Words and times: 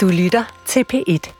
Du 0.00 0.08
lytter 0.08 0.62
til 0.66 0.84
P1. 0.92 1.32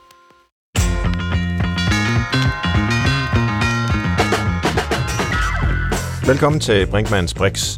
Velkommen 6.27 6.59
til 6.59 6.87
Brinkmanns 6.87 7.33
Brix. 7.33 7.77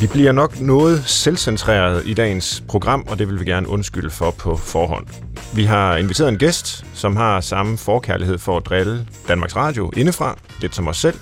Vi 0.00 0.06
bliver 0.06 0.32
nok 0.32 0.60
noget 0.60 1.04
selvcentreret 1.04 2.06
i 2.06 2.14
dagens 2.14 2.64
program, 2.68 3.06
og 3.08 3.18
det 3.18 3.28
vil 3.28 3.40
vi 3.40 3.44
gerne 3.44 3.68
undskylde 3.68 4.10
for 4.10 4.30
på 4.30 4.56
forhånd. 4.56 5.06
Vi 5.54 5.64
har 5.64 5.96
inviteret 5.96 6.28
en 6.28 6.38
gæst, 6.38 6.84
som 6.94 7.16
har 7.16 7.40
samme 7.40 7.78
forkærlighed 7.78 8.38
for 8.38 8.56
at 8.56 8.66
drille 8.66 9.06
Danmarks 9.28 9.56
Radio 9.56 9.90
indefra, 9.96 10.38
lidt 10.60 10.74
som 10.74 10.88
os 10.88 10.96
selv. 10.96 11.18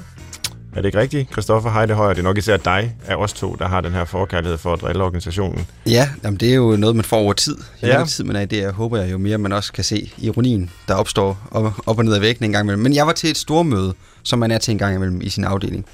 Er 0.77 0.81
det 0.81 0.85
ikke 0.85 0.99
rigtigt, 0.99 1.33
Christoffer 1.33 1.71
Heidehøjer? 1.71 2.13
Det 2.15 2.19
er 2.21 2.23
nok 2.25 2.39
især 2.39 2.57
dig 2.57 2.97
af 3.07 3.15
os 3.17 3.33
to, 3.33 3.57
der 3.59 3.69
har 3.69 3.81
den 3.81 3.93
her 3.93 4.05
forkærlighed 4.05 4.59
for 4.59 4.73
at 4.73 4.81
drille 4.81 5.03
organisationen. 5.05 5.67
Ja, 5.87 6.09
jamen 6.25 6.41
det 6.41 6.51
er 6.51 6.55
jo 6.55 6.77
noget, 6.77 6.97
man 6.97 7.05
får 7.05 7.17
over 7.17 7.33
tid. 7.33 7.57
Jo 7.83 7.87
Ja. 7.89 8.05
tid 8.05 8.25
man 8.25 8.37
er 8.37 8.41
i 8.41 8.47
det, 8.47 8.57
jeg 8.57 8.71
håber 8.71 8.99
jeg 8.99 9.13
jo 9.13 9.19
mere, 9.19 9.39
man 9.39 9.53
også 9.53 9.73
kan 9.73 9.85
se 9.85 10.13
ironien, 10.19 10.71
der 10.89 10.95
opstår 10.95 11.39
op, 11.51 11.73
op 11.87 11.99
og 11.99 12.05
ned 12.05 12.15
ad 12.15 12.21
væggen 12.21 12.45
en 12.45 12.53
gang 12.53 12.65
imellem. 12.65 12.83
Men 12.83 12.95
jeg 12.95 13.07
var 13.07 13.13
til 13.13 13.31
et 13.31 13.37
stormøde, 13.37 13.95
som 14.23 14.39
man 14.39 14.51
er 14.51 14.59
til 14.59 14.73
en 14.73 14.79
gang 14.79 14.95
imellem 14.95 15.21
i 15.23 15.29
sin 15.29 15.45
afdeling. 15.45 15.85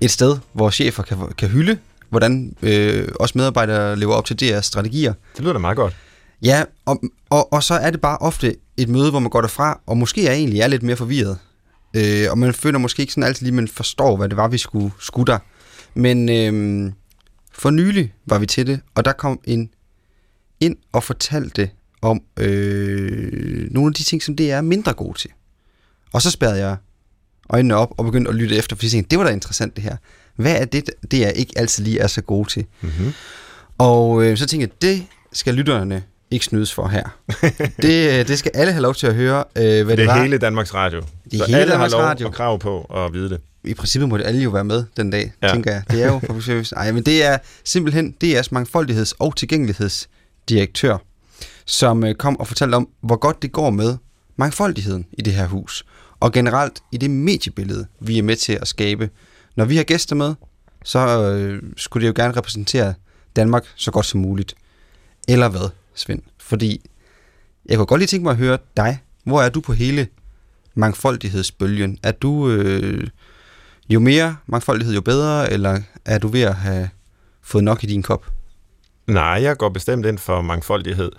Et 0.00 0.10
sted, 0.10 0.36
hvor 0.52 0.70
chefer 0.70 1.02
kan, 1.02 1.18
kan 1.38 1.48
hylde, 1.48 1.78
hvordan 2.10 2.56
øh, 2.62 3.08
også 3.20 3.32
medarbejdere 3.38 3.96
lever 3.96 4.14
op 4.14 4.24
til 4.24 4.40
deres 4.40 4.66
strategier. 4.66 5.12
Det 5.36 5.40
lyder 5.42 5.52
da 5.52 5.58
meget 5.58 5.76
godt. 5.76 5.96
Ja, 6.42 6.62
og, 6.86 7.02
og, 7.30 7.52
og 7.52 7.62
så 7.62 7.74
er 7.74 7.90
det 7.90 8.00
bare 8.00 8.18
ofte 8.18 8.56
et 8.76 8.88
møde, 8.88 9.10
hvor 9.10 9.20
man 9.20 9.30
går 9.30 9.40
derfra, 9.40 9.80
og 9.86 9.96
måske 9.96 10.26
er 10.28 10.32
egentlig 10.32 10.60
er 10.60 10.66
lidt 10.66 10.82
mere 10.82 10.96
forvirret. 10.96 11.38
Øh, 11.94 12.30
og 12.30 12.38
man 12.38 12.54
føler 12.54 12.78
måske 12.78 13.00
ikke 13.00 13.12
sådan 13.12 13.28
altid 13.28 13.46
lige, 13.46 13.54
man 13.54 13.68
forstår, 13.68 14.16
hvad 14.16 14.28
det 14.28 14.36
var, 14.36 14.48
vi 14.48 14.58
skulle, 14.58 14.92
skulle 14.98 15.32
der. 15.32 15.38
Men 15.94 16.28
øh, 16.28 16.92
for 17.52 17.70
nylig 17.70 18.12
var 18.26 18.38
vi 18.38 18.46
til 18.46 18.66
det, 18.66 18.80
og 18.94 19.04
der 19.04 19.12
kom 19.12 19.40
en 19.44 19.70
ind 20.60 20.76
og 20.92 21.02
fortalte 21.02 21.70
om 22.02 22.22
øh, 22.36 23.70
nogle 23.70 23.88
af 23.90 23.94
de 23.94 24.04
ting, 24.04 24.22
som 24.22 24.36
det 24.36 24.50
er 24.50 24.60
mindre 24.60 24.92
god 24.92 25.14
til. 25.14 25.30
Og 26.12 26.22
så 26.22 26.30
spærrede 26.30 26.58
jeg 26.58 26.76
øjnene 27.50 27.76
op 27.76 27.94
og 27.98 28.04
begyndte 28.04 28.28
at 28.28 28.34
lytte 28.34 28.56
efter, 28.56 28.76
fordi 28.76 28.86
jeg 28.86 28.90
tænkte, 28.90 29.10
det 29.10 29.18
var 29.18 29.24
da 29.24 29.30
interessant 29.30 29.76
det 29.76 29.84
her. 29.84 29.96
Hvad 30.36 30.60
er 30.60 30.64
det, 30.64 30.90
det 31.10 31.20
jeg 31.20 31.32
ikke 31.36 31.52
altid 31.56 31.84
lige 31.84 31.98
er 31.98 32.06
så 32.06 32.22
god 32.22 32.46
til? 32.46 32.66
Mm-hmm. 32.80 33.12
Og 33.78 34.24
øh, 34.24 34.36
så 34.36 34.46
tænkte 34.46 34.68
jeg, 34.68 34.82
det 34.82 35.06
skal 35.32 35.54
lytterne 35.54 36.02
ikke 36.32 36.44
snydes 36.44 36.72
for 36.74 36.88
her. 36.88 37.04
det, 37.82 38.20
øh, 38.20 38.28
det 38.28 38.38
skal 38.38 38.50
alle 38.54 38.72
have 38.72 38.82
lov 38.82 38.94
til 38.94 39.06
at 39.06 39.14
høre, 39.14 39.44
øh, 39.56 39.62
hvad 39.62 39.84
det, 39.84 39.98
Det 39.98 40.00
er 40.00 40.06
var. 40.14 40.22
hele 40.22 40.38
Danmarks 40.38 40.74
Radio. 40.74 41.00
Det 41.24 41.34
er 41.34 41.38
så 41.38 41.46
hele 41.46 41.58
alle 41.58 41.72
Danmarks 41.72 41.92
har 41.92 42.00
lov 42.00 42.08
Radio. 42.08 42.26
og 42.26 42.34
krav 42.34 42.58
på 42.58 42.80
at 42.82 43.12
vide 43.12 43.30
det. 43.30 43.40
I 43.64 43.74
princippet 43.74 44.08
må 44.08 44.18
det 44.18 44.24
alle 44.26 44.42
jo 44.42 44.50
være 44.50 44.64
med 44.64 44.84
den 44.96 45.10
dag, 45.10 45.32
Ja. 45.42 45.46
ja. 45.46 45.52
tænker 45.52 45.72
jeg. 45.72 45.82
Det 45.90 46.02
er 46.02 46.06
jo 46.06 46.18
public 46.18 46.44
service. 46.44 46.74
Ej, 46.76 46.92
men 46.92 47.02
det 47.02 47.24
er 47.24 47.38
simpelthen 47.64 48.14
DR's 48.24 48.48
mangfoldigheds- 48.52 49.12
og 49.18 49.36
tilgængelighedsdirektør, 49.36 50.96
som 51.66 52.04
øh, 52.04 52.14
kom 52.14 52.40
og 52.40 52.46
fortalte 52.46 52.74
om, 52.74 52.88
hvor 53.02 53.16
godt 53.16 53.42
det 53.42 53.52
går 53.52 53.70
med 53.70 53.96
mangfoldigheden 54.36 55.06
i 55.12 55.22
det 55.22 55.32
her 55.32 55.46
hus. 55.46 55.84
Og 56.20 56.32
generelt 56.32 56.80
i 56.92 56.96
det 56.96 57.10
mediebillede, 57.10 57.86
vi 58.00 58.18
er 58.18 58.22
med 58.22 58.36
til 58.36 58.52
at 58.60 58.68
skabe. 58.68 59.10
Når 59.56 59.64
vi 59.64 59.76
har 59.76 59.84
gæster 59.84 60.16
med, 60.16 60.34
så 60.84 60.98
øh, 61.32 61.62
skulle 61.76 62.06
det 62.06 62.18
jo 62.18 62.22
gerne 62.22 62.36
repræsentere 62.36 62.94
Danmark 63.36 63.64
så 63.76 63.90
godt 63.90 64.06
som 64.06 64.20
muligt. 64.20 64.54
Eller 65.28 65.48
hvad, 65.48 65.70
Svend? 65.94 66.22
Fordi 66.38 66.90
jeg 67.66 67.76
kunne 67.76 67.86
godt 67.86 67.98
lige 67.98 68.06
tænke 68.06 68.22
mig 68.24 68.30
at 68.30 68.36
høre 68.36 68.58
dig. 68.76 69.02
Hvor 69.24 69.42
er 69.42 69.48
du 69.48 69.60
på 69.60 69.72
hele 69.72 70.06
mangfoldighedsbølgen? 70.74 71.98
Er 72.02 72.12
du 72.12 72.50
øh, 72.50 73.06
jo 73.88 74.00
mere 74.00 74.36
mangfoldighed, 74.46 74.94
jo 74.94 75.00
bedre, 75.00 75.52
eller 75.52 75.80
er 76.04 76.18
du 76.18 76.28
ved 76.28 76.42
at 76.42 76.54
have 76.54 76.88
fået 77.42 77.64
nok 77.64 77.84
i 77.84 77.86
din 77.86 78.02
kop? 78.02 78.26
Nej, 79.06 79.24
jeg 79.42 79.56
går 79.56 79.68
bestemt 79.68 80.06
ind 80.06 80.18
for 80.18 80.42
mangfoldighed. 80.42 81.12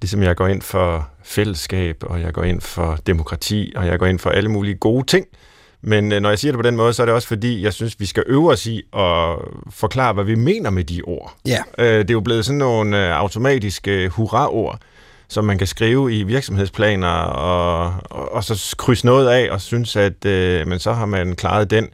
Ligesom 0.00 0.22
jeg 0.22 0.36
går 0.36 0.46
ind 0.46 0.62
for 0.62 1.10
fællesskab, 1.22 1.96
og 2.02 2.20
jeg 2.20 2.32
går 2.32 2.42
ind 2.42 2.60
for 2.60 2.98
demokrati, 3.06 3.72
og 3.76 3.86
jeg 3.86 3.98
går 3.98 4.06
ind 4.06 4.18
for 4.18 4.30
alle 4.30 4.50
mulige 4.50 4.74
gode 4.74 5.06
ting. 5.06 5.26
Men 5.82 6.12
øh, 6.12 6.20
når 6.20 6.28
jeg 6.28 6.38
siger 6.38 6.52
det 6.52 6.58
på 6.58 6.62
den 6.62 6.76
måde, 6.76 6.92
så 6.92 7.02
er 7.02 7.06
det 7.06 7.14
også 7.14 7.28
fordi, 7.28 7.62
jeg 7.62 7.72
synes, 7.72 8.00
vi 8.00 8.06
skal 8.06 8.24
øve 8.26 8.50
os 8.50 8.66
i 8.66 8.82
at 8.96 9.36
forklare, 9.70 10.12
hvad 10.12 10.24
vi 10.24 10.34
mener 10.34 10.70
med 10.70 10.84
de 10.84 11.02
ord. 11.04 11.34
Ja. 11.46 11.58
Øh, 11.78 11.98
det 11.98 12.10
er 12.10 12.14
jo 12.14 12.20
blevet 12.20 12.44
sådan 12.44 12.58
nogle 12.58 13.06
øh, 13.06 13.20
automatiske 13.20 14.08
hurra-ord, 14.08 14.78
som 15.28 15.44
man 15.44 15.58
kan 15.58 15.66
skrive 15.66 16.14
i 16.14 16.22
virksomhedsplaner, 16.22 17.08
og, 17.22 17.94
og, 18.10 18.32
og 18.32 18.44
så 18.44 18.74
krydse 18.78 19.06
noget 19.06 19.28
af, 19.28 19.50
og 19.50 19.60
synes, 19.60 19.96
at 19.96 20.24
øh, 20.24 20.66
men 20.66 20.78
så 20.78 20.92
har 20.92 21.06
man 21.06 21.36
klaret 21.36 21.70
den. 21.70 21.88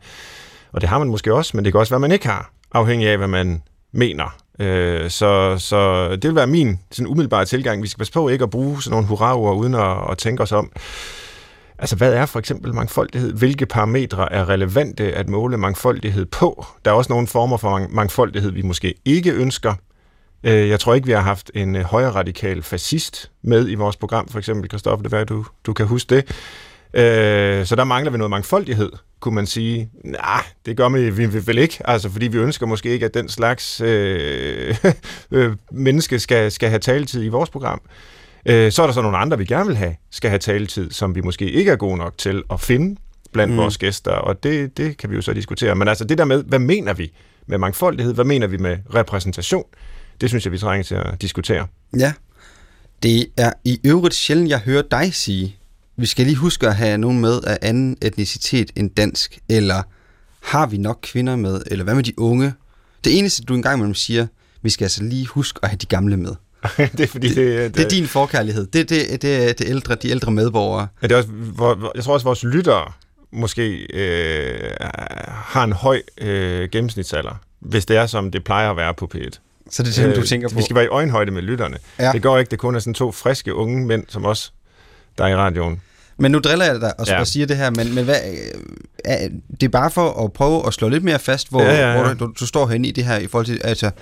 Og 0.72 0.80
det 0.80 0.88
har 0.88 0.98
man 0.98 1.08
måske 1.08 1.34
også, 1.34 1.56
men 1.56 1.64
det 1.64 1.72
kan 1.72 1.80
også 1.80 1.92
være, 1.92 2.00
man 2.00 2.12
ikke 2.12 2.26
har, 2.26 2.50
afhængig 2.72 3.08
af, 3.08 3.18
hvad 3.18 3.28
man 3.28 3.62
mener. 3.92 4.36
Øh, 4.58 5.10
så, 5.10 5.58
så 5.58 6.10
det 6.10 6.24
vil 6.24 6.34
være 6.34 6.46
min 6.46 6.80
sådan 6.90 7.06
umiddelbare 7.06 7.44
tilgang. 7.44 7.82
Vi 7.82 7.88
skal 7.88 7.98
passe 7.98 8.12
på 8.12 8.28
ikke 8.28 8.42
at 8.42 8.50
bruge 8.50 8.82
sådan 8.82 8.90
nogle 8.90 9.06
hurra-ord, 9.06 9.56
uden 9.56 9.74
at, 9.74 9.96
at 10.10 10.18
tænke 10.18 10.42
os 10.42 10.52
om, 10.52 10.72
Altså, 11.78 11.96
hvad 11.96 12.12
er 12.12 12.26
for 12.26 12.38
eksempel 12.38 12.74
mangfoldighed? 12.74 13.32
Hvilke 13.32 13.66
parametre 13.66 14.32
er 14.32 14.48
relevante 14.48 15.12
at 15.12 15.28
måle 15.28 15.56
mangfoldighed 15.56 16.26
på? 16.26 16.66
Der 16.84 16.90
er 16.90 16.94
også 16.94 17.12
nogle 17.12 17.26
former 17.26 17.56
for 17.56 17.86
mangfoldighed, 17.90 18.50
vi 18.50 18.62
måske 18.62 18.94
ikke 19.04 19.32
ønsker. 19.32 19.74
Øh, 20.44 20.68
jeg 20.68 20.80
tror 20.80 20.94
ikke, 20.94 21.06
vi 21.06 21.12
har 21.12 21.20
haft 21.20 21.50
en 21.54 21.76
øh, 21.76 21.82
højre 21.82 22.10
radikal 22.10 22.62
fascist 22.62 23.30
med 23.42 23.68
i 23.70 23.74
vores 23.74 23.96
program, 23.96 24.28
for 24.28 24.38
eksempel, 24.38 24.68
Kristoffer, 24.68 25.02
det 25.02 25.12
er, 25.12 25.24
du, 25.24 25.44
du 25.66 25.72
kan 25.72 25.86
huske 25.86 26.14
det. 26.14 26.24
Øh, 26.94 27.66
så 27.66 27.76
der 27.76 27.84
mangler 27.84 28.10
vi 28.10 28.18
noget 28.18 28.30
mangfoldighed, 28.30 28.90
kunne 29.20 29.34
man 29.34 29.46
sige. 29.46 29.90
Nej, 30.04 30.44
det 30.66 30.76
gør 30.76 30.88
vi, 30.88 31.10
vi, 31.10 31.26
vi 31.26 31.46
vel 31.46 31.58
ikke, 31.58 31.78
altså, 31.84 32.10
fordi 32.10 32.26
vi 32.26 32.38
ønsker 32.38 32.66
måske 32.66 32.88
ikke, 32.88 33.06
at 33.06 33.14
den 33.14 33.28
slags 33.28 33.80
øh, 33.80 34.76
øh, 35.30 35.56
menneske 35.72 36.18
skal, 36.18 36.52
skal 36.52 36.68
have 36.68 36.78
taletid 36.78 37.24
i 37.24 37.28
vores 37.28 37.50
program. 37.50 37.80
Øh, 37.84 37.90
så 38.46 38.82
er 38.82 38.86
der 38.86 38.92
så 38.92 39.02
nogle 39.02 39.16
andre, 39.16 39.38
vi 39.38 39.44
gerne 39.44 39.66
vil 39.66 39.76
have, 39.76 39.96
skal 40.10 40.30
have 40.30 40.38
taletid, 40.38 40.90
som 40.90 41.14
vi 41.14 41.20
måske 41.20 41.50
ikke 41.50 41.70
er 41.70 41.76
gode 41.76 41.96
nok 41.96 42.18
til 42.18 42.42
at 42.50 42.60
finde 42.60 42.96
blandt. 43.32 43.52
Mm. 43.52 43.58
vores 43.58 43.78
gæster, 43.78 44.10
og 44.10 44.42
det, 44.42 44.76
det 44.76 44.96
kan 44.96 45.10
vi 45.10 45.14
jo 45.14 45.22
så 45.22 45.32
diskutere. 45.32 45.74
Men 45.74 45.88
altså 45.88 46.04
det 46.04 46.18
der 46.18 46.24
med, 46.24 46.44
hvad 46.44 46.58
mener 46.58 46.94
vi 46.94 47.12
med 47.46 47.58
mangfoldighed? 47.58 48.14
Hvad 48.14 48.24
mener 48.24 48.46
vi 48.46 48.56
med 48.56 48.76
repræsentation? 48.94 49.64
Det 50.20 50.28
synes 50.28 50.44
jeg, 50.44 50.52
vi 50.52 50.58
trænger 50.58 50.84
til 50.84 50.94
at 50.94 51.22
diskutere. 51.22 51.66
Ja. 51.98 52.12
Det 53.02 53.26
er 53.36 53.52
i 53.64 53.80
øvrigt 53.84 54.14
sjældent, 54.14 54.48
jeg 54.48 54.58
hører 54.58 54.82
dig 54.90 55.14
sige, 55.14 55.56
vi 55.96 56.06
skal 56.06 56.26
lige 56.26 56.36
huske 56.36 56.68
at 56.68 56.76
have 56.76 56.98
nogen 56.98 57.20
med 57.20 57.40
af 57.46 57.58
anden 57.62 57.96
etnicitet 58.02 58.70
end 58.76 58.90
dansk, 58.90 59.38
eller 59.48 59.82
har 60.42 60.66
vi 60.66 60.76
nok 60.76 60.98
kvinder 61.02 61.36
med, 61.36 61.62
eller 61.66 61.84
hvad 61.84 61.94
med 61.94 62.02
de 62.02 62.18
unge? 62.18 62.52
Det 63.04 63.18
eneste, 63.18 63.42
du 63.42 63.54
engang 63.54 63.76
imellem 63.76 63.94
siger, 63.94 64.26
vi 64.62 64.70
skal 64.70 64.84
altså 64.84 65.02
lige 65.02 65.26
huske 65.26 65.58
at 65.62 65.68
have 65.68 65.78
de 65.78 65.86
gamle 65.86 66.16
med. 66.16 66.34
det 66.96 67.00
er 67.00 67.06
fordi, 67.06 67.28
det, 67.28 67.36
det, 67.36 67.74
Det 67.74 67.84
er 67.84 67.88
din 67.88 68.06
forkærlighed. 68.06 68.66
Det, 68.66 68.90
det, 68.90 69.22
det 69.22 69.48
er 69.48 69.52
det 69.52 69.68
ældre, 69.68 69.94
de 69.94 70.08
ældre 70.08 70.30
medborgere. 70.32 70.88
Er 71.02 71.08
det 71.08 71.16
også, 71.16 71.28
hvor, 71.28 71.92
jeg 71.94 72.04
tror 72.04 72.14
også, 72.14 72.24
vores 72.24 72.44
lyttere 72.44 72.92
måske 73.32 73.86
øh, 73.94 74.70
har 75.28 75.64
en 75.64 75.72
høj 75.72 76.02
øh, 76.18 76.68
gennemsnitsalder, 76.72 77.34
hvis 77.60 77.86
det 77.86 77.96
er, 77.96 78.06
som 78.06 78.30
det 78.30 78.44
plejer 78.44 78.70
at 78.70 78.76
være 78.76 78.94
på 78.94 79.10
P1. 79.14 79.30
Så 79.70 79.82
det 79.82 79.98
er 79.98 80.06
det, 80.06 80.16
du 80.16 80.22
tænker 80.22 80.48
på. 80.48 80.54
Vi 80.54 80.62
skal 80.62 80.76
være 80.76 80.84
i 80.84 80.88
øjenhøjde 80.88 81.30
med 81.30 81.42
lytterne. 81.42 81.78
Ja. 81.98 82.12
Det 82.12 82.22
går 82.22 82.38
ikke, 82.38 82.50
det 82.50 82.58
kun 82.58 82.74
er 82.74 82.78
sådan 82.78 82.94
to 82.94 83.12
friske 83.12 83.54
unge 83.54 83.86
mænd 83.86 84.04
som 84.08 84.26
os, 84.26 84.52
der 85.18 85.24
er 85.24 85.28
i 85.28 85.36
radioen. 85.36 85.80
Men 86.18 86.32
nu 86.32 86.38
driller 86.38 86.64
jeg 86.64 86.80
dig 86.80 87.00
og, 87.00 87.06
Ja. 87.06 87.20
og 87.20 87.26
siger 87.26 87.46
det 87.46 87.56
her, 87.56 87.70
men, 87.70 87.94
men 87.94 88.04
hvad, 88.04 88.16
øh, 88.32 88.60
er, 89.04 89.28
det 89.50 89.62
er 89.62 89.68
bare 89.68 89.90
for 89.90 90.24
at 90.24 90.32
prøve 90.32 90.66
at 90.66 90.74
slå 90.74 90.88
lidt 90.88 91.04
mere 91.04 91.18
fast, 91.18 91.50
hvor, 91.50 91.62
Ja, 91.62 91.74
ja, 91.74 91.92
ja. 91.96 92.02
hvor 92.14 92.14
du, 92.26 92.32
du 92.40 92.46
står 92.46 92.66
henne 92.66 92.88
i 92.88 92.90
det 92.90 93.04
her 93.04 93.16
i 93.16 93.26
forhold 93.26 93.46
til, 93.46 93.60
altså, 93.64 93.86
jeg 93.86 93.92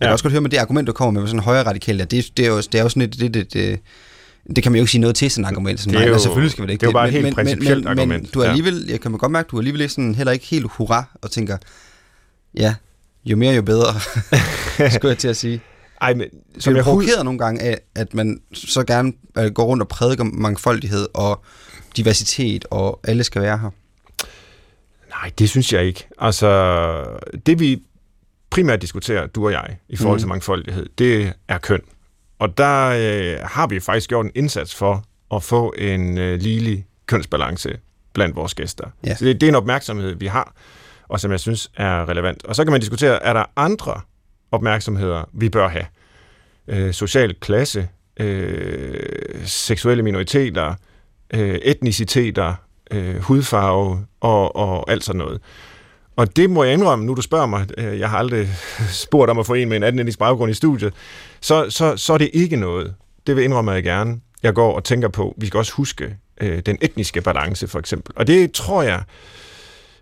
Ja. 0.00 0.06
kan 0.06 0.12
også 0.12 0.24
godt 0.24 0.32
høre 0.32 0.40
med 0.40 0.50
det 0.50 0.56
argument, 0.56 0.86
du 0.86 0.92
kommer 0.92 1.10
med, 1.12 1.20
med 1.20 1.28
sådan 1.28 1.40
højere 1.40 1.66
radikal, 1.66 1.98
det, 1.98 2.10
det, 2.10 2.38
er 2.38 2.46
jo, 2.48 2.56
det 2.56 2.74
er 2.74 2.82
jo 2.82 2.88
sådan 2.88 3.02
et, 3.02 3.20
det, 3.20 3.34
det, 3.34 3.52
det, 3.52 3.80
det 4.56 4.62
kan 4.62 4.72
man 4.72 4.78
jo 4.78 4.82
ikke 4.82 4.90
sige 4.90 5.00
noget 5.00 5.16
til 5.16 5.30
sådan 5.30 5.44
et 5.44 5.48
argument. 5.48 5.80
Sådan, 5.80 5.90
Det 5.92 5.96
er 5.96 6.00
nej, 6.00 6.08
jo- 6.08 6.12
nej, 6.14 6.18
selvfølgelig 6.22 6.50
skal 6.52 6.62
vi 6.62 6.66
det 6.66 6.72
ikke. 6.72 6.80
det 6.80 6.86
er 6.86 6.90
jo 6.90 6.92
bare 6.92 7.06
et 7.06 7.12
helt 7.12 7.24
men, 7.24 7.34
principielt 7.34 7.68
men, 7.70 7.78
men, 7.84 7.98
argument, 7.98 8.22
Men 8.22 8.30
du 8.34 8.40
er 8.40 8.48
alligevel, 8.48 8.86
jeg 8.88 9.00
kan 9.00 9.10
man 9.10 9.18
godt 9.18 9.32
mærke, 9.32 9.48
du 9.50 9.56
er 9.56 9.60
alligevel 9.60 9.80
ikke 9.80 9.92
sådan, 9.94 10.14
heller 10.14 10.32
ikke 10.32 10.46
helt 10.46 10.66
hurra 10.70 11.04
og 11.22 11.30
tænker, 11.30 11.56
ja, 12.56 12.74
jo 13.24 13.36
mere 13.36 13.54
jo 13.54 13.62
bedre, 13.62 13.94
skulle 14.94 15.08
jeg 15.10 15.18
til 15.18 15.28
at 15.28 15.36
sige. 15.36 15.60
Ej, 16.00 16.14
men 16.14 16.26
Som 16.58 16.76
jeg 16.76 16.84
provokeret 16.84 17.24
nogle 17.24 17.38
gange 17.38 17.60
af, 17.62 17.78
at 17.94 18.14
man 18.14 18.40
så 18.54 18.84
gerne 18.84 19.12
øh, 19.38 19.50
går 19.50 19.64
rundt 19.64 19.82
og 19.82 19.88
prædiker 19.88 20.24
mangfoldighed 20.24 21.06
og 21.14 21.44
diversitet, 21.96 22.64
og 22.70 23.00
alle 23.04 23.24
skal 23.24 23.42
være 23.42 23.58
her. 23.58 23.70
Nej, 25.10 25.30
det 25.38 25.50
synes 25.50 25.72
jeg 25.72 25.84
ikke. 25.84 26.08
Altså, 26.18 27.04
det 27.46 27.60
vi 27.60 27.82
primært 28.50 28.82
diskuterer, 28.82 29.26
du 29.26 29.46
og 29.46 29.52
jeg, 29.52 29.76
i 29.88 29.96
forhold 29.96 30.18
til 30.18 30.26
Mhm. 30.26 30.28
mangfoldighed, 30.30 30.86
det 30.98 31.32
er 31.48 31.58
køn. 31.58 31.80
Og 32.38 32.58
der 32.58 32.86
øh, 32.88 33.48
har 33.48 33.66
vi 33.66 33.80
faktisk 33.80 34.08
gjort 34.08 34.24
en 34.26 34.32
indsats 34.34 34.74
for 34.74 35.04
at 35.34 35.42
få 35.42 35.74
en 35.78 36.18
øh, 36.18 36.40
ligelig 36.40 36.86
kønsbalance 37.06 37.78
blandt 38.12 38.36
vores 38.36 38.54
gæster. 38.54 38.86
Ja. 39.06 39.14
Så 39.16 39.24
det, 39.24 39.40
det 39.40 39.46
er 39.46 39.50
en 39.50 39.54
opmærksomhed, 39.56 40.14
vi 40.14 40.26
har, 40.26 40.54
og 41.08 41.20
som 41.20 41.30
jeg 41.30 41.40
synes 41.40 41.70
er 41.76 42.08
relevant. 42.08 42.44
Og 42.44 42.56
så 42.56 42.64
kan 42.64 42.70
man 42.72 42.80
diskutere, 42.80 43.22
er 43.22 43.32
der 43.32 43.44
andre 43.56 44.00
opmærksomheder, 44.52 45.24
vi 45.32 45.48
bør 45.48 45.68
have? 45.68 45.86
Øh, 46.68 46.92
social 46.94 47.34
klasse, 47.40 47.88
øh, 48.20 49.46
seksuelle 49.46 50.02
minoriteter, 50.02 50.74
øh, 51.34 51.54
etniciteter, 51.54 52.54
øh, 52.90 53.16
hudfarve 53.16 54.06
og, 54.20 54.56
og 54.56 54.90
alt 54.90 55.04
sådan 55.04 55.18
noget. 55.18 55.40
Og 56.16 56.36
det 56.36 56.50
må 56.50 56.64
jeg 56.64 56.72
indrømme, 56.72 57.04
nu 57.04 57.14
du 57.14 57.22
spørger 57.22 57.46
mig, 57.46 57.66
øh, 57.78 57.98
jeg 57.98 58.10
har 58.10 58.18
aldrig 58.18 58.48
spurgt 58.90 59.30
om 59.30 59.38
at 59.38 59.46
få 59.46 59.54
en 59.54 59.68
med 59.68 59.76
en 59.76 59.82
anden 59.82 60.00
etnisk 60.00 60.18
baggrund 60.18 60.50
i 60.50 60.54
studiet, 60.54 60.94
så, 61.40 61.70
så, 61.70 61.96
så 61.96 62.12
er 62.12 62.18
det 62.18 62.30
ikke 62.32 62.56
noget, 62.56 62.94
det 63.26 63.36
vil 63.36 63.44
indrømme 63.44 63.72
jeg 63.72 63.82
gerne, 63.82 64.20
jeg 64.42 64.54
går 64.54 64.74
og 64.74 64.84
tænker 64.84 65.08
på, 65.08 65.34
vi 65.38 65.46
skal 65.46 65.58
også 65.58 65.72
huske 65.72 66.16
øh, 66.40 66.58
den 66.66 66.78
etniske 66.80 67.20
balance, 67.20 67.68
for 67.68 67.78
eksempel. 67.78 68.12
Og 68.16 68.26
det 68.26 68.52
tror 68.52 68.82
jeg, 68.82 69.02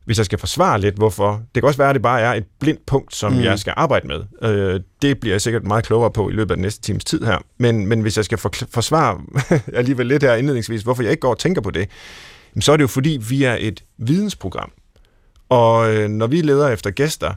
hvis 0.04 0.18
jeg 0.18 0.26
skal 0.26 0.38
forsvare 0.38 0.80
lidt, 0.80 0.94
hvorfor. 0.94 1.42
Det 1.54 1.62
kan 1.62 1.64
også 1.64 1.78
være, 1.78 1.88
at 1.88 1.94
det 1.94 2.02
bare 2.02 2.20
er 2.20 2.32
et 2.32 2.44
blindt 2.60 2.86
punkt, 2.86 3.14
som 3.14 3.32
mm. 3.32 3.40
jeg 3.40 3.58
skal 3.58 3.74
arbejde 3.76 4.06
med. 4.08 4.50
Øh, 4.50 4.80
det 5.02 5.20
bliver 5.20 5.34
jeg 5.34 5.40
sikkert 5.40 5.64
meget 5.64 5.84
klogere 5.84 6.10
på 6.10 6.28
i 6.28 6.32
løbet 6.32 6.50
af 6.50 6.56
den 6.56 6.62
næste 6.62 6.82
times 6.82 7.04
tid 7.04 7.24
her. 7.24 7.38
Men, 7.58 7.86
men 7.86 8.00
hvis 8.00 8.16
jeg 8.16 8.24
skal 8.24 8.38
for, 8.38 8.52
forsvare 8.70 9.20
alligevel 9.74 10.06
lidt 10.06 10.22
her 10.22 10.34
indledningsvis, 10.34 10.82
hvorfor 10.82 11.02
jeg 11.02 11.10
ikke 11.10 11.20
går 11.20 11.30
og 11.30 11.38
tænker 11.38 11.60
på 11.60 11.70
det, 11.70 11.88
så 12.60 12.72
er 12.72 12.76
det 12.76 12.82
jo 12.82 12.88
fordi, 12.88 13.20
vi 13.28 13.44
er 13.44 13.56
et 13.60 13.84
vidensprogram. 13.98 14.72
Og 15.48 15.94
øh, 15.94 16.08
når 16.08 16.26
vi 16.26 16.40
leder 16.40 16.68
efter 16.68 16.90
gæster 16.90 17.34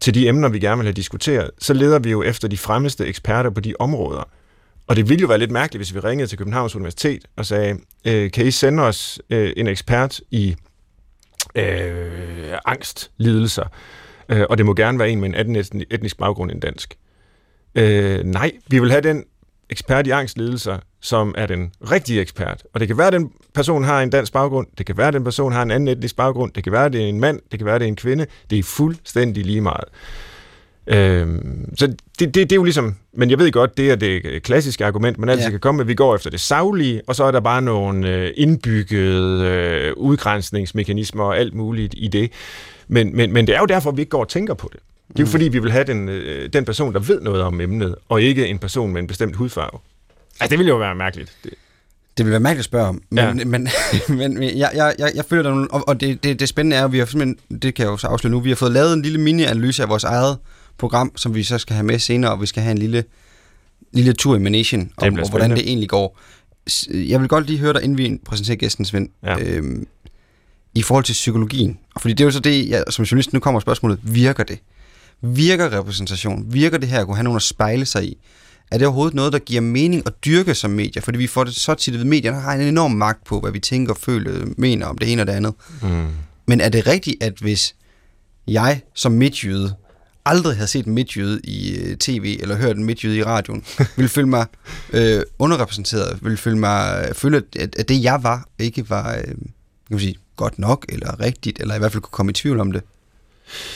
til 0.00 0.14
de 0.14 0.28
emner, 0.28 0.48
vi 0.48 0.58
gerne 0.58 0.76
vil 0.76 0.86
have 0.86 0.92
diskuteret, 0.92 1.50
så 1.58 1.72
leder 1.74 1.98
vi 1.98 2.10
jo 2.10 2.22
efter 2.22 2.48
de 2.48 2.58
fremmeste 2.58 3.06
eksperter 3.06 3.50
på 3.50 3.60
de 3.60 3.74
områder. 3.78 4.28
Og 4.86 4.96
det 4.96 5.08
ville 5.08 5.20
jo 5.20 5.26
være 5.26 5.38
lidt 5.38 5.50
mærkeligt, 5.50 5.78
hvis 5.78 5.94
vi 5.94 6.00
ringede 6.00 6.28
til 6.28 6.38
Københavns 6.38 6.76
Universitet 6.76 7.24
og 7.36 7.46
sagde, 7.46 7.78
øh, 8.04 8.30
kan 8.30 8.46
I 8.46 8.50
sende 8.50 8.82
os 8.82 9.20
øh, 9.30 9.52
en 9.56 9.66
ekspert 9.66 10.20
i 10.30 10.56
øh, 11.58 12.58
angstlidelser, 12.64 13.64
øh, 14.28 14.44
og 14.50 14.58
det 14.58 14.66
må 14.66 14.74
gerne 14.74 14.98
være 14.98 15.10
en 15.10 15.20
med 15.20 15.28
en 15.28 15.34
anden 15.34 15.84
etnisk 15.90 16.18
baggrund 16.18 16.50
end 16.50 16.60
dansk. 16.60 16.94
Øh, 17.74 18.24
nej, 18.24 18.52
vi 18.66 18.78
vil 18.78 18.90
have 18.90 19.02
den 19.02 19.24
ekspert 19.70 20.06
i 20.06 20.10
angstlidelser, 20.10 20.78
som 21.00 21.34
er 21.38 21.46
den 21.46 21.72
rigtige 21.90 22.20
ekspert. 22.20 22.62
Og 22.74 22.80
det 22.80 22.88
kan 22.88 22.98
være, 22.98 23.06
at 23.06 23.12
den 23.12 23.32
person 23.54 23.84
har 23.84 24.02
en 24.02 24.10
dansk 24.10 24.32
baggrund, 24.32 24.66
det 24.78 24.86
kan 24.86 24.96
være, 24.96 25.08
at 25.08 25.14
den 25.14 25.24
person 25.24 25.52
har 25.52 25.62
en 25.62 25.70
anden 25.70 25.88
etnisk 25.88 26.16
baggrund, 26.16 26.52
det 26.52 26.64
kan 26.64 26.72
være, 26.72 26.84
at 26.84 26.92
det 26.92 27.04
er 27.04 27.06
en 27.06 27.20
mand, 27.20 27.40
det 27.50 27.58
kan 27.58 27.66
være, 27.66 27.74
at 27.74 27.80
det 27.80 27.86
er 27.86 27.88
en 27.88 27.96
kvinde. 27.96 28.26
Det 28.50 28.58
er 28.58 28.62
fuldstændig 28.62 29.46
lige 29.46 29.60
meget. 29.60 29.84
Øhm, 30.88 31.74
så 31.78 31.86
det, 31.86 31.96
det, 32.18 32.34
det 32.34 32.52
er 32.52 32.56
jo 32.56 32.64
ligesom, 32.64 32.94
men 33.12 33.30
jeg 33.30 33.38
ved 33.38 33.52
godt, 33.52 33.76
det 33.76 33.90
er 33.90 33.96
det 33.96 34.42
klassiske 34.42 34.84
argument, 34.84 35.18
man 35.18 35.28
altid 35.28 35.44
ja. 35.44 35.50
kan 35.50 35.60
komme 35.60 35.76
med, 35.76 35.84
vi 35.84 35.94
går 35.94 36.14
efter 36.14 36.30
det 36.30 36.40
savlige, 36.40 37.02
og 37.06 37.16
så 37.16 37.24
er 37.24 37.30
der 37.30 37.40
bare 37.40 37.62
nogle 37.62 38.08
øh, 38.08 38.30
indbyggede 38.36 39.44
øh, 39.44 39.92
udgrænsningsmekanismer 39.96 41.24
og 41.24 41.38
alt 41.38 41.54
muligt 41.54 41.94
i 41.96 42.08
det. 42.08 42.32
Men, 42.88 43.16
men, 43.16 43.32
men 43.32 43.46
det 43.46 43.54
er 43.54 43.58
jo 43.60 43.66
derfor, 43.66 43.90
vi 43.90 44.02
ikke 44.02 44.10
går 44.10 44.20
og 44.20 44.28
tænker 44.28 44.54
på 44.54 44.68
det. 44.72 44.80
Det 45.08 45.18
er 45.18 45.22
jo 45.22 45.24
mm. 45.24 45.30
fordi, 45.30 45.48
vi 45.48 45.58
vil 45.58 45.72
have 45.72 45.84
den, 45.84 46.08
øh, 46.08 46.52
den 46.52 46.64
person, 46.64 46.94
der 46.94 47.00
ved 47.00 47.20
noget 47.20 47.42
om 47.42 47.60
emnet, 47.60 47.94
og 48.08 48.22
ikke 48.22 48.46
en 48.46 48.58
person 48.58 48.92
med 48.92 49.00
en 49.00 49.06
bestemt 49.06 49.36
hudfarve. 49.36 49.78
Altså, 50.40 50.50
det 50.50 50.58
ville 50.58 50.68
jo 50.68 50.76
være 50.76 50.94
mærkeligt. 50.94 51.36
Det. 51.44 51.52
Det 52.18 52.26
vil 52.26 52.30
være 52.30 52.40
mærkeligt 52.40 52.60
at 52.60 52.64
spørge 52.64 52.86
om, 52.86 53.02
men, 53.10 53.38
ja. 53.38 53.44
men, 53.44 53.68
men 54.08 54.42
jeg, 54.42 54.70
jeg, 54.74 54.94
jeg, 54.98 55.12
jeg 55.14 55.24
føler, 55.24 55.42
der 55.42 55.66
og, 55.70 55.88
og 55.88 56.00
det, 56.00 56.24
det, 56.24 56.40
det 56.40 56.48
spændende 56.48 56.76
er, 56.76 56.84
at 56.84 56.92
vi 56.92 56.98
har 56.98 57.34
det 57.62 57.74
kan 57.74 57.84
jeg 57.84 57.90
jo 57.92 57.96
så 57.96 58.06
afsløre 58.06 58.30
nu, 58.30 58.40
vi 58.40 58.48
har 58.48 58.56
fået 58.56 58.72
lavet 58.72 58.92
en 58.92 59.02
lille 59.02 59.20
mini-analyse 59.20 59.82
af 59.82 59.88
vores 59.88 60.04
eget 60.04 60.38
program, 60.78 61.12
som 61.16 61.34
vi 61.34 61.42
så 61.42 61.58
skal 61.58 61.74
have 61.74 61.86
med 61.86 61.98
senere, 61.98 62.32
og 62.32 62.40
vi 62.40 62.46
skal 62.46 62.62
have 62.62 62.72
en 62.72 62.78
lille, 62.78 63.04
lille 63.92 64.12
tur 64.12 64.36
i 64.36 64.38
Manation, 64.38 64.90
om 64.96 65.18
og 65.18 65.30
hvordan 65.30 65.50
det 65.50 65.58
egentlig 65.58 65.88
går. 65.88 66.18
Jeg 66.92 67.20
vil 67.20 67.28
godt 67.28 67.46
lige 67.46 67.58
høre 67.58 67.72
dig, 67.72 67.82
inden 67.82 67.98
vi 67.98 68.18
præsenterer 68.24 68.56
gæsten, 68.56 68.84
Svend, 68.84 69.08
ja. 69.22 69.38
øhm, 69.40 69.86
i 70.74 70.82
forhold 70.82 71.04
til 71.04 71.12
psykologien. 71.12 71.78
Fordi 72.00 72.14
det 72.14 72.20
er 72.20 72.24
jo 72.24 72.30
så 72.30 72.40
det, 72.40 72.68
jeg, 72.68 72.84
som 72.90 73.04
journalist, 73.04 73.32
nu 73.32 73.40
kommer 73.40 73.60
spørgsmålet, 73.60 73.98
virker 74.02 74.44
det? 74.44 74.58
Virker 75.20 75.78
repræsentation? 75.78 76.44
Virker 76.52 76.78
det 76.78 76.88
her 76.88 77.00
at 77.00 77.06
kunne 77.06 77.16
have 77.16 77.24
nogen 77.24 77.36
at 77.36 77.42
spejle 77.42 77.86
sig 77.86 78.04
i? 78.04 78.18
Er 78.70 78.78
det 78.78 78.86
overhovedet 78.86 79.14
noget, 79.14 79.32
der 79.32 79.38
giver 79.38 79.60
mening 79.60 80.02
at 80.06 80.12
dyrke 80.24 80.54
som 80.54 80.70
medier? 80.70 81.02
Fordi 81.02 81.18
vi 81.18 81.26
får 81.26 81.44
det 81.44 81.54
så 81.54 81.74
tit, 81.74 81.94
at 81.94 82.06
medierne 82.06 82.40
har 82.40 82.54
en 82.54 82.60
enorm 82.60 82.90
magt 82.90 83.24
på, 83.24 83.40
hvad 83.40 83.50
vi 83.50 83.60
tænker, 83.60 83.94
føler, 83.94 84.46
mener 84.56 84.86
om 84.86 84.98
det 84.98 85.12
ene 85.12 85.22
og 85.22 85.26
det 85.26 85.32
andet. 85.32 85.54
Mm. 85.82 86.06
Men 86.46 86.60
er 86.60 86.68
det 86.68 86.86
rigtigt, 86.86 87.22
at 87.22 87.32
hvis 87.40 87.74
jeg 88.46 88.80
som 88.94 89.12
midtjyde 89.12 89.74
aldrig 90.26 90.56
havde 90.56 90.68
set 90.68 90.86
en 90.86 90.94
midtjyde 90.94 91.40
i 91.44 91.76
øh, 91.76 91.96
tv, 91.96 92.38
eller 92.42 92.56
hørt 92.56 92.76
en 92.76 92.84
midtjyde 92.84 93.16
i 93.16 93.22
radioen, 93.22 93.64
ville 93.96 94.08
føle 94.08 94.28
mig 94.28 94.46
øh, 94.92 95.22
underrepræsenteret, 95.38 96.18
ville 96.22 96.38
føle 96.38 96.58
mig, 96.58 97.08
føle, 97.12 97.42
at, 97.58 97.76
at 97.78 97.88
det 97.88 98.02
jeg 98.02 98.22
var, 98.22 98.48
ikke 98.58 98.90
var 98.90 99.16
øh, 99.16 99.24
kan 99.24 99.36
man 99.90 100.00
sige, 100.00 100.16
godt 100.36 100.58
nok, 100.58 100.86
eller 100.88 101.20
rigtigt, 101.20 101.60
eller 101.60 101.74
i 101.74 101.78
hvert 101.78 101.92
fald 101.92 102.02
kunne 102.02 102.10
komme 102.10 102.30
i 102.30 102.32
tvivl 102.32 102.60
om 102.60 102.72
det. 102.72 102.82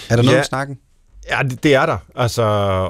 Er 0.08 0.16
der 0.16 0.22
ja. 0.22 0.26
noget 0.26 0.38
om 0.38 0.44
snakken? 0.44 0.78
Ja, 1.30 1.42
det, 1.42 1.62
det 1.62 1.74
er 1.74 1.86
der, 1.86 1.98
altså, 2.16 2.42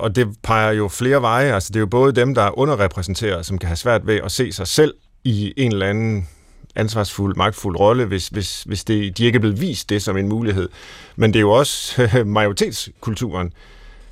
og 0.03 0.17
det 0.17 0.29
peger 0.43 0.73
jo 0.73 0.89
flere 0.89 1.23
veje. 1.23 1.55
Altså, 1.55 1.69
det 1.69 1.77
er 1.77 1.81
jo 1.81 1.87
både 1.87 2.13
dem, 2.13 2.35
der 2.35 2.43
er 2.43 2.59
underrepræsenteret, 2.59 3.47
som 3.47 3.59
kan 3.59 3.67
have 3.67 3.77
svært 3.77 4.07
ved 4.07 4.21
at 4.25 4.33
se 4.33 4.53
sig 4.53 4.67
selv 4.67 4.95
i 5.25 5.53
en 5.57 5.73
eller 5.73 5.87
anden 5.87 6.29
ansvarsfuld, 6.77 7.37
magtfuld 7.37 7.77
rolle, 7.77 8.05
hvis, 8.05 8.29
hvis, 8.29 8.63
hvis 8.63 8.85
det, 8.85 9.19
de 9.19 9.25
ikke 9.25 9.37
er 9.37 9.41
blevet 9.41 9.61
vist 9.61 9.91
det 9.91 10.03
som 10.03 10.17
en 10.17 10.29
mulighed. 10.29 10.69
Men 11.17 11.33
det 11.33 11.39
er 11.39 11.41
jo 11.41 11.51
også 11.51 12.09
majoritetskulturen, 12.27 13.53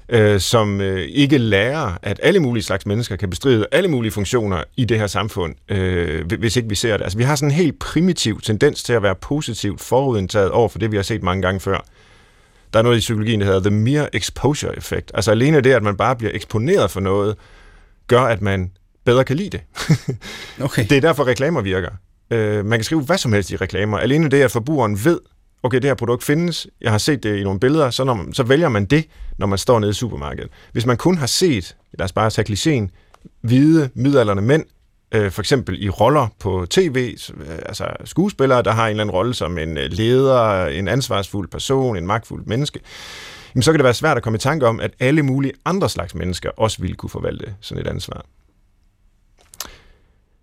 øh, 0.08 0.40
som 0.40 0.80
øh, 0.80 1.00
ikke 1.00 1.38
lærer, 1.38 1.98
at 2.02 2.20
alle 2.22 2.40
mulige 2.40 2.62
slags 2.62 2.86
mennesker 2.86 3.16
kan 3.16 3.30
bestride 3.30 3.66
alle 3.72 3.88
mulige 3.88 4.12
funktioner 4.12 4.64
i 4.76 4.84
det 4.84 4.98
her 4.98 5.06
samfund, 5.06 5.54
øh, 5.68 6.26
hvis 6.38 6.56
ikke 6.56 6.68
vi 6.68 6.74
ser 6.74 6.96
det. 6.96 7.04
Altså, 7.04 7.18
vi 7.18 7.24
har 7.24 7.36
sådan 7.36 7.50
en 7.50 7.56
helt 7.56 7.78
primitiv 7.78 8.40
tendens 8.40 8.82
til 8.82 8.92
at 8.92 9.02
være 9.02 9.14
positivt 9.14 9.80
forudindtaget 9.80 10.50
over 10.50 10.68
for 10.68 10.78
det, 10.78 10.90
vi 10.90 10.96
har 10.96 11.02
set 11.02 11.22
mange 11.22 11.42
gange 11.42 11.60
før. 11.60 11.84
Der 12.72 12.78
er 12.78 12.82
noget 12.82 12.96
i 12.96 13.00
psykologien, 13.00 13.40
der 13.40 13.46
hedder 13.46 13.60
the 13.60 13.70
mere 13.70 14.16
exposure 14.16 14.76
effect. 14.76 15.10
Altså 15.14 15.30
alene 15.30 15.60
det, 15.60 15.72
at 15.72 15.82
man 15.82 15.96
bare 15.96 16.16
bliver 16.16 16.32
eksponeret 16.34 16.90
for 16.90 17.00
noget, 17.00 17.36
gør, 18.06 18.22
at 18.22 18.42
man 18.42 18.70
bedre 19.04 19.24
kan 19.24 19.36
lide 19.36 19.50
det. 19.50 19.60
okay. 20.66 20.86
Det 20.90 20.96
er 20.96 21.00
derfor, 21.00 21.26
reklamer 21.26 21.60
virker. 21.60 21.90
Øh, 22.30 22.64
man 22.64 22.78
kan 22.78 22.84
skrive 22.84 23.02
hvad 23.02 23.18
som 23.18 23.32
helst 23.32 23.50
i 23.50 23.56
reklamer. 23.56 23.98
Alene 23.98 24.28
det, 24.28 24.42
at 24.42 24.50
forbrugeren 24.50 25.04
ved, 25.04 25.20
okay, 25.62 25.76
det 25.76 25.84
her 25.84 25.94
produkt 25.94 26.24
findes, 26.24 26.66
jeg 26.80 26.90
har 26.90 26.98
set 26.98 27.22
det 27.22 27.36
i 27.36 27.42
nogle 27.42 27.60
billeder, 27.60 27.90
så, 27.90 28.04
når 28.04 28.14
man, 28.14 28.34
så 28.34 28.42
vælger 28.42 28.68
man 28.68 28.84
det, 28.84 29.04
når 29.38 29.46
man 29.46 29.58
står 29.58 29.78
nede 29.78 29.90
i 29.90 29.94
supermarkedet. 29.94 30.50
Hvis 30.72 30.86
man 30.86 30.96
kun 30.96 31.18
har 31.18 31.26
set, 31.26 31.76
lad 31.98 32.04
os 32.04 32.12
bare 32.12 32.30
tage 32.30 32.52
klichéen, 32.52 32.88
hvide, 33.40 33.90
midalderne 33.94 34.40
mænd, 34.40 34.64
øh, 35.14 35.30
for 35.30 35.42
eksempel 35.42 35.82
i 35.82 35.88
roller 35.88 36.26
på 36.38 36.66
tv, 36.70 37.16
øh, 37.40 37.58
altså 37.66 37.86
skuespillere, 38.04 38.62
der 38.62 38.72
har 38.72 38.86
en 38.86 38.90
eller 38.90 39.04
anden 39.04 39.14
rolle 39.14 39.34
som 39.34 39.58
en 39.58 39.78
øh, 39.78 39.90
leder, 39.90 40.66
en 40.66 40.88
ansvarsfuld 40.88 41.48
person, 41.48 41.96
en 41.96 42.06
magtfuld 42.06 42.46
menneske, 42.46 42.80
jamen, 43.54 43.62
så 43.62 43.72
kan 43.72 43.78
det 43.78 43.84
være 43.84 43.94
svært 43.94 44.16
at 44.16 44.22
komme 44.22 44.36
i 44.36 44.40
tanke 44.40 44.66
om, 44.66 44.80
at 44.80 44.90
alle 45.00 45.22
mulige 45.22 45.52
andre 45.64 45.88
slags 45.88 46.14
mennesker 46.14 46.50
også 46.56 46.78
ville 46.80 46.96
kunne 46.96 47.10
forvalte 47.10 47.54
sådan 47.60 47.86
et 47.86 47.90
ansvar. 47.90 48.24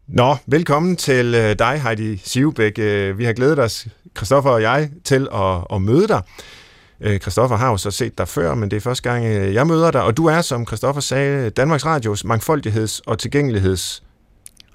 Nå, 0.08 0.36
velkommen 0.46 0.96
til 0.96 1.36
øh, 1.36 1.60
dig, 1.60 1.82
Heidi 1.82 2.18
Sivbæk. 2.18 2.80
Øh, 2.80 3.18
vi 3.18 3.26
har 3.26 3.34
glædet 3.34 3.60
os, 3.60 3.88
Christoffer 4.18 4.50
og 4.50 4.62
jeg, 4.62 4.90
til 5.04 5.28
at, 5.34 5.64
at 5.74 5.82
møde 5.82 6.08
dig. 6.08 6.22
Øh, 7.02 7.20
Christoffer 7.20 7.56
har 7.56 7.70
jo 7.70 7.78
så 7.78 7.92
set 7.92 8.18
dig 8.18 8.28
før, 8.28 8.56
men 8.56 8.72
det 8.72 8.78
er 8.78 8.82
første 8.82 9.10
gang, 9.10 9.26
jeg 9.54 9.68
møder 9.68 9.92
dig, 9.92 10.04
og 10.04 10.18
du 10.18 10.26
er, 10.26 10.42
som 10.42 10.68
Christoffer 10.68 11.02
sagde, 11.02 11.50
Danmarks 11.50 11.86
Radios 11.86 12.26
mangfoldigheds- 12.26 13.02
og 13.06 13.20
tilgængeligheds 13.20 14.04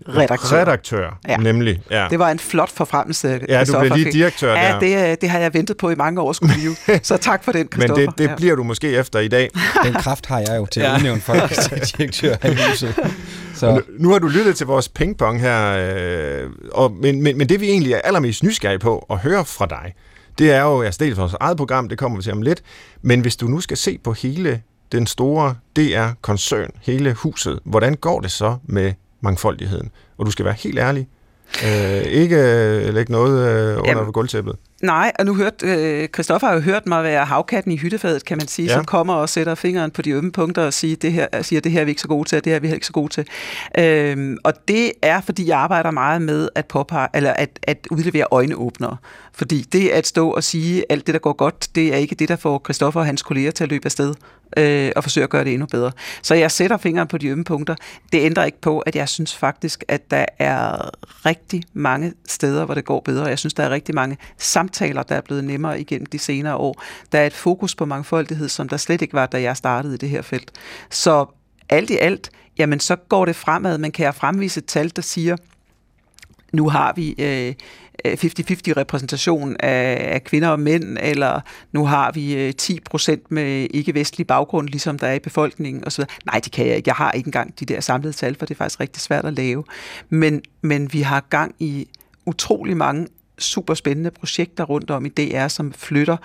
redaktør. 0.09 0.61
Redaktør, 0.61 1.19
ja. 1.29 1.37
nemlig. 1.37 1.83
Ja. 1.91 2.07
Det 2.11 2.19
var 2.19 2.31
en 2.31 2.39
flot 2.39 2.71
forfremmelse, 2.71 3.41
Ja, 3.49 3.65
du 3.65 3.81
blev 3.81 3.93
lige 3.97 4.13
direktør 4.13 4.55
ja, 4.55 4.79
der. 4.81 4.87
Ja, 4.87 5.11
det, 5.11 5.21
det 5.21 5.31
har 5.31 5.39
jeg 5.39 5.55
ventet 5.55 5.77
på 5.77 5.91
i 5.91 5.95
mange 5.95 6.21
år, 6.21 6.33
skulle 6.33 6.55
blive. 6.55 6.77
Så 7.03 7.17
tak 7.17 7.45
for 7.45 7.53
den, 7.53 7.69
Men 7.77 7.91
det, 7.91 8.09
det 8.19 8.29
ja. 8.29 8.35
bliver 8.37 8.57
du 8.57 8.63
måske 8.63 8.91
efter 8.91 9.19
i 9.21 9.29
dag. 9.29 9.51
Den 9.85 9.95
kraft 9.95 10.27
har 10.27 10.39
jeg 10.39 10.57
jo 10.57 10.67
til 10.67 10.81
at 10.81 10.99
udnævne 10.99 11.21
folk 11.21 11.53
til 11.63 11.99
direktør 11.99 12.37
af 12.43 12.57
huset. 12.57 12.95
Så. 13.55 13.75
Nu, 13.75 13.81
nu 13.99 14.11
har 14.11 14.19
du 14.19 14.27
lyttet 14.27 14.57
til 14.57 14.67
vores 14.67 14.89
pingpong 14.89 15.41
her, 15.41 15.77
øh, 15.77 16.51
og, 16.73 16.93
men, 16.93 17.23
men, 17.23 17.39
men 17.39 17.49
det 17.49 17.61
vi 17.61 17.69
egentlig 17.69 17.93
er 17.93 18.01
allermest 18.05 18.43
nysgerrige 18.43 18.79
på 18.79 19.07
at 19.11 19.19
høre 19.19 19.45
fra 19.45 19.67
dig, 19.67 19.95
det 20.39 20.53
er 20.53 20.63
jo, 20.63 20.83
jeg 20.83 21.01
dels 21.01 21.19
vores 21.19 21.35
eget 21.41 21.57
program, 21.57 21.89
det 21.89 21.99
kommer 21.99 22.19
vi 22.19 22.23
til 22.23 22.33
om 22.33 22.43
lidt, 22.43 22.63
men 23.03 23.21
hvis 23.21 23.37
du 23.37 23.47
nu 23.47 23.61
skal 23.61 23.77
se 23.77 23.99
på 24.05 24.13
hele 24.13 24.63
den 24.93 25.07
store 25.07 25.55
DR-koncern, 25.77 26.71
hele 26.83 27.13
huset, 27.13 27.61
hvordan 27.65 27.95
går 27.95 28.21
det 28.21 28.31
så 28.31 28.57
med 28.65 28.93
mangfoldigheden. 29.23 29.91
Og 30.19 30.27
du 30.27 30.31
skal 30.31 30.45
være 30.45 30.55
helt 30.55 30.79
ærlig. 30.79 31.09
Øh, 31.65 32.03
ikke 32.03 32.37
øh, 32.37 32.95
lægge 32.95 33.13
noget 33.13 33.49
øh, 33.49 33.79
under 33.79 33.91
Jamen, 33.99 34.13
gulvtæppet. 34.13 34.57
Nej, 34.83 35.13
og 35.19 35.27
nu 35.27 35.35
hørt, 35.35 35.63
øh, 35.63 36.09
Christoffer 36.09 36.47
har 36.47 36.55
jo 36.55 36.61
hørt 36.61 36.87
mig 36.87 37.05
være 37.05 37.25
havkatten 37.25 37.73
i 37.73 37.77
hyttefadet, 37.77 38.25
kan 38.25 38.39
man 38.39 38.49
sige, 38.49 38.69
ja. 38.69 38.75
som 38.75 38.85
kommer 38.85 39.15
og 39.15 39.29
sætter 39.29 39.55
fingeren 39.55 39.91
på 39.91 40.03
de 40.03 40.11
ømme 40.11 40.33
punkter 40.33 40.63
og 40.63 40.73
siger, 40.73 40.97
det 40.97 41.13
her, 41.13 41.43
siger, 41.43 41.61
det 41.61 41.73
her 41.73 41.81
er 41.81 41.85
vi 41.85 41.91
ikke 41.91 42.01
så 42.01 42.09
gode 42.09 42.29
til, 42.29 42.39
og 42.39 42.45
det 42.45 42.51
her 42.51 42.57
er 42.57 42.61
vi 42.61 42.73
ikke 42.73 42.87
så 42.87 42.93
gode 42.93 43.13
til. 43.13 43.27
Øhm, 43.79 44.39
og 44.45 44.69
det 44.69 44.93
er, 45.03 45.21
fordi 45.21 45.49
jeg 45.49 45.59
arbejder 45.59 45.91
meget 45.91 46.23
med 46.23 46.49
at, 46.55 46.67
påpege, 46.67 47.09
eller 47.15 47.33
at, 47.33 47.59
at 47.63 47.87
udlevere 47.91 48.27
øjneåbnere. 48.31 48.97
Fordi 49.33 49.63
det 49.63 49.89
at 49.89 50.07
stå 50.07 50.31
og 50.31 50.45
sige 50.45 50.85
alt 50.91 51.07
det, 51.07 51.15
der 51.15 51.21
går 51.21 51.33
godt, 51.33 51.69
det 51.75 51.95
er 51.95 51.97
ikke 51.97 52.15
det, 52.15 52.29
der 52.29 52.37
får 52.37 52.61
Christoffer 52.65 53.01
og 53.01 53.07
hans 53.07 53.23
kolleger 53.23 53.51
til 53.51 53.65
at 53.65 53.71
løbe 53.71 53.87
afsted 53.87 54.15
øh, 54.57 54.93
og 54.97 55.03
forsøge 55.03 55.25
at 55.25 55.31
gøre 55.31 55.45
det 55.45 55.53
endnu 55.53 55.67
bedre. 55.67 55.93
Så 56.23 56.35
jeg 56.35 56.51
sætter 56.51 56.77
fingeren 56.77 57.09
på 57.09 57.19
de 57.19 57.29
ømme 57.29 57.45
punkter. 57.45 57.75
Det 58.13 58.21
ændrer 58.21 58.45
ikke 58.45 58.61
på, 58.61 58.79
at 58.79 58.97
jeg 58.97 59.09
synes 59.09 59.37
faktisk, 59.37 59.85
at 59.89 60.11
der 60.11 60.25
er 60.39 60.91
rigtig 61.27 61.63
mange 61.73 62.13
steder, 62.27 62.65
hvor 62.65 62.75
det 62.75 62.85
går 62.85 63.01
bedre. 63.01 63.27
Jeg 63.27 63.39
synes, 63.39 63.55
der 63.55 63.63
er 63.63 63.71
rigtig 63.71 63.95
mange 63.95 64.17
samtaler, 64.73 65.03
der 65.03 65.15
er 65.15 65.21
blevet 65.21 65.45
nemmere 65.45 65.81
igennem 65.81 66.07
de 66.07 66.19
senere 66.19 66.57
år. 66.57 66.83
Der 67.13 67.19
er 67.19 67.27
et 67.27 67.33
fokus 67.33 67.75
på 67.75 67.85
mangfoldighed, 67.85 68.49
som 68.49 68.69
der 68.69 68.77
slet 68.77 69.03
ikke 69.03 69.15
var, 69.15 69.27
da 69.27 69.43
jeg 69.43 69.57
startede 69.57 69.95
i 69.95 69.97
det 69.97 70.09
her 70.09 70.23
felt. 70.23 70.51
Så 70.91 71.27
alt 71.69 71.91
i 71.91 71.97
alt, 71.97 72.31
jamen 72.59 72.81
så 72.81 72.97
går 72.97 73.25
det 73.25 73.37
fremad. 73.37 73.79
Man 73.79 73.93
kan 73.93 74.05
jeg 74.05 74.15
fremvise 74.15 74.59
et 74.59 74.67
tal, 74.67 74.93
der 74.97 75.03
siger, 75.03 75.37
nu 76.53 76.69
har 76.69 76.93
vi 76.97 77.15
øh, 77.19 77.55
50-50 78.07 78.13
repræsentation 78.77 79.57
af, 79.61 80.15
af 80.15 80.25
kvinder 80.25 80.49
og 80.49 80.61
mænd, 80.61 80.99
eller 81.01 81.41
nu 81.73 81.87
har 81.87 82.13
vi 82.13 82.35
øh, 82.35 82.53
10 82.55 82.81
procent 82.91 83.31
med 83.31 83.67
ikke-vestlig 83.71 84.27
baggrund, 84.27 84.69
ligesom 84.69 84.99
der 84.99 85.07
er 85.07 85.15
i 85.15 85.19
befolkningen 85.19 85.87
osv. 85.87 86.05
Nej, 86.27 86.41
det 86.45 86.53
kan 86.53 86.67
jeg 86.67 86.77
ikke. 86.77 86.89
Jeg 86.89 86.95
har 86.95 87.13
ikke 87.13 87.29
engang 87.29 87.61
de 87.61 87.65
der 87.65 87.81
samlede 87.81 88.13
tal, 88.13 88.37
for 88.39 88.47
det 88.47 88.55
er 88.55 88.59
faktisk 88.59 88.81
rigtig 88.81 89.03
svært 89.03 89.25
at 89.25 89.33
lave. 89.33 89.65
Men, 90.09 90.43
men 90.63 90.93
vi 90.93 91.01
har 91.01 91.25
gang 91.31 91.55
i 91.59 91.89
utrolig 92.27 92.77
mange 92.77 93.07
super 93.43 93.75
spændende 93.75 94.11
projekter 94.11 94.65
rundt 94.65 94.91
om 94.91 95.07
i 95.07 95.09
DR, 95.09 95.49
som 95.49 95.73
flytter, 95.73 96.17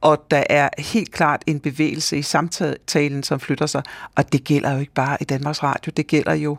og 0.00 0.26
der 0.30 0.44
er 0.50 0.68
helt 0.78 1.12
klart 1.12 1.42
en 1.46 1.60
bevægelse 1.60 2.18
i 2.18 2.22
samtalen, 2.22 3.22
som 3.22 3.40
flytter 3.40 3.66
sig, 3.66 3.82
og 4.14 4.32
det 4.32 4.44
gælder 4.44 4.72
jo 4.72 4.78
ikke 4.80 4.94
bare 4.94 5.16
i 5.20 5.24
Danmarks 5.24 5.62
Radio, 5.62 5.92
det 5.96 6.06
gælder 6.06 6.34
jo 6.34 6.56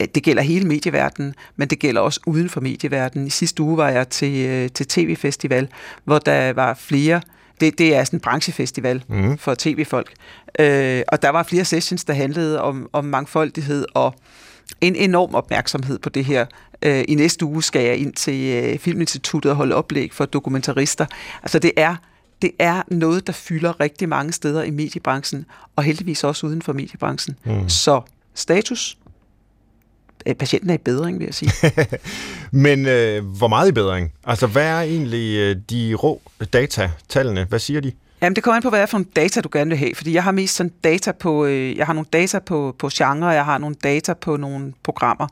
øh, 0.00 0.06
det 0.14 0.22
gælder 0.22 0.42
hele 0.42 0.66
medieverdenen, 0.66 1.34
men 1.56 1.68
det 1.68 1.78
gælder 1.78 2.00
også 2.00 2.20
uden 2.26 2.48
for 2.48 2.60
medieverdenen. 2.60 3.26
I 3.26 3.30
sidste 3.30 3.62
uge 3.62 3.76
var 3.76 3.88
jeg 3.88 4.08
til, 4.08 4.46
øh, 4.46 4.68
til 4.70 4.86
TV-festival, 4.86 5.68
hvor 6.04 6.18
der 6.18 6.52
var 6.52 6.74
flere, 6.74 7.20
det, 7.60 7.78
det 7.78 7.96
er 7.96 8.04
sådan 8.04 8.16
en 8.16 8.20
branchefestival 8.20 9.04
mm. 9.08 9.38
for 9.38 9.54
tv-folk, 9.58 10.12
øh, 10.58 11.02
og 11.08 11.22
der 11.22 11.28
var 11.28 11.42
flere 11.42 11.64
sessions, 11.64 12.04
der 12.04 12.14
handlede 12.14 12.62
om, 12.62 12.88
om 12.92 13.04
mangfoldighed 13.04 13.86
og 13.94 14.14
en 14.80 14.96
enorm 14.96 15.34
opmærksomhed 15.34 15.98
på 15.98 16.08
det 16.08 16.24
her. 16.24 16.46
Øh, 16.82 17.04
I 17.08 17.14
næste 17.14 17.44
uge 17.44 17.62
skal 17.62 17.84
jeg 17.84 17.96
ind 17.96 18.12
til 18.12 18.64
øh, 18.64 18.78
Filminstituttet 18.78 19.50
og 19.50 19.56
holde 19.56 19.74
oplæg 19.74 20.12
for 20.12 20.24
dokumentarister. 20.24 21.06
Altså 21.42 21.58
det 21.58 21.72
er 21.76 21.96
det 22.42 22.50
er 22.58 22.82
noget, 22.88 23.26
der 23.26 23.32
fylder 23.32 23.80
rigtig 23.80 24.08
mange 24.08 24.32
steder 24.32 24.62
i 24.62 24.70
mediebranchen, 24.70 25.46
og 25.76 25.84
heldigvis 25.84 26.24
også 26.24 26.46
uden 26.46 26.62
for 26.62 26.72
mediebranchen. 26.72 27.36
Mm. 27.44 27.68
Så 27.68 28.00
status, 28.34 28.98
øh, 30.26 30.34
patienten 30.34 30.70
er 30.70 30.74
i 30.74 30.78
bedring, 30.78 31.18
vil 31.18 31.24
jeg 31.24 31.34
sige. 31.34 31.50
Men 32.66 32.86
øh, 32.86 33.24
hvor 33.24 33.48
meget 33.48 33.68
i 33.68 33.72
bedring? 33.72 34.12
Altså, 34.24 34.46
hvad 34.46 34.66
er 34.66 34.80
egentlig 34.80 35.38
øh, 35.38 35.56
de 35.70 35.94
rå 35.94 36.22
data, 36.52 36.90
tallene? 37.08 37.44
Hvad 37.44 37.58
siger 37.58 37.80
de? 37.80 37.92
Jamen, 38.22 38.36
det 38.36 38.44
kommer 38.44 38.56
an 38.56 38.62
på, 38.62 38.68
hvad 38.68 38.80
er 38.80 38.86
for 38.86 38.98
nogle 38.98 39.10
data, 39.16 39.40
du 39.40 39.48
gerne 39.52 39.68
vil 39.68 39.78
have. 39.78 39.94
Fordi 39.94 40.14
jeg 40.14 40.24
har 40.24 40.32
mest 40.32 40.54
sådan 40.54 40.72
data 40.84 41.12
på, 41.12 41.44
øh, 41.44 41.76
jeg 41.76 41.86
har 41.86 41.92
nogle 41.92 42.06
data 42.12 42.38
på, 42.38 42.74
på 42.78 42.88
genre, 42.92 43.26
jeg 43.26 43.44
har 43.44 43.58
nogle 43.58 43.76
data 43.84 44.14
på 44.14 44.36
nogle 44.36 44.72
programmer. 44.82 45.26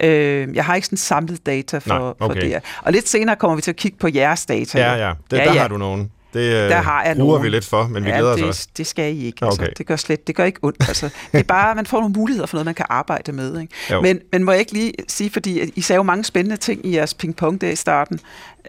Øh, 0.00 0.54
jeg 0.54 0.64
har 0.64 0.74
ikke 0.74 0.86
sådan 0.86 0.98
samlet 0.98 1.46
data 1.46 1.78
for, 1.78 1.88
Nej, 1.88 1.98
okay. 1.98 2.26
for 2.26 2.40
det 2.40 2.48
her. 2.48 2.60
Og 2.82 2.92
lidt 2.92 3.08
senere 3.08 3.36
kommer 3.36 3.56
vi 3.56 3.62
til 3.62 3.70
at 3.70 3.76
kigge 3.76 3.98
på 3.98 4.08
jeres 4.14 4.46
data. 4.46 4.78
Ja, 4.78 5.06
ja. 5.08 5.12
Det, 5.30 5.36
ja 5.36 5.44
der 5.44 5.52
ja. 5.52 5.60
har 5.60 5.68
du 5.68 5.76
nogen. 5.76 6.10
Det 6.34 6.40
øh, 6.40 6.70
der 6.70 6.76
har 6.76 7.04
jeg 7.04 7.16
bruger 7.16 7.32
nogen. 7.32 7.44
vi 7.44 7.48
lidt 7.48 7.64
for, 7.64 7.86
men 7.86 8.04
vi 8.04 8.08
ja, 8.10 8.16
glæder 8.16 8.34
det, 8.34 8.44
os 8.44 8.48
også. 8.48 8.68
det 8.76 8.86
skal 8.86 9.16
I 9.16 9.26
ikke. 9.26 9.44
Altså. 9.44 9.62
Okay. 9.62 9.72
Det 9.78 9.86
gør 9.86 9.96
slet, 9.96 10.26
det 10.26 10.36
gør 10.36 10.44
ikke 10.44 10.58
ondt. 10.62 10.88
Altså. 10.88 11.08
Det 11.32 11.38
er 11.38 11.44
bare, 11.44 11.70
at 11.70 11.76
man 11.76 11.86
får 11.86 12.00
nogle 12.00 12.14
muligheder 12.16 12.46
for 12.46 12.56
noget, 12.56 12.64
man 12.64 12.74
kan 12.74 12.86
arbejde 12.88 13.32
med. 13.32 13.60
Ikke? 13.60 13.74
Men, 14.02 14.20
men 14.32 14.44
må 14.44 14.52
jeg 14.52 14.60
ikke 14.60 14.72
lige 14.72 14.92
sige, 15.08 15.30
fordi 15.30 15.72
I 15.76 15.80
sagde 15.80 15.96
jo 15.96 16.02
mange 16.02 16.24
spændende 16.24 16.56
ting 16.56 16.86
i 16.86 16.96
jeres 16.96 17.14
ping-pong 17.14 17.60
der 17.60 17.70
i 17.70 17.76
starten. 17.76 18.20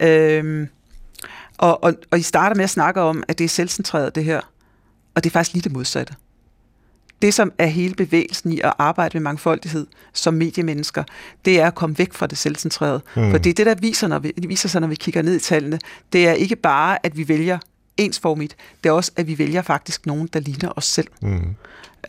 Øhm, 0.01 0.67
og, 1.59 1.83
og, 1.83 1.93
og 2.11 2.19
I 2.19 2.21
starter 2.21 2.55
med 2.55 2.63
at 2.63 2.69
snakke 2.69 3.01
om, 3.01 3.23
at 3.27 3.37
det 3.37 3.43
er 3.43 3.49
selvcentreret 3.49 4.15
det 4.15 4.23
her. 4.23 4.41
Og 5.15 5.23
det 5.23 5.29
er 5.29 5.31
faktisk 5.31 5.53
lige 5.53 5.63
det 5.63 5.71
modsatte. 5.71 6.13
Det, 7.21 7.33
som 7.33 7.51
er 7.57 7.65
hele 7.65 7.95
bevægelsen 7.95 8.51
i 8.51 8.59
at 8.59 8.73
arbejde 8.77 9.17
med 9.17 9.21
mangfoldighed 9.21 9.87
som 10.13 10.33
mediemennesker, 10.33 11.03
det 11.45 11.59
er 11.59 11.67
at 11.67 11.75
komme 11.75 11.97
væk 11.97 12.13
fra 12.13 12.27
det 12.27 12.37
selvcentrerede. 12.37 13.01
Mm. 13.15 13.31
For 13.31 13.37
det 13.37 13.49
er 13.49 13.53
det, 13.53 13.65
der 13.65 13.75
viser, 13.75 14.07
når 14.07 14.19
vi, 14.19 14.33
viser 14.47 14.69
sig, 14.69 14.81
når 14.81 14.87
vi 14.87 14.95
kigger 14.95 15.21
ned 15.21 15.35
i 15.35 15.39
tallene. 15.39 15.79
Det 16.13 16.27
er 16.27 16.33
ikke 16.33 16.55
bare, 16.55 17.05
at 17.05 17.17
vi 17.17 17.27
vælger 17.27 17.57
ensformigt. 17.97 18.55
Det 18.83 18.89
er 18.89 18.93
også, 18.93 19.11
at 19.15 19.27
vi 19.27 19.37
vælger 19.37 19.61
faktisk 19.61 20.05
nogen, 20.05 20.29
der 20.33 20.39
ligner 20.39 20.71
os 20.75 20.85
selv. 20.85 21.07
Mm. 21.21 21.55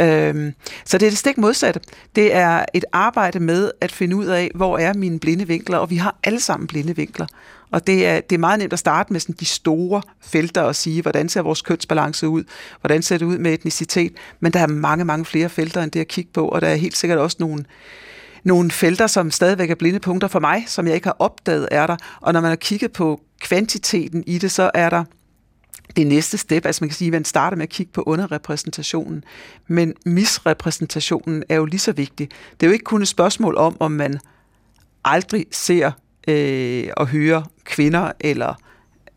Øhm, 0.00 0.54
så 0.84 0.98
det 0.98 1.06
er 1.06 1.10
det 1.10 1.18
stik 1.18 1.38
modsatte. 1.38 1.80
Det 2.16 2.34
er 2.34 2.64
et 2.74 2.84
arbejde 2.92 3.40
med 3.40 3.70
at 3.80 3.92
finde 3.92 4.16
ud 4.16 4.26
af, 4.26 4.50
hvor 4.54 4.78
er 4.78 4.94
mine 4.94 5.20
blinde 5.20 5.46
vinkler, 5.46 5.78
og 5.78 5.90
vi 5.90 5.96
har 5.96 6.16
alle 6.24 6.40
sammen 6.40 6.66
blinde 6.66 6.96
vinkler. 6.96 7.26
Og 7.72 7.86
det 7.86 8.06
er, 8.06 8.20
det 8.20 8.34
er 8.34 8.40
meget 8.40 8.58
nemt 8.58 8.72
at 8.72 8.78
starte 8.78 9.12
med 9.12 9.20
sådan 9.20 9.34
de 9.40 9.44
store 9.44 10.02
felter 10.20 10.62
og 10.62 10.76
sige, 10.76 11.02
hvordan 11.02 11.28
ser 11.28 11.42
vores 11.42 11.62
kønsbalance 11.62 12.28
ud, 12.28 12.44
hvordan 12.80 13.02
ser 13.02 13.18
det 13.18 13.26
ud 13.26 13.38
med 13.38 13.54
etnicitet, 13.54 14.12
men 14.40 14.52
der 14.52 14.60
er 14.60 14.66
mange, 14.66 15.04
mange 15.04 15.24
flere 15.24 15.48
felter 15.48 15.82
end 15.82 15.90
det 15.90 16.00
at 16.00 16.08
kigge 16.08 16.30
på, 16.32 16.48
og 16.48 16.60
der 16.60 16.68
er 16.68 16.74
helt 16.74 16.96
sikkert 16.96 17.18
også 17.18 17.36
nogle, 17.40 17.64
nogle 18.44 18.70
felter, 18.70 19.06
som 19.06 19.30
stadigvæk 19.30 19.70
er 19.70 19.74
blinde 19.74 20.00
punkter 20.00 20.28
for 20.28 20.40
mig, 20.40 20.64
som 20.66 20.86
jeg 20.86 20.94
ikke 20.94 21.06
har 21.06 21.16
opdaget, 21.18 21.68
er 21.70 21.86
der. 21.86 21.96
Og 22.20 22.32
når 22.32 22.40
man 22.40 22.48
har 22.48 22.56
kigget 22.56 22.92
på 22.92 23.20
kvantiteten 23.40 24.24
i 24.26 24.38
det, 24.38 24.50
så 24.50 24.70
er 24.74 24.90
der 24.90 25.04
det 25.96 26.06
næste 26.06 26.38
step, 26.38 26.66
altså 26.66 26.84
man 26.84 26.88
kan 26.88 26.96
sige, 26.96 27.08
at 27.08 27.12
man 27.12 27.24
starter 27.24 27.56
med 27.56 27.62
at 27.62 27.68
kigge 27.68 27.92
på 27.92 28.02
underrepræsentationen, 28.06 29.24
men 29.68 29.94
misrepræsentationen 30.06 31.44
er 31.48 31.56
jo 31.56 31.64
lige 31.64 31.80
så 31.80 31.92
vigtig. 31.92 32.28
Det 32.60 32.66
er 32.66 32.70
jo 32.70 32.72
ikke 32.72 32.84
kun 32.84 33.02
et 33.02 33.08
spørgsmål 33.08 33.56
om, 33.56 33.76
om 33.80 33.92
man 33.92 34.18
aldrig 35.04 35.46
ser 35.52 35.90
øh, 36.28 36.88
at 36.96 37.06
høre 37.06 37.44
kvinder 37.64 38.12
eller 38.20 38.54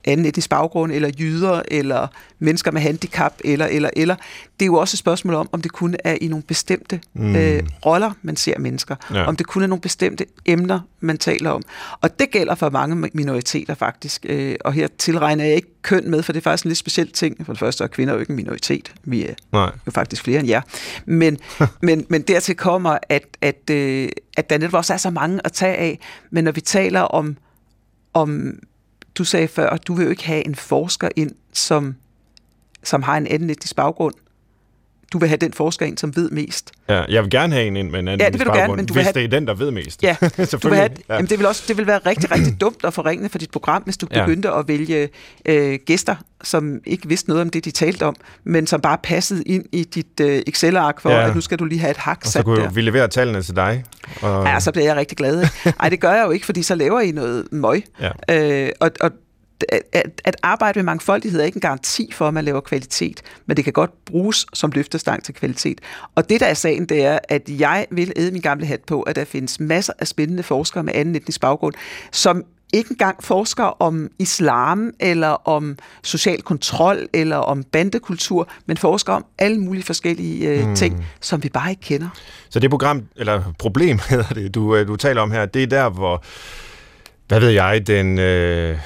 anden 0.05 0.25
etnisk 0.25 0.49
baggrund, 0.49 0.91
eller 0.91 1.11
jyder, 1.19 1.61
eller 1.67 2.07
mennesker 2.39 2.71
med 2.71 2.81
handicap, 2.81 3.33
eller, 3.45 3.65
eller, 3.65 3.89
eller. 3.95 4.15
Det 4.59 4.61
er 4.61 4.65
jo 4.65 4.75
også 4.75 4.95
et 4.95 4.99
spørgsmål 4.99 5.35
om, 5.35 5.49
om 5.51 5.61
det 5.61 5.71
kun 5.71 5.95
er 6.03 6.17
i 6.21 6.27
nogle 6.27 6.43
bestemte 6.43 7.01
mm. 7.13 7.35
øh, 7.35 7.63
roller, 7.85 8.11
man 8.21 8.35
ser 8.35 8.59
mennesker. 8.59 8.95
Ja. 9.13 9.25
Om 9.25 9.35
det 9.35 9.47
kun 9.47 9.63
er 9.63 9.67
nogle 9.67 9.81
bestemte 9.81 10.25
emner, 10.45 10.79
man 10.99 11.17
taler 11.17 11.49
om. 11.49 11.63
Og 12.01 12.19
det 12.19 12.31
gælder 12.31 12.55
for 12.55 12.69
mange 12.69 13.09
minoriteter 13.13 13.73
faktisk. 13.73 14.25
Øh, 14.29 14.55
og 14.65 14.73
her 14.73 14.87
tilregner 14.97 15.43
jeg 15.45 15.55
ikke 15.55 15.67
køn 15.81 16.11
med, 16.11 16.23
for 16.23 16.33
det 16.33 16.39
er 16.39 16.43
faktisk 16.43 16.65
en 16.65 16.69
lidt 16.69 16.77
speciel 16.77 17.11
ting. 17.11 17.45
For 17.45 17.53
det 17.53 17.59
første 17.59 17.83
er 17.83 17.87
kvinder 17.87 18.13
jo 18.13 18.19
ikke 18.19 18.29
en 18.29 18.35
minoritet. 18.35 18.93
Vi 19.03 19.25
er 19.25 19.33
Nej. 19.51 19.71
jo 19.85 19.91
faktisk 19.91 20.23
flere 20.23 20.39
end 20.39 20.47
jer. 20.47 20.61
Men, 21.05 21.37
men, 21.81 22.05
men 22.09 22.21
dertil 22.21 22.55
kommer, 22.55 22.97
at, 23.09 23.23
at, 23.41 23.69
øh, 23.71 24.09
at 24.37 24.49
der 24.49 24.57
netop 24.57 24.73
også 24.73 24.93
er 24.93 24.97
så 24.97 25.09
mange 25.09 25.39
at 25.43 25.51
tage 25.51 25.75
af. 25.75 25.99
Men 26.31 26.43
når 26.43 26.51
vi 26.51 26.61
taler 26.61 27.01
om, 27.01 27.37
om 28.13 28.59
du 29.17 29.23
sagde 29.23 29.47
før, 29.47 29.69
at 29.69 29.87
du 29.87 29.93
vil 29.93 30.03
jo 30.03 30.09
ikke 30.09 30.25
have 30.25 30.45
en 30.45 30.55
forsker 30.55 31.09
ind, 31.15 31.31
som, 31.53 31.95
som 32.83 33.01
har 33.01 33.17
en 33.17 33.27
anden 33.27 33.49
etnisk 33.49 33.75
baggrund. 33.75 34.15
Du 35.13 35.17
vil 35.17 35.29
have 35.29 35.37
den 35.37 35.53
forsker 35.53 35.85
ind, 35.85 35.97
som 35.97 36.15
ved 36.15 36.29
mest. 36.29 36.71
Ja, 36.89 37.03
jeg 37.09 37.23
vil 37.23 37.31
gerne 37.31 37.53
have 37.53 37.67
en 37.67 37.77
ind 37.77 37.89
med 37.89 37.99
en 37.99 38.07
anden 38.07 38.25
ja, 38.25 38.29
det 38.29 38.39
vil 38.39 38.47
du 38.47 38.53
gerne, 38.53 38.75
men 38.75 38.85
du 38.85 38.93
hvis 38.93 39.03
have... 39.03 39.13
det 39.13 39.23
er 39.23 39.27
den, 39.27 39.47
der 39.47 39.53
ved 39.53 39.71
mest. 39.71 40.03
Ja, 40.03 40.15
du 40.63 40.69
vil 40.69 40.77
have... 40.77 40.89
ja. 41.09 41.13
Jamen, 41.13 41.29
det, 41.29 41.39
vil 41.39 41.47
også, 41.47 41.63
det 41.67 41.77
vil 41.77 41.87
være 41.87 41.99
rigtig, 42.05 42.31
rigtig 42.31 42.59
dumt 42.61 42.83
og 42.83 42.93
forringende 42.93 43.29
for 43.29 43.37
dit 43.37 43.51
program, 43.51 43.81
hvis 43.83 43.97
du 43.97 44.07
ja. 44.11 44.25
begyndte 44.25 44.51
at 44.51 44.67
vælge 44.67 45.09
øh, 45.45 45.79
gæster, 45.85 46.15
som 46.43 46.79
ikke 46.85 47.07
vidste 47.07 47.29
noget 47.29 47.41
om 47.41 47.49
det, 47.49 47.65
de 47.65 47.71
talte 47.71 48.05
om, 48.05 48.15
men 48.43 48.67
som 48.67 48.81
bare 48.81 48.97
passede 49.03 49.43
ind 49.43 49.65
i 49.71 49.83
dit 49.83 50.19
øh, 50.21 50.41
Excel-ark 50.47 51.01
for, 51.01 51.09
ja. 51.09 51.27
at 51.27 51.35
nu 51.35 51.41
skal 51.41 51.59
du 51.59 51.65
lige 51.65 51.79
have 51.79 51.91
et 51.91 51.97
hak 51.97 52.21
og 52.25 52.31
så 52.31 52.43
kunne 52.43 52.61
der. 52.61 52.69
vi 52.69 52.81
levere 52.81 53.07
tallene 53.07 53.41
til 53.41 53.55
dig. 53.55 53.83
Og... 54.21 54.45
Ja, 54.45 54.59
så 54.59 54.71
bliver 54.71 54.85
jeg 54.85 54.95
rigtig 54.95 55.17
glad. 55.17 55.47
Nej, 55.79 55.89
det 55.89 55.99
gør 55.99 56.11
jeg 56.11 56.25
jo 56.25 56.31
ikke, 56.31 56.45
fordi 56.45 56.63
så 56.63 56.75
laver 56.75 56.99
I 56.99 57.11
noget 57.11 57.47
møg. 57.51 57.83
Ja. 58.29 58.65
Øh, 58.65 58.69
og, 58.79 58.91
og 59.01 59.11
at, 59.93 60.21
at 60.23 60.35
arbejde 60.43 60.79
med 60.79 60.83
mangfoldighed 60.83 61.41
er 61.41 61.45
ikke 61.45 61.57
en 61.57 61.61
garanti 61.61 62.11
for, 62.13 62.27
at 62.27 62.33
man 62.33 62.45
laver 62.45 62.59
kvalitet, 62.61 63.21
men 63.45 63.57
det 63.57 63.63
kan 63.63 63.73
godt 63.73 64.05
bruges 64.05 64.45
som 64.53 64.71
løftestang 64.71 65.23
til 65.23 65.33
kvalitet. 65.33 65.81
Og 66.15 66.29
det, 66.29 66.39
der 66.39 66.45
er 66.45 66.53
sagen, 66.53 66.85
det 66.85 67.05
er, 67.05 67.19
at 67.29 67.49
jeg 67.49 67.85
vil 67.91 68.13
æde 68.15 68.31
min 68.31 68.41
gamle 68.41 68.65
hat 68.65 68.81
på, 68.87 69.01
at 69.01 69.15
der 69.15 69.25
findes 69.25 69.59
masser 69.59 69.93
af 69.99 70.07
spændende 70.07 70.43
forskere 70.43 70.83
med 70.83 70.93
anden 70.95 71.15
etnisk 71.15 71.41
baggrund, 71.41 71.73
som 72.11 72.43
ikke 72.73 72.91
engang 72.91 73.23
forsker 73.23 73.63
om 73.63 74.09
islam, 74.19 74.91
eller 74.99 75.47
om 75.47 75.77
social 76.03 76.41
kontrol, 76.41 77.07
eller 77.13 77.37
om 77.37 77.63
bandekultur, 77.63 78.49
men 78.65 78.77
forsker 78.77 79.13
om 79.13 79.25
alle 79.39 79.59
mulige 79.59 79.83
forskellige 79.83 80.49
øh, 80.49 80.67
mm. 80.67 80.75
ting, 80.75 81.05
som 81.21 81.43
vi 81.43 81.49
bare 81.49 81.69
ikke 81.69 81.81
kender. 81.81 82.09
Så 82.49 82.59
det 82.59 82.69
program, 82.69 83.03
eller 83.15 83.43
problem 83.59 83.99
hedder 84.09 84.33
det, 84.33 84.55
du, 84.55 84.75
øh, 84.75 84.87
du 84.87 84.95
taler 84.95 85.21
om 85.21 85.31
her, 85.31 85.45
det 85.45 85.63
er 85.63 85.67
der, 85.67 85.89
hvor, 85.89 86.23
hvad 87.27 87.39
ved 87.39 87.49
jeg, 87.49 87.87
den... 87.87 88.19
Øh 88.19 88.77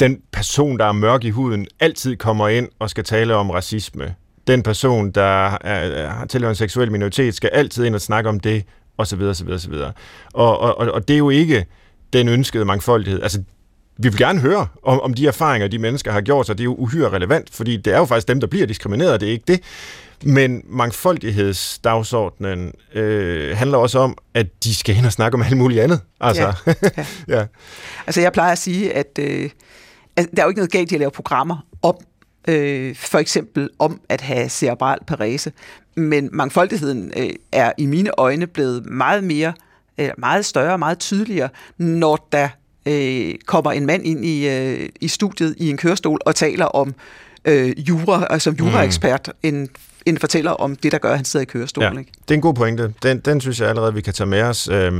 den 0.00 0.18
person, 0.32 0.78
der 0.78 0.84
er 0.84 0.92
mørk 0.92 1.24
i 1.24 1.30
huden, 1.30 1.66
altid 1.80 2.16
kommer 2.16 2.48
ind 2.48 2.68
og 2.78 2.90
skal 2.90 3.04
tale 3.04 3.34
om 3.34 3.50
racisme. 3.50 4.14
Den 4.46 4.62
person, 4.62 5.10
der 5.10 5.58
er, 5.60 6.08
har 6.08 6.26
tilhørt 6.26 6.50
en 6.50 6.56
seksuel 6.56 6.92
minoritet, 6.92 7.34
skal 7.34 7.50
altid 7.52 7.84
ind 7.84 7.94
og 7.94 8.00
snakke 8.00 8.28
om 8.28 8.40
det, 8.40 8.64
og 8.96 9.06
så 9.06 9.16
videre, 9.16 9.34
så 9.34 9.44
videre, 9.44 9.60
så 9.60 9.70
videre. 9.70 9.92
Og, 10.34 10.58
og, 10.58 10.76
og 10.76 11.08
det 11.08 11.14
er 11.14 11.18
jo 11.18 11.30
ikke 11.30 11.66
den 12.12 12.28
ønskede 12.28 12.64
mangfoldighed. 12.64 13.22
Altså, 13.22 13.42
vi 13.98 14.08
vil 14.08 14.18
gerne 14.18 14.40
høre 14.40 14.66
om, 14.82 15.00
om 15.00 15.14
de 15.14 15.26
erfaringer, 15.26 15.68
de 15.68 15.78
mennesker 15.78 16.12
har 16.12 16.20
gjort 16.20 16.46
sig. 16.46 16.58
Det 16.58 16.62
er 16.62 16.64
jo 16.64 16.74
uhyre 16.74 17.10
relevant, 17.10 17.48
fordi 17.52 17.76
det 17.76 17.92
er 17.92 17.98
jo 17.98 18.04
faktisk 18.04 18.28
dem, 18.28 18.40
der 18.40 18.46
bliver 18.46 18.66
diskrimineret, 18.66 19.20
det 19.20 19.28
er 19.28 19.32
ikke 19.32 19.44
det. 19.48 19.60
Men 20.24 20.62
mangfoldighedsdagsordenen 20.66 22.72
øh, 22.94 23.56
handler 23.56 23.78
også 23.78 23.98
om, 23.98 24.18
at 24.34 24.46
de 24.64 24.74
skal 24.74 24.96
ind 24.96 25.06
og 25.06 25.12
snakke 25.12 25.34
om 25.34 25.42
alt 25.42 25.56
muligt 25.56 25.80
andet. 25.80 26.00
Altså, 26.20 26.42
ja, 26.42 26.52
ja. 27.28 27.28
ja. 27.38 27.46
altså 28.06 28.20
jeg 28.20 28.32
plejer 28.32 28.52
at 28.52 28.58
sige, 28.58 28.92
at 28.92 29.18
øh, 29.20 29.50
altså, 30.16 30.30
der 30.36 30.42
er 30.42 30.46
jo 30.46 30.48
ikke 30.48 30.58
noget 30.58 30.72
galt 30.72 30.92
i 30.92 30.94
at 30.94 30.98
lave 30.98 31.10
programmer 31.10 31.66
om, 31.82 31.96
øh, 32.48 32.96
for 32.96 33.18
eksempel 33.18 33.70
om 33.78 34.00
at 34.08 34.20
have 34.20 34.48
cerebral 34.48 34.98
parese, 35.06 35.52
men 35.96 36.28
mangfoldigheden 36.32 37.12
øh, 37.16 37.30
er 37.52 37.72
i 37.78 37.86
mine 37.86 38.10
øjne 38.18 38.46
blevet 38.46 38.86
meget 38.86 39.24
mere, 39.24 39.52
øh, 39.98 40.10
meget 40.18 40.44
større 40.44 40.78
meget 40.78 40.98
tydeligere, 40.98 41.48
når 41.78 42.28
der 42.32 42.48
øh, 42.86 43.34
kommer 43.46 43.72
en 43.72 43.86
mand 43.86 44.06
ind 44.06 44.24
i, 44.24 44.48
øh, 44.48 44.88
i 45.00 45.08
studiet 45.08 45.54
i 45.58 45.70
en 45.70 45.76
kørestol 45.76 46.20
og 46.26 46.34
taler 46.34 46.64
om 46.64 46.94
øh, 47.44 47.88
jura, 47.88 48.26
altså 48.30 48.44
som 48.44 48.54
juraekspert, 48.54 49.30
mm. 49.44 49.48
en 49.48 49.68
en 50.06 50.18
fortæller 50.18 50.50
om 50.50 50.76
det, 50.76 50.92
der 50.92 50.98
gør, 50.98 51.10
at 51.10 51.16
han 51.16 51.24
sidder 51.24 51.42
i 51.42 51.46
kørestolen. 51.46 51.92
Ja, 51.92 51.98
ikke? 51.98 52.12
det 52.22 52.30
er 52.30 52.34
en 52.34 52.40
god 52.40 52.54
pointe. 52.54 52.94
Den, 53.02 53.18
den 53.18 53.40
synes 53.40 53.60
jeg 53.60 53.68
allerede, 53.68 53.94
vi 53.94 54.00
kan 54.00 54.12
tage 54.12 54.26
med 54.26 54.42
os. 54.42 54.68
Øhm, 54.68 54.96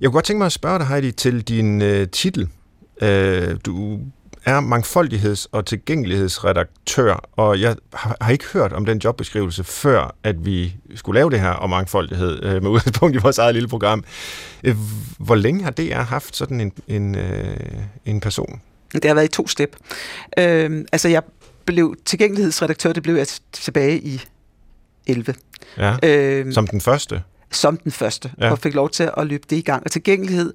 jeg 0.00 0.06
kunne 0.06 0.12
godt 0.12 0.24
tænke 0.24 0.38
mig 0.38 0.46
at 0.46 0.52
spørge 0.52 0.78
dig, 0.78 0.86
Heidi, 0.86 1.12
til 1.12 1.42
din 1.42 1.82
øh, 1.82 2.08
titel 2.08 2.48
Øh, 3.02 3.56
du 3.66 3.98
er 4.44 4.60
mangfoldigheds- 4.60 5.46
og 5.52 5.66
tilgængelighedsredaktør, 5.66 7.28
og 7.32 7.60
jeg 7.60 7.76
har, 7.94 8.30
ikke 8.30 8.44
hørt 8.52 8.72
om 8.72 8.86
den 8.86 8.98
jobbeskrivelse 9.04 9.64
før, 9.64 10.14
at 10.24 10.46
vi 10.46 10.76
skulle 10.94 11.18
lave 11.18 11.30
det 11.30 11.40
her 11.40 11.50
om 11.50 11.70
mangfoldighed 11.70 12.44
øh, 12.44 12.62
med 12.62 12.70
udgangspunkt 12.74 13.16
i 13.16 13.18
vores 13.18 13.38
eget 13.38 13.54
lille 13.54 13.68
program. 13.68 14.04
Øh, 14.64 14.76
hvor 15.18 15.34
længe 15.34 15.64
har 15.64 15.70
DR 15.70 15.94
haft 15.94 16.36
sådan 16.36 16.60
en, 16.60 16.72
en, 16.88 17.14
øh, 17.14 17.56
en 18.04 18.20
person? 18.20 18.60
Det 18.92 19.04
har 19.04 19.14
været 19.14 19.24
i 19.24 19.28
to 19.28 19.48
step. 19.48 19.76
Øh, 20.38 20.84
altså, 20.92 21.08
jeg 21.08 21.22
blev 21.64 21.94
tilgængelighedsredaktør, 22.04 22.92
det 22.92 23.02
blev 23.02 23.14
jeg 23.14 23.26
tilbage 23.52 24.00
i 24.00 24.22
11. 25.06 25.34
Ja, 25.78 25.96
øh, 26.02 26.52
som 26.52 26.66
den 26.66 26.80
første? 26.80 27.22
Som 27.52 27.76
den 27.76 27.92
første, 27.92 28.30
ja. 28.40 28.50
og 28.50 28.58
fik 28.58 28.74
lov 28.74 28.90
til 28.90 29.10
at 29.16 29.26
løbe 29.26 29.46
det 29.50 29.56
i 29.56 29.60
gang. 29.60 29.84
Og 29.84 29.90
tilgængelighed 29.90 30.52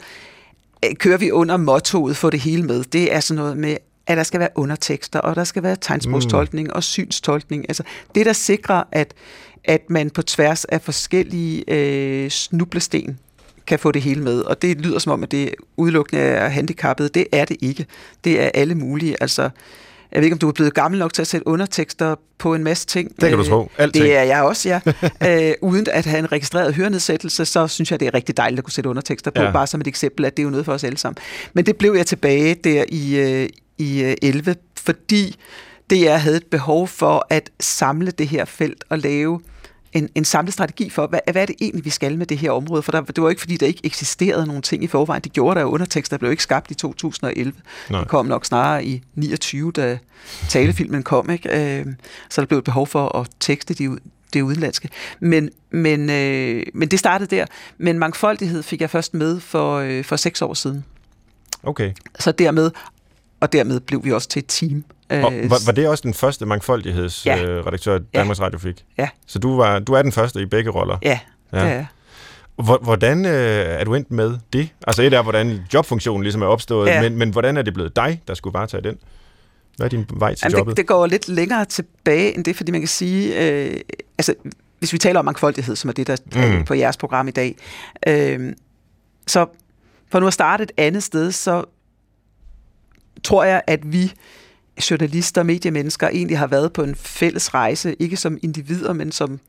kører 1.00 1.18
vi 1.18 1.32
under 1.32 1.58
mottoet 1.58 2.18
for 2.18 2.30
det 2.30 2.40
hele 2.40 2.64
med. 2.64 2.84
Det 2.84 3.14
er 3.14 3.20
sådan 3.20 3.42
noget 3.42 3.58
med, 3.58 3.78
at 4.08 4.18
der 4.18 4.24
skal 4.24 4.40
være 4.40 4.50
undertekster, 4.56 5.20
og 5.20 5.36
der 5.36 5.44
skal 5.44 5.64
være 5.64 5.78
tegnsprogstolkning 5.82 6.68
mm. 6.68 6.74
og 6.76 6.84
synstolkning. 6.84 7.66
Altså 7.70 7.84
det, 8.16 8.26
der 8.26 8.34
sikrer, 8.34 8.84
at, 8.92 9.14
at 9.64 9.90
man 9.90 10.10
på 10.10 10.22
tværs 10.22 10.66
af 10.66 10.82
forskellige 10.82 11.64
øh, 11.68 12.30
snublesten 12.30 13.20
kan 13.68 13.80
få 13.80 13.92
det 13.92 14.02
hele 14.02 14.22
med. 14.22 14.42
Og 14.42 14.62
det 14.62 14.82
lyder 14.82 15.00
som 15.00 15.12
om, 15.12 15.24
at 15.24 15.32
det 15.32 15.56
udelukkende 15.78 16.22
er 16.22 16.48
handicappede. 16.48 17.10
Det 17.10 17.28
er 17.32 17.46
det 17.46 17.58
ikke. 17.62 17.86
Det 18.24 18.42
er 18.42 18.50
alle 18.54 18.76
mulige. 18.76 19.16
Altså, 19.22 19.50
jeg 20.16 20.22
ved 20.22 20.26
ikke, 20.26 20.34
om 20.34 20.40
du 20.40 20.48
er 20.48 20.52
blevet 20.52 20.74
gammel 20.74 21.00
nok 21.00 21.14
til 21.14 21.22
at 21.22 21.28
sætte 21.28 21.48
undertekster 21.48 22.16
på 22.38 22.56
en 22.56 22.64
masse 22.64 22.88
ting. 22.88 23.22
Det 23.22 23.30
kan 23.30 23.38
du 23.38 23.44
tro. 23.44 23.72
Alting. 23.78 24.04
Det 24.04 24.18
er 24.18 24.24
jeg 24.24 24.44
også, 24.44 24.70
ja. 24.70 24.80
øh, 25.50 25.54
uden 25.62 25.88
at 25.92 26.06
have 26.06 26.20
en 26.20 26.32
registreret 26.32 26.76
hørenedsættelse, 26.76 27.46
så 27.46 27.68
synes 27.68 27.92
jeg, 27.92 28.00
det 28.00 28.08
er 28.08 28.14
rigtig 28.14 28.38
dejligt 28.38 28.58
at 28.58 28.64
kunne 28.64 28.74
sætte 28.74 28.90
undertekster 28.90 29.32
på, 29.32 29.42
ja. 29.42 29.52
bare 29.52 29.68
som 29.68 29.82
et 29.82 29.88
eksempel, 29.88 30.26
at 30.26 30.38
det 30.38 30.44
er 30.44 30.46
jo 30.46 30.50
noget 30.50 30.66
for 30.66 30.74
os 30.74 30.84
alle 30.84 30.98
sammen. 30.98 31.18
Men 31.54 31.66
det 31.66 31.78
blev 31.78 31.94
jeg 31.94 32.06
tilbage 32.06 32.56
der 32.56 32.84
i, 32.90 33.16
øh, 33.16 33.50
i 33.78 34.16
11, 34.22 34.50
øh, 34.50 34.56
fordi 34.78 35.36
det 35.90 36.02
jeg 36.02 36.22
havde 36.22 36.38
et 36.38 36.46
behov 36.52 36.88
for 36.88 37.28
at 37.30 37.50
samle 37.60 38.12
det 38.12 38.28
her 38.28 38.46
felt 38.46 38.84
og 38.90 39.00
lave 39.00 39.40
en, 39.96 40.10
en 40.16 40.26
samlet 40.26 40.54
strategi 40.54 40.90
for, 40.90 41.08
hvad, 41.08 41.20
hvad 41.32 41.42
er 41.42 41.46
det 41.46 41.56
egentlig, 41.62 41.86
vi 41.86 41.90
skal 41.90 42.18
med 42.18 42.26
det 42.26 42.38
her 42.38 42.52
område? 42.52 42.82
For 42.82 42.92
der, 42.92 43.02
det 43.02 43.24
var 43.24 43.30
ikke, 43.30 43.42
fordi 43.42 43.58
der 43.58 43.66
ikke 43.66 43.82
eksisterede 43.84 44.48
nogen 44.48 44.62
ting 44.62 44.84
i 44.84 44.88
forvejen. 44.88 45.22
Det 45.22 45.34
gjorde 45.34 45.56
der 45.56 45.62
jo 45.62 45.68
undertekster, 45.68 46.18
der 46.18 46.20
blev 46.20 46.32
ikke 46.32 46.44
skabt 46.44 46.72
i 46.72 46.74
2011. 46.74 47.54
Nej. 47.90 48.00
Det 48.00 48.08
kom 48.08 48.26
nok 48.26 48.46
snarere 48.46 48.86
i 48.86 49.04
29, 49.16 49.72
da 49.72 49.98
talefilmen 50.50 51.04
kom. 51.04 51.30
Ikke? 51.30 51.80
Øh, 51.80 51.86
så 52.30 52.42
der 52.42 52.48
blev 52.48 52.58
et 52.58 52.64
behov 52.64 52.88
for 52.88 53.18
at 53.18 53.28
tekste 53.40 53.74
de, 53.74 53.98
det 54.34 54.42
udenlandske. 54.42 54.90
Men, 55.20 55.50
men, 55.72 56.10
øh, 56.10 56.64
men 56.74 56.88
det 56.88 57.00
startede 57.00 57.36
der. 57.36 57.46
Men 57.78 58.00
mangfoldighed 58.00 58.64
fik 58.64 58.82
jeg 58.82 58.90
først 58.90 59.14
med 59.14 59.40
for, 59.40 59.76
øh, 59.78 60.04
for 60.04 60.16
seks 60.16 60.42
år 60.42 60.54
siden. 60.54 60.86
Okay. 61.64 61.92
Så 62.20 62.32
dermed, 62.32 62.72
og 63.46 63.54
dermed 63.54 63.80
blev 63.80 64.04
vi 64.04 64.12
også 64.12 64.28
til 64.28 64.40
et 64.40 64.46
team. 64.48 64.84
Og 65.10 65.34
var, 65.34 65.66
var 65.66 65.72
det 65.72 65.88
også 65.88 66.02
den 66.02 66.14
første 66.14 66.46
mangfoldighedsredaktør, 66.46 67.92
ja. 67.92 67.98
øh, 67.98 68.06
Danmarks 68.16 68.40
ja. 68.40 68.46
Radio 68.46 68.60
fik? 68.60 68.86
Ja. 68.98 69.10
Så 69.28 69.40
du, 69.40 69.58
var, 69.58 69.80
du 69.80 69.94
er 69.94 70.02
den 70.02 70.12
første 70.12 70.42
i 70.42 70.46
begge 70.46 70.70
roller? 70.70 70.98
Ja, 71.04 71.20
ja. 71.54 71.60
det 71.60 71.72
er 71.72 71.86
Hvordan 72.82 73.26
øh, 73.26 73.32
er 73.66 73.84
du 73.84 73.96
endt 73.96 74.12
med 74.12 74.38
det? 74.54 74.70
Altså 74.88 75.02
et 75.02 75.14
er, 75.14 75.22
hvordan 75.22 75.62
jobfunktionen 75.74 76.24
ligesom 76.24 76.42
er 76.42 76.46
opstået, 76.46 76.88
ja. 76.88 77.02
men, 77.02 77.18
men 77.18 77.30
hvordan 77.30 77.58
er 77.58 77.62
det 77.62 77.74
blevet 77.74 77.96
dig, 77.96 78.22
der 78.28 78.34
skulle 78.34 78.54
bare 78.54 78.68
tage 78.68 78.84
den? 78.84 78.98
Hvad 79.78 79.88
er 79.88 79.90
din 79.90 80.06
vej 80.14 80.36
til 80.36 80.46
Jamen, 80.46 80.58
jobbet? 80.58 80.72
Det, 80.72 80.78
det 80.78 80.88
går 80.88 81.06
lidt 81.06 81.28
længere 81.28 81.66
tilbage 81.66 82.36
end 82.36 82.44
det, 82.44 82.56
fordi 82.56 82.72
man 82.72 82.82
kan 82.82 82.88
sige, 82.88 83.50
øh, 83.50 83.78
altså 84.18 84.34
hvis 84.80 84.94
vi 84.94 84.98
taler 84.98 85.20
om 85.20 85.26
mangfoldighed, 85.26 85.76
som 85.76 85.90
er 85.90 85.94
det, 85.94 86.08
der 86.08 86.18
er 86.36 86.58
mm. 86.58 86.66
på 86.66 86.74
jeres 86.74 86.98
program 86.98 87.28
i 87.28 87.32
dag, 87.32 87.56
øh, 88.08 88.54
så 89.28 89.46
for 90.12 90.20
nu 90.20 90.28
at 90.28 90.34
starte 90.34 90.64
et 90.64 90.72
andet 90.78 91.04
sted, 91.04 91.32
så 91.32 91.64
tror 93.26 93.44
jeg, 93.44 93.62
at 93.68 93.92
vi 93.92 94.14
journalister 94.92 95.42
og 95.42 95.46
mediemennesker 95.46 96.08
egentlig 96.08 96.38
har 96.38 96.48
været 96.48 96.74
på 96.74 96.84
en 96.84 96.96
fælles 96.96 97.54
rejse, 97.54 97.96
ikke 98.00 98.18
som 98.18 98.38
individer, 98.42 98.94
men 98.94 99.12
som 99.12 99.40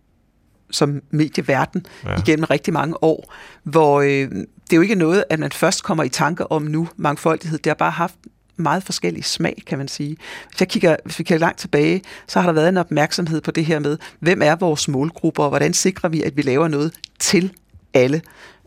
som 0.71 1.03
medieverden 1.11 1.87
ja. 2.05 2.17
igennem 2.19 2.45
rigtig 2.45 2.73
mange 2.73 3.05
år, 3.05 3.35
hvor 3.63 4.01
øh, 4.01 4.09
det 4.09 4.73
er 4.73 4.77
jo 4.77 4.81
ikke 4.81 4.95
noget, 4.95 5.25
at 5.31 5.39
man 5.39 5.53
først 5.53 5.83
kommer 5.83 6.05
i 6.05 6.09
tanke 6.09 6.53
om 6.53 6.63
nu, 6.63 6.89
mangfoldighed. 6.97 7.59
Det 7.59 7.71
har 7.71 7.75
bare 7.75 7.91
haft 7.91 8.15
meget 8.57 8.83
forskellig 8.83 9.25
smag, 9.25 9.63
kan 9.67 9.79
man 9.79 9.89
sige. 9.89 10.17
Hvis, 10.49 10.61
jeg 10.61 10.69
kigger, 10.69 10.97
hvis 11.05 11.19
vi 11.19 11.25
kigger 11.25 11.39
langt 11.39 11.59
tilbage, 11.59 12.03
så 12.27 12.41
har 12.41 12.47
der 12.47 12.53
været 12.53 12.69
en 12.69 12.77
opmærksomhed 12.77 13.41
på 13.41 13.51
det 13.51 13.65
her 13.65 13.79
med, 13.79 13.99
hvem 14.21 14.43
er 14.43 14.57
vores 14.57 14.89
målgrupper, 14.89 15.43
og 15.43 15.49
hvordan 15.49 15.75
sikrer 15.75 16.09
vi, 16.09 16.23
at 16.23 16.37
vi 16.37 16.43
laver 16.43 16.69
noget 16.69 16.93
til 17.19 17.53
alle. 17.95 18.23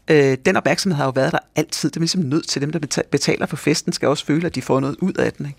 Øh, 0.10 0.38
den 0.46 0.56
opmærksomhed 0.56 0.98
har 0.98 1.06
jo 1.06 1.12
været 1.16 1.32
der 1.32 1.40
altid. 1.56 1.90
Det 1.90 1.96
er 1.96 2.00
ligesom 2.00 2.22
nødt 2.22 2.48
til 2.48 2.62
dem, 2.62 2.72
der 2.72 3.04
betaler 3.12 3.46
for 3.46 3.56
festen, 3.56 3.94
skal 3.94 4.08
også 4.08 4.26
føle, 4.26 4.46
at 4.46 4.56
de 4.56 4.62
får 4.62 4.80
noget 4.80 4.96
ud 5.02 5.14
af 5.14 5.34
den. 5.34 5.46
Ikke? 5.46 5.58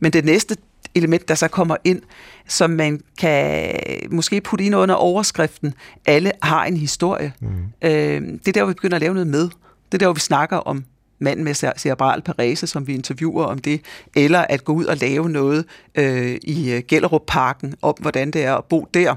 Men 0.00 0.12
det 0.12 0.24
næste 0.24 0.56
element, 0.94 1.28
der 1.28 1.34
så 1.34 1.48
kommer 1.48 1.76
ind, 1.84 2.02
som 2.46 2.70
man 2.70 3.00
kan 3.18 3.74
måske 4.10 4.40
putte 4.40 4.64
ind 4.64 4.76
under 4.76 4.94
overskriften, 4.94 5.74
alle 6.06 6.32
har 6.42 6.64
en 6.64 6.76
historie. 6.76 7.32
Mm. 7.40 7.48
Øh, 7.82 8.22
det 8.22 8.48
er 8.48 8.52
der, 8.52 8.62
hvor 8.62 8.68
vi 8.68 8.74
begynder 8.74 8.96
at 8.96 9.00
lave 9.00 9.14
noget 9.14 9.26
med. 9.26 9.42
Det 9.42 9.94
er 9.94 9.98
der, 9.98 10.06
hvor 10.06 10.14
vi 10.14 10.20
snakker 10.20 10.56
om 10.56 10.84
manden 11.18 11.44
med 11.44 11.54
cerebral 11.54 12.22
parese, 12.22 12.66
som 12.66 12.86
vi 12.86 12.94
interviewer 12.94 13.44
om 13.44 13.58
det, 13.58 13.80
eller 14.16 14.38
at 14.38 14.64
gå 14.64 14.72
ud 14.72 14.84
og 14.84 14.96
lave 14.96 15.30
noget 15.30 15.64
øh, 15.94 16.38
i 16.42 16.72
øh, 16.72 16.82
Gellerup 16.88 17.22
Parken 17.26 17.74
om, 17.82 17.94
hvordan 18.00 18.30
det 18.30 18.44
er 18.44 18.54
at 18.54 18.64
bo 18.64 18.88
der. 18.94 19.14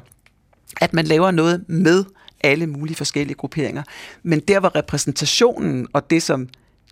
At 0.82 0.94
man 0.94 1.06
laver 1.06 1.32
noget 1.32 1.63
med 1.67 2.04
alle 2.43 2.67
mulige 2.67 2.95
forskellige 2.95 3.36
grupperinger. 3.36 3.84
Men 4.23 4.39
der, 4.39 4.60
hvor 4.60 4.75
repræsentationen 4.75 5.88
og 5.93 6.10
det, 6.10 6.23
som 6.23 6.47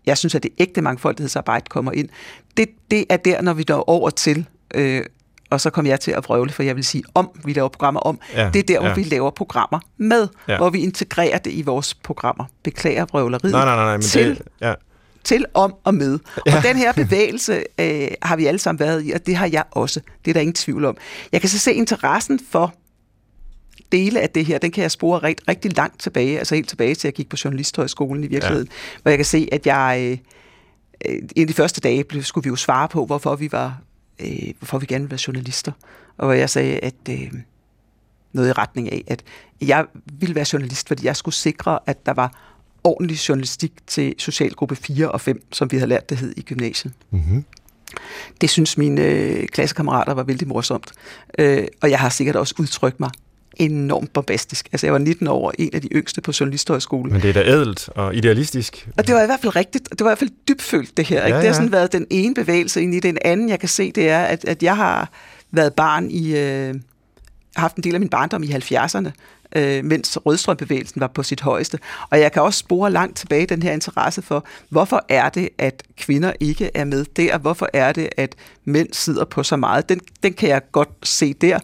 jeg 0.05 0.17
synes, 0.17 0.35
at 0.35 0.43
det 0.43 0.51
ægte 0.57 0.81
mangfoldighedsarbejde 0.81 1.65
kommer 1.69 1.91
ind, 1.91 2.09
det, 2.57 2.69
det 2.91 3.05
er 3.09 3.17
der, 3.17 3.41
når 3.41 3.53
vi 3.53 3.65
når 3.67 3.89
over 3.89 4.09
til, 4.09 4.47
øh, 4.73 5.05
og 5.49 5.62
så 5.62 5.69
kommer 5.69 5.91
jeg 5.91 5.99
til 5.99 6.12
at 6.12 6.23
vrøvle, 6.27 6.51
for 6.51 6.63
jeg 6.63 6.75
vil 6.75 6.83
sige 6.83 7.03
om, 7.13 7.29
vi 7.45 7.53
laver 7.53 7.69
programmer 7.69 7.99
om, 7.99 8.19
ja, 8.33 8.49
det 8.53 8.59
er 8.59 8.63
der, 8.63 8.79
hvor 8.79 8.89
ja. 8.89 8.95
vi 8.95 9.03
laver 9.03 9.29
programmer 9.29 9.79
med, 9.97 10.27
ja. 10.47 10.57
hvor 10.57 10.69
vi 10.69 10.79
integrerer 10.79 11.38
det 11.38 11.51
i 11.51 11.62
vores 11.62 11.93
programmer. 11.93 12.45
Beklager 12.63 13.05
vrøvleriet. 13.05 13.51
Nej, 13.51 13.65
nej, 13.65 13.75
nej, 13.75 13.97
men 13.97 14.01
til, 14.01 14.29
det, 14.29 14.41
ja. 14.62 14.73
til, 15.23 15.45
om 15.53 15.75
og 15.83 15.93
med. 15.93 16.19
Ja. 16.45 16.57
Og 16.57 16.63
den 16.63 16.75
her 16.75 16.93
bevægelse 16.93 17.63
øh, 17.79 18.07
har 18.21 18.35
vi 18.35 18.45
alle 18.45 18.59
sammen 18.59 18.79
været 18.79 19.05
i, 19.05 19.12
og 19.12 19.25
det 19.25 19.35
har 19.35 19.49
jeg 19.51 19.63
også. 19.71 19.99
Det 20.25 20.31
er 20.31 20.33
der 20.33 20.41
ingen 20.41 20.53
tvivl 20.53 20.85
om. 20.85 20.97
Jeg 21.31 21.41
kan 21.41 21.49
så 21.49 21.59
se 21.59 21.73
interessen 21.73 22.39
for 22.51 22.73
dele 23.91 24.21
af 24.21 24.30
det 24.30 24.45
her, 24.45 24.58
den 24.58 24.71
kan 24.71 24.82
jeg 24.82 24.91
spore 24.91 25.23
rigt, 25.23 25.41
rigtig 25.47 25.78
langt 25.78 25.99
tilbage, 25.99 26.39
altså 26.39 26.56
helt 26.56 26.69
tilbage 26.69 26.95
til, 26.95 27.08
at 27.08 27.12
jeg 27.12 27.13
gik 27.13 27.30
på 27.30 27.38
Journalisthøjskolen 27.43 28.23
i 28.23 28.28
virkeligheden, 28.28 28.67
ja. 28.67 29.02
hvor 29.02 29.10
jeg 29.10 29.17
kan 29.17 29.25
se, 29.25 29.49
at 29.52 29.67
jeg... 29.67 29.99
Øh, 30.02 30.17
øh 31.12 31.21
en 31.36 31.41
af 31.41 31.47
de 31.47 31.54
første 31.54 31.82
dage 31.82 32.04
blev, 32.04 32.23
skulle 32.23 32.43
vi 32.43 32.49
jo 32.49 32.56
svare 32.56 32.88
på, 32.88 33.06
hvorfor 33.06 33.36
vi 33.36 33.52
var, 33.52 33.82
øh, 34.19 34.54
hvorfor 34.60 34.78
vi 34.78 34.86
gerne 34.86 35.04
ville 35.04 35.12
være 35.12 35.19
journalister. 35.28 35.71
Og 36.17 36.25
hvor 36.25 36.34
jeg 36.34 36.49
sagde, 36.49 36.80
at 36.80 36.95
øh, 37.10 37.34
noget 38.34 38.49
i 38.49 38.52
retning 38.52 38.91
af, 38.91 39.04
at 39.08 39.23
jeg 39.62 39.86
ville 40.19 40.36
være 40.36 40.45
journalist, 40.54 40.88
fordi 40.88 41.06
jeg 41.06 41.15
skulle 41.15 41.36
sikre, 41.36 41.80
at 41.86 42.06
der 42.06 42.13
var 42.13 42.56
ordentlig 42.84 43.17
journalistik 43.30 43.71
til 43.88 44.15
socialgruppe 44.17 44.75
4 44.75 45.12
og 45.12 45.21
5, 45.21 45.41
som 45.52 45.71
vi 45.71 45.78
havde 45.78 45.89
lært 45.89 46.10
det 46.10 46.17
hed 46.17 46.34
i 46.38 46.41
gymnasiet. 46.41 46.93
Mm-hmm. 47.12 47.45
Det 48.41 48.49
synes 48.49 48.78
mine 48.78 49.02
øh, 49.02 49.47
klassekammerater 49.47 50.13
var 50.13 50.23
vældig 50.23 50.47
morsomt. 50.47 50.91
Øh, 51.39 51.67
og 51.82 51.89
jeg 51.89 51.99
har 51.99 52.10
sikkert 52.10 52.36
også 52.36 52.56
udtrykt 52.60 52.99
mig 52.99 53.10
enormt 53.60 54.13
bombastisk. 54.13 54.69
Altså, 54.72 54.88
jeg 54.88 54.93
var 54.93 55.00
19 55.00 55.28
år, 55.28 55.54
en 55.58 55.69
af 55.74 55.82
de 55.82 55.88
yngste 55.88 56.22
på 56.22 56.32
Journalisthøjskolen. 56.39 57.13
Men 57.13 57.22
det 57.22 57.30
er 57.30 57.34
da 57.34 57.43
ædelt 57.43 57.89
og 57.95 58.15
idealistisk. 58.15 58.89
Og 58.98 59.08
det 59.08 59.15
var 59.15 59.24
i 59.24 59.26
hvert 59.26 59.39
fald 59.39 59.56
rigtigt. 59.56 59.89
Det 59.89 60.00
var 60.00 60.06
i 60.06 60.10
hvert 60.10 60.19
fald 60.19 60.32
dybfølt, 60.48 60.98
det 60.98 61.06
her. 61.06 61.26
Ikke? 61.26 61.30
Ja, 61.30 61.36
ja. 61.36 61.41
Det 61.41 61.48
har 61.48 61.56
sådan 61.56 61.72
været 61.72 61.93
den 61.93 62.08
ene 62.10 62.36
bevægelse 62.36 62.82
ind 62.82 62.95
i 62.95 63.00
den 63.00 63.17
anden, 63.26 63.50
jeg 63.50 63.60
kan 63.60 63.69
se, 63.69 63.91
det 63.91 64.10
er, 64.10 64.24
at, 64.24 64.45
at 64.45 64.63
jeg 64.63 64.76
har 64.76 65.10
været 65.52 65.74
barn 65.74 66.12
i... 66.12 66.38
Øh, 66.38 66.76
haft 67.56 67.76
en 67.76 67.84
del 67.84 67.93
af 67.93 68.00
min 68.00 68.10
barndom 68.10 68.43
i 68.43 68.48
70'erne, 68.48 69.12
øh, 69.56 69.86
mens 69.86 70.17
rødstrømbevægelsen 70.26 71.02
var 71.02 71.08
på 71.08 71.24
sit 71.24 71.41
højeste. 71.41 71.80
Og 72.10 72.19
jeg 72.19 72.32
kan 72.32 72.41
også 72.41 72.60
spore 72.60 72.91
langt 72.91 73.17
tilbage 73.17 73.45
den 73.45 73.63
her 73.63 73.72
interesse 73.72 74.22
for, 74.22 74.45
hvorfor 74.69 75.06
er 75.10 75.30
det, 75.30 75.50
at 75.58 75.84
kvinder 75.98 76.34
ikke 76.39 76.72
er 76.74 76.86
med 76.86 77.06
der? 77.15 77.38
Hvorfor 77.38 77.69
er 77.74 77.91
det, 77.91 78.10
at 78.17 78.36
mænd 78.65 78.88
sidder 78.91 79.26
på 79.26 79.43
så 79.43 79.56
meget? 79.56 79.89
Den, 79.89 80.00
den 80.24 80.34
kan 80.34 80.50
jeg 80.50 80.62
godt 80.72 80.89
se 81.04 81.34
der 81.34 81.60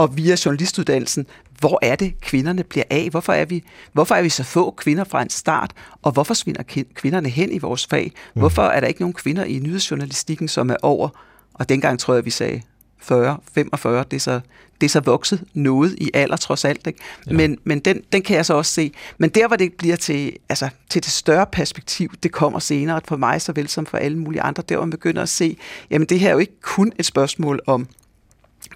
og 0.00 0.16
via 0.16 0.36
journalistuddannelsen, 0.44 1.26
hvor 1.58 1.78
er 1.82 1.96
det, 1.96 2.20
kvinderne 2.20 2.64
bliver 2.64 2.84
af? 2.90 3.08
Hvorfor 3.10 3.32
er 3.32 3.44
vi, 3.44 3.64
hvorfor 3.92 4.14
er 4.14 4.22
vi 4.22 4.28
så 4.28 4.44
få 4.44 4.70
kvinder 4.70 5.04
fra 5.04 5.22
en 5.22 5.30
start? 5.30 5.72
Og 6.02 6.12
hvorfor 6.12 6.34
svinder 6.34 6.62
kvinderne 6.94 7.28
hen 7.28 7.52
i 7.52 7.58
vores 7.58 7.86
fag? 7.86 8.12
Mm. 8.34 8.40
Hvorfor 8.40 8.62
er 8.62 8.80
der 8.80 8.86
ikke 8.86 9.00
nogen 9.00 9.14
kvinder 9.14 9.44
i 9.44 9.58
nyhedsjournalistikken, 9.58 10.48
som 10.48 10.70
er 10.70 10.76
over, 10.82 11.08
og 11.54 11.68
dengang 11.68 11.98
tror 11.98 12.14
jeg, 12.14 12.24
vi 12.24 12.30
sagde 12.30 12.62
40, 13.00 13.38
45, 13.54 14.04
det 14.10 14.16
er 14.16 14.20
så, 14.20 14.40
det 14.80 14.86
er 14.86 14.90
så 14.90 15.00
vokset 15.00 15.44
noget 15.54 15.94
i 15.98 16.10
alder 16.14 16.36
trods 16.36 16.64
alt. 16.64 16.86
Ikke? 16.86 16.98
Ja. 17.26 17.32
Men, 17.32 17.58
men 17.64 17.80
den, 17.80 18.02
den 18.12 18.22
kan 18.22 18.36
jeg 18.36 18.46
så 18.46 18.54
også 18.54 18.72
se. 18.72 18.92
Men 19.18 19.30
der, 19.30 19.48
hvor 19.48 19.56
det 19.56 19.72
bliver 19.72 19.96
til, 19.96 20.36
altså, 20.48 20.68
til 20.90 21.04
det 21.04 21.10
større 21.10 21.46
perspektiv, 21.52 22.10
det 22.22 22.32
kommer 22.32 22.58
senere 22.58 23.00
for 23.04 23.16
mig, 23.16 23.42
såvel 23.42 23.68
som 23.68 23.86
for 23.86 23.98
alle 23.98 24.18
mulige 24.18 24.42
andre, 24.42 24.62
der 24.68 24.76
hvor 24.76 24.84
man 24.84 24.90
begynder 24.90 25.22
at 25.22 25.28
se, 25.28 25.56
jamen 25.90 26.08
det 26.08 26.20
her 26.20 26.28
er 26.28 26.32
jo 26.32 26.38
ikke 26.38 26.60
kun 26.60 26.92
et 26.98 27.06
spørgsmål 27.06 27.60
om 27.66 27.88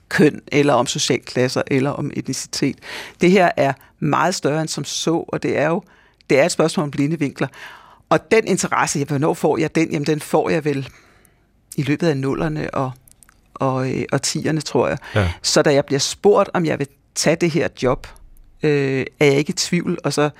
køn, 0.09 0.41
eller 0.53 0.75
om 0.75 0.87
socialklasser, 0.87 1.63
eller 1.67 1.91
om 1.91 2.11
etnicitet. 2.15 2.77
Det 3.21 3.31
her 3.31 3.51
er 3.57 3.73
meget 3.99 4.35
større 4.35 4.61
end 4.61 4.69
som 4.69 4.85
så, 4.85 5.25
og 5.29 5.43
det 5.43 5.59
er 5.59 5.69
jo 5.69 5.83
det 6.31 6.41
er 6.41 6.45
et 6.45 6.53
spørgsmål 6.53 6.85
om 6.85 6.91
blinde 6.91 7.19
vinkler. 7.19 7.49
Og 8.09 8.31
den 8.31 8.47
interesse, 8.47 8.99
jeg, 8.99 9.07
hvornår 9.07 9.35
får 9.35 9.59
jeg 9.59 9.75
den? 9.75 9.91
Jamen, 9.91 10.07
den 10.07 10.21
får 10.21 10.51
jeg 10.51 10.65
vel 10.65 10.89
i 11.77 11.83
løbet 11.83 12.07
af 12.07 12.17
nullerne 12.17 12.75
og, 12.75 12.93
og, 13.55 13.93
øh, 13.93 14.05
og 14.13 14.23
tierne, 14.23 14.61
tror 14.61 14.89
jeg. 14.89 14.99
Ja. 15.15 15.33
Så 15.43 15.63
da 15.63 15.75
jeg 15.75 15.85
bliver 15.85 15.99
spurgt, 15.99 16.51
om 16.55 16.67
jeg 16.67 16.79
vil 16.79 16.87
tage 17.15 17.37
det 17.37 17.51
her 17.51 17.69
job, 17.83 18.07
øh, 18.63 19.07
er 19.21 19.27
jeg 19.27 19.37
ikke 19.37 19.51
i 19.51 19.53
tvivl. 19.53 19.99
Og 20.05 20.13
så, 20.13 20.31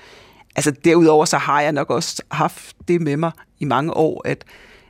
altså 0.55 0.71
derudover 0.71 1.25
så 1.25 1.37
har 1.37 1.61
jeg 1.61 1.71
nok 1.71 1.89
også 1.89 2.21
haft 2.31 2.75
det 2.87 3.01
med 3.01 3.17
mig 3.17 3.31
i 3.59 3.65
mange 3.65 3.93
år, 3.93 4.27
at 4.27 4.43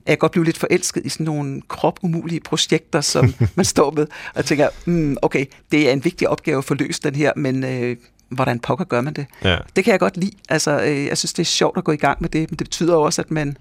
at 0.06 0.10
jeg 0.10 0.20
godt 0.20 0.32
blive 0.32 0.46
lidt 0.46 0.58
forelsket 0.58 1.06
i 1.06 1.10
sådan 1.10 1.26
nogle 1.26 1.62
kropumulige 1.68 2.40
projekter, 2.40 3.02
som 3.02 3.34
man 3.56 3.66
står 3.66 3.92
med, 3.92 4.08
og 4.36 4.46
tænker, 4.46 4.70
mm, 4.86 5.18
okay, 5.22 5.46
det 5.72 5.90
er 5.90 5.94
en 5.94 6.06
vigtig 6.06 6.30
opgave 6.30 6.58
at 6.58 6.66
få 6.66 6.74
løst 6.74 7.04
den 7.04 7.16
her, 7.16 7.32
men 7.36 7.64
øh, 7.64 7.98
hvordan 8.30 8.60
pokker 8.60 8.86
gør 8.86 9.02
man 9.02 9.14
det? 9.14 9.26
Ja. 9.44 9.58
Det 9.76 9.84
kan 9.84 9.92
jeg 9.92 10.00
godt 10.00 10.18
lide. 10.18 10.32
Altså, 10.50 10.82
øh, 10.82 11.06
jeg 11.06 11.18
synes, 11.18 11.34
det 11.34 11.44
er 11.44 11.46
sjovt 11.46 11.78
at 11.78 11.84
gå 11.84 11.92
i 11.92 11.98
gang 11.98 12.18
med 12.22 12.30
det, 12.30 12.52
men 12.52 12.60
det 12.60 12.68
betyder 12.68 12.96
også, 12.96 13.22
at 13.22 13.32
man 13.32 13.58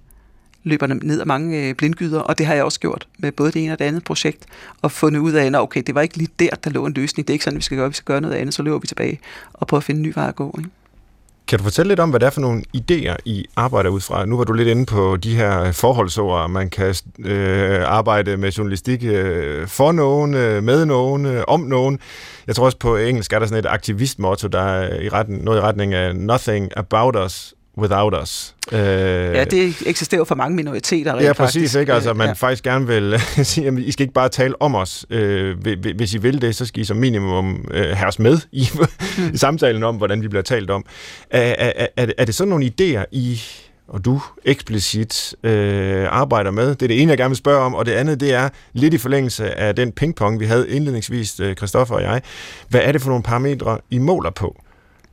løber 0.62 0.86
ned 0.86 1.20
af 1.20 1.26
mange 1.26 1.68
øh, 1.68 1.74
blindgyder, 1.74 2.20
og 2.20 2.38
det 2.38 2.46
har 2.46 2.54
jeg 2.54 2.64
også 2.64 2.80
gjort 2.80 3.08
med 3.18 3.32
både 3.32 3.52
det 3.52 3.64
ene 3.64 3.72
og 3.72 3.78
det 3.78 3.84
andet 3.84 4.04
projekt, 4.04 4.46
og 4.82 4.92
fundet 4.92 5.20
ud 5.20 5.32
af, 5.32 5.44
at 5.46 5.54
okay, 5.54 5.82
det 5.86 5.94
var 5.94 6.00
ikke 6.00 6.16
lige 6.16 6.30
der, 6.38 6.50
der 6.64 6.70
lå 6.70 6.86
en 6.86 6.92
løsning. 6.92 7.28
Det 7.28 7.32
er 7.32 7.34
ikke 7.34 7.44
sådan, 7.44 7.56
vi 7.56 7.62
skal 7.62 7.76
gøre. 7.76 7.88
Vi 7.88 7.94
skal 7.94 8.04
gøre 8.04 8.20
noget 8.20 8.34
andet, 8.34 8.54
så 8.54 8.62
løber 8.62 8.78
vi 8.78 8.86
tilbage 8.86 9.20
og 9.52 9.66
prøver 9.66 9.78
at 9.78 9.84
finde 9.84 9.98
en 9.98 10.02
ny 10.02 10.12
vej 10.14 10.28
at 10.28 10.36
gå. 10.36 10.54
Ikke? 10.58 10.70
Kan 11.48 11.58
du 11.58 11.62
fortælle 11.62 11.88
lidt 11.88 12.00
om, 12.00 12.10
hvad 12.10 12.20
det 12.20 12.26
er 12.26 12.30
for 12.30 12.40
nogle 12.40 12.62
idéer, 12.76 13.16
I 13.24 13.44
arbejder 13.56 13.90
ud 13.90 14.00
fra? 14.00 14.26
Nu 14.26 14.36
var 14.36 14.44
du 14.44 14.52
lidt 14.52 14.68
inde 14.68 14.86
på 14.86 15.16
de 15.16 15.36
her 15.36 15.72
forholdsord. 15.72 16.50
Man 16.50 16.70
kan 16.70 16.94
øh, 17.18 17.82
arbejde 17.86 18.36
med 18.36 18.50
journalistik 18.50 19.04
øh, 19.04 19.66
for 19.66 19.92
nogen, 19.92 20.34
øh, 20.34 20.62
med 20.62 20.84
nogen, 20.84 21.26
øh, 21.26 21.44
om 21.48 21.60
nogen. 21.60 21.98
Jeg 22.46 22.56
tror 22.56 22.64
også 22.64 22.78
på 22.78 22.96
engelsk 22.96 23.32
er 23.32 23.38
der 23.38 23.46
sådan 23.46 23.64
et 23.64 23.70
aktivistmotto, 23.70 24.48
der 24.48 24.60
er 24.60 25.00
i 25.00 25.08
retten, 25.08 25.36
noget 25.36 25.58
i 25.58 25.60
retning 25.60 25.94
af 25.94 26.16
nothing 26.16 26.70
about 26.76 27.16
us 27.16 27.54
without 27.78 28.14
us. 28.22 28.54
Øh, 28.72 28.78
ja, 28.78 29.44
det 29.44 29.82
eksisterer 29.86 30.24
for 30.24 30.34
mange 30.34 30.56
minoriteter. 30.56 31.22
Ja, 31.22 31.32
præcis. 31.32 31.60
Faktisk. 31.60 31.78
Ikke? 31.78 31.92
Altså, 31.92 32.14
man 32.14 32.26
ja. 32.26 32.32
faktisk 32.32 32.64
gerne 32.64 32.86
vil 32.86 33.20
sige, 33.42 33.66
at 33.66 33.78
I 33.78 33.92
skal 33.92 34.04
ikke 34.04 34.14
bare 34.14 34.28
tale 34.28 34.62
om 34.62 34.74
os. 34.74 35.06
Øh, 35.10 35.56
hvis 35.96 36.14
I 36.14 36.18
vil 36.18 36.42
det, 36.42 36.56
så 36.56 36.66
skal 36.66 36.80
I 36.82 36.84
som 36.84 36.96
minimum 36.96 37.68
øh, 37.70 38.06
os 38.06 38.18
med 38.18 38.38
i, 38.52 38.68
mm. 38.74 39.24
i 39.34 39.36
samtalen 39.36 39.82
om, 39.82 39.96
hvordan 39.96 40.22
vi 40.22 40.28
bliver 40.28 40.42
talt 40.42 40.70
om. 40.70 40.84
Er, 41.30 41.54
er, 41.58 41.86
er, 41.96 42.06
er 42.18 42.24
det 42.24 42.34
sådan 42.34 42.48
nogle 42.48 42.70
idéer, 42.80 43.04
I 43.12 43.40
og 43.88 44.04
du 44.04 44.22
eksplicit 44.44 45.34
øh, 45.42 46.06
arbejder 46.10 46.50
med. 46.50 46.68
Det 46.68 46.82
er 46.82 46.86
det 46.86 47.02
ene, 47.02 47.10
jeg 47.10 47.18
gerne 47.18 47.30
vil 47.30 47.36
spørge 47.36 47.60
om, 47.60 47.74
og 47.74 47.86
det 47.86 47.92
andet, 47.92 48.20
det 48.20 48.34
er 48.34 48.48
lidt 48.72 48.94
i 48.94 48.98
forlængelse 48.98 49.58
af 49.58 49.76
den 49.76 49.92
pingpong, 49.92 50.40
vi 50.40 50.44
havde 50.44 50.70
indledningsvis, 50.70 51.40
Christoffer 51.56 51.94
og 51.94 52.02
jeg. 52.02 52.22
Hvad 52.68 52.80
er 52.84 52.92
det 52.92 53.02
for 53.02 53.08
nogle 53.08 53.22
parametre, 53.22 53.78
I 53.90 53.98
måler 53.98 54.30
på? 54.30 54.63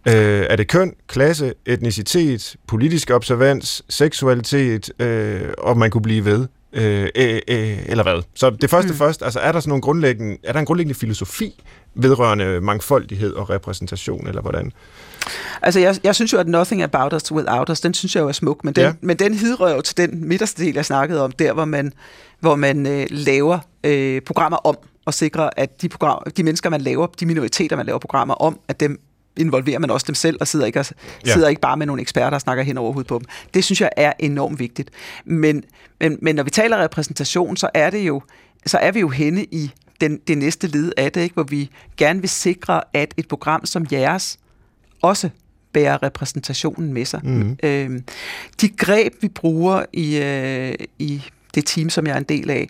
Øh, 0.08 0.46
er 0.50 0.56
det 0.56 0.68
køn, 0.68 0.94
klasse, 1.08 1.54
etnicitet, 1.66 2.56
politisk 2.68 3.12
observans, 3.12 3.84
seksualitet, 3.90 4.92
øh, 5.00 5.50
og 5.58 5.78
man 5.78 5.92
kunne 5.92 6.02
blive 6.02 6.26
ved? 6.26 6.48
Øh, 6.74 7.10
øh, 7.16 7.40
øh, 7.48 7.80
eller 7.86 8.04
hvad? 8.04 8.24
Så 8.36 8.50
det 8.50 8.70
første 8.70 8.92
mm. 8.92 8.98
først, 8.98 9.24
altså 9.24 9.40
er 9.40 9.52
der 9.52 9.60
sådan 9.60 9.70
nogle 9.70 9.82
grundlæggende, 9.82 10.38
er 10.44 10.52
der 10.54 10.60
en 10.60 10.66
grundlæggende 10.66 11.00
filosofi 11.00 11.64
vedrørende 11.96 12.62
mangfoldighed 12.62 13.34
og 13.34 13.50
repræsentation, 13.50 14.28
eller 14.28 14.42
hvordan? 14.42 14.72
Altså, 15.62 15.80
jeg, 15.80 15.96
jeg 16.04 16.16
synes 16.16 16.34
jo, 16.34 16.38
at 16.38 16.48
Nothing 16.48 16.84
About 16.84 17.14
Us 17.14 17.32
Without 17.32 17.70
Us, 17.70 17.82
den 17.82 17.94
synes 17.94 18.16
jeg 18.16 18.22
jo 18.22 18.28
er 18.28 18.32
smuk, 18.32 18.64
men 18.64 18.74
den, 18.74 18.84
ja. 18.84 18.94
men 19.02 19.18
den 19.18 19.34
hidrører 19.34 19.76
jo 19.76 19.82
til 19.82 19.98
den 19.98 20.28
midterste 20.28 20.64
del, 20.64 20.76
jeg 20.76 20.86
snakkede 20.86 21.24
om, 21.24 21.32
der 21.32 21.54
hvor 21.54 21.66
man, 21.66 21.94
hvor 22.40 22.56
man 22.56 22.88
øh, 22.88 23.08
laver 23.10 23.60
øh, 23.84 24.22
programmer 24.22 24.58
om, 24.58 24.78
og 25.06 25.14
sikrer, 25.14 25.50
at 25.58 25.82
de, 25.82 25.90
program, 25.90 26.24
de 26.38 26.44
mennesker, 26.44 26.70
man 26.70 26.82
laver, 26.82 27.08
de 27.20 27.26
minoriteter, 27.26 27.76
man 27.76 27.86
laver 27.86 28.00
programmer 28.00 28.34
om, 28.34 28.60
at 28.68 28.80
dem 28.80 29.00
involverer 29.38 29.80
man 29.80 29.90
også 29.90 30.06
dem 30.08 30.16
selv, 30.16 30.38
og 30.40 30.48
sidder 30.48 30.66
ikke, 30.66 30.80
og, 30.80 30.86
ja. 31.26 31.34
sidder 31.34 31.48
ikke 31.48 31.62
bare 31.62 31.78
med 31.78 31.86
nogle 31.86 32.02
eksperter 32.02 32.36
og 32.36 32.42
snakker 32.42 32.64
hen 32.64 32.78
over 32.78 32.92
hovedet 32.92 33.08
på 33.08 33.20
dem. 33.20 33.26
Det 33.54 33.64
synes 33.64 33.82
jeg 33.82 33.90
er 33.98 34.14
enormt 34.20 34.60
vigtigt. 34.60 34.90
Men, 35.26 35.64
men, 36.00 36.18
men 36.22 36.36
når 36.36 36.44
vi 36.44 36.50
taler 36.50 36.84
repræsentation, 36.84 37.58
så 37.58 37.70
er 37.74 37.90
det 37.90 38.00
jo, 38.00 38.22
så 38.66 38.78
er 38.78 38.92
vi 38.92 39.00
jo 39.00 39.10
henne 39.10 39.44
i 39.44 39.72
den, 40.02 40.20
det 40.28 40.38
næste 40.38 40.68
led 40.68 40.92
af 40.98 41.12
det, 41.12 41.22
ikke? 41.22 41.34
hvor 41.34 41.44
vi 41.44 41.70
gerne 41.98 42.20
vil 42.20 42.30
sikre, 42.30 42.82
at 42.94 43.14
et 43.18 43.28
program 43.28 43.66
som 43.66 43.88
jeres 43.92 44.38
også 45.02 45.30
bærer 45.74 46.04
repræsentationen 46.04 46.94
med 46.94 47.06
sig. 47.06 47.20
Mm. 47.24 47.58
Øhm, 47.64 48.04
de 48.62 48.70
greb, 48.70 49.14
vi 49.22 49.28
bruger 49.28 49.84
i, 49.94 50.18
øh, 50.18 50.76
i 51.00 51.24
det 51.56 51.66
team, 51.66 51.90
som 51.90 52.08
jeg 52.08 52.14
er 52.14 52.18
en 52.18 52.24
del 52.24 52.50
af, 52.50 52.70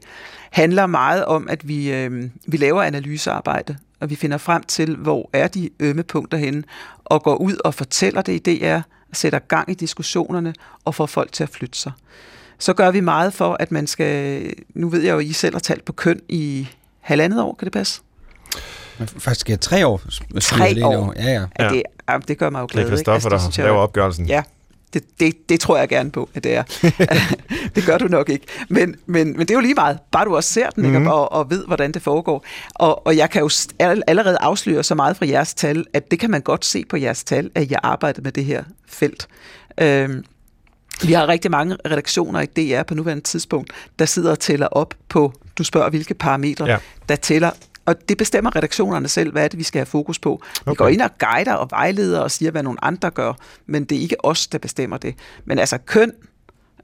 handler 0.52 0.86
meget 0.86 1.26
om, 1.26 1.48
at 1.50 1.68
vi, 1.68 1.94
øh, 1.94 2.30
vi 2.48 2.58
laver 2.58 2.84
analysearbejde, 2.84 3.78
og 4.02 4.10
vi 4.10 4.16
finder 4.16 4.38
frem 4.38 4.64
til, 4.64 4.96
hvor 4.96 5.30
er 5.34 5.48
de 5.48 5.70
ømme 5.80 6.04
punkter 6.04 6.38
henne, 6.38 6.64
og 7.06 7.24
går 7.24 7.36
ud 7.36 7.56
og 7.66 7.74
fortæller 7.74 8.22
det 8.22 8.48
i 8.48 8.60
DR, 8.60 8.80
sætter 9.14 9.40
gang 9.40 9.72
i 9.72 9.74
diskussionerne 9.74 10.54
og 10.86 10.96
får 10.96 11.06
folk 11.06 11.32
til 11.32 11.44
at 11.44 11.50
flytte 11.50 11.80
sig. 11.80 11.92
Så 12.60 12.74
gør 12.74 12.92
vi 12.92 13.00
meget 13.00 13.34
for, 13.34 13.58
at 13.60 13.72
man 13.72 13.88
skal... 13.88 14.44
Nu 14.74 14.90
ved 14.90 15.02
jeg 15.02 15.14
jo, 15.14 15.20
at 15.20 15.26
I 15.26 15.34
selv 15.34 15.56
har 15.56 15.60
talt 15.60 15.86
på 15.86 15.94
køn 15.94 16.20
i 16.30 16.68
halvandet 17.00 17.42
år, 17.42 17.56
kan 17.60 17.66
det 17.66 17.74
passe? 17.74 18.02
Faktisk 19.18 19.50
er 19.50 19.56
tre 19.56 19.88
år. 19.88 20.02
Tre 20.42 20.86
år? 20.86 20.98
år. 20.98 21.14
Ja, 21.16 21.32
ja. 21.32 21.46
ja. 21.60 21.70
Det, 21.70 22.28
det 22.28 22.38
gør 22.38 22.50
mig 22.50 22.62
jo 22.62 22.68
glad. 22.72 22.84
Det 22.84 22.92
er 22.92 22.96
Christoffer, 22.96 23.30
altså, 23.30 23.52
der 23.58 23.64
laver 23.64 23.78
opgørelsen. 23.78 24.26
Ja, 24.26 24.44
det, 24.94 25.04
det, 25.20 25.50
det 25.50 25.60
tror 25.60 25.78
jeg 25.78 25.90
gerne 25.90 26.12
på, 26.12 26.30
at 26.34 26.44
det 26.44 26.56
er. 26.56 26.64
det 27.76 27.86
gør 27.86 27.98
du 27.98 28.08
nok 28.08 28.30
ikke. 28.30 28.46
Men, 28.70 28.96
men, 29.06 29.28
men 29.28 29.40
det 29.40 29.52
er 29.52 29.56
jo 29.56 29.62
lige 29.62 29.74
meget. 29.74 30.00
Bare 30.12 30.26
du 30.26 30.36
også 30.36 30.54
ser 30.54 30.70
den 30.70 30.84
mm-hmm. 30.84 31.02
ikke, 31.02 31.14
og, 31.14 31.32
og 31.32 31.50
ved, 31.50 31.66
hvordan 31.66 31.92
det 31.92 32.02
foregår. 32.02 32.46
Og, 32.76 33.08
og 33.08 33.18
jeg 33.18 33.30
kan 33.30 33.42
jo 33.42 33.50
allerede 34.08 34.38
afsløre 34.42 34.84
så 34.84 34.96
meget 34.96 35.18
fra 35.18 35.28
jeres 35.28 35.54
tal, 35.54 35.86
at 35.94 36.12
det 36.12 36.20
kan 36.20 36.32
man 36.32 36.42
godt 36.42 36.66
se 36.66 36.84
på 36.90 36.98
jeres 36.98 37.24
tal, 37.24 37.52
at 37.56 37.72
jeg 37.72 37.80
arbejder 37.84 38.22
med 38.22 38.32
det 38.32 38.46
her 38.46 38.64
felt. 38.88 39.28
Øhm, 39.82 40.24
vi 41.04 41.14
har 41.14 41.28
rigtig 41.28 41.52
mange 41.52 41.78
redaktioner 41.86 42.42
i 42.42 42.46
DR 42.46 42.84
på 42.84 42.94
nuværende 42.94 43.24
tidspunkt, 43.24 43.72
der 44.00 44.06
sidder 44.06 44.32
og 44.32 44.40
tæller 44.40 44.68
op 44.68 44.94
på, 45.10 45.34
du 45.58 45.64
spørger, 45.64 45.90
hvilke 45.90 46.14
parametre, 46.14 46.66
ja. 46.66 46.78
der 47.10 47.16
tæller 47.16 47.52
og 47.86 48.10
det 48.10 48.18
bestemmer 48.18 48.56
redaktionerne 48.56 49.08
selv, 49.08 49.32
hvad 49.32 49.44
er 49.44 49.48
det, 49.48 49.60
vi 49.60 49.64
skal 49.64 49.80
have 49.80 49.86
fokus 49.86 50.20
på. 50.20 50.42
Vi 50.68 50.76
går 50.76 50.88
ind 50.88 51.02
og 51.02 51.10
guider 51.20 51.54
og 51.54 51.68
vejleder 51.72 52.20
og 52.20 52.32
siger, 52.32 52.52
hvad 52.52 52.64
nogle 52.64 52.86
andre 52.86 53.10
gør, 53.10 53.34
men 53.66 53.84
det 53.84 53.98
er 53.98 54.02
ikke 54.02 54.26
os, 54.26 54.48
der 54.48 54.58
bestemmer 54.58 54.98
det. 54.98 55.16
Men 55.46 55.60
altså 55.60 55.78
køn, 55.78 56.12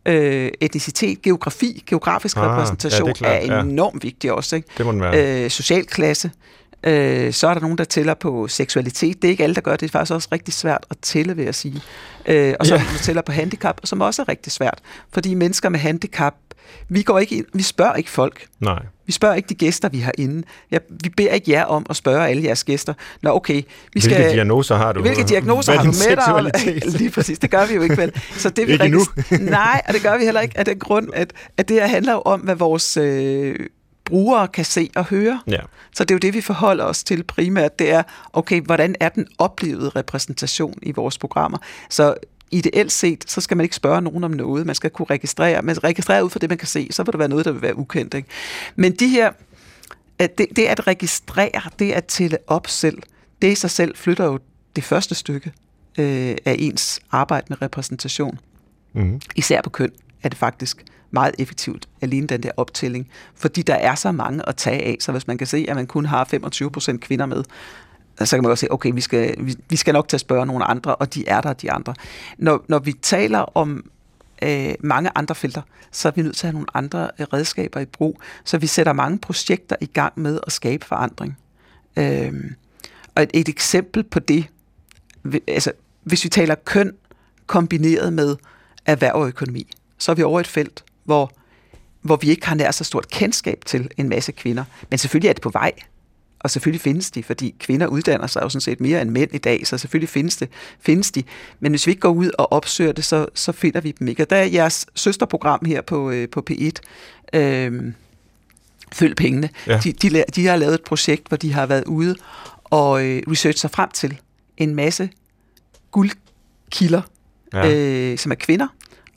øh, 0.05 0.51
etnicitet, 0.62 1.21
geografi, 1.21 1.83
geografisk 1.88 2.38
ah, 2.38 2.43
repræsentation 2.43 3.13
ja, 3.21 3.27
er, 3.27 3.55
er 3.55 3.62
enormt 3.62 4.03
ja. 4.03 4.07
vigtigt 4.07 4.33
også. 4.33 4.55
Ikke? 4.55 4.67
Det 4.77 4.86
må 4.86 4.91
den 4.91 5.01
være. 5.01 5.43
Øh, 5.43 5.49
social 5.49 5.86
klasse. 5.86 6.31
Øh, 6.83 7.33
så 7.33 7.47
er 7.47 7.53
der 7.53 7.62
nogen, 7.62 7.77
der 7.77 7.83
tæller 7.83 8.13
på 8.13 8.47
seksualitet. 8.47 9.21
Det 9.21 9.27
er 9.27 9.31
ikke 9.31 9.43
alle, 9.43 9.55
der 9.55 9.62
gør 9.62 9.71
det. 9.71 9.79
Det 9.79 9.88
er 9.88 9.91
faktisk 9.91 10.13
også 10.13 10.27
rigtig 10.31 10.53
svært 10.53 10.86
at 10.89 10.97
tælle, 11.01 11.36
vil 11.36 11.45
jeg 11.45 11.55
sige. 11.55 11.81
Øh, 12.25 12.53
og 12.60 12.65
så 12.65 12.75
ja. 12.75 12.81
der 12.93 12.97
tæller 12.97 13.21
på 13.21 13.31
handicap, 13.31 13.81
som 13.83 14.01
også 14.01 14.21
er 14.21 14.29
rigtig 14.29 14.51
svært. 14.51 14.79
Fordi 15.13 15.33
mennesker 15.33 15.69
med 15.69 15.79
handicap 15.79 16.33
vi 16.89 17.01
går 17.01 17.19
ikke 17.19 17.36
ind, 17.36 17.45
vi 17.53 17.63
spørger 17.63 17.93
ikke 17.93 18.10
folk. 18.10 18.45
Nej. 18.60 18.86
Vi 19.06 19.12
spørger 19.12 19.36
ikke 19.36 19.49
de 19.49 19.56
gæster, 19.56 19.89
vi 19.89 19.99
har 19.99 20.12
inde. 20.17 20.43
Ja, 20.71 20.77
vi 20.89 21.10
beder 21.10 21.32
ikke 21.32 21.51
jer 21.51 21.65
om 21.65 21.86
at 21.89 21.95
spørge 21.95 22.27
alle 22.27 22.43
jeres 22.43 22.63
gæster. 22.63 22.93
Nå, 23.21 23.30
okay. 23.30 23.62
Vi 23.93 24.01
skal, 24.01 24.15
hvilke 24.15 24.34
diagnoser 24.34 24.75
har 24.75 24.93
du? 24.93 25.01
Hvilke 25.01 25.23
diagnoser 25.23 25.73
har 25.73 25.84
du 25.84 25.91
med 25.91 26.51
dig? 26.53 26.82
Lige 26.99 27.10
præcis, 27.10 27.39
det 27.39 27.51
gør 27.51 27.65
vi 27.65 27.73
jo 27.73 27.82
ikke 27.82 27.97
vel. 27.97 28.12
Så 28.32 28.49
det, 28.49 28.67
vi 28.67 28.71
ikke 28.71 28.89
nu. 28.89 28.99
Nej, 29.39 29.82
og 29.88 29.93
det 29.93 30.01
gør 30.01 30.17
vi 30.17 30.23
heller 30.23 30.41
ikke 30.41 30.58
af 30.60 30.65
den 30.65 30.80
grund, 30.80 31.10
at, 31.13 31.34
at 31.58 31.69
det 31.69 31.75
her 31.75 31.88
handler 31.88 32.13
jo 32.13 32.21
om, 32.21 32.39
hvad 32.39 32.56
vores 32.56 32.97
øh, 32.97 33.56
brugere 34.06 34.47
kan 34.47 34.65
se 34.65 34.89
og 34.95 35.06
høre. 35.06 35.41
Ja. 35.47 35.60
Så 35.95 36.03
det 36.03 36.12
er 36.12 36.15
jo 36.15 36.19
det, 36.19 36.34
vi 36.34 36.41
forholder 36.41 36.84
os 36.84 37.03
til 37.03 37.23
primært. 37.23 37.80
Det 37.80 37.91
er, 37.91 38.03
okay, 38.34 38.62
hvordan 38.62 38.95
er 38.99 39.10
den 39.10 39.27
oplevede 39.38 39.89
repræsentation 39.89 40.73
i 40.82 40.91
vores 40.91 41.17
programmer? 41.17 41.58
Så 41.89 42.15
ideelt 42.51 42.91
set, 42.91 43.23
så 43.27 43.41
skal 43.41 43.57
man 43.57 43.63
ikke 43.63 43.75
spørge 43.75 44.01
nogen 44.01 44.23
om 44.23 44.31
noget. 44.31 44.65
Man 44.65 44.75
skal 44.75 44.89
kunne 44.89 45.05
registrere. 45.10 45.62
Man 45.62 45.83
registrerer 45.83 46.21
ud 46.21 46.29
fra 46.29 46.39
det, 46.39 46.49
man 46.49 46.57
kan 46.57 46.67
se. 46.67 46.88
Så 46.91 47.03
vil 47.03 47.12
der 47.12 47.17
være 47.17 47.27
noget, 47.27 47.45
der 47.45 47.51
vil 47.51 47.62
være 47.62 47.77
ukendt. 47.77 48.13
Ikke? 48.13 48.29
Men 48.75 48.91
de 48.91 49.07
her, 49.07 49.31
at 50.19 50.38
det, 50.38 50.47
det 50.55 50.65
at 50.65 50.88
registrere, 50.88 51.62
det 51.79 51.91
at 51.91 52.05
tælle 52.05 52.38
op 52.47 52.67
selv, 52.67 52.97
det 53.41 53.51
i 53.51 53.55
sig 53.55 53.71
selv 53.71 53.95
flytter 53.95 54.25
jo 54.25 54.39
det 54.75 54.83
første 54.83 55.15
stykke 55.15 55.51
øh, 55.99 56.36
af 56.45 56.55
ens 56.60 56.99
arbejde 57.12 57.45
med 57.49 57.62
repræsentation. 57.62 58.39
Mm. 58.93 59.21
Især 59.36 59.62
på 59.62 59.69
køn 59.69 59.91
er 60.23 60.29
det 60.29 60.38
faktisk 60.38 60.83
meget 61.12 61.36
effektivt, 61.39 61.89
alene 62.01 62.27
den 62.27 62.43
der 62.43 62.51
optælling, 62.57 63.10
fordi 63.36 63.62
der 63.62 63.75
er 63.75 63.95
så 63.95 64.12
mange 64.12 64.49
at 64.49 64.55
tage 64.55 64.83
af, 64.83 64.97
så 64.99 65.12
hvis 65.12 65.27
man 65.27 65.38
kan 65.38 65.47
se, 65.47 65.65
at 65.69 65.75
man 65.75 65.88
kun 65.88 66.05
har 66.05 66.29
25% 66.93 66.97
kvinder 66.97 67.25
med, 67.25 67.43
så 68.25 68.36
kan 68.36 68.43
man 68.43 68.51
også 68.51 68.60
sige, 68.60 68.71
okay, 68.71 68.91
vi 68.93 69.01
skal, 69.01 69.36
vi, 69.39 69.56
vi 69.69 69.75
skal 69.75 69.93
nok 69.93 70.08
til 70.08 70.17
at 70.17 70.21
spørge 70.21 70.45
nogle 70.45 70.63
andre, 70.63 70.95
og 70.95 71.13
de 71.13 71.27
er 71.27 71.41
der, 71.41 71.53
de 71.53 71.71
andre. 71.71 71.93
Når, 72.38 72.65
når 72.67 72.80
vi 72.80 72.93
taler 72.93 73.39
om 73.39 73.89
øh, 74.41 74.75
mange 74.80 75.10
andre 75.15 75.36
felter, 75.36 75.62
så 75.91 76.08
er 76.08 76.12
vi 76.15 76.21
nødt 76.21 76.36
til 76.36 76.47
at 76.47 76.51
have 76.51 76.53
nogle 76.53 76.67
andre 76.73 77.10
øh, 77.19 77.27
redskaber 77.34 77.80
i 77.80 77.86
brug, 77.86 78.21
så 78.43 78.58
vi 78.58 78.67
sætter 78.67 78.93
mange 78.93 79.17
projekter 79.17 79.75
i 79.82 79.86
gang 79.86 80.13
med 80.15 80.39
at 80.47 80.51
skabe 80.51 80.86
forandring. 80.86 81.38
Øh, 81.97 82.34
og 83.15 83.23
et, 83.23 83.30
et 83.34 83.49
eksempel 83.49 84.03
på 84.03 84.19
det, 84.19 84.45
altså 85.47 85.71
hvis 86.03 86.23
vi 86.23 86.30
taler 86.30 86.56
køn 86.56 86.93
kombineret 87.45 88.13
med 88.13 88.36
erhverv 88.86 89.15
og 89.15 89.27
økonomi, 89.27 89.71
så 89.97 90.12
er 90.12 90.15
vi 90.15 90.23
over 90.23 90.39
et 90.39 90.47
felt, 90.47 90.84
hvor, 91.03 91.32
hvor 92.01 92.15
vi 92.15 92.30
ikke 92.30 92.47
har 92.47 92.56
nær 92.56 92.71
så 92.71 92.84
stort 92.84 93.10
kendskab 93.10 93.62
til 93.65 93.89
en 93.97 94.10
masse 94.10 94.32
kvinder. 94.32 94.63
Men 94.89 94.97
selvfølgelig 94.97 95.30
er 95.30 95.34
det 95.34 95.41
på 95.41 95.49
vej. 95.49 95.71
Og 96.39 96.52
selvfølgelig 96.52 96.82
findes 96.82 97.12
de, 97.12 97.23
fordi 97.23 97.56
kvinder 97.60 97.88
uddanner 97.88 98.28
sig 98.28 98.41
jo 98.41 98.50
sådan 98.50 98.62
set 98.62 98.82
mere 98.82 99.02
end 99.02 99.10
mænd 99.10 99.34
i 99.34 99.38
dag, 99.38 99.67
så 99.67 99.78
selvfølgelig 99.78 100.10
findes, 100.10 100.36
det, 100.36 100.50
findes 100.80 101.12
de. 101.12 101.23
Men 101.60 101.71
hvis 101.71 101.88
vi 101.88 101.91
ikke 101.91 102.00
går 102.00 102.10
ud 102.10 102.32
og 102.38 102.52
opsøger 102.52 102.91
det, 102.91 103.06
så, 103.06 103.26
så 103.34 103.52
finder 103.52 103.82
vi 103.82 103.91
dem 103.91 104.08
ikke. 104.08 104.23
Og 104.23 104.30
der 104.30 104.36
er 104.36 104.45
jeres 104.45 104.86
søsterprogram 104.95 105.65
her 105.65 105.82
på, 105.82 106.12
øh, 106.12 106.30
på 106.30 106.43
P1, 106.52 106.71
øh, 107.34 107.93
følg 108.93 109.15
pengene. 109.15 109.50
Ja. 109.67 109.80
De, 109.84 109.91
de, 109.91 110.23
de 110.36 110.47
har 110.47 110.56
lavet 110.56 110.73
et 110.73 110.84
projekt, 110.84 111.28
hvor 111.28 111.38
de 111.38 111.54
har 111.54 111.65
været 111.65 111.84
ude 111.84 112.15
og 112.63 113.06
øh, 113.06 113.23
research 113.32 113.60
sig 113.60 113.71
frem 113.71 113.89
til 113.89 114.19
en 114.58 114.76
masse 114.76 115.10
guldkilder, 115.91 117.02
ja. 117.54 117.76
øh, 117.76 118.17
som 118.17 118.32
er 118.32 118.36
kvinder, 118.36 118.67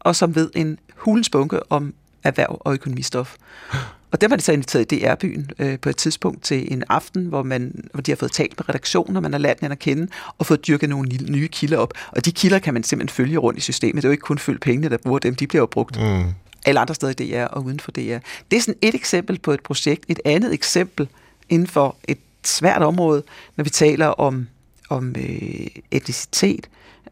og 0.01 0.17
som 0.17 0.35
ved 0.35 0.51
en 0.55 0.79
hulens 0.97 1.31
bunke 1.31 1.73
om 1.73 1.95
erhverv 2.23 2.61
og 2.61 2.75
økonomistof. 2.75 3.37
Og 4.13 4.21
dem 4.21 4.31
har 4.31 4.37
de 4.37 4.43
så 4.43 4.53
inviteret 4.53 4.93
i 4.93 4.99
DR-byen 4.99 5.51
øh, 5.59 5.79
på 5.79 5.89
et 5.89 5.97
tidspunkt 5.97 6.43
til 6.43 6.73
en 6.73 6.85
aften, 6.89 7.27
hvor, 7.27 7.43
man, 7.43 7.85
hvor 7.93 8.01
de 8.03 8.11
har 8.11 8.17
fået 8.17 8.33
talt 8.33 8.59
med 8.59 8.69
redaktionen, 8.69 9.17
og 9.17 9.23
man 9.23 9.33
har 9.33 9.39
lært 9.39 9.57
hinanden 9.61 9.73
at 9.73 9.79
kende, 9.79 10.09
og 10.39 10.47
fået 10.47 10.67
dyrket 10.67 10.89
nogle 10.89 11.09
nye- 11.09 11.31
nye 11.31 11.49
kilder 11.49 11.79
op. 11.79 11.95
Og 12.13 12.25
de 12.25 12.33
kilder 12.33 12.59
kan 12.59 12.75
man 12.75 12.83
simpelthen 12.85 13.15
følge 13.15 13.39
rundt 13.39 13.59
i 13.59 13.63
systemet. 13.63 13.97
Det 13.97 14.05
er 14.05 14.09
jo 14.09 14.13
ikke 14.13 14.23
kun 14.23 14.39
følge 14.39 14.59
pengene, 14.59 14.89
der 14.89 14.97
bruger 14.97 15.19
dem. 15.19 15.35
De 15.35 15.47
bliver 15.47 15.63
jo 15.63 15.67
brugt 15.67 15.97
Mm. 16.01 16.25
alle 16.67 16.81
andre 16.81 16.95
steder 16.95 17.13
i 17.19 17.31
DR 17.33 17.45
og 17.45 17.65
uden 17.65 17.81
for 17.81 17.91
DR. 17.91 18.19
Det 18.51 18.57
er 18.57 18.61
sådan 18.61 18.79
et 18.83 18.95
eksempel 18.95 19.39
på 19.39 19.53
et 19.53 19.61
projekt. 19.63 20.05
Et 20.09 20.21
andet 20.25 20.55
eksempel 20.55 21.09
inden 21.49 21.69
for 21.69 21.97
et 22.09 22.19
svært 22.45 22.83
område, 22.83 23.23
når 23.57 23.65
vi 23.65 23.71
taler 23.71 24.07
om, 24.07 24.49
om 24.91 25.15
øh, 25.19 25.67
etnicitet. 25.91 26.69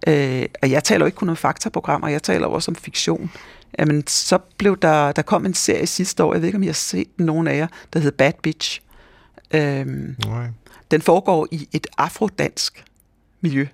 Øh, 0.07 0.47
og 0.63 0.71
jeg 0.71 0.85
taler 0.85 1.05
jo 1.05 1.07
ikke 1.07 1.17
kun 1.17 1.29
om 1.29 1.37
faktaprogrammer, 1.37 2.09
jeg 2.09 2.23
taler 2.23 2.47
også 2.47 2.71
om 2.71 2.75
fiktion. 2.75 3.31
Jamen, 3.79 4.07
så 4.07 4.39
blev 4.39 4.77
der, 4.77 5.13
der 5.13 5.23
kom 5.23 5.47
en 5.47 5.55
serie 5.55 5.87
sidste 5.87 6.25
år, 6.25 6.35
jeg 6.35 6.43
ved 6.43 6.49
ikke, 6.49 6.57
om 6.57 6.63
I 6.63 6.67
har 6.67 6.73
set 6.73 7.09
nogen 7.19 7.47
af 7.47 7.57
jer, 7.57 7.67
der 7.93 8.01
hedder 8.01 8.17
Bad 8.17 8.33
Bitch. 8.43 8.81
Øhm, 9.55 10.17
Nej. 10.27 10.47
den 10.91 11.03
foregår 11.03 11.49
i 11.51 11.69
et 11.73 11.87
afrodansk 11.99 12.85
miljø. 13.41 13.67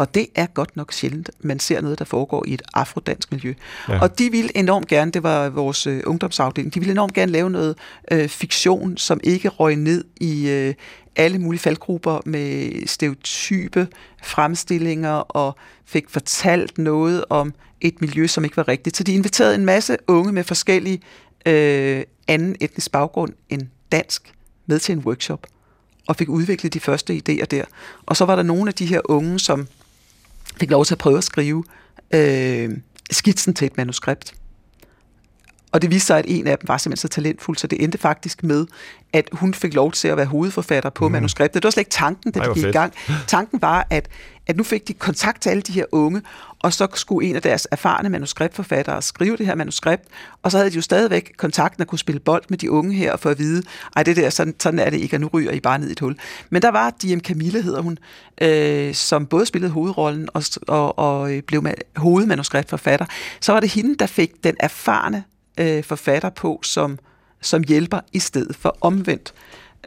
Og 0.00 0.14
det 0.14 0.26
er 0.34 0.46
godt 0.46 0.76
nok 0.76 0.92
sjældent, 0.92 1.30
man 1.40 1.60
ser 1.60 1.80
noget, 1.80 1.98
der 1.98 2.04
foregår 2.04 2.44
i 2.46 2.54
et 2.54 2.62
afrodansk 2.74 3.32
miljø. 3.32 3.54
Ja. 3.88 4.00
Og 4.00 4.18
de 4.18 4.30
ville 4.30 4.56
enormt 4.56 4.88
gerne, 4.88 5.10
det 5.10 5.22
var 5.22 5.48
vores 5.48 5.86
øh, 5.86 6.02
ungdomsafdeling, 6.06 6.74
de 6.74 6.80
ville 6.80 6.92
enormt 6.92 7.14
gerne 7.14 7.32
lave 7.32 7.50
noget 7.50 7.78
øh, 8.10 8.28
fiktion, 8.28 8.96
som 8.96 9.20
ikke 9.24 9.48
røg 9.48 9.76
ned 9.76 10.04
i 10.20 10.48
øh, 10.48 10.74
alle 11.16 11.38
mulige 11.38 11.60
faldgrupper 11.60 12.20
med 12.24 12.86
stereotype 12.86 13.88
fremstillinger 14.22 15.10
og 15.10 15.56
fik 15.84 16.10
fortalt 16.10 16.78
noget 16.78 17.24
om 17.30 17.54
et 17.80 18.00
miljø, 18.00 18.26
som 18.26 18.44
ikke 18.44 18.56
var 18.56 18.68
rigtigt. 18.68 18.96
Så 18.96 19.04
de 19.04 19.12
inviterede 19.12 19.54
en 19.54 19.64
masse 19.64 19.96
unge 20.08 20.32
med 20.32 20.44
forskellige 20.44 21.00
øh, 21.46 22.02
anden 22.28 22.56
etnisk 22.60 22.92
baggrund 22.92 23.32
end 23.48 23.62
dansk 23.92 24.32
med 24.66 24.78
til 24.78 24.92
en 24.92 24.98
workshop 24.98 25.46
og 26.08 26.16
fik 26.16 26.28
udviklet 26.28 26.74
de 26.74 26.80
første 26.80 27.14
idéer 27.14 27.44
der. 27.44 27.64
Og 28.06 28.16
så 28.16 28.24
var 28.24 28.36
der 28.36 28.42
nogle 28.42 28.68
af 28.68 28.74
de 28.74 28.86
her 28.86 29.00
unge, 29.04 29.38
som 29.38 29.68
fik 30.56 30.70
lov 30.70 30.84
til 30.84 30.94
at 30.94 30.98
prøve 30.98 31.18
at 31.18 31.24
skrive 31.24 31.64
øh, 32.14 32.70
skitsen 33.10 33.54
til 33.54 33.66
et 33.66 33.76
manuskript. 33.76 34.34
Og 35.72 35.82
det 35.82 35.90
viste 35.90 36.06
sig, 36.06 36.18
at 36.18 36.24
en 36.28 36.46
af 36.46 36.58
dem 36.58 36.68
var 36.68 36.76
simpelthen 36.76 37.08
så 37.08 37.08
talentfuld, 37.08 37.56
så 37.56 37.66
det 37.66 37.84
endte 37.84 37.98
faktisk 37.98 38.42
med, 38.42 38.66
at 39.12 39.28
hun 39.32 39.54
fik 39.54 39.74
lov 39.74 39.92
til 39.92 40.08
at 40.08 40.16
være 40.16 40.26
hovedforfatter 40.26 40.90
på 40.90 41.08
mm. 41.08 41.12
manuskriptet. 41.12 41.62
Det 41.62 41.64
var 41.64 41.70
slet 41.70 41.80
ikke 41.80 41.90
tanken, 41.90 42.32
da 42.32 42.38
Ej, 42.38 42.44
de 42.44 42.48
hvor 42.48 42.54
gik 42.54 42.64
i 42.64 42.70
gang. 42.70 42.92
Tanken 43.26 43.62
var, 43.62 43.86
at, 43.90 44.08
at 44.46 44.56
nu 44.56 44.62
fik 44.62 44.88
de 44.88 44.92
kontakt 44.92 45.42
til 45.42 45.50
alle 45.50 45.62
de 45.62 45.72
her 45.72 45.84
unge, 45.92 46.22
og 46.62 46.72
så 46.72 46.88
skulle 46.94 47.28
en 47.28 47.36
af 47.36 47.42
deres 47.42 47.68
erfarne 47.70 48.08
manuskriptforfattere 48.08 49.02
skrive 49.02 49.36
det 49.36 49.46
her 49.46 49.54
manuskript, 49.54 50.02
og 50.42 50.50
så 50.50 50.58
havde 50.58 50.70
de 50.70 50.76
jo 50.76 50.82
stadigvæk 50.82 51.32
kontakten 51.36 51.82
at 51.82 51.88
kunne 51.88 51.98
spille 51.98 52.20
bold 52.20 52.42
med 52.48 52.58
de 52.58 52.70
unge 52.70 52.94
her, 52.94 53.12
og 53.12 53.20
få 53.20 53.28
at 53.28 53.38
vide, 53.38 53.62
ej, 53.96 54.02
det 54.02 54.16
der, 54.16 54.30
sådan, 54.30 54.54
sådan 54.60 54.78
er 54.78 54.90
det 54.90 55.00
ikke, 55.00 55.16
og 55.16 55.20
nu 55.20 55.30
ryger 55.32 55.50
I 55.50 55.60
bare 55.60 55.78
ned 55.78 55.88
i 55.88 55.92
et 55.92 56.00
hul. 56.00 56.16
Men 56.50 56.62
der 56.62 56.70
var 56.70 56.90
Diem 57.02 57.20
Camille, 57.20 57.62
hedder 57.62 57.80
hun, 57.80 57.98
øh, 58.40 58.94
som 58.94 59.26
både 59.26 59.46
spillede 59.46 59.72
hovedrollen 59.72 60.28
og, 60.34 60.42
og, 60.68 60.98
og 60.98 61.34
øh, 61.34 61.42
blev 61.42 61.62
ma- 61.66 61.82
hovedmanuskriptforfatter. 62.00 63.06
Så 63.40 63.52
var 63.52 63.60
det 63.60 63.70
hende, 63.70 63.96
der 63.96 64.06
fik 64.06 64.44
den 64.44 64.56
erfarne 64.60 65.24
øh, 65.58 65.84
forfatter 65.84 66.30
på 66.30 66.60
som, 66.62 66.98
som 67.40 67.62
hjælper 67.68 68.00
i 68.12 68.18
stedet 68.18 68.56
for 68.56 68.76
omvendt. 68.80 69.34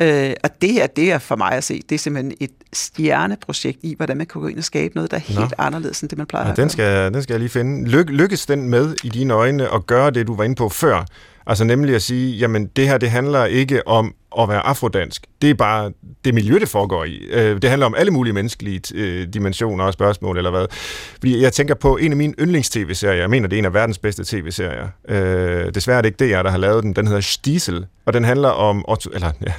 Øh, 0.01 0.33
og 0.43 0.49
det 0.61 0.73
her, 0.73 0.87
det 0.87 1.11
er 1.11 1.17
for 1.17 1.35
mig 1.35 1.51
at 1.51 1.63
se, 1.63 1.81
det 1.89 1.95
er 1.95 1.99
simpelthen 1.99 2.33
et 2.39 2.51
stjerneprojekt 2.73 3.79
i, 3.83 3.95
hvordan 3.95 4.17
man 4.17 4.27
kan 4.27 4.41
gå 4.41 4.47
ind 4.47 4.57
og 4.57 4.63
skabe 4.63 4.95
noget, 4.95 5.11
der 5.11 5.17
er 5.17 5.21
helt 5.21 5.39
Nå. 5.39 5.47
anderledes 5.57 6.01
end 6.01 6.09
det, 6.09 6.17
man 6.17 6.27
plejer 6.27 6.45
Ja, 6.45 6.51
at 6.51 6.57
den 6.57 6.69
skal, 6.69 7.13
den 7.13 7.23
skal 7.23 7.33
jeg 7.33 7.39
lige 7.39 7.49
finde. 7.49 7.89
Lyk, 7.89 8.09
lykkes 8.09 8.45
den 8.45 8.69
med 8.69 8.95
i 9.03 9.09
dine 9.09 9.33
øjne 9.33 9.73
at 9.73 9.87
gøre 9.87 10.11
det, 10.11 10.27
du 10.27 10.35
var 10.35 10.43
inde 10.43 10.55
på 10.55 10.69
før? 10.69 11.05
Altså 11.47 11.63
nemlig 11.63 11.95
at 11.95 12.01
sige, 12.01 12.37
jamen 12.37 12.67
det 12.67 12.87
her, 12.87 12.97
det 12.97 13.09
handler 13.09 13.45
ikke 13.45 13.87
om 13.87 14.13
at 14.39 14.49
være 14.49 14.59
afrodansk. 14.59 15.25
Det 15.41 15.49
er 15.49 15.53
bare 15.53 15.91
det 16.25 16.33
miljø, 16.33 16.59
det 16.59 16.69
foregår 16.69 17.03
i. 17.03 17.17
Øh, 17.31 17.61
det 17.61 17.69
handler 17.69 17.85
om 17.85 17.95
alle 17.97 18.11
mulige 18.11 18.33
menneskelige 18.33 18.81
øh, 18.95 19.27
dimensioner 19.33 19.83
og 19.83 19.93
spørgsmål, 19.93 20.37
eller 20.37 20.51
hvad. 20.51 20.65
Fordi 21.19 21.41
jeg 21.41 21.53
tænker 21.53 21.73
på 21.75 21.97
en 21.97 22.11
af 22.11 22.17
mine 22.17 22.33
yndlings-tv-serier. 22.39 23.19
Jeg 23.19 23.29
mener, 23.29 23.47
det 23.47 23.55
er 23.55 23.59
en 23.59 23.65
af 23.65 23.73
verdens 23.73 23.97
bedste 23.97 24.23
tv-serier. 24.25 24.87
Øh, 25.09 25.73
desværre 25.73 25.97
er 25.97 26.01
det 26.01 26.21
ikke 26.21 26.35
DR, 26.35 26.41
der 26.41 26.49
har 26.49 26.57
lavet 26.57 26.83
den. 26.83 26.95
Den 26.95 27.07
hedder 27.07 27.21
Stiesel, 27.21 27.85
og 28.05 28.13
den 28.13 28.23
handler 28.23 28.49
om... 28.49 28.85
Eller, 29.13 29.31
ja, 29.47 29.53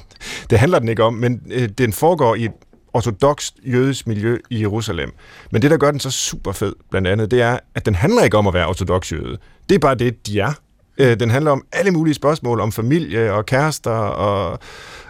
det 0.51 0.59
handler 0.59 0.79
den 0.79 0.88
ikke 0.88 1.05
om, 1.05 1.14
men 1.14 1.42
øh, 1.51 1.68
den 1.68 1.92
foregår 1.92 2.35
i 2.35 2.44
et 2.44 2.53
ortodoxt 2.94 3.55
jødisk 3.66 4.07
miljø 4.07 4.38
i 4.51 4.61
Jerusalem. 4.61 5.12
Men 5.51 5.62
det, 5.62 5.70
der 5.70 5.77
gør 5.77 5.90
den 5.90 6.01
så 6.01 6.11
super 6.11 6.53
fed, 6.53 6.73
blandt 6.90 7.09
andet, 7.09 7.31
det 7.31 7.42
er, 7.42 7.59
at 7.75 7.87
den 7.87 7.94
handler 7.94 8.25
ikke 8.25 8.37
om 8.37 8.47
at 8.47 8.55
være 8.55 8.66
ortodox 8.66 9.12
jøde. 9.12 9.38
Det 9.68 9.75
er 9.75 9.79
bare 9.79 9.94
det, 9.94 10.27
de 10.27 10.40
er. 10.40 10.53
Øh, 10.99 11.21
Den 11.21 11.31
handler 11.31 11.51
om 11.51 11.65
alle 11.73 11.91
mulige 11.91 12.15
spørgsmål 12.15 12.61
om 12.61 12.73
familie 12.73 13.33
og 13.33 13.47
kærester 13.47 13.91
og 13.91 14.59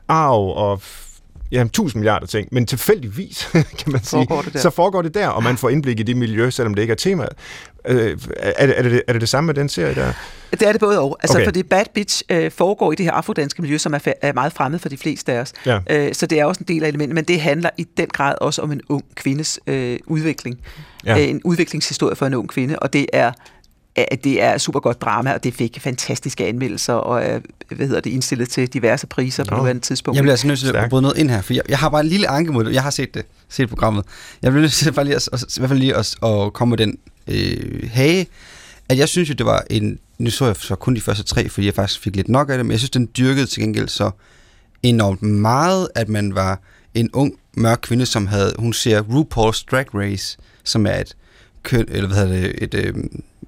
arv 0.08 0.48
og 0.56 0.80
ja, 1.52 1.64
tusind 1.72 2.00
milliarder 2.00 2.26
ting. 2.26 2.48
Men 2.52 2.66
tilfældigvis, 2.66 3.48
kan 3.78 3.92
man 3.92 4.04
sige, 4.04 4.26
Foregår 4.28 4.58
så 4.58 4.70
foregår 4.70 5.02
det 5.02 5.14
der, 5.14 5.28
og 5.28 5.42
man 5.42 5.56
får 5.56 5.68
indblik 5.68 6.00
i 6.00 6.02
det 6.02 6.16
miljø, 6.16 6.50
selvom 6.50 6.74
det 6.74 6.82
ikke 6.82 6.92
er 6.92 6.96
temaet. 6.96 7.32
Øh, 7.88 8.18
er, 8.36 8.66
det, 8.66 8.78
er, 8.78 8.82
det, 8.82 9.02
er 9.08 9.12
det 9.12 9.20
det 9.20 9.28
samme 9.28 9.46
med 9.46 9.54
den 9.54 9.68
serie 9.68 9.94
der? 9.94 10.12
Det 10.50 10.62
er 10.62 10.72
det 10.72 10.80
både 10.80 11.00
og. 11.00 11.18
Altså, 11.22 11.38
okay. 11.38 11.44
fordi 11.46 11.62
Bad 11.62 11.84
Bitch 11.94 12.22
øh, 12.30 12.50
foregår 12.50 12.92
i 12.92 12.94
det 12.94 13.04
her 13.06 13.12
afrodanske 13.12 13.62
miljø, 13.62 13.78
som 13.78 13.94
er, 13.94 13.98
fa- 13.98 14.18
er 14.22 14.32
meget 14.32 14.52
fremmed 14.52 14.78
for 14.78 14.88
de 14.88 14.96
fleste 14.96 15.32
af 15.32 15.40
os. 15.40 15.52
Ja. 15.66 15.78
Øh, 15.90 16.14
så 16.14 16.26
det 16.26 16.40
er 16.40 16.44
også 16.44 16.60
en 16.68 16.74
del 16.74 16.84
af 16.84 16.88
elementet, 16.88 17.14
men 17.14 17.24
det 17.24 17.40
handler 17.40 17.70
i 17.78 17.86
den 17.96 18.06
grad 18.06 18.34
også 18.40 18.62
om 18.62 18.72
en 18.72 18.80
ung 18.88 19.04
kvindes 19.14 19.60
øh, 19.66 19.98
udvikling. 20.06 20.58
Ja. 21.06 21.18
Øh, 21.18 21.28
en 21.28 21.40
udviklingshistorie 21.44 22.16
for 22.16 22.26
en 22.26 22.34
ung 22.34 22.48
kvinde, 22.48 22.78
og 22.78 22.92
det 22.92 23.06
er 23.12 23.32
at 23.96 24.24
det 24.24 24.42
er 24.42 24.58
super 24.58 24.80
godt 24.80 25.00
drama, 25.00 25.32
og 25.32 25.44
det 25.44 25.54
fik 25.54 25.78
fantastiske 25.80 26.46
anmeldelser, 26.46 26.92
og 26.92 27.24
er 27.24 27.40
hvad 27.74 27.86
hedder 27.86 28.00
det, 28.00 28.10
indstillet 28.10 28.48
til 28.48 28.68
diverse 28.68 29.06
priser 29.06 29.44
på 29.44 29.56
nuværende 29.56 29.82
tidspunkt. 29.82 30.16
Jeg 30.16 30.22
bliver 30.22 30.32
altså 30.32 30.46
nødt 30.46 30.58
til 30.58 30.76
at 30.76 30.90
bryde 30.90 31.02
noget 31.02 31.18
ind 31.18 31.30
her, 31.30 31.42
for 31.42 31.54
jeg, 31.54 31.62
jeg 31.68 31.78
har 31.78 31.88
bare 31.88 32.00
en 32.00 32.06
lille 32.06 32.28
anke 32.28 32.52
mod 32.52 32.64
det. 32.64 32.74
Jeg 32.74 32.82
har 32.82 32.90
set 32.90 33.14
det, 33.14 33.24
set 33.48 33.68
programmet. 33.68 34.04
Jeg 34.42 34.52
bliver 34.52 34.60
nødt 34.60 34.72
til 34.72 34.92
bare 34.92 35.04
lige 35.04 35.16
at, 35.16 35.28
at, 35.32 35.56
i 35.56 35.60
hvert 35.60 35.70
fald 35.70 35.78
lige 35.78 35.96
at, 35.96 36.14
at 36.24 36.52
komme 36.52 36.70
med 36.70 36.78
den 36.78 36.98
øh, 37.28 37.90
hage, 37.92 38.26
at 38.88 38.98
jeg 38.98 39.08
synes 39.08 39.28
jo, 39.28 39.34
det 39.34 39.46
var 39.46 39.64
en... 39.70 39.98
Nu 40.18 40.30
så 40.30 40.46
jeg 40.46 40.56
så 40.56 40.74
kun 40.74 40.94
de 40.94 41.00
første 41.00 41.22
tre, 41.22 41.48
fordi 41.48 41.66
jeg 41.66 41.74
faktisk 41.74 42.00
fik 42.00 42.16
lidt 42.16 42.28
nok 42.28 42.50
af 42.50 42.56
det, 42.56 42.66
men 42.66 42.70
jeg 42.70 42.78
synes, 42.78 42.90
den 42.90 43.08
dyrkede 43.18 43.46
til 43.46 43.62
gengæld 43.62 43.88
så 43.88 44.10
enormt 44.82 45.22
meget, 45.22 45.88
at 45.94 46.08
man 46.08 46.34
var 46.34 46.60
en 46.94 47.10
ung, 47.12 47.34
mørk 47.56 47.78
kvinde, 47.82 48.06
som 48.06 48.26
havde... 48.26 48.54
Hun 48.58 48.72
ser 48.72 49.02
RuPaul's 49.02 49.64
Drag 49.70 49.94
Race, 49.94 50.38
som 50.64 50.86
er 50.86 50.94
et 50.94 51.16
køn, 51.62 51.84
eller 51.88 52.08
hvad 52.08 52.18
hedder 52.18 52.40
det, 52.40 52.62
et, 52.62 52.74
øh, 52.74 52.94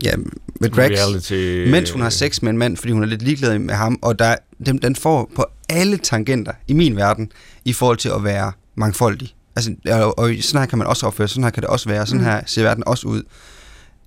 ja, 0.05 0.13
med 0.61 0.71
drags, 0.71 1.01
Reality. 1.01 1.71
mens 1.71 1.91
hun 1.91 2.03
har 2.03 2.11
sex 2.11 2.43
med 2.43 2.51
en 2.51 2.59
mand, 2.59 2.77
fordi 2.77 2.93
hun 2.93 3.03
er 3.03 3.07
lidt 3.07 3.23
ligeglad 3.23 3.59
med 3.59 3.75
ham, 3.75 3.99
og 4.03 4.19
der, 4.19 4.37
den, 4.67 4.79
den 4.79 4.97
får 4.97 5.31
på 5.35 5.45
alle 5.69 5.97
tangenter 5.97 6.53
i 6.69 6.73
min 6.73 6.97
verden, 6.97 7.33
i 7.65 7.73
forhold 7.73 7.97
til 7.97 8.09
at 8.09 8.25
være 8.25 8.53
mangfoldig. 8.75 9.35
Altså, 9.57 9.75
og, 9.91 10.19
og 10.19 10.31
sådan 10.41 10.61
her 10.61 10.67
kan 10.67 10.79
man 10.79 10.87
også 10.87 11.07
opføre, 11.07 11.29
sådan 11.29 11.45
her 11.45 11.51
kan 11.51 11.63
det 11.63 11.71
også 11.71 11.89
være, 11.89 12.07
sådan 12.07 12.25
her 12.25 12.43
ser 12.47 12.63
verden 12.63 12.85
også 12.87 13.09
ud. 13.09 13.23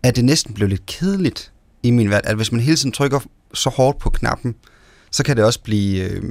At 0.04 0.16
det 0.16 0.26
næsten 0.26 0.54
blev 0.54 0.68
lidt 0.68 0.86
kedeligt 0.86 1.52
i 1.84 1.92
min 1.92 2.10
verden, 2.10 2.30
at 2.30 2.36
hvis 2.36 2.52
man 2.52 2.62
hele 2.62 2.78
tiden 2.78 2.92
trykker 2.92 3.20
så 3.54 3.70
hårdt 3.70 4.00
på 4.00 4.10
knappen, 4.10 4.56
så 5.12 5.24
kan 5.24 5.38
det 5.38 5.46
også 5.46 5.62
blive 5.62 6.04
øh, 6.04 6.24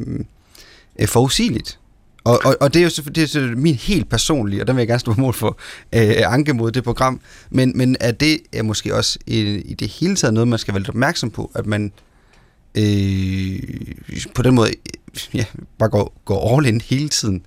øh, 1.00 1.08
forudsigeligt. 1.08 1.78
Og, 2.24 2.40
og, 2.44 2.56
og 2.60 2.74
det 2.74 2.80
er 2.80 2.84
jo 2.84 3.10
det 3.12 3.22
er 3.22 3.26
så 3.26 3.52
min 3.56 3.74
helt 3.74 4.08
personlige, 4.10 4.62
og 4.62 4.66
der 4.66 4.72
vil 4.72 4.80
jeg 4.80 4.88
gerne 4.88 5.00
stå 5.00 5.12
på 5.12 5.20
mål 5.20 5.34
for, 5.34 5.58
øh, 5.94 6.32
anke 6.32 6.54
mod 6.54 6.72
det 6.72 6.84
program, 6.84 7.20
men, 7.50 7.72
men 7.74 7.96
at 8.00 8.20
det 8.20 8.38
er 8.52 8.62
måske 8.62 8.94
også 8.94 9.18
i, 9.26 9.40
i 9.40 9.74
det 9.74 9.88
hele 9.88 10.16
taget 10.16 10.34
noget, 10.34 10.48
man 10.48 10.58
skal 10.58 10.74
være 10.74 10.80
lidt 10.80 10.88
opmærksom 10.88 11.30
på, 11.30 11.50
at 11.54 11.66
man 11.66 11.92
øh, 12.74 13.60
på 14.34 14.42
den 14.42 14.54
måde 14.54 14.70
ja, 15.34 15.44
bare 15.78 15.88
går, 15.88 16.20
går 16.24 16.56
all 16.56 16.66
in 16.66 16.80
hele 16.80 17.08
tiden. 17.08 17.42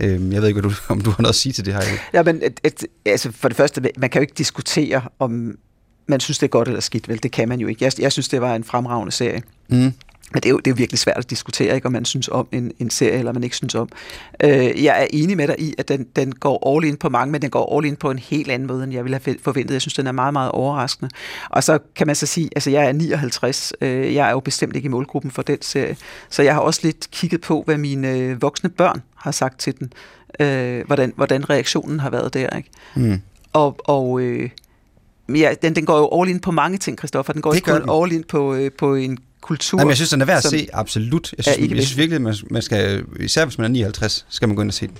Øh, 0.00 0.32
jeg 0.32 0.42
ved 0.42 0.48
ikke, 0.48 0.60
hvad 0.60 0.70
du, 0.70 0.76
om 0.88 1.00
du 1.00 1.10
har 1.10 1.22
noget 1.22 1.32
at 1.32 1.36
sige 1.36 1.52
til 1.52 1.64
det 1.64 1.74
her. 1.74 1.82
Ja, 2.12 2.22
men 2.22 2.42
et, 2.42 2.60
et, 2.64 2.86
altså 3.06 3.32
for 3.32 3.48
det 3.48 3.56
første, 3.56 3.90
man 3.96 4.10
kan 4.10 4.20
jo 4.20 4.22
ikke 4.22 4.34
diskutere, 4.38 5.02
om 5.18 5.58
man 6.06 6.20
synes, 6.20 6.38
det 6.38 6.46
er 6.46 6.50
godt 6.50 6.68
eller 6.68 6.80
skidt, 6.80 7.08
vel? 7.08 7.22
Det 7.22 7.32
kan 7.32 7.48
man 7.48 7.60
jo 7.60 7.66
ikke. 7.66 7.84
Jeg, 7.84 7.92
jeg 7.98 8.12
synes, 8.12 8.28
det 8.28 8.40
var 8.40 8.56
en 8.56 8.64
fremragende 8.64 9.12
serie. 9.12 9.42
Mm. 9.68 9.92
Men 10.34 10.42
det 10.42 10.48
er, 10.48 10.50
jo, 10.50 10.56
det 10.56 10.66
er 10.66 10.70
jo 10.70 10.74
virkelig 10.76 10.98
svært 10.98 11.16
at 11.16 11.30
diskutere, 11.30 11.74
ikke, 11.74 11.86
om 11.86 11.92
man 11.92 12.04
synes 12.04 12.28
om 12.28 12.48
en, 12.52 12.72
en 12.78 12.90
serie, 12.90 13.18
eller 13.18 13.32
man 13.32 13.44
ikke 13.44 13.56
synes 13.56 13.74
om. 13.74 13.88
Øh, 14.44 14.84
jeg 14.84 15.02
er 15.02 15.06
enig 15.10 15.36
med 15.36 15.48
dig 15.48 15.60
i, 15.60 15.74
at 15.78 15.88
den, 15.88 16.06
den 16.16 16.32
går 16.32 16.76
all 16.76 16.84
in 16.84 16.96
på 16.96 17.08
mange, 17.08 17.32
men 17.32 17.42
den 17.42 17.50
går 17.50 17.76
all 17.76 17.86
in 17.86 17.96
på 17.96 18.10
en 18.10 18.18
helt 18.18 18.50
anden 18.50 18.68
måde, 18.68 18.84
end 18.84 18.92
jeg 18.92 19.04
ville 19.04 19.20
have 19.24 19.36
forventet. 19.42 19.72
Jeg 19.72 19.80
synes, 19.80 19.94
den 19.94 20.06
er 20.06 20.12
meget, 20.12 20.32
meget 20.32 20.50
overraskende. 20.50 21.10
Og 21.50 21.64
så 21.64 21.78
kan 21.96 22.06
man 22.06 22.16
så 22.16 22.26
sige, 22.26 22.50
altså 22.56 22.70
jeg 22.70 22.86
er 22.86 22.92
59, 22.92 23.72
øh, 23.80 24.14
jeg 24.14 24.28
er 24.28 24.30
jo 24.30 24.40
bestemt 24.40 24.76
ikke 24.76 24.86
i 24.86 24.88
målgruppen 24.88 25.30
for 25.30 25.42
den 25.42 25.62
serie, 25.62 25.96
så 26.30 26.42
jeg 26.42 26.54
har 26.54 26.60
også 26.60 26.80
lidt 26.82 27.08
kigget 27.10 27.40
på, 27.40 27.62
hvad 27.62 27.78
mine 27.78 28.10
øh, 28.10 28.42
voksne 28.42 28.70
børn 28.70 29.02
har 29.16 29.30
sagt 29.30 29.58
til 29.60 29.78
den, 29.78 29.92
øh, 30.40 30.86
hvordan, 30.86 31.12
hvordan 31.16 31.50
reaktionen 31.50 32.00
har 32.00 32.10
været 32.10 32.34
der. 32.34 32.56
Ikke? 32.56 32.70
Mm. 32.94 33.20
Og, 33.52 33.76
og 33.84 34.20
øh, 34.20 34.50
ja, 35.28 35.54
den, 35.62 35.76
den 35.76 35.86
går 35.86 35.98
jo 35.98 36.20
all 36.20 36.30
in 36.30 36.40
på 36.40 36.50
mange 36.50 36.78
ting, 36.78 36.98
Christoffer. 36.98 37.32
Den 37.32 37.42
går 37.42 37.50
Det 37.50 37.56
ikke 37.56 37.70
kun 37.70 38.02
all 38.02 38.12
in 38.12 38.24
på, 38.28 38.54
øh, 38.54 38.70
på 38.78 38.94
en 38.94 39.18
kultur. 39.44 39.78
Jamen, 39.78 39.88
jeg 39.88 39.96
synes, 39.96 40.10
den 40.10 40.20
er 40.20 40.24
værd 40.24 40.36
at 40.36 40.44
se, 40.44 40.68
absolut. 40.72 41.34
Jeg 41.36 41.44
synes, 41.44 41.58
ikke 41.58 41.76
jeg 41.76 41.84
synes 41.84 41.98
virkelig, 41.98 42.22
man, 42.22 42.34
man 42.50 42.62
skal, 42.62 43.04
især 43.20 43.44
hvis 43.44 43.58
man 43.58 43.64
er 43.64 43.68
59, 43.68 44.26
skal 44.28 44.48
man 44.48 44.56
gå 44.56 44.62
ind 44.62 44.70
og 44.70 44.74
se 44.74 44.86
den. 44.86 44.98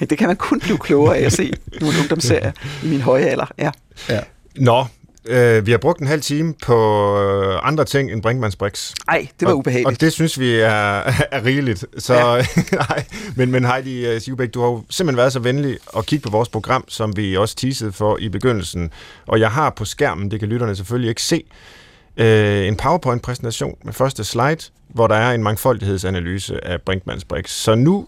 det 0.10 0.18
kan 0.18 0.26
man 0.26 0.36
kun 0.36 0.60
blive 0.60 0.78
klogere 0.78 1.16
af 1.16 1.24
at 1.24 1.32
se 1.32 1.52
nogle 1.80 1.98
ungdomsserier 2.00 2.52
i 2.84 2.88
min 2.88 3.00
høje 3.00 3.24
alder. 3.24 3.46
Ja. 3.58 3.70
Ja. 4.08 4.20
Nå, 4.56 4.86
øh, 5.28 5.66
vi 5.66 5.70
har 5.70 5.78
brugt 5.78 6.00
en 6.00 6.06
halv 6.06 6.20
time 6.20 6.54
på 6.66 6.76
øh, 7.20 7.58
andre 7.62 7.84
ting 7.84 8.12
end 8.12 8.22
Brinkmanns 8.22 8.56
Brix. 8.56 8.92
Ej, 9.08 9.28
det 9.40 9.46
var 9.46 9.52
og, 9.52 9.58
ubehageligt. 9.58 9.86
Og 9.86 10.00
det 10.00 10.12
synes 10.12 10.40
vi 10.40 10.54
er, 10.54 10.68
er 11.36 11.44
rigeligt. 11.44 11.84
Så, 11.98 12.14
ja. 12.14 12.44
nej, 12.88 13.04
men, 13.36 13.50
men 13.50 13.64
Heidi 13.64 14.14
uh, 14.14 14.20
Sivbæk, 14.20 14.54
du 14.54 14.60
har 14.60 14.68
jo 14.68 14.84
simpelthen 14.90 15.16
været 15.16 15.32
så 15.32 15.38
venlig 15.38 15.78
at 15.96 16.06
kigge 16.06 16.22
på 16.22 16.30
vores 16.30 16.48
program, 16.48 16.84
som 16.88 17.16
vi 17.16 17.36
også 17.36 17.56
teasede 17.56 17.92
for 17.92 18.18
i 18.18 18.28
begyndelsen. 18.28 18.90
Og 19.26 19.40
jeg 19.40 19.50
har 19.50 19.70
på 19.70 19.84
skærmen, 19.84 20.30
det 20.30 20.40
kan 20.40 20.48
lytterne 20.48 20.76
selvfølgelig 20.76 21.08
ikke 21.08 21.22
se, 21.22 21.44
øh, 22.18 22.66
en 22.68 22.76
PowerPoint-præsentation 22.76 23.74
med 23.84 23.92
første 23.92 24.24
slide, 24.24 24.56
hvor 24.88 25.06
der 25.06 25.14
er 25.14 25.32
en 25.34 25.42
mangfoldighedsanalyse 25.42 26.64
af 26.66 26.82
Brinkmanns 26.82 27.24
Brix. 27.24 27.50
Så 27.50 27.74
nu 27.74 28.06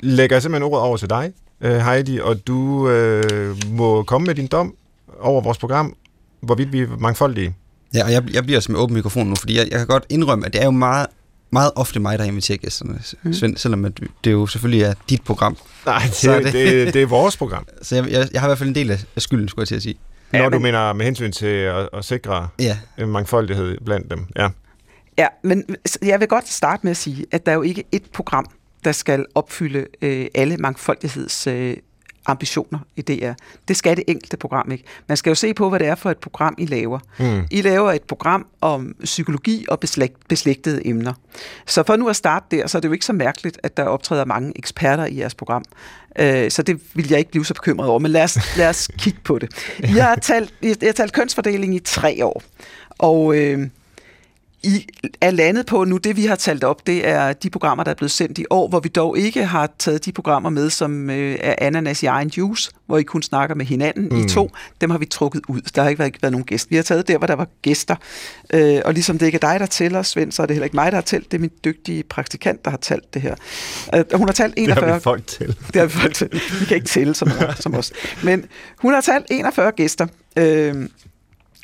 lægger 0.00 0.36
jeg 0.36 0.42
simpelthen 0.42 0.72
ordet 0.72 0.82
over 0.84 0.96
til 0.96 1.10
dig, 1.10 1.32
øh, 1.60 1.76
Heidi, 1.78 2.18
og 2.20 2.46
du 2.46 2.88
øh, 2.90 3.56
må 3.68 4.02
komme 4.02 4.26
med 4.26 4.34
din 4.34 4.46
dom 4.46 4.74
over 5.20 5.40
vores 5.40 5.58
program, 5.58 5.94
hvorvidt 6.40 6.72
vi 6.72 6.80
er 6.80 6.86
mangfoldige. 6.98 7.54
Ja, 7.94 8.04
og 8.04 8.12
jeg, 8.12 8.22
jeg 8.34 8.44
bliver 8.44 8.66
med 8.68 8.80
åben 8.80 8.94
mikrofon 8.94 9.26
nu, 9.26 9.34
fordi 9.34 9.56
jeg, 9.58 9.68
jeg 9.70 9.78
kan 9.78 9.86
godt 9.86 10.04
indrømme, 10.08 10.46
at 10.46 10.52
det 10.52 10.60
er 10.60 10.64
jo 10.64 10.70
meget, 10.70 11.06
meget 11.50 11.70
ofte 11.76 12.00
mig, 12.00 12.18
der 12.18 12.24
inviterer 12.24 12.58
gæsterne, 12.58 13.00
mm. 13.22 13.32
Svend, 13.32 13.56
selvom 13.56 13.84
at 13.84 14.00
det 14.24 14.32
jo 14.32 14.46
selvfølgelig 14.46 14.82
er 14.82 14.94
dit 15.10 15.22
program. 15.22 15.56
Nej, 15.86 16.02
det, 16.06 16.14
Så 16.14 16.32
er 16.32 16.40
det... 16.40 16.52
det- 16.52 16.94
Det, 16.94 17.02
er 17.02 17.06
vores 17.06 17.36
program. 17.36 17.66
Så 17.82 17.94
jeg, 17.94 18.10
jeg, 18.10 18.28
jeg 18.32 18.40
har 18.40 18.48
i 18.48 18.50
hvert 18.50 18.58
fald 18.58 18.68
en 18.68 18.74
del 18.74 18.90
af 18.90 19.04
af 19.16 19.22
skylden, 19.22 19.48
skulle 19.48 19.62
jeg 19.62 19.68
til 19.68 19.74
at 19.76 19.82
sige. 19.82 19.94
Når 20.32 20.38
Ja, 20.38 20.44
du 20.44 20.50
men- 20.50 20.62
mener 20.62 20.92
med 20.92 21.04
hensyn 21.04 21.32
til 21.32 21.46
at, 21.46 21.88
at 21.92 22.04
sikre 22.04 22.48
Ja, 22.58 22.78
mangfoldighed 23.06 23.78
blandt 23.84 24.10
dem. 24.10 24.26
Ja. 24.36 24.48
Ja, 25.18 25.26
men 25.44 25.64
jeg 26.02 26.20
vil 26.20 26.28
godt 26.28 26.48
starte 26.48 26.80
med 26.82 26.90
at 26.90 26.96
sige, 26.96 27.26
at 27.32 27.46
der 27.46 27.52
er 27.52 27.56
jo 27.56 27.62
ikke 27.62 27.84
et 27.92 28.02
program, 28.12 28.46
der 28.84 28.92
skal 28.92 29.26
opfylde 29.34 29.86
øh, 30.02 30.26
alle 30.34 30.56
mangfoldigheds 30.56 31.46
øh, 31.46 31.76
ambitioner 32.28 32.78
i 32.96 33.02
DR. 33.02 33.32
Det 33.68 33.76
skal 33.76 33.96
det 33.96 34.04
enkelte 34.06 34.36
program 34.36 34.72
ikke. 34.72 34.84
Man 35.08 35.16
skal 35.16 35.30
jo 35.30 35.34
se 35.34 35.54
på, 35.54 35.68
hvad 35.68 35.78
det 35.78 35.86
er 35.86 35.94
for 35.94 36.10
et 36.10 36.18
program, 36.18 36.54
I 36.58 36.66
laver. 36.66 36.98
Mm. 37.18 37.46
I 37.50 37.62
laver 37.62 37.92
et 37.92 38.02
program 38.02 38.46
om 38.60 38.94
psykologi 39.04 39.66
og 39.68 39.80
beslægt, 39.80 40.28
beslægtede 40.28 40.86
emner. 40.86 41.12
Så 41.66 41.82
for 41.82 41.96
nu 41.96 42.08
at 42.08 42.16
starte 42.16 42.46
der, 42.56 42.66
så 42.66 42.78
er 42.78 42.80
det 42.80 42.88
jo 42.88 42.92
ikke 42.92 43.04
så 43.04 43.12
mærkeligt, 43.12 43.60
at 43.62 43.76
der 43.76 43.84
optræder 43.84 44.24
mange 44.24 44.52
eksperter 44.56 45.06
i 45.06 45.18
jeres 45.18 45.34
program. 45.34 45.64
Øh, 46.18 46.50
så 46.50 46.62
det 46.62 46.80
vil 46.94 47.08
jeg 47.10 47.18
ikke 47.18 47.30
blive 47.30 47.46
så 47.46 47.54
bekymret 47.54 47.88
over, 47.88 47.98
men 47.98 48.10
lad 48.10 48.24
os, 48.24 48.38
lad 48.56 48.68
os 48.68 48.88
kigge 48.98 49.20
på 49.24 49.38
det. 49.38 49.74
Jeg 49.94 50.04
har 50.04 50.16
talt, 50.16 50.54
jeg 50.62 50.76
har 50.82 50.92
talt 50.92 51.12
kønsfordeling 51.12 51.74
i 51.74 51.78
tre 51.78 52.24
år, 52.24 52.42
og 52.98 53.36
øh, 53.36 53.68
I 54.62 54.86
er 55.20 55.30
landet 55.30 55.66
på 55.66 55.84
nu, 55.84 55.96
det 55.96 56.16
vi 56.16 56.26
har 56.26 56.36
talt 56.36 56.64
op, 56.64 56.86
det 56.86 57.08
er 57.08 57.32
de 57.32 57.50
programmer, 57.50 57.84
der 57.84 57.90
er 57.90 57.94
blevet 57.94 58.10
sendt 58.10 58.38
i 58.38 58.44
år, 58.50 58.68
hvor 58.68 58.80
vi 58.80 58.88
dog 58.88 59.18
ikke 59.18 59.44
har 59.44 59.70
taget 59.78 60.04
de 60.04 60.12
programmer 60.12 60.50
med, 60.50 60.70
som 60.70 61.10
øh, 61.10 61.36
er 61.40 61.54
ananas 61.58 62.02
i 62.02 62.06
egen 62.06 62.28
juice, 62.28 62.70
hvor 62.86 62.98
I 62.98 63.02
kun 63.02 63.22
snakker 63.22 63.54
med 63.54 63.66
hinanden 63.66 64.08
mm. 64.08 64.24
i 64.24 64.28
to. 64.28 64.50
Dem 64.80 64.90
har 64.90 64.98
vi 64.98 65.06
trukket 65.06 65.42
ud. 65.48 65.60
Der 65.60 65.82
har 65.82 65.88
ikke 65.88 65.98
været, 65.98 66.08
ikke 66.08 66.22
været 66.22 66.32
nogen 66.32 66.44
gæst. 66.44 66.70
Vi 66.70 66.76
har 66.76 66.82
taget 66.82 67.08
der, 67.08 67.18
hvor 67.18 67.26
der 67.26 67.34
var 67.34 67.48
gæster. 67.62 67.96
Øh, 68.54 68.80
og 68.84 68.94
ligesom 68.94 69.18
det 69.18 69.26
ikke 69.26 69.36
er 69.36 69.50
dig, 69.50 69.60
der 69.60 69.66
tæller, 69.66 70.02
Svend, 70.02 70.32
så 70.32 70.42
er 70.42 70.46
det 70.46 70.54
heller 70.54 70.64
ikke 70.64 70.76
mig, 70.76 70.92
der 70.92 70.96
har 70.96 71.02
talt. 71.02 71.30
Det 71.30 71.36
er 71.36 71.40
min 71.40 71.50
dygtige 71.64 72.02
praktikant, 72.02 72.64
der 72.64 72.70
har 72.70 72.78
talt 72.78 73.14
det 73.14 73.22
her. 73.22 73.34
Øh, 73.94 74.04
hun 74.14 74.28
har 74.28 74.32
talt 74.32 74.56
Det 74.56 74.68
har 74.68 74.74
41 74.74 74.94
vi 74.94 75.00
folk 75.00 75.26
til. 75.26 75.46
det 75.72 75.76
har 75.76 75.86
vi 75.86 75.92
folk 75.92 76.14
til. 76.14 76.28
Vi 76.60 76.64
kan 76.64 76.74
ikke 76.74 76.88
tælle 76.88 77.14
som, 77.14 77.30
som 77.60 77.74
os. 77.74 77.92
Men 78.22 78.44
hun 78.78 78.94
har 78.94 79.00
talt 79.00 79.26
41 79.30 79.72
gæster. 79.72 80.06
Øh, 80.36 80.88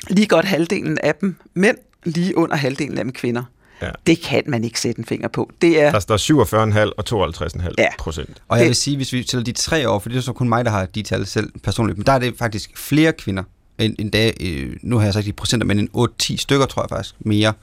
lige 0.09 0.27
godt 0.27 0.45
halvdelen 0.45 0.97
af 1.03 1.15
dem 1.15 1.35
mænd, 1.53 1.77
lige 2.05 2.37
under 2.37 2.55
halvdelen 2.55 2.97
af 2.97 3.03
dem 3.03 3.13
kvinder. 3.13 3.43
Ja. 3.81 3.89
Det 4.07 4.21
kan 4.21 4.43
man 4.47 4.63
ikke 4.63 4.79
sætte 4.79 4.99
en 4.99 5.05
finger 5.05 5.27
på. 5.27 5.51
Det 5.61 5.81
er, 5.81 5.91
Der 5.91 5.99
står 5.99 6.17
47,5 6.17 6.91
og 6.97 7.05
52,5 7.05 7.73
Ja. 7.77 7.87
procent. 7.99 8.41
og 8.47 8.57
jeg 8.59 8.67
vil 8.67 8.75
sige, 8.75 8.95
hvis 8.97 9.13
vi 9.13 9.23
tæller 9.23 9.43
de 9.43 9.51
tre 9.51 9.89
år, 9.89 9.99
for 9.99 10.09
det 10.09 10.17
er 10.17 10.21
så 10.21 10.33
kun 10.33 10.49
mig, 10.49 10.65
der 10.65 10.71
har 10.71 10.85
de 10.85 11.01
tal 11.01 11.25
selv 11.25 11.49
personligt, 11.63 11.97
men 11.97 12.05
der 12.05 12.13
er 12.13 12.19
det 12.19 12.33
faktisk 12.39 12.77
flere 12.77 13.13
kvinder, 13.13 13.43
end, 13.79 13.95
end 13.99 14.11
da, 14.11 14.31
øh, 14.41 14.75
nu 14.81 14.97
har 14.97 15.03
jeg 15.03 15.13
sagt 15.13 15.27
i 15.27 15.31
procenter, 15.31 15.67
men 15.67 15.79
en 15.79 15.89
8-10 15.97 16.37
stykker, 16.37 16.65
tror 16.65 16.81
jeg 16.83 16.89
faktisk, 16.89 17.15
mere. 17.19 17.53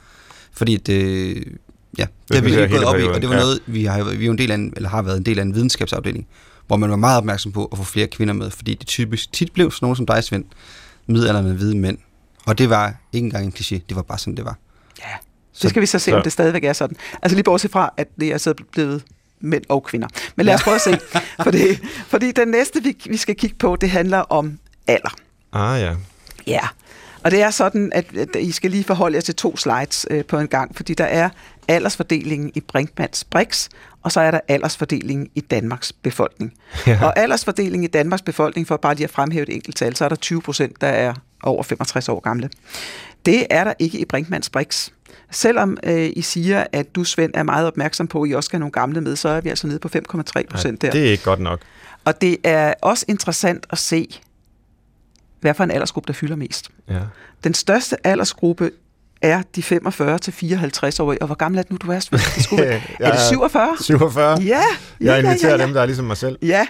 Fordi 0.52 0.76
det, 0.76 1.28
ja, 1.98 2.06
det 2.28 2.36
har 2.36 2.42
vi 2.42 2.52
er 2.52 2.54
hele 2.56 2.68
gået 2.68 2.84
op 2.84 2.98
i, 3.00 3.02
og 3.02 3.20
det 3.20 3.28
var 3.28 3.34
ja. 3.34 3.40
noget, 3.40 3.60
vi, 3.66 3.84
har, 3.84 4.04
vi 4.04 4.22
er 4.22 4.26
jo 4.26 4.32
en 4.32 4.38
del 4.38 4.50
af 4.50 4.54
en, 4.54 4.72
eller 4.76 4.88
har 4.88 5.02
været 5.02 5.16
en 5.16 5.26
del 5.26 5.38
af 5.38 5.42
en 5.42 5.54
videnskabsafdeling, 5.54 6.26
hvor 6.66 6.76
man 6.76 6.90
var 6.90 6.96
meget 6.96 7.18
opmærksom 7.18 7.52
på 7.52 7.64
at 7.72 7.78
få 7.78 7.84
flere 7.84 8.06
kvinder 8.06 8.34
med, 8.34 8.50
fordi 8.50 8.74
det 8.74 8.86
typisk 8.86 9.32
tit 9.32 9.52
blev 9.52 9.70
sådan 9.70 9.84
nogen 9.84 9.96
som 9.96 10.06
dig, 10.06 10.24
Svend, 10.24 10.44
midalderne 11.06 11.48
med 11.48 11.56
hvide 11.56 11.76
mænd. 11.76 11.98
Og 12.46 12.58
det 12.58 12.70
var 12.70 12.94
ikke 13.12 13.24
engang 13.24 13.44
en 13.46 13.52
kliché, 13.58 13.78
det 13.88 13.96
var 13.96 14.02
bare 14.02 14.18
sådan, 14.18 14.36
det 14.36 14.44
var. 14.44 14.56
ja, 14.98 15.10
det 15.62 15.70
skal 15.70 15.82
vi 15.82 15.86
så 15.86 15.98
se, 15.98 16.10
så- 16.10 16.16
om 16.16 16.22
det 16.22 16.32
stadigvæk 16.32 16.64
er 16.64 16.72
sådan. 16.72 16.96
Altså 17.22 17.34
lige 17.36 17.44
bortset 17.44 17.70
fra, 17.70 17.90
at 17.96 18.08
det 18.20 18.28
er 18.32 18.38
så 18.38 18.54
blevet 18.72 19.04
mænd 19.40 19.62
og 19.68 19.84
kvinder. 19.84 20.08
Men 20.36 20.46
lad 20.46 20.54
os 20.54 20.62
prøve 20.62 20.74
at 20.74 20.80
se. 20.80 20.98
Fordi, 21.44 21.58
fordi 22.08 22.32
den 22.32 22.48
næste, 22.48 22.82
vi, 22.82 22.96
vi 23.06 23.16
skal 23.16 23.34
kigge 23.36 23.56
på, 23.56 23.76
det 23.76 23.90
handler 23.90 24.18
om 24.18 24.58
alder. 24.86 25.14
Ah 25.52 25.80
ja. 25.80 25.94
Ja, 26.46 26.68
og 27.24 27.30
det 27.30 27.42
er 27.42 27.50
sådan, 27.50 27.92
at, 27.94 28.06
at 28.16 28.28
I 28.40 28.52
skal 28.52 28.70
lige 28.70 28.84
forholde 28.84 29.14
jer 29.14 29.20
til 29.20 29.34
to 29.34 29.56
slides 29.56 30.06
øh, 30.10 30.24
på 30.24 30.38
en 30.38 30.48
gang, 30.48 30.76
fordi 30.76 30.94
der 30.94 31.04
er 31.04 31.28
aldersfordelingen 31.68 32.52
i 32.54 32.60
Brinkmanns 32.60 33.24
Brix, 33.24 33.68
og 34.02 34.12
så 34.12 34.20
er 34.20 34.30
der 34.30 34.40
aldersfordelingen 34.48 35.28
i 35.34 35.40
Danmarks 35.40 35.92
befolkning. 35.92 36.54
Ja. 36.86 36.98
Og 37.02 37.18
aldersfordelingen 37.18 37.84
i 37.84 37.86
Danmarks 37.86 38.22
befolkning, 38.22 38.66
for 38.66 38.76
bare 38.76 38.94
lige 38.94 39.04
at 39.04 39.10
fremhæve 39.10 39.42
et 39.42 39.54
enkelt 39.54 39.76
tal, 39.76 39.96
så 39.96 40.04
er 40.04 40.08
der 40.08 40.16
20 40.16 40.42
procent, 40.42 40.80
der 40.80 40.86
er 40.86 41.14
over 41.42 41.62
65 41.62 42.08
år 42.08 42.20
gamle. 42.20 42.50
Det 43.26 43.46
er 43.50 43.64
der 43.64 43.74
ikke 43.78 43.98
i 43.98 44.04
Brinkmanns 44.04 44.50
Brix. 44.50 44.88
Selvom 45.30 45.78
øh, 45.82 46.10
I 46.16 46.22
siger, 46.22 46.64
at 46.72 46.94
du, 46.94 47.04
Svend, 47.04 47.30
er 47.34 47.42
meget 47.42 47.66
opmærksom 47.66 48.06
på, 48.06 48.22
at 48.22 48.30
I 48.30 48.32
også 48.32 48.46
skal 48.46 48.56
have 48.56 48.60
nogle 48.60 48.72
gamle 48.72 49.00
med, 49.00 49.16
så 49.16 49.28
er 49.28 49.40
vi 49.40 49.48
altså 49.48 49.66
nede 49.66 49.78
på 49.78 49.88
5,3 49.88 50.46
procent 50.50 50.82
der. 50.82 50.90
Det 50.90 51.06
er 51.06 51.10
ikke 51.10 51.24
godt 51.24 51.40
nok. 51.40 51.60
Og 52.04 52.20
det 52.20 52.36
er 52.44 52.74
også 52.82 53.04
interessant 53.08 53.66
at 53.70 53.78
se, 53.78 54.20
hvad 55.40 55.54
for 55.54 55.64
en 55.64 55.70
aldersgruppe, 55.70 56.06
der 56.06 56.12
fylder 56.12 56.36
mest. 56.36 56.70
Ja. 56.88 57.00
Den 57.44 57.54
største 57.54 58.06
aldersgruppe 58.06 58.70
er 59.22 59.42
de 59.56 59.60
45-54-årige. 59.60 61.22
Og 61.22 61.26
hvor 61.26 61.34
gammel 61.34 61.58
er 61.58 61.62
du 61.62 61.68
nu, 61.74 61.76
du 61.82 61.90
er? 61.90 62.00
Det 62.10 62.44
skulle, 62.44 62.64
er 63.00 63.10
det 63.12 63.20
47? 63.20 63.76
47. 63.80 64.38
Ja, 64.40 64.46
ja, 64.46 64.62
Jeg 65.00 65.18
inviterer 65.18 65.50
ja, 65.50 65.56
ja, 65.56 65.60
ja. 65.60 65.66
dem, 65.66 65.74
der 65.74 65.80
er 65.82 65.86
ligesom 65.86 66.04
mig 66.04 66.16
selv. 66.16 66.38
Ja, 66.42 66.66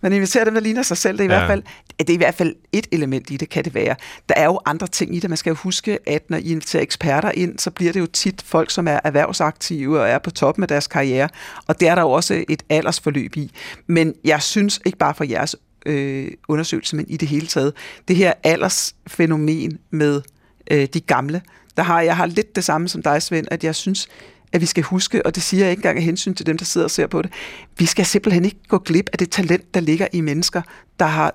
man 0.00 0.12
inviterer 0.12 0.44
dem, 0.44 0.54
der 0.54 0.60
ligner 0.60 0.82
sig 0.82 0.96
selv. 0.96 1.18
Det 1.18 1.24
er, 1.24 1.28
i 1.28 1.32
Ja. 1.32 1.38
hvert 1.38 1.48
fald, 1.50 1.62
det 1.98 2.10
er 2.10 2.14
i 2.14 2.16
hvert 2.16 2.34
fald 2.34 2.54
et 2.72 2.86
element 2.92 3.30
i 3.30 3.36
det, 3.36 3.48
kan 3.48 3.64
det 3.64 3.74
være. 3.74 3.96
Der 4.28 4.34
er 4.36 4.44
jo 4.44 4.60
andre 4.66 4.86
ting 4.86 5.16
i 5.16 5.20
det. 5.20 5.30
Man 5.30 5.36
skal 5.36 5.50
jo 5.50 5.56
huske, 5.56 5.98
at 6.06 6.30
når 6.30 6.38
I 6.38 6.40
inviterer 6.50 6.82
eksperter 6.82 7.30
ind, 7.30 7.58
så 7.58 7.70
bliver 7.70 7.92
det 7.92 8.00
jo 8.00 8.06
tit 8.06 8.42
folk, 8.46 8.70
som 8.70 8.88
er 8.88 9.00
erhvervsaktive 9.04 10.00
og 10.00 10.08
er 10.08 10.18
på 10.18 10.30
toppen 10.30 10.62
af 10.64 10.68
deres 10.68 10.86
karriere. 10.86 11.28
Og 11.66 11.80
det 11.80 11.88
er 11.88 11.94
der 11.94 12.02
jo 12.02 12.10
også 12.10 12.44
et 12.48 12.62
aldersforløb 12.68 13.36
i. 13.36 13.50
Men 13.86 14.14
jeg 14.24 14.42
synes 14.42 14.80
ikke 14.84 14.98
bare 14.98 15.14
for 15.14 15.24
jeres 15.24 15.56
øh, 15.86 16.28
undersøgelse, 16.48 16.96
men 16.96 17.04
i 17.08 17.16
det 17.16 17.28
hele 17.28 17.46
taget, 17.46 17.72
det 18.08 18.16
her 18.16 18.32
aldersfænomen 18.44 19.78
med 19.90 20.22
øh, 20.70 20.86
de 20.94 21.00
gamle, 21.00 21.40
der 21.76 21.82
har 21.82 22.00
jeg 22.00 22.16
har 22.16 22.26
lidt 22.26 22.56
det 22.56 22.64
samme 22.64 22.88
som 22.88 23.02
dig, 23.02 23.22
Svend, 23.22 23.46
at 23.50 23.64
jeg 23.64 23.74
synes, 23.74 24.08
at 24.52 24.60
vi 24.60 24.66
skal 24.66 24.82
huske, 24.82 25.26
og 25.26 25.34
det 25.34 25.42
siger 25.42 25.64
jeg 25.64 25.70
ikke 25.70 25.78
engang 25.80 25.98
af 25.98 26.04
hensyn 26.04 26.34
til 26.34 26.46
dem, 26.46 26.58
der 26.58 26.64
sidder 26.64 26.84
og 26.84 26.90
ser 26.90 27.06
på 27.06 27.22
det, 27.22 27.32
vi 27.78 27.86
skal 27.86 28.06
simpelthen 28.06 28.44
ikke 28.44 28.60
gå 28.68 28.78
glip 28.78 29.10
af 29.12 29.18
det 29.18 29.30
talent, 29.30 29.74
der 29.74 29.80
ligger 29.80 30.08
i 30.12 30.20
mennesker, 30.20 30.62
der 30.98 31.06
har 31.06 31.34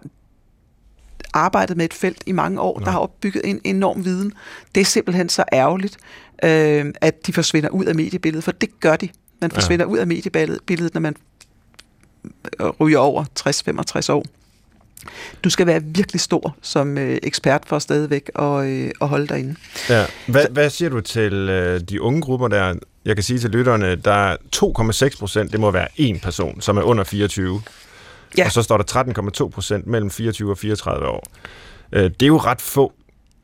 arbejdet 1.33 1.77
med 1.77 1.85
et 1.85 1.93
felt 1.93 2.23
i 2.25 2.31
mange 2.31 2.61
år, 2.61 2.79
Nej. 2.79 2.85
der 2.85 2.91
har 2.91 2.99
opbygget 2.99 3.41
en 3.45 3.61
enorm 3.63 4.05
viden. 4.05 4.33
Det 4.75 4.81
er 4.81 4.85
simpelthen 4.85 5.29
så 5.29 5.43
ærgerligt, 5.53 5.97
øh, 6.43 6.93
at 7.01 7.27
de 7.27 7.33
forsvinder 7.33 7.69
ud 7.69 7.85
af 7.85 7.95
mediebilledet, 7.95 8.43
for 8.43 8.51
det 8.51 8.79
gør 8.79 8.95
de. 8.95 9.09
Man 9.41 9.51
forsvinder 9.51 9.85
ja. 9.85 9.91
ud 9.91 9.97
af 9.97 10.07
mediebilledet, 10.07 10.93
når 10.93 11.01
man 11.01 11.15
øh, 12.61 12.67
ryger 12.67 12.99
over 12.99 13.25
60-65 14.09 14.13
år. 14.13 14.25
Du 15.43 15.49
skal 15.49 15.67
være 15.67 15.81
virkelig 15.83 16.21
stor 16.21 16.55
som 16.61 16.97
øh, 16.97 17.17
ekspert 17.23 17.63
for 17.65 17.79
stadigvæk 17.79 18.29
at, 18.39 18.65
øh, 18.65 18.91
at 19.01 19.07
holde 19.07 19.27
dig 19.27 19.39
inde. 19.39 19.55
Ja. 19.89 20.05
Hvad, 20.27 20.45
hvad 20.51 20.69
siger 20.69 20.89
du 20.89 21.01
til 21.01 21.33
øh, 21.33 21.79
de 21.79 22.01
unge 22.01 22.21
grupper 22.21 22.47
der? 22.47 22.75
Jeg 23.05 23.15
kan 23.15 23.23
sige 23.23 23.39
til 23.39 23.49
lytterne, 23.49 23.95
der 23.95 24.11
er 24.11 24.37
2,6 24.55 25.19
procent, 25.19 25.51
det 25.51 25.59
må 25.59 25.71
være 25.71 25.87
en 25.97 26.19
person, 26.19 26.61
som 26.61 26.77
er 26.77 26.81
under 26.81 27.03
24. 27.03 27.61
Ja. 28.37 28.45
Og 28.45 28.51
så 28.51 28.61
står 28.61 28.77
der 28.77 29.43
13,2 29.43 29.49
procent 29.49 29.87
mellem 29.87 30.11
24 30.11 30.51
og 30.51 30.57
34 30.57 31.07
år. 31.07 31.23
Øh, 31.91 32.03
det 32.03 32.21
er 32.21 32.27
jo 32.27 32.37
ret 32.37 32.61
få. 32.61 32.93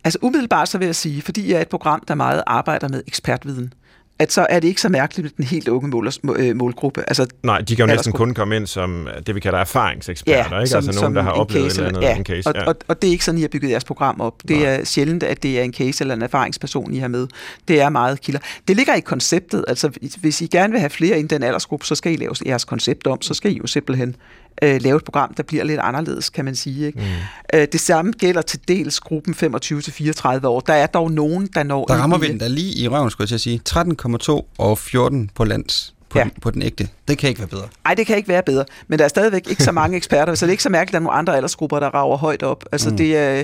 Altså 0.03 0.19
umiddelbart 0.21 0.69
så 0.69 0.77
vil 0.77 0.85
jeg 0.85 0.95
sige, 0.95 1.21
fordi 1.21 1.51
jeg 1.51 1.57
er 1.57 1.61
et 1.61 1.69
program, 1.69 2.03
der 2.07 2.15
meget 2.15 2.43
arbejder 2.47 2.87
med 2.87 3.03
ekspertviden, 3.07 3.73
at 4.19 4.33
så 4.33 4.47
er 4.49 4.59
det 4.59 4.67
ikke 4.67 4.81
så 4.81 4.89
mærkeligt 4.89 5.23
med 5.23 5.31
den 5.37 5.45
helt 5.45 5.67
unge 5.67 5.87
målers, 5.89 6.23
må- 6.23 6.35
øh, 6.35 6.55
målgruppe. 6.55 7.03
Altså, 7.07 7.27
Nej, 7.43 7.61
de 7.61 7.75
kan 7.75 7.89
jo 7.89 7.95
næsten 7.95 8.13
kun 8.13 8.33
komme 8.33 8.55
ind 8.55 8.67
som 8.67 9.07
øh, 9.07 9.13
det, 9.27 9.35
vi 9.35 9.39
kalder 9.39 9.59
erfaringseksperter, 9.59 10.43
ikke? 10.61 10.75
altså 10.75 10.91
nogen, 11.01 11.15
der 11.15 11.21
har 11.21 11.31
oplevet 11.31 11.65
et 11.65 11.71
case 11.71 11.81
eller 11.85 11.97
andet 11.97 12.09
ja, 12.09 12.15
en 12.17 12.25
case. 12.25 12.49
Og, 12.49 12.55
Ja. 12.55 12.63
og, 12.65 12.75
og 12.87 13.01
det 13.01 13.07
er 13.07 13.11
ikke 13.11 13.25
sådan, 13.25 13.37
I 13.37 13.41
har 13.41 13.47
bygget 13.47 13.69
jeres 13.71 13.83
program 13.83 14.21
op. 14.21 14.33
Det 14.47 14.57
Nej. 14.57 14.65
er 14.75 14.83
sjældent, 14.85 15.23
at 15.23 15.43
det 15.43 15.59
er 15.59 15.63
en 15.63 15.73
case 15.73 16.03
eller 16.03 16.15
en 16.15 16.21
erfaringsperson, 16.21 16.93
I 16.93 16.97
har 16.97 17.07
med. 17.07 17.27
Det 17.67 17.81
er 17.81 17.89
meget 17.89 18.21
kilder. 18.21 18.39
Det 18.67 18.75
ligger 18.75 18.95
i 18.95 18.99
konceptet. 18.99 19.65
Altså, 19.67 19.89
hvis 20.21 20.41
I 20.41 20.47
gerne 20.47 20.71
vil 20.71 20.79
have 20.79 20.89
flere 20.89 21.19
i 21.19 21.23
den 21.23 21.43
aldersgruppe, 21.43 21.85
så 21.85 21.95
skal 21.95 22.11
I 22.11 22.15
lave 22.15 22.33
jeres 22.45 22.65
koncept 22.65 23.07
om. 23.07 23.21
Så 23.21 23.33
skal 23.33 23.51
I 23.51 23.57
jo 23.57 23.67
simpelthen 23.67 24.15
øh, 24.61 24.81
lave 24.81 24.97
et 24.97 25.03
program, 25.03 25.33
der 25.33 25.43
bliver 25.43 25.63
lidt 25.63 25.79
anderledes, 25.79 26.29
kan 26.29 26.45
man 26.45 26.55
sige. 26.55 26.85
Ikke? 26.85 26.99
Mm. 26.99 27.59
Øh, 27.59 27.67
det 27.71 27.79
samme 27.79 28.11
gælder 28.11 28.41
til 28.41 28.59
dels 28.67 28.99
gruppen 28.99 29.33
25-34 29.33 30.47
år. 30.47 30.59
Der 30.59 30.73
er 30.73 30.87
dog 30.87 31.11
nogen, 31.11 31.47
der 31.55 31.63
når... 31.63 31.85
Der 31.85 31.95
rammer 31.95 32.17
vi 32.17 32.27
den 32.27 32.39
der 32.39 32.47
lige 32.47 32.77
i 32.77 32.87
røven, 32.87 33.09
skulle 33.09 33.27
jeg 33.31 33.39
sige. 33.39 33.61
13,2 33.69 34.41
og 34.57 34.77
14 34.77 35.29
på 35.35 35.43
lands 35.43 35.93
på, 36.09 36.19
ja. 36.19 36.23
den, 36.23 36.31
på 36.41 36.51
den 36.51 36.61
ægte. 36.61 36.89
Det 37.07 37.17
kan 37.17 37.29
ikke 37.29 37.39
være 37.39 37.47
bedre. 37.47 37.67
Nej, 37.83 37.93
det 37.93 38.07
kan 38.07 38.17
ikke 38.17 38.29
være 38.29 38.43
bedre. 38.43 38.65
Men 38.87 38.99
der 38.99 39.05
er 39.05 39.09
stadigvæk 39.09 39.49
ikke 39.49 39.63
så 39.63 39.71
mange 39.71 39.97
eksperter, 39.97 40.35
så 40.35 40.45
det 40.45 40.49
er 40.49 40.53
ikke 40.53 40.63
så 40.63 40.69
mærkeligt, 40.69 40.89
at 40.89 40.93
der 40.93 40.99
er 40.99 41.03
nogle 41.03 41.17
andre 41.19 41.35
aldersgrupper, 41.35 41.79
der 41.79 41.87
rager 41.87 42.17
højt 42.17 42.43
op. 42.43 42.65
Altså, 42.71 42.89
mm. 42.89 42.97
det 42.97 43.17
er, 43.17 43.43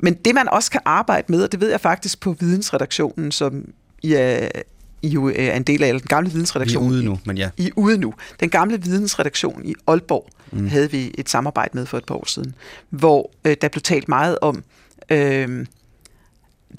men 0.00 0.14
det, 0.14 0.34
man 0.34 0.48
også 0.48 0.70
kan 0.70 0.80
arbejde 0.84 1.24
med, 1.28 1.42
og 1.42 1.52
det 1.52 1.60
ved 1.60 1.70
jeg 1.70 1.80
faktisk 1.80 2.20
på 2.20 2.36
vidensredaktionen, 2.40 3.32
som 3.32 3.64
I 4.02 4.12
er, 4.12 4.48
I 5.02 5.08
jo 5.08 5.26
er 5.28 5.56
en 5.56 5.62
del 5.62 5.82
af, 5.82 5.88
eller 5.88 6.00
den 6.00 6.08
gamle 6.08 6.30
vidensredaktion. 6.30 6.84
Vi 6.84 6.88
er 6.88 6.92
ude 6.92 7.04
nu, 7.04 7.18
men 7.24 7.38
ja. 7.38 7.48
I 7.56 7.66
er 7.66 7.70
ude 7.76 7.98
nu. 7.98 8.14
Den 8.40 8.50
gamle 8.50 8.82
vidensredaktion 8.82 9.64
i 9.64 9.74
Aalborg 9.86 10.28
mm. 10.52 10.68
havde 10.68 10.90
vi 10.90 11.14
et 11.18 11.28
samarbejde 11.28 11.70
med 11.74 11.86
for 11.86 11.98
et 11.98 12.04
par 12.04 12.14
år 12.14 12.28
siden, 12.28 12.54
hvor 12.90 13.30
øh, 13.44 13.56
der 13.60 13.68
blev 13.68 13.82
talt 13.82 14.08
meget 14.08 14.38
om 14.42 14.64
øh, 15.10 15.66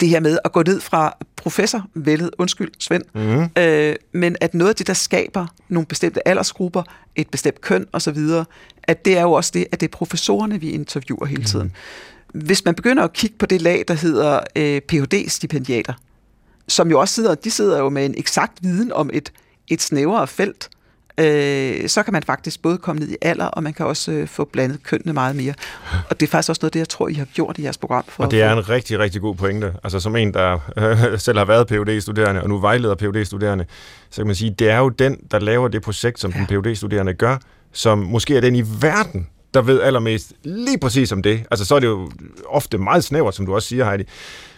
det 0.00 0.08
her 0.08 0.20
med 0.20 0.38
at 0.44 0.52
gå 0.52 0.62
ned 0.62 0.80
fra 0.80 1.16
professor, 1.36 1.86
vældet, 1.94 2.30
undskyld 2.38 2.72
Svend, 2.78 3.02
mm. 3.14 3.62
øh, 3.62 3.96
men 4.12 4.36
at 4.40 4.54
noget 4.54 4.70
af 4.70 4.76
det, 4.76 4.86
der 4.86 4.94
skaber 4.94 5.46
nogle 5.68 5.86
bestemte 5.86 6.28
aldersgrupper, 6.28 6.82
et 7.16 7.28
bestemt 7.28 7.60
køn 7.60 7.86
osv., 7.92 8.18
at 8.82 9.04
det 9.04 9.18
er 9.18 9.22
jo 9.22 9.32
også 9.32 9.50
det, 9.54 9.66
at 9.72 9.80
det 9.80 9.86
er 9.86 9.90
professorerne, 9.90 10.60
vi 10.60 10.70
interviewer 10.70 11.26
hele 11.26 11.44
tiden. 11.44 11.72
Mm. 12.34 12.40
Hvis 12.40 12.64
man 12.64 12.74
begynder 12.74 13.02
at 13.02 13.12
kigge 13.12 13.36
på 13.38 13.46
det 13.46 13.62
lag, 13.62 13.84
der 13.88 13.94
hedder 13.94 14.40
øh, 14.56 14.80
Ph.D.-stipendiater, 14.80 15.92
som 16.68 16.90
jo 16.90 17.00
også 17.00 17.14
sidder, 17.14 17.34
de 17.34 17.50
sidder 17.50 17.78
jo 17.78 17.88
med 17.88 18.06
en 18.06 18.14
eksakt 18.18 18.52
viden 18.62 18.92
om 18.92 19.10
et, 19.12 19.32
et 19.68 19.82
snævrere 19.82 20.26
felt, 20.26 20.68
øh, 21.20 21.88
så 21.88 22.02
kan 22.02 22.12
man 22.12 22.22
faktisk 22.22 22.62
både 22.62 22.78
komme 22.78 23.00
ned 23.00 23.08
i 23.10 23.16
alder, 23.22 23.46
og 23.46 23.62
man 23.62 23.72
kan 23.72 23.86
også 23.86 24.12
øh, 24.12 24.28
få 24.28 24.44
blandet 24.44 24.82
kønnene 24.82 25.12
meget 25.12 25.36
mere. 25.36 25.54
Og 26.10 26.20
det 26.20 26.26
er 26.26 26.30
faktisk 26.30 26.48
også 26.48 26.60
noget, 26.62 26.74
det 26.74 26.78
jeg 26.78 26.88
tror, 26.88 27.08
I 27.08 27.14
har 27.14 27.24
gjort 27.34 27.58
i 27.58 27.62
jeres 27.62 27.78
program. 27.78 28.04
For 28.08 28.24
og 28.24 28.30
det 28.30 28.42
er 28.42 28.52
en 28.52 28.68
rigtig, 28.68 28.98
rigtig 28.98 29.20
god 29.20 29.34
pointe. 29.34 29.72
Altså 29.84 30.00
som 30.00 30.16
en, 30.16 30.34
der 30.34 30.58
øh, 30.76 31.18
selv 31.18 31.38
har 31.38 31.44
været 31.44 31.68
phd 31.68 32.00
studerende 32.00 32.42
og 32.42 32.48
nu 32.48 32.58
vejleder 32.58 32.94
phd 32.94 33.24
studerende 33.24 33.64
så 34.10 34.20
kan 34.20 34.26
man 34.26 34.36
sige, 34.36 34.54
det 34.58 34.70
er 34.70 34.78
jo 34.78 34.88
den, 34.88 35.16
der 35.30 35.38
laver 35.38 35.68
det 35.68 35.82
projekt, 35.82 36.20
som 36.20 36.30
ja. 36.30 36.38
den 36.38 36.46
phd 36.46 36.74
studerende 36.74 37.14
gør, 37.14 37.36
som 37.72 37.98
måske 37.98 38.36
er 38.36 38.40
den 38.40 38.56
i 38.56 38.62
verden, 38.80 39.28
der 39.54 39.62
ved 39.62 39.80
allermest 39.80 40.32
lige 40.42 40.78
præcis 40.78 41.12
om 41.12 41.22
det. 41.22 41.44
Altså 41.50 41.64
så 41.64 41.74
er 41.74 41.80
det 41.80 41.86
jo 41.86 42.10
ofte 42.46 42.78
meget 42.78 43.04
snævert, 43.04 43.34
som 43.34 43.46
du 43.46 43.54
også 43.54 43.68
siger, 43.68 43.84
Heidi. 43.84 44.04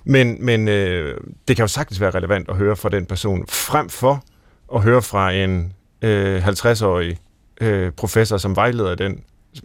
Men, 0.04 0.36
men 0.40 0.68
øh, 0.68 1.16
det 1.48 1.56
kan 1.56 1.62
jo 1.62 1.68
sagtens 1.68 2.00
være 2.00 2.10
relevant 2.10 2.48
at 2.48 2.56
høre 2.56 2.76
fra 2.76 2.88
den 2.88 3.06
person, 3.06 3.44
frem 3.48 3.88
for 3.88 4.24
at 4.74 4.82
høre 4.82 5.02
fra 5.02 5.32
en 5.32 5.72
øh, 6.06 6.48
50-årig 6.48 7.18
øh, 7.60 7.92
professor, 7.92 8.36
som 8.36 8.56
vejleder 8.56 8.94
den, 8.94 9.20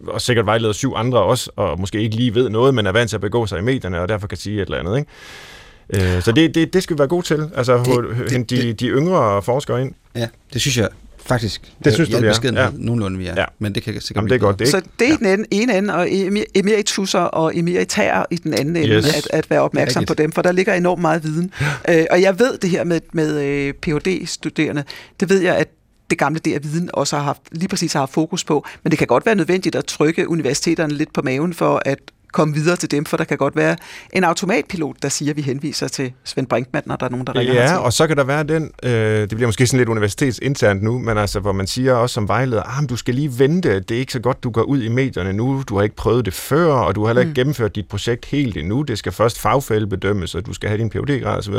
og 0.06 0.20
sikkert 0.20 0.46
vejleder 0.46 0.72
syv 0.72 0.92
andre 0.96 1.22
også, 1.22 1.50
og 1.56 1.80
måske 1.80 2.00
ikke 2.00 2.16
lige 2.16 2.34
ved 2.34 2.48
noget, 2.48 2.74
men 2.74 2.86
er 2.86 2.92
vant 2.92 3.10
til 3.10 3.16
at 3.16 3.20
begå 3.20 3.46
sig 3.46 3.58
i 3.58 3.62
medierne, 3.62 4.00
og 4.00 4.08
derfor 4.08 4.26
kan 4.26 4.38
sige 4.38 4.62
et 4.62 4.66
eller 4.66 4.78
andet. 4.78 4.98
Ikke? 4.98 6.16
Øh, 6.16 6.22
så 6.22 6.32
det, 6.32 6.54
det, 6.54 6.72
det 6.72 6.82
skal 6.82 6.96
vi 6.96 6.98
være 6.98 7.08
gode 7.08 7.26
til, 7.26 7.50
altså 7.54 7.78
det, 7.78 8.30
det, 8.30 8.50
de, 8.50 8.62
de, 8.62 8.72
de 8.72 8.88
yngre 8.88 9.42
forskere 9.42 9.82
ind. 9.82 9.92
Ja, 10.14 10.28
det 10.52 10.60
synes 10.60 10.78
jeg 10.78 10.88
faktisk. 11.26 11.72
Det 11.84 11.94
synes 11.94 12.08
du, 12.08 12.20
vi 12.20 12.26
er. 12.26 12.52
Ja. 12.52 12.68
Nogenlunde 12.74 13.18
vi 13.18 13.26
er. 13.26 13.34
Ja. 13.36 13.44
Men 13.58 13.74
det 13.74 13.82
kan 13.82 13.92
sikkert 13.92 14.16
Jamen, 14.16 14.30
det 14.30 14.34
er 14.34 14.38
godt. 14.38 14.58
Det 14.58 14.66
er 14.66 14.70
så 14.70 14.82
det 14.98 15.06
er 15.06 15.10
ja. 15.10 15.16
den 15.16 15.46
ene, 15.50 15.62
ene 15.62 15.78
ende, 15.78 15.94
og 15.94 16.08
emeritusser 16.54 17.18
og 17.18 17.56
emeritærer 17.56 18.24
i 18.30 18.36
den 18.36 18.54
anden 18.54 18.76
ende, 18.76 18.88
yes. 18.88 19.16
at, 19.16 19.28
at 19.30 19.50
være 19.50 19.60
opmærksom 19.60 20.04
på 20.04 20.14
dem, 20.14 20.32
for 20.32 20.42
der 20.42 20.52
ligger 20.52 20.74
enormt 20.74 21.00
meget 21.00 21.24
viden. 21.24 21.52
øh, 21.88 22.04
og 22.10 22.22
jeg 22.22 22.38
ved 22.38 22.58
det 22.58 22.70
her 22.70 22.84
med, 22.84 23.00
med 23.12 23.40
øh, 23.40 23.74
Ph.D.-studerende, 23.74 24.82
det 25.20 25.28
ved 25.28 25.40
jeg, 25.40 25.56
at 25.56 25.68
det 26.10 26.18
gamle 26.18 26.40
der 26.40 26.58
viden 26.58 26.90
også 26.92 27.16
har 27.16 27.22
haft, 27.22 27.42
lige 27.52 27.68
præcis 27.68 27.92
har 27.92 28.00
haft 28.00 28.12
fokus 28.12 28.44
på. 28.44 28.66
Men 28.82 28.90
det 28.90 28.98
kan 28.98 29.06
godt 29.06 29.26
være 29.26 29.34
nødvendigt 29.34 29.76
at 29.76 29.84
trykke 29.84 30.28
universiteterne 30.28 30.94
lidt 30.94 31.12
på 31.12 31.22
maven 31.22 31.54
for 31.54 31.82
at 31.84 31.98
komme 32.32 32.54
videre 32.54 32.76
til 32.76 32.90
dem, 32.90 33.04
for 33.04 33.16
der 33.16 33.24
kan 33.24 33.38
godt 33.38 33.56
være 33.56 33.76
en 34.12 34.24
automatpilot, 34.24 34.96
der 35.02 35.08
siger, 35.08 35.30
at 35.30 35.36
vi 35.36 35.42
henviser 35.42 35.88
til 35.88 36.12
Svend 36.24 36.46
Brinkmann, 36.46 36.84
når 36.86 36.96
der 36.96 37.06
er 37.06 37.10
nogen, 37.10 37.26
der 37.26 37.36
ringer 37.36 37.54
Ja, 37.54 37.60
hertil. 37.60 37.78
og 37.78 37.92
så 37.92 38.06
kan 38.06 38.16
der 38.16 38.24
være 38.24 38.42
den, 38.44 38.70
øh, 38.82 38.92
det 38.92 39.28
bliver 39.28 39.46
måske 39.46 39.66
sådan 39.66 39.78
lidt 39.78 39.88
universitetsinternt 39.88 40.82
nu, 40.82 40.98
men 40.98 41.18
altså, 41.18 41.40
hvor 41.40 41.52
man 41.52 41.66
siger 41.66 41.94
også 41.94 42.14
som 42.14 42.28
vejleder, 42.28 42.62
ah, 42.62 42.88
du 42.88 42.96
skal 42.96 43.14
lige 43.14 43.38
vente, 43.38 43.80
det 43.80 43.94
er 43.94 43.98
ikke 43.98 44.12
så 44.12 44.20
godt, 44.20 44.44
du 44.44 44.50
går 44.50 44.62
ud 44.62 44.82
i 44.82 44.88
medierne 44.88 45.32
nu, 45.32 45.62
du 45.68 45.76
har 45.76 45.82
ikke 45.82 45.96
prøvet 45.96 46.24
det 46.24 46.34
før, 46.34 46.72
og 46.72 46.94
du 46.94 47.00
har 47.00 47.08
heller 47.08 47.20
ikke 47.20 47.30
mm. 47.30 47.34
gennemført 47.34 47.74
dit 47.76 47.88
projekt 47.88 48.24
helt 48.24 48.56
endnu, 48.56 48.82
det 48.82 48.98
skal 48.98 49.12
først 49.12 49.40
fagfælde 49.40 49.86
bedømmes, 49.86 50.34
og 50.34 50.46
du 50.46 50.52
skal 50.52 50.68
have 50.68 50.78
din 50.78 50.90
phd 50.90 51.22
grad 51.22 51.38
osv. 51.38 51.54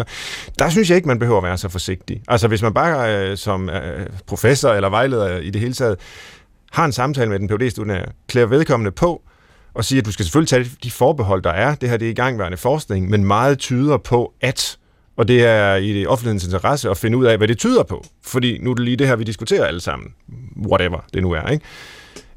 Der 0.60 0.70
synes 0.70 0.90
jeg 0.90 0.96
ikke, 0.96 1.08
man 1.08 1.20
behøver 1.20 1.38
at 1.38 1.44
være 1.44 1.58
så 1.58 1.70
forsigtig. 1.70 2.22
Altså, 2.28 2.48
hvis 2.48 2.62
man 2.62 2.74
bare 2.74 3.18
øh, 3.30 3.38
som 3.38 3.70
øh, 3.70 4.06
professor 4.28 4.70
eller 4.70 4.90
vejleder 4.90 5.38
i 5.38 5.50
det 5.50 5.62
hele 5.62 5.74
taget, 5.74 5.96
har 6.72 6.86
en 6.86 6.92
samtale 6.92 7.30
med 7.30 7.40
den 7.40 7.50
phd 7.50 7.70
studerende 7.70 8.06
klæder 8.28 8.48
vedkommende 8.48 8.92
på, 8.92 9.22
og 9.74 9.86
sige, 9.86 10.00
at 10.00 10.06
du 10.06 10.12
skal 10.12 10.26
selvfølgelig 10.26 10.50
tage 10.50 10.70
de 10.84 10.92
forbehold, 10.92 11.42
der 11.42 11.50
er. 11.50 11.76
Det 11.76 11.90
her 11.90 11.98
det 11.98 12.06
er 12.06 12.12
igangværende 12.12 12.58
forskning, 12.58 13.10
men 13.10 13.26
meget 13.26 13.60
tyder 13.60 13.98
på, 13.98 14.34
at 14.42 14.78
og 15.16 15.28
det 15.28 15.46
er 15.46 15.76
i 15.76 15.94
det 15.94 16.08
offentlighedens 16.08 16.44
interesse 16.44 16.90
at 16.90 16.98
finde 16.98 17.18
ud 17.18 17.26
af, 17.26 17.38
hvad 17.38 17.48
det 17.48 17.58
tyder 17.58 17.84
på. 17.84 18.06
Fordi 18.22 18.58
nu 18.58 18.72
er 18.72 18.76
det 18.76 18.86
lige 18.86 18.98
det 18.98 19.08
her, 19.08 19.16
vi 19.16 19.24
diskuterer 19.24 19.66
alle 19.66 19.80
sammen. 19.80 20.14
Whatever 20.68 21.00
det 21.14 21.22
nu 21.22 21.32
er. 21.32 21.48
Ikke? 21.50 21.66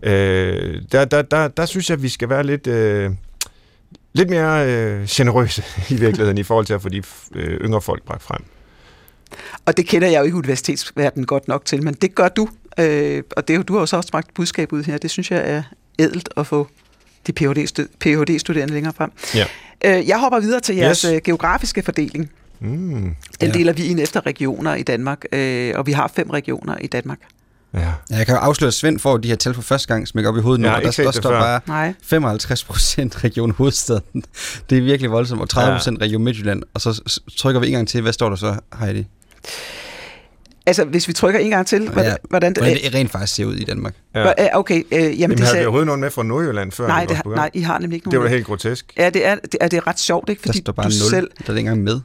Øh, 0.03 0.83
der, 0.93 1.05
der, 1.05 1.23
der, 1.23 1.49
der 1.49 1.67
synes 1.67 1.91
jeg, 1.91 1.97
at 1.97 2.03
vi 2.03 2.09
skal 2.09 2.29
være 2.29 2.45
lidt, 2.45 2.67
øh, 2.67 3.11
lidt 4.13 4.31
mere 4.31 4.69
øh, 4.69 5.07
generøse 5.09 5.63
i 5.95 5.95
virkeligheden 5.95 6.39
i 6.39 6.43
forhold 6.43 6.67
til 6.67 6.75
at 6.75 6.83
få 6.83 6.89
de 6.89 7.03
øh, 7.35 7.61
yngre 7.61 7.81
folk 7.81 8.03
bragt 8.05 8.23
frem. 8.23 8.45
Og 9.67 9.77
det 9.77 9.87
kender 9.87 10.09
jeg 10.09 10.19
jo 10.19 10.25
ikke 10.25 10.37
universitetsverdenen 10.37 11.27
godt 11.27 11.49
nok 11.49 11.65
til, 11.65 11.83
men 11.83 11.95
det 11.95 12.15
gør 12.15 12.29
du. 12.29 12.49
Øh, 12.79 13.23
og 13.37 13.49
det, 13.49 13.69
du 13.69 13.73
har 13.73 13.81
jo 13.81 13.87
så 13.87 13.97
også 13.97 14.11
bragt 14.11 14.35
budskab 14.35 14.73
ud 14.73 14.85
her. 14.85 14.99
Det 14.99 15.11
synes 15.11 15.31
jeg 15.31 15.43
er 15.51 15.63
ædelt 15.99 16.29
at 16.37 16.47
få 16.47 16.69
de 17.27 17.33
Ph.D.-studerende 17.33 18.75
længere 18.75 18.93
frem. 18.97 19.11
Ja. 19.35 19.47
Øh, 19.85 20.09
jeg 20.09 20.19
hopper 20.19 20.41
videre 20.41 20.61
til 20.61 20.77
jeres 20.77 21.03
yes. 21.03 21.13
Øh, 21.13 21.21
geografiske 21.25 21.83
fordeling. 21.83 22.31
Mm, 22.61 23.15
Den 23.41 23.49
ja. 23.49 23.49
deler 23.51 23.73
vi 23.73 23.87
ind 23.87 24.01
efter 24.01 24.27
regioner 24.27 24.75
i 24.75 24.83
Danmark, 24.83 25.25
øh, 25.33 25.73
og 25.77 25.87
vi 25.87 25.93
har 25.93 26.13
fem 26.17 26.31
regioner 26.31 26.79
i 26.81 26.87
Danmark. 26.87 27.19
Ja. 27.75 27.81
ja 27.81 28.17
jeg 28.17 28.27
kan 28.27 28.37
afsløre, 28.37 28.69
at 28.69 28.75
Svend 28.75 28.99
får 28.99 29.17
de 29.17 29.29
her 29.29 29.37
tal 29.37 29.55
for 29.55 29.63
første 29.63 29.89
gang 29.89 30.09
smækker 30.09 30.31
op 30.31 30.37
i 30.37 30.41
hovedet 30.41 30.61
nu, 30.61 30.69
og 30.69 30.83
der, 30.83 30.91
der 30.91 31.11
står 31.11 31.31
bare 31.31 31.61
Nej. 31.67 31.95
55 32.03 32.65
procent 32.65 33.25
Region 33.25 33.51
Hovedstaden. 33.51 34.25
Det 34.71 34.79
er 34.79 34.83
virkelig 34.83 35.11
voldsomt, 35.11 35.41
og 35.41 35.49
30 35.49 35.77
procent 35.77 35.99
ja. 36.01 36.05
Region 36.05 36.23
Midtjylland. 36.23 36.63
Og 36.75 36.81
så 36.81 37.21
trykker 37.37 37.61
vi 37.61 37.67
en 37.67 37.73
gang 37.73 37.89
til. 37.89 38.03
Hvad 38.03 38.13
står 38.13 38.29
der 38.29 38.37
så, 38.37 38.57
Heidi? 38.79 39.07
Altså, 40.67 40.85
hvis 40.85 41.09
vi 41.09 41.13
trykker 41.13 41.41
en 41.41 41.51
gang 41.51 41.67
til, 41.67 41.89
hvordan, 41.89 42.11
ja, 42.11 42.17
hvordan, 42.29 42.55
det, 42.55 42.63
hvordan 42.63 42.83
det 42.83 42.95
rent 42.95 43.11
faktisk 43.11 43.35
ser 43.35 43.45
ud 43.45 43.55
i 43.55 43.65
Danmark. 43.65 43.95
Ja. 44.15 44.59
Okay, 44.59 44.83
øh, 44.93 44.99
jamen, 44.99 45.15
jamen 45.19 45.39
det 45.39 45.47
har 45.47 45.55
vi 45.55 45.61
overhovedet 45.61 45.87
nogen 45.87 46.01
med 46.01 46.11
fra 46.11 46.23
Nordjylland 46.23 46.73
før? 46.73 46.87
Nej, 46.87 47.05
det 47.05 47.17
har, 47.17 47.35
nej, 47.35 47.51
I 47.55 47.61
har 47.61 47.79
nemlig 47.79 47.97
ikke 47.97 48.09
nogen 48.09 48.15
Det 48.15 48.25
var 48.25 48.29
helt 48.29 48.47
grotesk. 48.47 48.93
Ja, 48.99 49.11
det 49.11 49.27
er, 49.27 49.35
det 49.35 49.57
er, 49.61 49.69
det 49.69 49.77
er 49.77 49.87
ret 49.87 50.01
sjovt, 50.01 50.29
ikke? 50.29 50.43
Fordi 50.43 50.59
der 50.59 50.63
står 50.63 50.73
bare 50.73 50.87
du 50.87 50.95
0, 51.01 51.11
selv, 51.11 51.31
der 51.39 51.53
er 51.53 51.57
ikke 51.57 51.61
engang 51.61 51.83
med. 51.83 52.01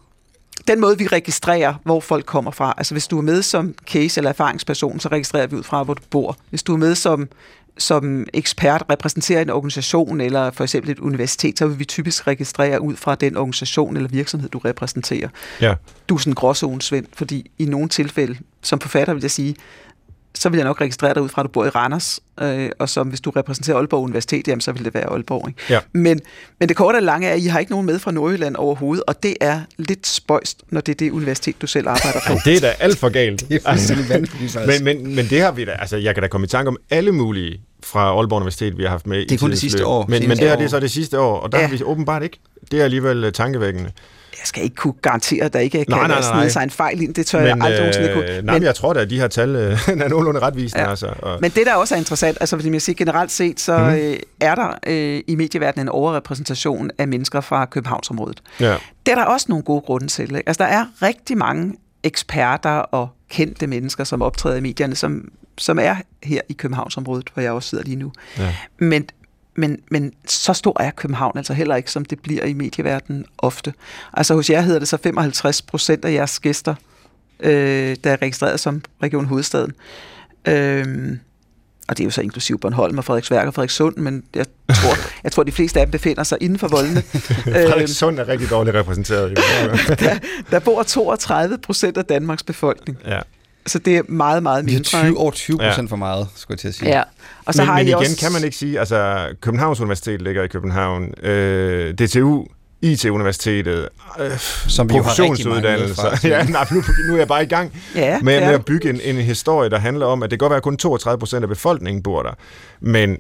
Den 0.68 0.82
måde, 0.82 0.98
vi 0.98 1.08
registrerer, 1.08 1.74
hvor 1.84 2.00
folk 2.00 2.26
kommer 2.26 2.52
fra, 2.52 2.74
altså 2.78 2.94
hvis 2.94 3.08
du 3.08 3.18
er 3.18 3.22
med 3.22 3.42
som 3.42 3.76
case 3.92 4.20
eller 4.20 4.30
erfaringsperson, 4.30 5.00
så 5.00 5.10
registrerer 5.10 5.48
vi 5.48 5.56
ud 5.56 5.64
fra, 5.64 5.84
hvor 5.84 5.94
du 5.94 6.02
bor. 6.10 6.38
Hvis 6.50 6.64
du 6.64 6.74
er 6.74 6.78
med 6.78 6.96
som 6.96 7.30
som 7.78 8.26
ekspert 8.34 8.84
repræsenterer 8.90 9.42
en 9.42 9.50
organisation 9.50 10.22
eller 10.22 10.52
for 10.52 10.64
eksempel 10.64 10.92
et 10.92 11.00
universitet, 11.00 11.60
så 11.60 11.68
vil 11.68 11.80
vi 11.80 11.86
typisk 11.86 12.28
registrere 12.28 12.82
ud 12.82 12.96
fra 12.96 13.16
den 13.16 13.38
organisation 13.38 13.98
eller 13.98 14.10
virksomhed, 14.10 14.50
du 14.50 14.58
repræsenterer. 14.58 15.30
Ja. 15.62 15.76
Du 16.10 16.16
er 16.16 16.20
sådan 16.20 16.32
en 16.32 16.36
gråzone, 16.36 16.82
fordi 17.14 17.52
i 17.58 17.66
nogle 17.66 17.90
tilfælde, 17.90 18.38
som 18.62 18.80
forfatter 18.80 19.14
vil 19.14 19.22
jeg 19.22 19.32
sige, 19.32 19.56
så 20.36 20.50
vil 20.50 20.58
jeg 20.58 20.66
nok 20.66 20.82
registrere 20.82 21.14
dig 21.14 21.22
ud 21.22 21.30
fra, 21.30 21.42
at 21.42 21.46
du 21.46 21.52
bor 21.52 21.66
i 21.66 21.70
Randers, 21.70 22.20
øh, 22.42 22.70
og 22.80 22.90
som 22.90 23.08
hvis 23.08 23.22
du 23.22 23.30
repræsenterer 23.30 23.78
Aalborg 23.78 24.04
Universitet, 24.04 24.48
jamen, 24.48 24.62
så 24.62 24.72
vil 24.72 24.86
det 24.86 24.94
være 24.94 25.04
Aalborg. 25.04 25.48
Ikke? 25.48 25.60
Ja. 25.70 25.80
Men, 25.94 26.20
men 26.60 26.70
det 26.70 26.78
korte 26.78 26.96
og 26.96 27.04
lange 27.04 27.28
er, 27.28 27.34
at 27.34 27.40
I 27.40 27.46
har 27.46 27.60
ikke 27.60 27.72
nogen 27.72 27.86
med 27.86 28.00
fra 28.00 28.12
Nordjylland 28.12 28.56
overhovedet, 28.56 29.04
og 29.08 29.24
det 29.24 29.36
er 29.42 29.62
lidt 29.78 30.08
spøjst, 30.08 30.64
når 30.70 30.82
det 30.82 30.92
er 30.92 30.96
det 30.96 31.12
universitet, 31.12 31.62
du 31.62 31.68
selv 31.68 31.88
arbejder 31.88 32.20
på. 32.28 32.34
det 32.46 32.56
er 32.56 32.60
da 32.60 32.74
alt 32.80 32.98
for 32.98 33.10
galt. 33.10 33.40
det 33.50 33.62
er 33.66 33.70
altså, 33.70 33.96
men, 34.68 34.84
men, 34.84 35.16
men 35.16 35.26
det 35.26 35.42
har 35.42 35.52
vi 35.52 35.66
da, 35.66 35.72
altså 35.72 35.98
jeg 35.98 36.14
kan 36.14 36.22
da 36.22 36.28
komme 36.28 36.46
i 36.46 36.48
tanke 36.48 36.70
om 36.70 36.78
alle 36.90 37.12
mulige 37.12 37.62
fra 37.84 38.18
Aalborg 38.18 38.38
Universitet, 38.38 38.78
vi 38.78 38.84
har 38.84 38.90
haft 38.90 39.08
med 39.08 39.26
Det 39.26 39.32
er 39.32 39.38
kun 39.38 39.50
det 39.50 39.60
sidste 39.60 39.86
år. 39.86 40.06
Men, 40.10 40.28
men 40.28 40.38
det 40.38 40.48
her 40.48 40.56
det 40.56 40.66
er 40.66 40.70
så 40.70 40.80
det 40.80 40.92
sidste 40.92 41.20
år, 41.20 41.40
og 41.40 41.52
der 41.52 41.58
ja. 41.60 41.68
har 41.68 41.76
vi 41.76 41.84
åbenbart 41.84 42.24
ikke. 42.24 42.40
Det 42.72 42.80
er 42.80 42.84
alligevel 42.84 43.26
uh, 43.26 43.32
tankevækkende 43.32 43.92
jeg 44.42 44.48
skal 44.48 44.64
ikke 44.64 44.76
kunne 44.76 44.94
garantere, 45.02 45.44
at 45.44 45.54
der 45.54 45.60
ikke 45.60 45.78
kan 45.78 45.86
nej, 45.90 46.08
nej, 46.08 46.20
nej. 46.20 46.50
sig 46.50 46.64
en 46.64 46.70
fejl 46.70 47.02
ind. 47.02 47.14
Det 47.14 47.26
tør 47.26 47.40
men, 47.40 47.48
jeg 47.48 47.58
aldrig 47.62 47.80
nogensinde 47.80 48.10
øh, 48.10 48.16
kunne. 48.16 48.42
Nej, 48.42 48.56
men 48.56 48.64
jeg 48.64 48.76
tror 48.76 48.94
da, 48.94 49.00
at 49.00 49.10
de 49.10 49.20
her 49.20 49.28
tal 49.28 49.56
øh, 49.56 49.90
er 50.04 50.08
nogenlunde 50.08 50.40
retvisende. 50.40 50.84
Ja. 50.84 50.90
Altså, 50.90 51.14
og... 51.22 51.38
Men 51.42 51.52
det, 51.52 51.66
der 51.66 51.76
også 51.76 51.96
er 51.96 52.00
interessant, 52.00 52.38
altså 52.40 52.58
fordi 52.58 52.74
jeg 52.74 52.82
siger 52.82 52.96
generelt 52.96 53.32
set, 53.32 53.60
så 53.60 53.78
mm. 53.78 53.86
øh, 53.86 54.18
er 54.40 54.56
der 54.56 54.74
øh, 54.88 55.22
i 55.28 55.36
medieverdenen 55.36 55.86
en 55.86 55.90
overrepræsentation 55.90 56.92
af 56.98 57.08
mennesker 57.08 57.42
fra 57.42 57.66
Københavnsområdet. 57.66 58.42
Ja. 58.60 58.76
Det 59.06 59.12
er 59.12 59.16
der 59.16 59.26
også 59.26 59.46
nogle 59.50 59.64
gode 59.64 59.82
grunde 59.82 60.08
til. 60.08 60.36
Ikke? 60.36 60.44
Altså, 60.50 60.64
der 60.64 60.70
er 60.70 60.86
rigtig 61.02 61.38
mange 61.38 61.74
eksperter 62.04 62.70
og 62.70 63.10
kendte 63.30 63.68
mennesker, 63.68 64.04
som 64.04 64.22
optræder 64.22 64.58
i 64.58 64.62
medierne, 64.62 64.96
som, 64.96 65.32
som 65.58 65.80
er 65.80 65.96
her 66.24 66.42
i 66.50 66.54
Københavnsområdet, 66.54 67.30
hvor 67.34 67.44
jeg 67.44 67.52
også 67.52 67.70
sidder 67.70 67.84
lige 67.84 67.96
nu. 67.96 68.12
Ja. 68.38 68.56
Men 68.78 69.06
men, 69.62 69.80
men 69.92 70.14
så 70.28 70.54
stor 70.54 70.82
er 70.82 70.92
København 70.92 71.38
altså 71.38 71.54
heller 71.54 71.76
ikke, 71.76 71.92
som 71.92 72.06
det 72.06 72.20
bliver 72.20 72.46
i 72.46 72.54
medieverdenen 72.54 73.26
ofte. 73.38 73.74
Altså 74.14 74.34
hos 74.34 74.50
jer 74.50 74.62
hedder 74.62 74.80
det 74.80 74.88
så 74.88 74.98
55 74.98 75.62
procent 75.62 76.06
af 76.06 76.14
jeres 76.14 76.40
gæster, 76.40 76.76
øh, 77.40 77.96
der 78.04 78.12
er 78.12 78.22
registreret 78.22 78.60
som 78.60 78.82
Region 79.04 79.26
Hovedstaden. 79.26 79.74
Øh, 80.48 81.18
og 81.88 81.98
det 81.98 82.04
er 82.04 82.06
jo 82.06 82.12
så 82.12 82.22
inklusiv 82.22 82.60
Bornholm 82.60 82.98
og 82.98 83.06
Frederiksværk 83.06 83.48
og 83.48 83.54
Frederikssund, 83.54 83.98
men 83.98 84.24
jeg 84.36 84.46
tror, 84.74 84.96
jeg 85.24 85.32
tror 85.32 85.44
de 85.44 85.52
fleste 85.52 85.80
af 85.80 85.86
dem 85.86 85.92
befinder 85.92 86.24
sig 86.24 86.38
inden 86.42 86.60
for 86.60 86.68
voldene. 86.68 87.02
Frederikssund 87.68 88.20
er 88.20 88.28
rigtig 88.28 88.50
dårligt 88.50 88.76
repræsenteret. 88.76 89.38
der, 90.00 90.20
der 90.52 90.60
bor 90.60 90.84
32 90.84 91.58
procent 91.58 91.98
af 91.98 92.06
Danmarks 92.06 92.44
befolkning. 92.44 92.98
Ja. 93.06 93.20
Så 93.66 93.80
det 93.80 93.98
er 93.98 94.02
meget, 94.08 94.44
meget 94.44 94.66
mindre. 94.66 94.80
Det 94.80 94.94
er 94.94 95.04
20, 95.04 95.18
over 95.18 95.32
20 95.32 95.58
procent 95.58 95.88
ja. 95.90 95.92
for 95.92 95.96
meget, 95.96 96.28
skulle 96.36 96.56
jeg 96.56 96.60
til 96.60 96.68
at 96.68 96.74
sige. 96.74 96.90
Ja. 96.90 97.04
Og 97.46 97.54
så 97.54 97.62
men, 97.62 97.68
har 97.68 97.78
men 97.78 97.88
igen 97.88 97.98
også... 97.98 98.18
kan 98.20 98.32
man 98.32 98.44
ikke 98.44 98.58
sige, 98.58 98.80
altså 98.80 99.28
Københavns 99.42 99.80
Universitet 99.80 100.22
ligger 100.22 100.44
i 100.44 100.48
København, 100.48 101.14
øh, 101.24 101.94
DTU 101.94 102.46
IT-universitetet, 102.82 103.90
øh, 104.20 104.38
som 104.68 104.90
vi 104.90 104.94
professionsuddannelser. 104.94 106.20
ja, 106.30 106.44
nej, 106.44 106.68
nu, 106.72 106.84
nu 107.08 107.14
er 107.14 107.18
jeg 107.18 107.28
bare 107.28 107.44
i 107.44 107.48
gang 107.48 107.74
ja, 107.96 108.20
med, 108.22 108.40
med 108.40 108.54
at 108.54 108.66
bygge 108.66 108.90
en, 108.90 109.02
en 109.04 109.16
historie, 109.16 109.70
der 109.70 109.80
handler 109.80 110.06
om, 110.06 110.24
at 110.24 110.32
det 110.32 110.40
kan 110.40 110.44
godt 110.44 110.50
være, 110.50 110.58
at 110.58 110.64
kun 110.64 110.78
32 110.78 111.20
procent 111.20 111.44
af 111.44 111.50
befolkningen 111.50 112.04
bor 112.04 112.24
der, 112.24 112.34
men 112.80 113.18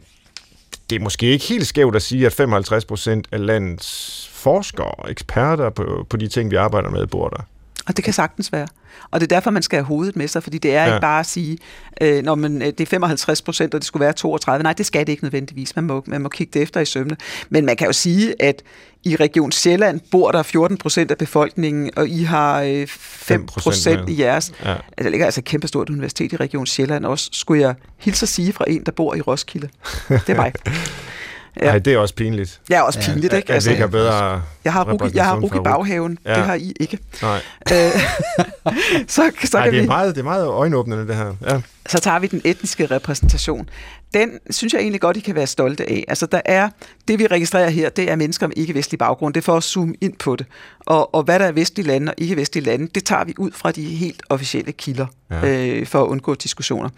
det 0.89 0.95
er 0.95 0.99
måske 0.99 1.25
ikke 1.25 1.45
helt 1.45 1.67
skævt 1.67 1.95
at 1.95 2.01
sige, 2.01 2.25
at 2.25 2.33
55 2.33 2.85
procent 2.85 3.27
af 3.31 3.45
landets 3.45 4.29
forskere 4.33 4.91
og 4.91 5.11
eksperter 5.11 5.69
på, 5.69 6.05
på 6.09 6.17
de 6.17 6.27
ting, 6.27 6.51
vi 6.51 6.55
arbejder 6.55 6.89
med, 6.89 7.07
bor 7.07 7.29
der. 7.29 7.43
Og 7.87 7.97
det 7.97 8.03
kan 8.03 8.13
sagtens 8.13 8.51
være. 8.51 8.67
Og 9.11 9.19
det 9.19 9.31
er 9.31 9.35
derfor, 9.35 9.51
man 9.51 9.63
skal 9.63 9.77
have 9.77 9.85
hovedet 9.85 10.15
med 10.15 10.27
sig, 10.27 10.43
fordi 10.43 10.57
det 10.57 10.75
er 10.75 10.85
ja. 10.85 10.93
ikke 10.93 11.01
bare 11.01 11.19
at 11.19 11.25
sige, 11.25 11.57
øh, 12.01 12.23
når 12.23 12.35
man, 12.35 12.61
øh, 12.61 12.67
det 12.67 12.81
er 12.81 12.85
55 12.85 13.41
procent, 13.41 13.73
og 13.73 13.79
det 13.79 13.87
skulle 13.87 14.01
være 14.01 14.13
32. 14.13 14.63
Nej, 14.63 14.73
det 14.73 14.85
skal 14.85 15.07
det 15.07 15.11
ikke 15.11 15.23
nødvendigvis. 15.23 15.75
Man 15.75 15.85
må, 15.85 16.03
man 16.07 16.21
må 16.21 16.29
kigge 16.29 16.51
det 16.53 16.61
efter 16.61 16.79
i 16.79 16.85
sømne. 16.85 17.17
Men 17.49 17.65
man 17.65 17.77
kan 17.77 17.87
jo 17.87 17.93
sige, 17.93 18.41
at 18.41 18.63
i 19.03 19.15
Region 19.15 19.51
Sjælland 19.51 19.99
bor 20.11 20.31
der 20.31 20.43
14 20.43 20.77
procent 20.77 21.11
af 21.11 21.17
befolkningen, 21.17 21.89
og 21.95 22.07
I 22.07 22.23
har 22.23 22.61
øh, 22.61 22.87
5 22.87 23.45
procent 23.45 24.09
i 24.09 24.21
jeres. 24.21 24.53
Ja. 24.63 24.71
Altså, 24.71 25.03
der 25.03 25.09
ligger 25.09 25.25
altså 25.25 25.41
et 25.41 25.45
kæmpestort 25.45 25.89
universitet 25.89 26.33
i 26.33 26.35
Region 26.35 26.65
Sjælland 26.65 27.05
også. 27.05 27.29
Skulle 27.33 27.61
jeg 27.61 27.75
hilse 27.97 28.23
at 28.23 28.29
sige 28.29 28.53
fra 28.53 28.65
en, 28.67 28.83
der 28.83 28.91
bor 28.91 29.15
i 29.15 29.21
Roskilde? 29.21 29.69
Det 30.09 30.29
er 30.29 30.35
mig. 30.35 30.53
Ja. 31.55 31.65
Ej, 31.65 31.79
det 31.79 31.93
er 31.93 31.97
også 31.97 32.15
pinligt. 32.15 32.61
Ja, 32.69 32.81
også 32.81 32.99
pinligt, 32.99 33.33
ja, 33.33 33.37
ikke? 33.37 33.53
Altså, 33.53 33.69
at 33.69 33.71
vi 33.71 33.73
ikke 33.73 33.81
har 33.81 33.91
bedre 33.91 34.41
jeg 34.65 34.73
har 34.73 34.93
ruk, 34.93 35.15
jeg 35.15 35.25
har 35.25 35.39
ruk 35.39 35.55
i 35.55 35.59
baghaven. 35.63 36.17
Ja. 36.25 36.35
Det 36.35 36.43
har 36.43 36.55
I 36.55 36.73
ikke. 36.79 36.99
Nej. 37.21 37.41
Øh, 37.71 37.77
så, 39.07 39.31
så 39.43 39.57
Ej, 39.57 39.63
kan 39.63 39.73
det 39.73 39.77
er, 39.77 39.81
vi, 39.81 39.87
meget, 39.87 40.15
det 40.15 40.21
er 40.21 40.25
meget 40.25 40.45
øjenåbnende, 40.45 41.07
det 41.07 41.15
her. 41.15 41.35
Ja. 41.47 41.61
Så 41.89 41.99
tager 41.99 42.19
vi 42.19 42.27
den 42.27 42.41
etniske 42.45 42.85
repræsentation. 42.85 43.69
Den 44.13 44.29
synes 44.49 44.73
jeg 44.73 44.81
egentlig 44.81 45.01
godt, 45.01 45.17
I 45.17 45.19
kan 45.19 45.35
være 45.35 45.47
stolte 45.47 45.89
af. 45.89 46.05
Altså, 46.07 46.25
der 46.25 46.41
er, 46.45 46.69
det 47.07 47.19
vi 47.19 47.27
registrerer 47.27 47.69
her, 47.69 47.89
det 47.89 48.11
er 48.11 48.15
mennesker 48.15 48.47
med 48.47 48.57
ikke-vestlig 48.57 48.99
baggrund. 48.99 49.33
Det 49.33 49.41
er 49.41 49.45
for 49.45 49.57
at 49.57 49.63
zoome 49.63 49.95
ind 50.01 50.13
på 50.17 50.35
det. 50.35 50.45
Og, 50.79 51.15
og 51.15 51.23
hvad 51.23 51.39
der 51.39 51.45
er 51.45 51.51
vestlige 51.51 51.87
lande 51.87 52.11
og 52.11 52.15
ikke-vestlige 52.17 52.65
lande, 52.65 52.87
det 52.95 53.03
tager 53.05 53.23
vi 53.23 53.33
ud 53.37 53.51
fra 53.51 53.71
de 53.71 53.83
helt 53.83 54.23
officielle 54.29 54.71
kilder, 54.71 55.05
ja. 55.31 55.47
øh, 55.47 55.87
for 55.87 56.01
at 56.03 56.07
undgå 56.07 56.35
diskussioner. 56.35 56.89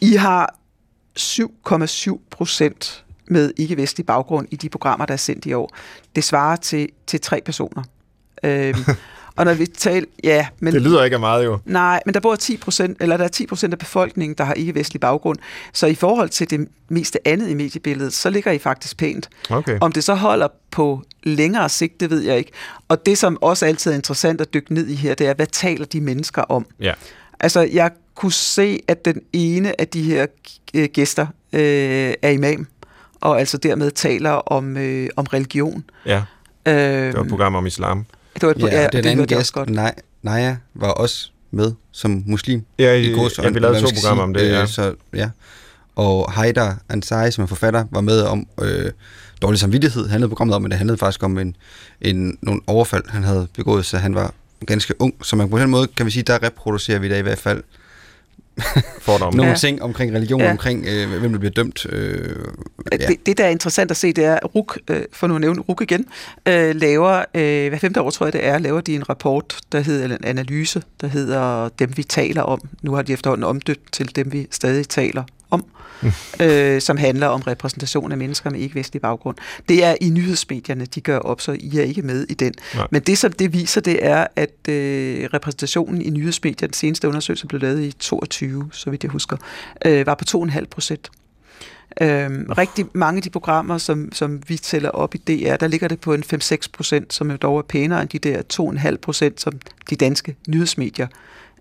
I 0.00 0.14
har 0.14 0.54
7,7 1.18 2.18
procent 2.30 3.04
med 3.30 3.52
ikke-vestlig 3.56 4.06
baggrund 4.06 4.48
i 4.50 4.56
de 4.56 4.68
programmer, 4.68 5.06
der 5.06 5.12
er 5.12 5.18
sendt 5.18 5.46
i 5.46 5.52
år. 5.52 5.74
Det 6.16 6.24
svarer 6.24 6.56
til, 6.56 6.88
til 7.06 7.20
tre 7.20 7.40
personer. 7.44 7.82
Øhm, 8.44 8.84
og 9.36 9.44
når 9.44 9.54
vi 9.54 9.66
taler, 9.66 10.06
ja, 10.24 10.46
men... 10.60 10.74
Det 10.74 10.82
lyder 10.82 11.04
ikke 11.04 11.14
af 11.14 11.20
meget 11.20 11.44
jo. 11.44 11.58
Nej, 11.64 12.02
men 12.06 12.14
der 12.14 12.20
bor 12.20 12.36
10 12.36 12.56
procent, 12.56 12.96
eller 13.00 13.16
der 13.16 13.24
er 13.24 13.28
10 13.28 13.46
procent 13.46 13.72
af 13.72 13.78
befolkningen, 13.78 14.38
der 14.38 14.44
har 14.44 14.54
ikke-vestlig 14.54 15.00
baggrund. 15.00 15.38
Så 15.72 15.86
i 15.86 15.94
forhold 15.94 16.28
til 16.28 16.50
det 16.50 16.68
meste 16.88 17.28
andet 17.28 17.48
i 17.48 17.54
mediebilledet, 17.54 18.12
så 18.12 18.30
ligger 18.30 18.52
I 18.52 18.58
faktisk 18.58 18.96
pænt. 18.96 19.28
Okay. 19.50 19.78
Om 19.80 19.92
det 19.92 20.04
så 20.04 20.14
holder 20.14 20.48
på 20.70 21.02
længere 21.22 21.68
sigt, 21.68 22.00
det 22.00 22.10
ved 22.10 22.20
jeg 22.20 22.38
ikke. 22.38 22.52
Og 22.88 23.06
det, 23.06 23.18
som 23.18 23.38
også 23.40 23.66
altid 23.66 23.90
er 23.90 23.94
interessant 23.94 24.40
at 24.40 24.54
dykke 24.54 24.74
ned 24.74 24.86
i 24.86 24.94
her, 24.94 25.14
det 25.14 25.26
er, 25.26 25.34
hvad 25.34 25.46
taler 25.46 25.86
de 25.86 26.00
mennesker 26.00 26.42
om? 26.42 26.66
Ja. 26.80 26.92
Altså, 27.40 27.60
jeg 27.60 27.90
kunne 28.14 28.32
se, 28.32 28.80
at 28.88 29.04
den 29.04 29.20
ene 29.32 29.80
af 29.80 29.88
de 29.88 30.02
her 30.02 30.26
øh, 30.74 30.88
gæster 30.92 31.26
øh, 31.52 32.14
er 32.22 32.28
imam 32.28 32.66
og 33.20 33.40
altså 33.40 33.58
dermed 33.58 33.90
taler 33.90 34.30
om, 34.30 34.76
øh, 34.76 35.08
om 35.16 35.24
religion. 35.24 35.84
Ja, 36.06 36.22
øh, 36.66 36.74
det 36.74 37.14
var 37.14 37.22
et 37.22 37.28
program 37.28 37.54
om 37.54 37.66
islam. 37.66 38.06
Det 38.34 38.42
var 38.42 38.50
et, 38.50 38.58
ja, 38.58 38.66
ja, 38.66 38.88
den 38.92 39.04
det 39.04 39.10
anden 39.10 39.26
gæst, 39.26 39.52
godt. 39.52 39.70
Nej, 39.70 39.94
Naja, 40.22 40.56
var 40.74 40.90
også 40.90 41.30
med 41.50 41.72
som 41.92 42.22
muslim. 42.26 42.64
Ja, 42.78 42.92
i, 42.92 43.12
kurs, 43.12 43.38
ja 43.38 43.50
vi 43.50 43.58
lavede 43.58 43.80
to 43.80 43.88
programmer 43.94 44.22
om 44.22 44.34
det, 44.34 44.48
ja. 44.48 44.62
Øh, 44.62 44.68
så, 44.68 44.94
ja. 45.14 45.30
Og 45.96 46.32
Haidar 46.32 46.78
Ansari, 46.88 47.30
som 47.30 47.42
er 47.42 47.46
forfatter, 47.46 47.84
var 47.90 48.00
med 48.00 48.22
om 48.22 48.46
øh, 48.60 48.90
dårlig 49.42 49.60
samvittighed. 49.60 50.08
handlede 50.08 50.28
programmet 50.28 50.56
om, 50.56 50.62
men 50.62 50.70
det 50.70 50.78
handlede 50.78 50.98
faktisk 50.98 51.22
om 51.22 51.38
en, 51.38 51.56
en, 52.00 52.38
nogle 52.42 52.60
overfald, 52.66 53.04
han 53.08 53.24
havde 53.24 53.48
begået, 53.54 53.84
så 53.84 53.98
han 53.98 54.14
var 54.14 54.34
ganske 54.66 54.94
ung. 54.98 55.14
Så 55.22 55.36
man 55.36 55.50
på 55.50 55.58
den 55.58 55.70
måde, 55.70 55.86
kan 55.86 56.06
vi 56.06 56.10
sige, 56.10 56.22
der 56.22 56.42
reproducerer 56.42 56.98
vi 56.98 57.08
da 57.08 57.18
i 57.18 57.22
hvert 57.22 57.38
fald 57.38 57.62
fordomme. 59.00 59.36
Nogle 59.36 59.50
ja. 59.50 59.56
ting 59.56 59.82
omkring 59.82 60.14
religion, 60.14 60.40
ja. 60.40 60.50
omkring 60.50 60.86
øh, 60.86 61.20
hvem 61.20 61.32
der 61.32 61.38
bliver 61.38 61.52
dømt. 61.52 61.86
Øh, 61.90 62.36
ja. 62.92 62.96
det, 62.96 63.26
det, 63.26 63.38
der 63.38 63.44
er 63.44 63.48
interessant 63.48 63.90
at 63.90 63.96
se, 63.96 64.12
det 64.12 64.24
er, 64.24 64.34
at 64.34 64.54
RUK, 64.54 64.78
øh, 64.90 65.02
for 65.12 65.26
nu 65.26 65.34
at 65.34 65.40
nævne 65.40 65.60
RUK 65.60 65.80
igen, 65.80 66.06
øh, 66.48 66.76
laver, 66.76 67.24
øh, 67.34 67.68
hver 67.68 67.78
femte 67.78 68.00
år 68.00 68.10
tror 68.10 68.26
jeg 68.26 68.32
det 68.32 68.46
er, 68.46 68.58
laver 68.58 68.80
de 68.80 68.94
en 68.94 69.08
rapport, 69.08 69.56
der 69.72 69.80
hedder, 69.80 70.04
eller 70.04 70.16
en 70.16 70.24
analyse, 70.24 70.82
der 71.00 71.06
hedder 71.06 71.68
Dem 71.68 71.96
vi 71.96 72.02
taler 72.02 72.42
om. 72.42 72.60
Nu 72.82 72.94
har 72.94 73.02
de 73.02 73.12
efterhånden 73.12 73.44
omdøbt 73.44 73.92
til 73.92 74.16
Dem 74.16 74.32
vi 74.32 74.46
stadig 74.50 74.88
taler 74.88 75.24
om, 75.50 75.64
mm. 76.02 76.12
øh, 76.40 76.80
som 76.80 76.96
handler 76.96 77.26
om 77.26 77.40
repræsentation 77.40 78.12
af 78.12 78.18
mennesker 78.18 78.50
med 78.50 78.60
ikke-vestlig 78.60 79.02
baggrund. 79.02 79.36
Det 79.68 79.84
er 79.84 79.96
i 80.00 80.10
nyhedsmedierne, 80.10 80.86
de 80.86 81.00
gør 81.00 81.18
op, 81.18 81.40
så 81.40 81.56
I 81.60 81.78
er 81.78 81.82
ikke 81.82 82.02
med 82.02 82.26
i 82.28 82.34
den. 82.34 82.54
Nej. 82.74 82.86
Men 82.90 83.02
det, 83.02 83.18
som 83.18 83.32
det 83.32 83.52
viser, 83.52 83.80
det 83.80 84.06
er, 84.06 84.26
at 84.36 84.68
øh, 84.68 85.28
repræsentationen 85.34 86.02
i 86.02 86.10
nyhedsmedierne, 86.10 86.68
den 86.68 86.74
seneste 86.74 87.08
undersøgelse 87.08 87.46
blev 87.46 87.60
lavet 87.60 87.82
i 87.82 87.92
22, 87.92 88.68
så 88.72 88.90
vidt 88.90 89.02
jeg 89.02 89.10
husker, 89.10 89.36
øh, 89.84 90.06
var 90.06 90.14
på 90.14 90.24
2,5 90.28 90.64
procent. 90.70 91.10
Øhm, 92.00 92.52
rigtig 92.58 92.86
mange 92.92 93.16
af 93.16 93.22
de 93.22 93.30
programmer, 93.30 93.78
som, 93.78 94.12
som 94.12 94.42
vi 94.48 94.56
tæller 94.56 94.90
op 94.90 95.14
i 95.14 95.18
DR, 95.18 95.56
der 95.56 95.66
ligger 95.66 95.88
det 95.88 96.00
på 96.00 96.14
en 96.14 96.24
5-6 96.34 96.56
procent, 96.72 97.12
som 97.12 97.30
jo 97.30 97.36
dog 97.36 97.58
er 97.58 97.62
pænere 97.62 98.02
end 98.02 98.08
de 98.08 98.18
der 98.18 98.42
2,5 98.52 98.96
procent, 98.96 99.40
som 99.40 99.52
de 99.90 99.96
danske 99.96 100.36
nyhedsmedier 100.48 101.06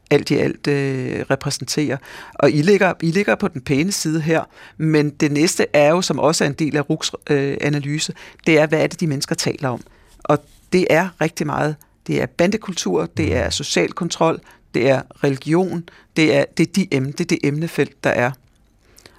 alt 0.09 0.31
i 0.31 0.35
alt 0.35 0.67
øh, 0.67 1.25
repræsenterer. 1.29 1.97
Og 2.33 2.51
I 2.51 2.61
ligger, 2.61 2.93
I 3.01 3.11
ligger 3.11 3.35
på 3.35 3.47
den 3.47 3.61
pæne 3.61 3.91
side 3.91 4.21
her, 4.21 4.43
men 4.77 5.09
det 5.09 5.31
næste 5.31 5.65
er 5.73 5.89
jo, 5.89 6.01
som 6.01 6.19
også 6.19 6.43
er 6.43 6.47
en 6.47 6.53
del 6.53 6.77
af 6.77 6.89
RUKs 6.89 7.11
øh, 7.29 7.57
analyse, 7.61 8.13
det 8.47 8.59
er, 8.59 8.67
hvad 8.67 8.83
er 8.83 8.87
det, 8.87 8.99
de 8.99 9.07
mennesker 9.07 9.35
taler 9.35 9.69
om. 9.69 9.81
Og 10.23 10.43
det 10.73 10.87
er 10.89 11.09
rigtig 11.21 11.45
meget. 11.45 11.75
Det 12.07 12.21
er 12.21 12.25
bandekultur, 12.25 13.05
det 13.05 13.35
er 13.35 13.49
social 13.49 13.91
kontrol, 13.91 14.39
det 14.73 14.89
er 14.89 15.01
religion, 15.23 15.89
det 16.15 16.35
er, 16.35 16.45
det 16.57 16.67
er, 16.67 16.71
de 16.73 16.87
emne, 16.91 17.11
det, 17.11 17.21
er 17.21 17.25
det 17.25 17.39
emnefelt, 17.43 18.03
der 18.03 18.09
er. 18.09 18.31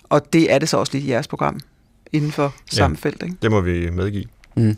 Og 0.04 0.32
det 0.32 0.52
er 0.52 0.58
det 0.58 0.68
så 0.68 0.76
også 0.76 0.92
lidt 0.92 1.04
i 1.04 1.10
jeres 1.10 1.28
program 1.28 1.60
inden 2.12 2.32
for 2.32 2.54
samme 2.70 2.96
ja, 3.04 3.08
felt. 3.08 3.22
Ikke? 3.22 3.36
det 3.42 3.50
må 3.50 3.60
vi 3.60 3.90
medgive. 3.90 4.24
Mm. 4.56 4.76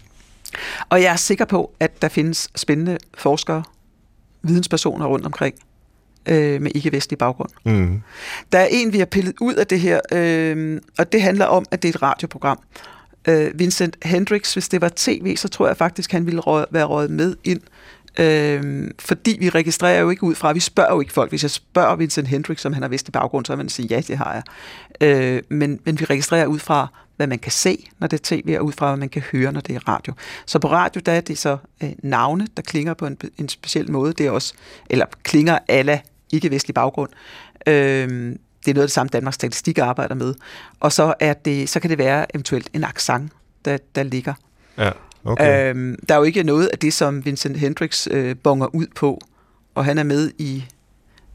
Og 0.88 1.02
jeg 1.02 1.12
er 1.12 1.16
sikker 1.16 1.44
på, 1.44 1.74
at 1.80 2.02
der 2.02 2.08
findes 2.08 2.48
spændende 2.54 2.98
forskere, 3.14 3.62
videnspersoner 4.42 5.06
rundt 5.06 5.26
omkring, 5.26 5.54
øh, 6.28 6.62
med 6.62 6.70
ikke-vestlig 6.74 7.18
baggrund. 7.18 7.50
Mm. 7.64 8.02
Der 8.52 8.58
er 8.58 8.66
en, 8.70 8.92
vi 8.92 8.98
har 8.98 9.06
pillet 9.06 9.34
ud 9.40 9.54
af 9.54 9.66
det 9.66 9.80
her, 9.80 10.00
øh, 10.12 10.80
og 10.98 11.12
det 11.12 11.22
handler 11.22 11.44
om, 11.46 11.64
at 11.70 11.82
det 11.82 11.88
er 11.88 11.92
et 11.92 12.02
radioprogram. 12.02 12.58
Øh, 13.28 13.50
Vincent 13.54 13.96
Hendricks, 14.04 14.52
hvis 14.52 14.68
det 14.68 14.80
var 14.80 14.90
tv, 14.96 15.36
så 15.36 15.48
tror 15.48 15.66
jeg 15.66 15.76
faktisk, 15.76 16.12
han 16.12 16.26
ville 16.26 16.40
rø- 16.40 16.66
være 16.70 16.84
røget 16.84 17.10
med 17.10 17.36
ind. 17.44 17.60
Øh, 18.18 18.90
fordi 18.98 19.36
vi 19.40 19.48
registrerer 19.48 20.00
jo 20.00 20.10
ikke 20.10 20.24
ud 20.24 20.34
fra, 20.34 20.52
vi 20.52 20.60
spørger 20.60 20.94
jo 20.94 21.00
ikke 21.00 21.12
folk. 21.12 21.30
Hvis 21.30 21.42
jeg 21.42 21.50
spørger 21.50 21.96
Vincent 21.96 22.28
Hendricks, 22.28 22.62
som 22.62 22.72
han 22.72 22.82
har 22.82 22.88
vestlig 22.88 23.12
baggrund, 23.12 23.46
så 23.46 23.52
vil 23.52 23.56
man 23.58 23.68
sige, 23.68 23.88
ja, 23.90 24.00
det 24.00 24.16
har 24.18 24.32
jeg. 24.34 24.42
Øh, 25.08 25.42
men, 25.48 25.80
men 25.84 26.00
vi 26.00 26.04
registrerer 26.04 26.46
ud 26.46 26.58
fra, 26.58 26.88
hvad 27.20 27.26
man 27.26 27.38
kan 27.38 27.52
se, 27.52 27.90
når 27.98 28.06
det 28.06 28.20
er 28.20 28.36
tv, 28.36 28.56
og 28.58 28.64
ud 28.64 28.72
fra, 28.72 28.86
hvad 28.86 28.96
man 28.96 29.08
kan 29.08 29.22
høre, 29.32 29.52
når 29.52 29.60
det 29.60 29.76
er 29.76 29.88
radio. 29.88 30.12
Så 30.46 30.58
på 30.58 30.70
radio, 30.70 31.00
der 31.06 31.12
er 31.12 31.20
det 31.20 31.38
så 31.38 31.58
øh, 31.82 31.90
navne, 32.02 32.46
der 32.56 32.62
klinger 32.62 32.94
på 32.94 33.06
en, 33.06 33.18
en 33.38 33.48
speciel 33.48 33.90
måde. 33.90 34.12
Det 34.12 34.26
er 34.26 34.30
også, 34.30 34.54
eller 34.90 35.06
klinger 35.22 35.58
alle 35.68 36.00
ikke-vestlig 36.32 36.74
baggrund. 36.74 37.10
Øh, 37.66 38.08
det 38.64 38.70
er 38.70 38.74
noget 38.74 38.82
af 38.82 38.88
det 38.88 38.90
samme, 38.90 39.10
Danmarks 39.12 39.34
Statistik 39.34 39.78
arbejder 39.78 40.14
med. 40.14 40.34
Og 40.80 40.92
så, 40.92 41.14
er 41.20 41.32
det, 41.32 41.68
så 41.68 41.80
kan 41.80 41.90
det 41.90 41.98
være 41.98 42.36
eventuelt 42.36 42.68
en 42.72 42.84
accent, 42.84 43.32
der, 43.64 43.78
der 43.94 44.02
ligger. 44.02 44.34
Ja, 44.78 44.90
okay. 45.24 45.74
Øh, 45.74 45.98
der 46.08 46.14
er 46.14 46.18
jo 46.18 46.24
ikke 46.24 46.42
noget 46.42 46.66
af 46.66 46.78
det, 46.78 46.92
som 46.92 47.24
Vincent 47.24 47.56
Hendricks 47.56 48.08
øh, 48.10 48.36
bonger 48.36 48.74
ud 48.74 48.86
på, 48.94 49.20
og 49.74 49.84
han 49.84 49.98
er 49.98 50.04
med 50.04 50.30
i 50.38 50.64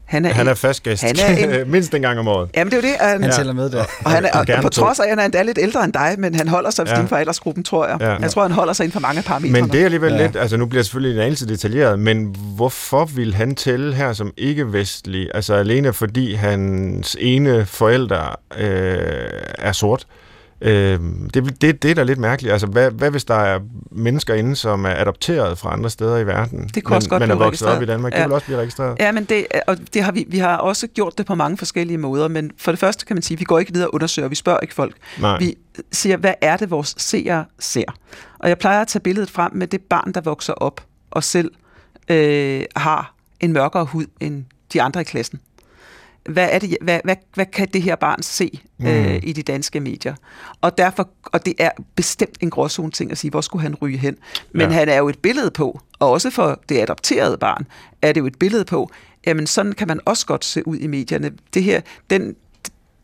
han 0.06 0.24
er, 0.24 0.32
han 0.32 0.48
er 0.48 0.54
fast 0.54 0.82
gæst. 0.82 1.02
Han 1.02 1.16
er 1.18 1.60
en, 1.62 1.70
mindst 1.72 1.94
en 1.94 2.02
gang 2.02 2.18
om 2.18 2.28
året. 2.28 2.50
Jamen, 2.56 2.70
det 2.72 2.84
er 2.84 2.88
jo 2.88 2.92
det. 2.92 2.96
Han, 3.00 3.22
han 3.22 3.32
tæller 3.32 3.52
med 3.52 3.70
der. 3.70 3.84
Og, 4.04 4.10
han 4.10 4.24
er, 4.24 4.30
og, 4.32 4.46
og 4.56 4.62
på 4.62 4.68
trods 4.68 5.00
af, 5.00 5.04
at 5.04 5.10
han 5.10 5.18
er 5.18 5.24
endda 5.24 5.42
lidt 5.42 5.58
ældre 5.62 5.84
end 5.84 5.92
dig, 5.92 6.14
men 6.18 6.34
han 6.34 6.48
holder 6.48 6.70
sig 6.70 6.86
ja. 6.86 7.02
for 7.02 7.16
aldersgruppen, 7.16 7.64
tror 7.64 7.86
jeg. 7.86 7.96
Ja. 8.00 8.16
Jeg 8.16 8.30
tror, 8.30 8.42
han 8.42 8.50
holder 8.50 8.72
sig 8.72 8.84
inden 8.84 8.92
for 8.92 9.00
mange 9.00 9.22
parametre. 9.22 9.60
Men 9.60 9.70
det 9.70 9.80
er 9.80 9.84
alligevel 9.84 10.12
ja. 10.12 10.22
lidt, 10.22 10.36
altså 10.36 10.56
nu 10.56 10.66
bliver 10.66 10.78
jeg 10.78 10.84
selvfølgelig 10.84 11.18
en 11.18 11.22
anelse 11.22 11.48
detaljeret, 11.48 11.98
men 11.98 12.36
hvorfor 12.56 13.04
vil 13.04 13.34
han 13.34 13.54
tælle 13.54 13.94
her 13.94 14.12
som 14.12 14.32
ikke-vestlig? 14.36 15.30
Altså 15.34 15.54
alene 15.54 15.92
fordi 15.92 16.34
hans 16.34 17.16
ene 17.20 17.66
forælder 17.66 18.38
øh, 18.58 18.98
er 19.58 19.72
sort? 19.72 20.06
Øh, 20.10 20.25
det, 20.62 21.62
det, 21.62 21.82
det 21.82 21.90
er 21.90 21.94
da 21.94 22.02
lidt 22.02 22.18
mærkeligt. 22.18 22.52
Altså, 22.52 22.66
hvad, 22.66 22.90
hvad 22.90 23.10
hvis 23.10 23.24
der 23.24 23.34
er 23.34 23.60
mennesker 23.90 24.34
inde, 24.34 24.56
som 24.56 24.84
er 24.84 24.90
adopteret 24.90 25.58
fra 25.58 25.72
andre 25.72 25.90
steder 25.90 26.16
i 26.16 26.26
verden, 26.26 26.70
det 26.74 26.84
kunne 26.84 26.96
også 26.96 27.08
godt 27.08 27.20
men 27.20 27.30
er 27.30 27.34
vokset 27.34 27.68
op 27.68 27.82
i 27.82 27.86
Danmark? 27.86 28.12
Ja. 28.12 28.18
Det 28.18 28.26
vil 28.26 28.34
også 28.34 28.46
blive 28.46 28.58
registreret. 28.58 28.96
Ja, 29.00 29.12
men 29.12 29.24
det, 29.24 29.46
og 29.66 29.76
det 29.94 30.02
har 30.02 30.12
vi, 30.12 30.24
vi 30.28 30.38
har 30.38 30.56
også 30.56 30.86
gjort 30.86 31.18
det 31.18 31.26
på 31.26 31.34
mange 31.34 31.56
forskellige 31.56 31.98
måder, 31.98 32.28
men 32.28 32.50
for 32.58 32.72
det 32.72 32.78
første 32.78 33.06
kan 33.06 33.16
man 33.16 33.22
sige, 33.22 33.36
at 33.36 33.40
vi 33.40 33.44
går 33.44 33.58
ikke 33.58 33.72
videre 33.72 33.88
og 33.88 33.94
undersøger, 33.94 34.28
vi 34.28 34.34
spørger 34.34 34.60
ikke 34.60 34.74
folk. 34.74 34.96
Nej. 35.20 35.38
Vi 35.38 35.54
siger, 35.92 36.16
hvad 36.16 36.34
er 36.40 36.56
det, 36.56 36.70
vores 36.70 36.94
seere 36.98 37.44
ser? 37.58 37.96
Og 38.38 38.48
jeg 38.48 38.58
plejer 38.58 38.80
at 38.80 38.88
tage 38.88 39.00
billedet 39.00 39.30
frem 39.30 39.54
med 39.54 39.66
det 39.66 39.80
barn, 39.80 40.12
der 40.12 40.20
vokser 40.20 40.52
op 40.52 40.80
og 41.10 41.24
selv 41.24 41.50
øh, 42.08 42.64
har 42.76 43.14
en 43.40 43.52
mørkere 43.52 43.84
hud 43.84 44.06
end 44.20 44.44
de 44.72 44.82
andre 44.82 45.00
i 45.00 45.04
klassen 45.04 45.40
hvad, 46.28 46.48
er 46.52 46.58
det, 46.58 46.76
hvad, 46.80 47.00
hvad, 47.04 47.16
hvad 47.34 47.46
kan 47.46 47.68
det 47.72 47.82
her 47.82 47.96
barn 47.96 48.22
se 48.22 48.60
mm. 48.78 48.86
øh, 48.86 49.20
i 49.22 49.32
de 49.32 49.42
danske 49.42 49.80
medier? 49.80 50.14
Og 50.60 50.78
derfor, 50.78 51.08
og 51.24 51.46
det 51.46 51.54
er 51.58 51.70
bestemt 51.94 52.38
en 52.40 52.50
gråzone 52.50 52.90
ting 52.90 53.10
at 53.10 53.18
sige, 53.18 53.30
hvor 53.30 53.40
skulle 53.40 53.62
han 53.62 53.74
ryge 53.74 53.98
hen? 53.98 54.16
Men 54.52 54.70
ja. 54.70 54.76
han 54.76 54.88
er 54.88 54.96
jo 54.96 55.08
et 55.08 55.18
billede 55.18 55.50
på, 55.50 55.80
og 55.98 56.10
også 56.10 56.30
for 56.30 56.60
det 56.68 56.78
adopterede 56.78 57.38
barn, 57.38 57.66
er 58.02 58.12
det 58.12 58.20
jo 58.20 58.26
et 58.26 58.38
billede 58.38 58.64
på, 58.64 58.90
jamen 59.26 59.46
sådan 59.46 59.72
kan 59.72 59.88
man 59.88 60.00
også 60.04 60.26
godt 60.26 60.44
se 60.44 60.68
ud 60.68 60.76
i 60.76 60.86
medierne. 60.86 61.32
Det 61.54 61.62
her, 61.62 61.80
den, 62.10 62.36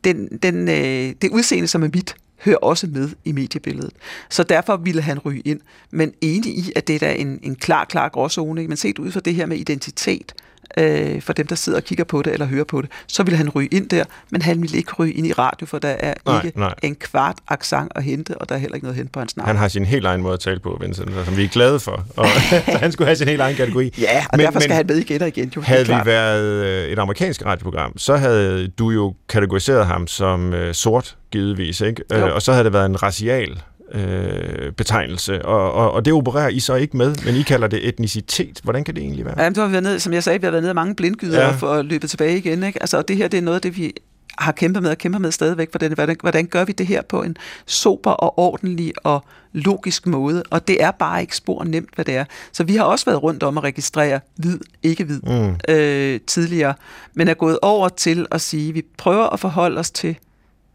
den, 0.04 0.38
den, 0.42 0.68
øh, 0.68 1.14
det 1.22 1.30
udseende, 1.30 1.68
som 1.68 1.82
er 1.82 1.88
mit, 1.94 2.14
hører 2.44 2.56
også 2.56 2.86
med 2.86 3.10
i 3.24 3.32
mediebilledet. 3.32 3.92
Så 4.30 4.42
derfor 4.42 4.76
ville 4.76 5.02
han 5.02 5.18
ryge 5.18 5.40
ind. 5.40 5.60
Men 5.90 6.12
enig 6.20 6.58
i, 6.58 6.72
at 6.76 6.88
det 6.88 7.02
er 7.02 7.10
en, 7.10 7.40
en 7.42 7.54
klar, 7.54 7.84
klar 7.84 8.08
gråzone. 8.08 8.68
Men 8.68 8.76
set 8.76 8.98
ud 8.98 9.10
fra 9.10 9.20
det 9.20 9.34
her 9.34 9.46
med 9.46 9.56
identitet, 9.56 10.34
øh, 10.78 11.22
for 11.22 11.32
dem, 11.32 11.46
der 11.46 11.54
sidder 11.54 11.78
og 11.78 11.84
kigger 11.84 12.04
på 12.04 12.22
det 12.22 12.32
eller 12.32 12.46
hører 12.46 12.64
på 12.64 12.82
det, 12.82 12.90
så 13.06 13.22
vil 13.22 13.36
han 13.36 13.48
ryge 13.48 13.68
ind 13.72 13.88
der, 13.88 14.04
men 14.30 14.42
han 14.42 14.62
vil 14.62 14.74
ikke 14.74 14.92
ryge 14.98 15.12
ind 15.12 15.26
i 15.26 15.32
radio, 15.32 15.66
for 15.66 15.78
der 15.78 15.88
er 15.88 16.14
Nej, 16.26 16.44
ikke 16.44 16.58
nej. 16.58 16.74
en 16.82 16.94
kvart 16.94 17.36
accent 17.48 17.92
at 17.94 18.02
hente, 18.02 18.38
og 18.38 18.48
der 18.48 18.54
er 18.54 18.58
heller 18.58 18.74
ikke 18.74 18.84
noget 18.84 18.94
at 18.94 18.98
hente 18.98 19.12
på 19.12 19.18
hans 19.18 19.36
navn. 19.36 19.46
Han 19.46 19.56
har 19.56 19.68
sin 19.68 19.84
helt 19.84 20.06
egen 20.06 20.22
måde 20.22 20.34
at 20.34 20.40
tale 20.40 20.60
på, 20.60 20.78
Vincent, 20.80 21.10
som 21.24 21.36
vi 21.36 21.44
er 21.44 21.48
glade 21.48 21.80
for. 21.80 22.06
Og 22.16 22.26
han 22.82 22.92
skulle 22.92 23.06
have 23.06 23.16
sin 23.16 23.28
helt 23.28 23.40
egen 23.40 23.56
kategori. 23.56 23.94
Ja, 23.98 24.24
og 24.30 24.36
men, 24.36 24.46
derfor 24.46 24.60
skal 24.60 24.74
han 24.76 24.86
med 24.86 24.96
igen 24.96 25.22
og 25.22 25.28
igen. 25.28 25.52
Jo, 25.56 25.60
Havde 25.60 25.86
vi 25.86 25.94
været 26.04 26.64
øh, 26.64 26.88
et 26.92 26.98
amerikansk 26.98 27.46
radioprogram, 27.46 27.98
så 27.98 28.16
havde 28.16 28.68
du 28.68 28.90
jo 28.90 29.14
kategoriseret 29.28 29.86
ham 29.86 30.06
som 30.06 30.54
øh, 30.54 30.74
sort, 30.74 31.16
givetvis, 31.30 31.80
ikke? 31.80 32.02
Jo. 32.12 32.16
Øh, 32.16 32.34
og 32.34 32.42
så 32.42 32.52
havde 32.52 32.64
det 32.64 32.72
været 32.72 32.86
en 32.86 33.02
racial 33.02 33.62
øh, 33.94 34.72
betegnelse, 34.72 35.44
og, 35.44 35.72
og, 35.72 35.92
og 35.92 36.04
det 36.04 36.12
opererer 36.12 36.48
I 36.48 36.60
så 36.60 36.74
ikke 36.74 36.96
med, 36.96 37.14
men 37.24 37.34
I 37.34 37.42
kalder 37.42 37.68
det 37.68 37.88
etnicitet. 37.88 38.60
Hvordan 38.62 38.84
kan 38.84 38.94
det 38.94 39.02
egentlig 39.02 39.24
være? 39.24 39.34
Ja, 39.38 39.44
men 39.44 39.54
du 39.54 39.60
har 39.60 39.68
været 39.68 39.82
ned, 39.82 39.98
som 39.98 40.12
jeg 40.12 40.22
sagde, 40.24 40.40
vi 40.40 40.44
har 40.46 40.50
været 40.50 40.62
nede 40.62 40.70
af 40.70 40.74
mange 40.74 40.94
blindgyder 40.94 41.40
Ja. 41.40 41.46
ja. 41.46 41.52
for 41.54 41.72
at 41.72 41.84
løbe 41.84 42.06
tilbage 42.06 42.38
igen. 42.38 42.62
Ikke? 42.62 42.82
Altså, 42.82 42.96
og 42.98 43.08
det 43.08 43.16
her, 43.16 43.28
det 43.28 43.38
er 43.38 43.42
noget 43.42 43.54
af 43.56 43.62
det, 43.62 43.76
vi 43.76 43.92
har 44.38 44.52
kæmpet 44.52 44.82
med 44.82 44.90
og 44.90 44.98
kæmper 44.98 45.18
med 45.18 45.32
stadigvæk. 45.32 45.70
Hvordan, 45.70 45.92
hvordan, 45.92 46.16
hvordan 46.20 46.46
gør 46.46 46.64
vi 46.64 46.72
det 46.72 46.86
her 46.86 47.02
på 47.02 47.22
en 47.22 47.36
sober 47.66 48.10
og 48.10 48.38
ordentlig 48.38 48.92
og 49.04 49.24
logisk 49.52 50.06
måde? 50.06 50.42
Og 50.50 50.68
det 50.68 50.82
er 50.82 50.90
bare 50.90 51.20
ikke 51.20 51.36
spor 51.36 51.64
nemt, 51.64 51.94
hvad 51.94 52.04
det 52.04 52.16
er. 52.16 52.24
Så 52.52 52.64
vi 52.64 52.76
har 52.76 52.84
også 52.84 53.04
været 53.04 53.22
rundt 53.22 53.42
om 53.42 53.58
at 53.58 53.64
registrere 53.64 54.20
hvid, 54.36 54.58
ikke 54.82 55.04
hvid 55.04 55.20
Mm. 55.22 55.74
øh, 55.74 56.20
tidligere, 56.26 56.74
men 57.14 57.28
er 57.28 57.34
gået 57.34 57.58
over 57.62 57.88
til 57.88 58.26
at 58.30 58.40
sige, 58.40 58.68
at 58.68 58.74
vi 58.74 58.82
prøver 58.98 59.26
at 59.26 59.40
forholde 59.40 59.78
os 59.78 59.90
til 59.90 60.16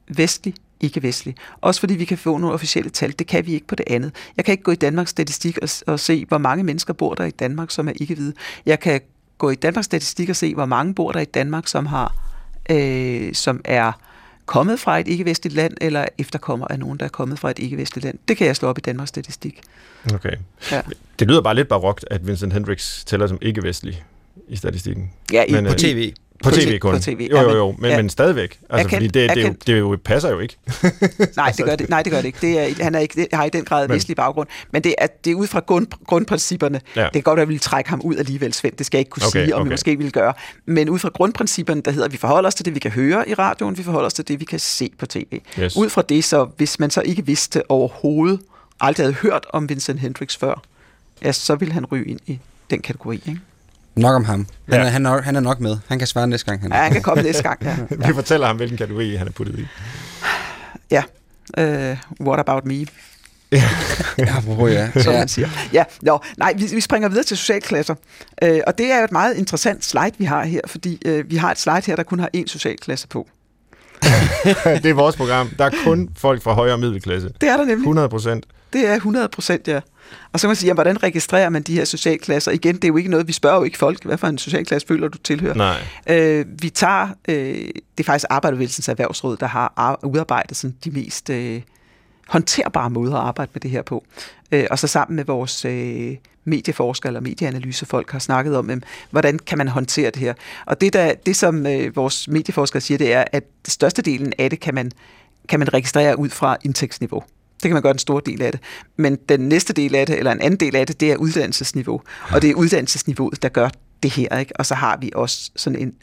vestlig, 0.09 0.53
ikke 0.80 1.03
vestlig. 1.03 1.36
Også 1.61 1.80
fordi 1.80 1.95
vi 1.95 2.05
kan 2.05 2.17
få 2.17 2.38
nogle 2.38 2.53
officielle 2.53 2.89
tal. 2.89 3.13
Det 3.19 3.28
kan 3.28 3.45
vi 3.45 3.53
ikke 3.53 3.67
på 3.67 3.75
det 3.75 3.86
andet. 3.89 4.11
Jeg 4.38 4.45
kan 4.45 4.51
ikke 4.51 4.63
gå 4.63 4.71
i 4.71 4.75
Danmarks 4.75 5.09
statistik 5.09 5.57
og, 5.57 5.69
og 5.88 5.99
se, 5.99 6.25
hvor 6.25 6.38
mange 6.38 6.63
mennesker 6.63 6.93
bor 6.93 7.13
der 7.13 7.25
i 7.25 7.32
Danmark, 7.32 7.71
som 7.71 7.88
er 7.88 7.93
ikke 7.95 8.15
hvide. 8.15 8.34
Jeg 8.65 8.80
kan 8.80 9.01
gå 9.38 9.49
i 9.49 9.55
Danmarks 9.55 9.86
statistik 9.86 10.30
og 10.30 10.36
se, 10.36 10.53
hvor 10.53 10.65
mange 10.65 10.93
bor 10.93 11.11
der 11.11 11.19
i 11.19 11.25
Danmark, 11.25 11.67
som 11.67 11.86
har, 11.86 12.15
øh, 12.69 13.34
som 13.34 13.61
er 13.65 13.91
kommet 14.45 14.80
fra 14.80 14.99
et 14.99 15.07
ikke-vestligt 15.07 15.55
land, 15.55 15.73
eller 15.82 16.05
efterkommer 16.17 16.67
af 16.69 16.80
nogen, 16.80 16.99
der 16.99 17.05
er 17.05 17.09
kommet 17.09 17.39
fra 17.39 17.51
et 17.51 17.59
ikke-vestligt 17.59 18.05
land. 18.05 18.17
Det 18.28 18.38
kan 18.38 18.47
jeg 18.47 18.55
slå 18.55 18.67
op 18.67 18.78
i 18.78 18.82
Danmarks 18.82 19.09
statistik. 19.09 19.61
Okay. 20.13 20.34
Ja. 20.71 20.82
Det 21.19 21.28
lyder 21.28 21.41
bare 21.41 21.55
lidt 21.55 21.67
barokt, 21.67 22.05
at 22.11 22.28
Vincent 22.28 22.53
Hendricks 22.53 23.03
tæller 23.05 23.28
som 23.28 23.38
ikke-vestlig 23.41 24.03
i 24.47 24.55
statistikken. 24.55 25.11
Ja, 25.34 25.43
i, 25.43 25.51
Men, 25.51 25.65
På 25.65 25.71
øh, 25.71 25.78
tv. 25.78 26.13
På 26.43 26.49
På 26.49 26.55
tv 26.55 26.77
kun. 26.79 26.93
på 26.93 26.99
TV, 26.99 27.27
Jo, 27.31 27.38
jo, 27.41 27.47
men- 27.47 27.55
jo, 27.55 27.75
men, 27.79 27.91
ja. 27.91 27.97
men 27.97 28.09
stadigvæk. 28.09 28.59
Altså, 28.69 28.88
Erkendt, 28.88 28.91
fordi 28.93 29.07
det, 29.07 29.29
det, 29.35 29.43
jo, 29.47 29.55
det 29.67 29.73
er 29.75 29.79
jo, 29.79 29.97
passer 30.05 30.29
jo 30.29 30.39
ikke. 30.39 30.57
Nej, 31.38 31.51
det 31.57 31.65
gør 31.65 31.75
det, 31.75 31.89
nej, 31.89 32.03
det 32.03 32.11
gør 32.11 32.17
det 32.17 32.25
ikke. 32.25 32.38
Det 32.41 32.59
er, 32.79 32.83
han 32.83 32.95
er 32.95 32.99
ikke, 32.99 33.15
det 33.15 33.27
har 33.33 33.43
i 33.45 33.49
den 33.49 33.65
grad 33.65 33.88
Men- 33.88 33.95
vestlig 33.95 34.15
baggrund. 34.17 34.47
Men 34.71 34.83
det 34.83 34.95
er, 34.97 35.07
det 35.07 35.31
er 35.31 35.35
ud 35.35 35.47
fra 35.47 35.59
grund, 35.59 35.88
grundprincipperne. 36.07 36.81
Ja. 36.95 37.03
Det 37.03 37.11
kan 37.13 37.21
godt 37.21 37.38
være, 37.38 37.41
at 37.41 37.47
vi 37.49 37.53
vil 37.53 37.61
trække 37.61 37.89
ham 37.89 38.01
ud 38.03 38.15
alligevel, 38.15 38.53
Svend. 38.53 38.73
Det 38.77 38.85
skal 38.85 38.97
jeg 38.97 39.01
ikke 39.01 39.09
kunne 39.09 39.23
Okay, 39.27 39.43
sige, 39.45 39.55
om 39.55 39.61
okay. 39.61 39.67
vi 39.69 39.73
måske 39.73 39.97
ville 39.97 40.11
gøre. 40.11 40.33
Men 40.65 40.89
ud 40.89 40.99
fra 40.99 41.09
grundprincipperne, 41.09 41.81
der 41.81 41.91
hedder, 41.91 42.05
at 42.05 42.11
vi 42.11 42.17
forholder 42.17 42.47
os 42.47 42.55
til 42.55 42.65
det, 42.65 42.75
vi 42.75 42.79
kan 42.79 42.91
høre 42.91 43.29
i 43.29 43.33
radioen, 43.33 43.77
vi 43.77 43.83
forholder 43.83 44.05
os 44.07 44.13
til 44.13 44.27
det, 44.27 44.39
vi 44.39 44.45
kan 44.45 44.59
se 44.59 44.89
på 44.99 45.05
tv. 45.05 45.39
Yes. 45.59 45.75
Ud 45.77 45.89
fra 45.89 46.01
det, 46.01 46.23
så 46.23 46.47
hvis 46.57 46.79
man 46.79 46.89
så 46.89 47.01
ikke 47.01 47.25
vidste 47.25 47.71
overhovedet, 47.71 48.39
aldrig 48.79 49.03
havde 49.05 49.13
hørt 49.15 49.45
om 49.49 49.69
Vincent 49.69 49.99
Hendricks 49.99 50.38
før, 50.38 50.61
ja, 51.23 51.31
så 51.31 51.55
ville 51.55 51.73
han 51.73 51.85
ryge 51.85 52.05
ind 52.05 52.19
i 52.27 52.39
den 52.69 52.81
kategori. 52.81 53.15
Ikke? 53.15 53.39
Nok 53.97 54.15
om 54.15 54.25
ham. 54.25 54.35
Han, 54.69 54.79
Ja. 54.79 54.85
er, 54.85 54.89
han, 54.89 55.05
er, 55.05 55.21
han 55.21 55.35
er 55.35 55.39
nok 55.39 55.59
med. 55.59 55.77
Han 55.87 55.97
kan 55.99 56.07
svare 56.07 56.27
næste 56.27 56.45
gang. 56.45 56.61
Han 56.61 56.71
Ja, 56.71 56.77
han 56.77 56.91
kan 56.91 57.01
komme 57.01 57.23
næste 57.23 57.43
gang. 57.43 57.59
Ja, 57.63 57.75
Vi 58.07 58.13
fortæller 58.13 58.47
ham, 58.47 58.55
hvilken 58.55 58.77
kategori 58.77 59.15
han 59.15 59.27
er 59.27 59.31
puttet 59.31 59.59
i. 59.59 59.67
ja. 60.91 61.03
Uh, 61.57 61.97
what 62.27 62.39
about 62.39 62.65
me? 62.65 62.85
ja, 63.51 63.63
apropos, 64.37 64.71
ja. 64.71 64.91
som 65.01 65.13
ja. 65.13 65.19
man 65.19 65.27
siger. 65.27 65.49
Ja, 65.73 65.83
nå, 66.01 66.19
nej, 66.37 66.53
vi, 66.57 66.65
vi 66.73 66.81
springer 66.81 67.09
videre 67.09 67.23
til 67.23 67.37
socialklasser. 67.37 67.95
Øh, 68.43 68.59
og 68.67 68.77
det 68.77 68.91
er 68.91 68.97
jo 68.97 69.03
et 69.03 69.11
meget 69.11 69.37
interessant 69.37 69.85
slide, 69.85 70.11
vi 70.17 70.25
har 70.25 70.43
her, 70.45 70.61
fordi 70.67 71.01
øh, 71.05 71.29
vi 71.29 71.35
har 71.35 71.51
et 71.51 71.59
slide 71.59 71.81
her, 71.85 71.95
der 71.95 72.03
kun 72.03 72.19
har 72.19 72.29
én 72.37 72.47
socialklasse 72.47 73.07
på. 73.07 73.27
det 74.83 74.85
er 74.85 74.93
vores 74.93 75.15
program. 75.15 75.49
Der 75.57 75.65
er 75.65 75.69
kun 75.83 76.09
folk 76.17 76.43
fra 76.43 76.53
højere 76.53 76.77
middelklasse. 76.77 77.29
Det 77.41 77.49
er 77.49 77.57
der 77.57 77.65
nemlig. 77.65 77.83
100 77.83 78.09
procent. 78.09 78.45
Det 78.73 78.87
er 78.87 78.93
100 78.95 79.27
procent, 79.29 79.67
ja. 79.67 79.79
Og 80.33 80.39
så 80.39 80.47
kan 80.47 80.49
man 80.49 80.55
sige, 80.55 80.67
jamen, 80.67 80.75
hvordan 80.75 81.03
registrerer 81.03 81.49
man 81.49 81.61
de 81.61 81.73
her 81.73 81.85
socialklasser? 81.85 82.51
Igen, 82.51 82.75
det 82.75 82.83
er 82.83 82.87
jo 82.87 82.97
ikke 82.97 83.09
noget, 83.09 83.27
vi 83.27 83.33
spørger 83.33 83.57
jo 83.57 83.63
ikke 83.63 83.77
folk, 83.77 84.05
hvad 84.05 84.17
for 84.17 84.27
en 84.27 84.37
socialklasse 84.37 84.87
føler 84.87 85.07
du 85.07 85.17
tilhører. 85.17 85.53
Nej. 85.53 85.77
Øh, 86.09 86.45
vi 86.61 86.69
tager, 86.69 87.09
øh, 87.27 87.35
det 87.67 87.99
er 87.99 88.03
faktisk 88.03 88.25
Arbejdervægelsens 88.29 88.87
Erhvervsråd, 88.87 89.37
der 89.37 89.47
har 89.47 89.73
ar- 89.75 89.99
udarbejdet 90.05 90.57
sådan, 90.57 90.75
de 90.83 90.91
mest 90.91 91.29
øh, 91.29 91.61
håndterbare 92.27 92.89
måder 92.89 93.15
at 93.15 93.21
arbejde 93.27 93.51
med 93.53 93.61
det 93.61 93.71
her 93.71 93.81
på. 93.81 94.05
Øh, 94.51 94.65
og 94.71 94.79
så 94.79 94.87
sammen 94.87 95.15
med 95.15 95.25
vores 95.25 95.65
øh, 95.65 96.15
medieforskere 96.45 97.09
eller 97.09 97.21
medieanalysefolk 97.21 98.11
har 98.11 98.19
snakket 98.19 98.57
om, 98.57 98.69
øh, 98.69 98.77
hvordan 99.11 99.39
kan 99.39 99.57
man 99.57 99.67
håndtere 99.67 100.09
det 100.11 100.21
her. 100.21 100.33
Og 100.65 100.81
det, 100.81 100.93
der, 100.93 101.13
det 101.25 101.35
som 101.35 101.65
øh, 101.65 101.95
vores 101.95 102.27
medieforskere 102.27 102.81
siger, 102.81 102.97
det 102.97 103.13
er, 103.13 103.23
at 103.31 103.43
størstedelen 103.67 104.33
af 104.37 104.49
det 104.49 104.59
kan 104.59 104.75
man, 104.75 104.91
kan 105.49 105.59
man 105.59 105.73
registrere 105.73 106.19
ud 106.19 106.29
fra 106.29 106.57
indtægtsniveau. 106.63 107.23
Det 107.57 107.61
kan 107.61 107.73
man 107.73 107.81
gøre 107.81 107.91
en 107.91 107.99
stor 107.99 108.19
del 108.19 108.41
af 108.41 108.51
det. 108.51 108.61
Men 108.97 109.15
den 109.29 109.39
næste 109.39 109.73
del 109.73 109.95
af 109.95 110.05
det, 110.05 110.17
eller 110.17 110.31
en 110.31 110.41
anden 110.41 110.59
del 110.59 110.75
af 110.75 110.87
det, 110.87 110.99
det 110.99 111.11
er 111.11 111.15
uddannelsesniveau. 111.15 112.01
Og 112.31 112.41
det 112.41 112.49
er 112.49 112.55
uddannelsesniveauet, 112.55 113.41
der 113.41 113.49
gør 113.49 113.69
det 114.03 114.11
her. 114.11 114.37
Ikke? 114.39 114.55
Og 114.55 114.65
så 114.65 114.75
har 114.75 114.97
vi 114.97 115.11
også 115.15 115.51
sådan 115.55 115.79
en 115.79 115.93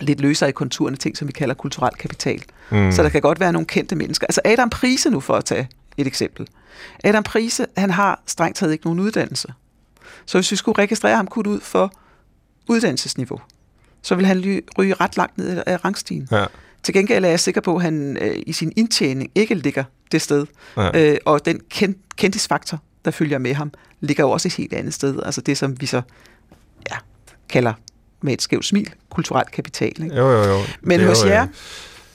lidt 0.00 0.20
løsere 0.20 0.48
i 0.48 0.52
konturerne 0.52 0.96
ting, 0.96 1.16
som 1.16 1.28
vi 1.28 1.32
kalder 1.32 1.54
kulturel 1.54 1.94
kapital. 1.94 2.42
Mm. 2.70 2.92
Så 2.92 3.02
der 3.02 3.08
kan 3.08 3.20
godt 3.20 3.40
være 3.40 3.52
nogle 3.52 3.66
kendte 3.66 3.96
mennesker. 3.96 4.26
Altså 4.26 4.40
Adam 4.44 4.70
Prise 4.70 5.10
nu, 5.10 5.20
for 5.20 5.34
at 5.34 5.44
tage 5.44 5.68
et 5.96 6.06
eksempel. 6.06 6.48
Adam 7.04 7.22
Prise, 7.22 7.66
han 7.76 7.90
har 7.90 8.22
strengt 8.26 8.56
taget 8.58 8.72
ikke 8.72 8.84
nogen 8.84 9.00
uddannelse. 9.00 9.48
Så 10.26 10.38
hvis 10.38 10.50
vi 10.50 10.56
skulle 10.56 10.78
registrere 10.78 11.16
ham 11.16 11.26
kun 11.26 11.46
ud 11.46 11.60
for 11.60 11.92
uddannelsesniveau, 12.68 13.40
så 14.02 14.14
vil 14.14 14.26
han 14.26 14.62
ryge 14.78 14.94
ret 14.94 15.16
langt 15.16 15.38
ned 15.38 15.62
af 15.66 15.84
rangstigen. 15.84 16.28
Ja. 16.30 16.44
Til 16.82 16.94
gengæld 16.94 17.24
er 17.24 17.28
jeg 17.28 17.40
sikker 17.40 17.60
på, 17.60 17.76
at 17.76 17.82
han 17.82 18.16
øh, 18.20 18.36
i 18.46 18.52
sin 18.52 18.72
indtjening 18.76 19.30
ikke 19.34 19.54
ligger 19.54 19.84
det 20.12 20.22
sted. 20.22 20.46
Ja. 20.76 21.10
Øh, 21.12 21.18
og 21.24 21.44
den 21.46 21.60
ken- 21.74 22.02
kendtisfaktor, 22.16 22.82
der 23.04 23.10
følger 23.10 23.38
med 23.38 23.54
ham, 23.54 23.72
ligger 24.00 24.24
jo 24.24 24.30
også 24.30 24.48
et 24.48 24.54
helt 24.54 24.72
andet 24.72 24.94
sted. 24.94 25.22
Altså 25.24 25.40
det, 25.40 25.58
som 25.58 25.80
vi 25.80 25.86
så 25.86 26.02
ja, 26.90 26.96
kalder 27.48 27.72
med 28.22 28.32
et 28.32 28.42
skævt 28.42 28.64
smil, 28.64 28.90
kulturel 29.10 29.46
kapital. 29.52 30.02
Ikke? 30.02 30.16
Jo, 30.16 30.30
jo, 30.30 30.42
jo. 30.44 30.58
Men 30.80 30.98
Det 31.00 31.04
er 31.04 31.08
hos 31.08 31.20
jo, 31.22 31.26
øh, 31.26 31.30
jer, 31.32 31.46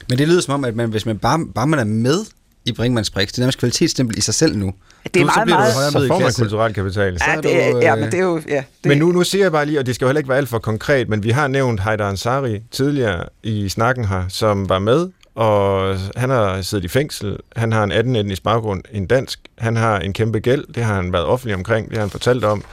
Men 0.08 0.18
det 0.18 0.28
lyder 0.28 0.40
som 0.40 0.54
om, 0.54 0.64
at 0.64 0.76
man, 0.76 0.90
hvis 0.90 1.06
man 1.06 1.18
bare, 1.18 1.46
bare 1.54 1.66
man 1.66 1.78
er 1.78 1.84
med 1.84 2.18
i 2.64 2.72
Brinkmanns 2.72 3.10
Brix, 3.10 3.28
det 3.28 3.38
er 3.38 3.40
nærmest 3.42 3.58
kvalitetsstempel 3.58 4.18
i 4.18 4.20
sig 4.20 4.34
selv 4.34 4.56
nu. 4.56 4.74
det 5.14 5.20
er 5.20 5.24
Nu, 5.24 5.30
så 5.30 5.34
meget, 5.36 5.46
bliver 5.46 5.56
du 5.56 5.62
meget... 5.62 5.74
højere 5.74 5.90
Så 5.90 5.92
får 5.92 5.98
man 6.00 6.08
middelklasse. 6.08 6.42
kulturel 6.42 6.74
kapital. 6.74 7.18
så 7.18 7.24
Ja, 7.28 7.36
det 7.40 7.66
er, 7.66 7.72
du, 7.72 7.78
ja, 7.78 7.92
øh, 7.94 8.00
men 8.00 8.12
det 8.12 8.18
er 8.20 8.24
jo... 8.24 8.40
Ja, 8.48 8.56
det, 8.56 8.88
Men 8.88 8.98
nu, 8.98 9.12
nu 9.12 9.24
siger 9.24 9.44
jeg 9.44 9.52
bare 9.52 9.66
lige, 9.66 9.78
og 9.78 9.86
det 9.86 9.94
skal 9.94 10.04
jo 10.04 10.08
heller 10.08 10.18
ikke 10.18 10.28
være 10.28 10.38
alt 10.38 10.48
for 10.48 10.58
konkret, 10.58 11.08
men 11.08 11.22
vi 11.24 11.30
har 11.30 11.48
nævnt 11.48 11.80
Haidar 11.80 12.08
Ansari 12.08 12.62
tidligere 12.70 13.24
i 13.42 13.68
snakken 13.68 14.04
her, 14.04 14.24
som 14.28 14.68
var 14.68 14.78
med, 14.78 15.08
og 15.34 15.96
han 16.16 16.30
har 16.30 16.62
siddet 16.62 16.84
i 16.84 16.88
fængsel. 16.88 17.36
Han 17.56 17.72
har 17.72 17.84
en 17.84 17.92
18 17.92 18.16
etnisk 18.16 18.42
baggrund, 18.42 18.82
en 18.92 19.06
dansk. 19.06 19.40
Han 19.58 19.76
har 19.76 19.98
en 19.98 20.12
kæmpe 20.12 20.38
gæld, 20.40 20.64
det 20.74 20.84
har 20.84 20.94
han 20.94 21.12
været 21.12 21.24
offentlig 21.24 21.54
omkring, 21.56 21.88
det 21.88 21.96
har 21.96 22.02
han 22.02 22.10
fortalt 22.10 22.44
om. 22.44 22.64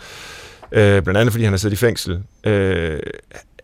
Øh, 0.72 1.02
blandt 1.04 1.18
andet 1.20 1.34
fordi 1.34 1.44
han 1.44 1.54
har 1.54 1.58
siddet 1.58 1.76
i 1.76 1.80
fængsel. 1.80 2.20
Øh, 2.44 3.00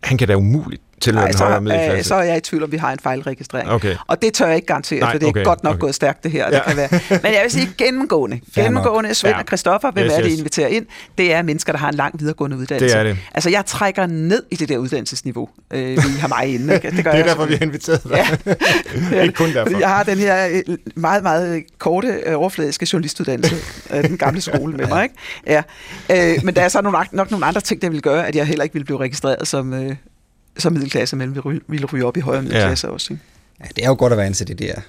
han 0.03 0.17
kan 0.17 0.27
da 0.27 0.35
umuligt 0.35 0.81
til 1.01 1.13
Nej, 1.13 1.31
så, 1.31 1.59
øh, 1.97 2.03
så 2.03 2.15
er 2.15 2.23
jeg 2.23 2.37
i 2.37 2.39
tvivl 2.39 2.63
om, 2.63 2.71
vi 2.71 2.77
har 2.77 2.91
en 2.91 2.99
fejlregistrering. 2.99 3.69
Okay. 3.69 3.95
Og 4.07 4.21
det 4.21 4.33
tør 4.33 4.45
jeg 4.45 4.55
ikke 4.55 4.65
garantere, 4.65 4.99
Nej, 4.99 5.11
for 5.11 5.19
det 5.19 5.25
er 5.25 5.29
okay, 5.29 5.43
godt 5.43 5.63
nok 5.63 5.71
okay. 5.71 5.79
gået 5.79 5.95
stærkt 5.95 6.23
det 6.23 6.31
her. 6.31 6.45
Ja. 6.51 6.55
Det 6.55 6.63
kan 6.67 6.77
være. 6.77 6.89
Men 7.23 7.33
jeg 7.33 7.39
vil 7.43 7.51
sige 7.51 7.69
gennemgående. 7.77 8.39
Gennemgående 8.55 9.13
Svend 9.13 9.35
Ja. 9.35 9.39
og 9.41 9.45
Christoffer, 9.47 9.91
hvem 9.91 10.05
Yes, 10.05 10.13
er 10.13 10.21
det, 10.21 10.31
yes. 10.31 10.37
inviterer 10.39 10.67
ind? 10.67 10.85
Det 11.17 11.33
er 11.33 11.41
mennesker, 11.41 11.73
der 11.73 11.79
har 11.79 11.89
en 11.89 11.95
lang 11.95 12.19
videregående 12.19 12.57
uddannelse. 12.57 12.97
Det 12.97 12.99
er 12.99 13.03
det. 13.13 13.17
Altså, 13.33 13.49
jeg 13.49 13.65
trækker 13.65 14.05
ned 14.05 14.43
i 14.51 14.55
det 14.55 14.69
der 14.69 14.77
uddannelsesniveau, 14.77 15.49
øh, 15.73 15.89
vi 15.89 16.19
har 16.19 16.27
mig 16.27 16.53
inde. 16.53 16.73
Ikke? 16.73 16.91
Det 16.91 17.03
gør 17.03 17.11
Det 17.11 17.19
er 17.19 17.25
jeg 17.25 17.25
derfor, 17.25 17.45
vi 17.45 17.53
har 17.53 17.61
inviteret 17.61 18.03
dig. 18.03 18.25
Ja. 19.11 19.21
Ikke 19.21 19.33
kun 19.35 19.53
derfor. 19.53 19.79
Jeg 19.79 19.89
har 19.89 20.03
den 20.03 20.17
her 20.17 20.47
øh, 20.67 20.77
meget, 20.95 21.23
meget 21.23 21.63
korte, 21.79 22.07
øh, 22.25 22.39
overfladiske 22.39 22.87
journalistuddannelse 22.93 23.55
af 23.89 24.03
den 24.03 24.17
gamle 24.17 24.41
skole 24.41 24.77
med 24.77 24.87
mig. 24.87 25.03
Ikke? 25.03 25.15
Ja. 25.47 26.33
Øh, 26.33 26.43
men 26.43 26.55
der 26.55 26.61
er 26.61 26.67
så 26.69 26.81
nogle, 26.81 26.97
nok 27.11 27.31
nogle 27.31 27.45
andre 27.45 27.61
ting, 27.61 27.81
der 27.81 27.89
vil 27.89 28.01
gøre, 28.01 28.27
at 28.27 28.35
jeg 28.35 28.45
heller 28.45 28.63
ikke 28.63 28.73
ville 28.73 28.85
blive 28.85 28.99
registreret 28.99 29.47
som, 29.47 29.73
øh, 29.73 29.95
som 30.59 30.73
middelklasse, 30.73 31.15
men 31.15 31.35
ville 31.35 31.41
ry- 31.55 31.63
ville 31.67 31.85
ryge 31.85 32.05
op 32.05 32.17
i 32.17 32.19
højere 32.19 32.41
middelklasse 32.41 32.87
ja. 32.87 32.93
også. 32.93 33.13
Ikke? 33.13 33.23
Ja, 33.59 33.65
det 33.75 33.83
er 33.83 33.87
jo 33.87 33.95
godt 33.99 34.13
at 34.13 34.17
være 34.17 34.25
ansat 34.27 34.49
i 34.49 34.53
det 34.53 34.67
her. 34.67 34.81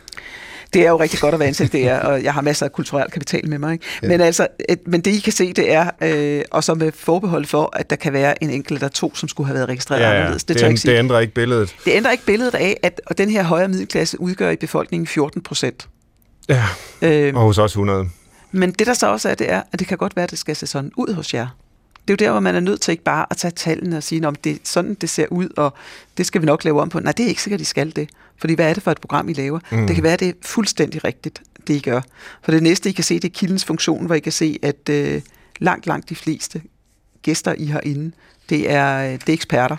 Det 0.73 0.83
er 0.87 0.89
jo 0.91 1.01
rigtig 1.01 1.21
godt 1.21 1.35
at 1.35 1.41
være 1.41 1.49
ansat, 1.49 1.73
det 1.73 1.89
er, 1.89 1.99
og 2.01 2.23
jeg 2.23 2.35
har 2.35 2.41
masser 2.41 2.66
af 2.66 2.73
kulturel 2.73 3.11
kapital 3.11 3.49
med 3.49 3.59
mig. 3.59 3.73
Ikke? 3.73 3.85
Ja. 4.03 4.09
Men, 4.09 4.21
altså, 4.21 4.47
et, 4.69 4.81
men 4.87 5.01
det 5.01 5.11
I 5.11 5.19
kan 5.21 5.33
se, 5.33 5.53
det 5.53 5.73
er, 5.73 5.91
øh, 6.03 6.43
og 6.51 6.64
så 6.64 6.75
med 6.75 6.93
forbehold 6.93 7.45
for, 7.45 7.71
at 7.77 7.91
der 7.91 7.97
kan 7.97 8.12
være 8.12 8.43
en 8.43 8.51
enkelt 8.51 8.77
eller 8.79 8.89
to, 8.89 9.14
som 9.14 9.29
skulle 9.29 9.47
have 9.47 9.55
været 9.55 9.69
registreret 9.69 10.01
Ja, 10.01 10.09
ja. 10.09 10.14
anderledes. 10.16 10.45
Det, 10.45 10.49
Det, 10.49 10.57
tør 10.57 10.66
jeg 10.66 10.71
ikke 10.71 10.75
det, 10.77 10.81
sige. 10.83 10.93
det 10.93 10.99
ændrer 10.99 11.19
ikke 11.21 11.35
billedet. 11.35 11.77
det 11.85 11.91
ændrer 11.95 12.12
ikke 12.12 12.25
billedet 12.27 12.55
af, 12.55 12.77
at 12.83 13.01
og 13.07 13.19
den 13.19 13.31
her 13.31 13.43
højere 13.43 13.69
middelklasse 13.69 14.21
udgør 14.21 14.51
i 14.51 14.57
befolkningen 14.57 15.07
14 15.07 15.43
procent. 15.43 15.89
Ja, 16.49 16.64
Øh, 17.03 17.35
og 17.35 17.43
hos 17.43 17.59
os 17.59 17.71
100. 17.73 18.09
Men 18.53 18.71
det 18.73 18.87
der 18.87 18.95
så 18.95 19.07
også 19.12 19.29
er, 19.29 19.35
det 19.35 19.53
er, 19.53 19.62
at 19.73 19.79
det 19.79 19.89
kan 19.89 19.99
godt 19.99 20.16
være, 20.16 20.25
at 20.25 20.31
det 20.31 20.39
skal 20.39 20.57
se 20.57 20.66
sådan 20.66 20.91
ud 20.97 21.14
hos 21.14 21.35
jer. 21.35 21.47
Det 22.09 22.13
er 22.21 22.25
jo 22.25 22.27
der, 22.27 22.33
hvor 22.33 22.41
man 22.41 22.55
er 22.55 22.61
nødt 22.61 22.81
til 22.81 22.93
ikke 22.93 23.05
bare 23.05 23.27
at 23.31 23.37
tage 23.37 23.51
tallene 23.51 23.97
og 23.97 24.03
sige, 24.03 24.27
om 24.29 24.35
det 24.35 24.53
er 24.53 24.57
sådan, 24.65 24.95
det 24.95 25.11
ser 25.11 25.27
ud, 25.27 25.49
og 25.57 25.75
det 26.17 26.27
skal 26.27 26.41
vi 26.41 26.47
nok 26.47 26.65
lave 26.65 26.81
om 26.83 26.89
på. 26.89 27.01
Nej, 27.01 27.13
det 27.13 27.25
er 27.25 27.29
ikke 27.29 27.43
sikkert, 27.43 27.61
at 27.61 27.63
I 27.63 27.65
skal 27.65 27.97
det. 27.97 28.11
Fordi 28.37 28.55
hvad 28.55 28.71
er 28.71 28.75
det 28.75 28.83
for 28.83 28.91
et 28.91 29.01
program, 29.01 29.29
I 29.29 29.33
laver? 29.33 29.59
Mm. 29.73 29.87
Det 29.87 29.95
kan 29.97 30.03
være, 30.03 30.13
at 30.13 30.21
det 30.21 30.29
er 30.29 30.33
fuldstændig 30.43 31.05
rigtigt, 31.05 31.43
det 31.67 31.75
I 31.75 31.79
gør. 31.81 32.01
For 32.43 32.53
det 32.53 32.63
næste, 32.63 32.89
I 32.89 32.93
kan 32.93 33.05
se, 33.05 33.15
det 33.15 33.25
er 33.25 33.29
kildens 33.35 33.65
funktion, 33.65 34.07
hvor 34.07 34.15
I 34.15 34.21
kan 34.21 34.33
se, 34.33 34.59
at 34.63 34.89
øh, 34.91 35.23
langt, 35.59 35.87
langt 35.87 36.09
de 36.09 36.15
fleste 36.15 36.63
gæster, 37.23 37.53
I 37.59 37.67
har 37.67 37.81
inde, 37.85 38.13
det 38.49 38.71
er, 38.71 38.99
øh, 39.05 39.13
det 39.13 39.29
er 39.29 39.33
eksperter. 39.33 39.77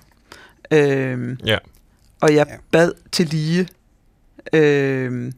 Øh, 0.71 1.37
Ja. 1.45 1.57
og 2.21 2.35
jeg 2.35 2.45
bad 2.71 2.91
til 3.11 3.27
lige 3.27 3.67
øh, 4.53 5.31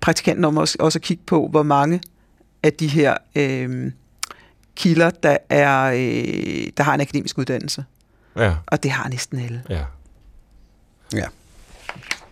praktikanten 0.00 0.44
om 0.44 0.56
også, 0.56 0.76
også 0.80 0.98
at 0.98 1.02
kigge 1.02 1.22
på, 1.26 1.48
hvor 1.48 1.62
mange 1.62 2.00
af 2.62 2.72
de 2.72 2.86
her 2.86 3.16
øh, 3.36 3.92
kilder, 4.76 5.10
der, 5.10 5.36
er, 5.50 5.84
øh, 5.84 6.66
der 6.76 6.82
har 6.82 6.94
en 6.94 7.00
akademisk 7.00 7.38
uddannelse. 7.38 7.84
Ja, 8.36 8.54
Og 8.66 8.82
det 8.82 8.90
har 8.90 9.08
næsten 9.08 9.38
alle. 9.38 9.62
ja. 9.70 9.82
Ja. 11.14 11.24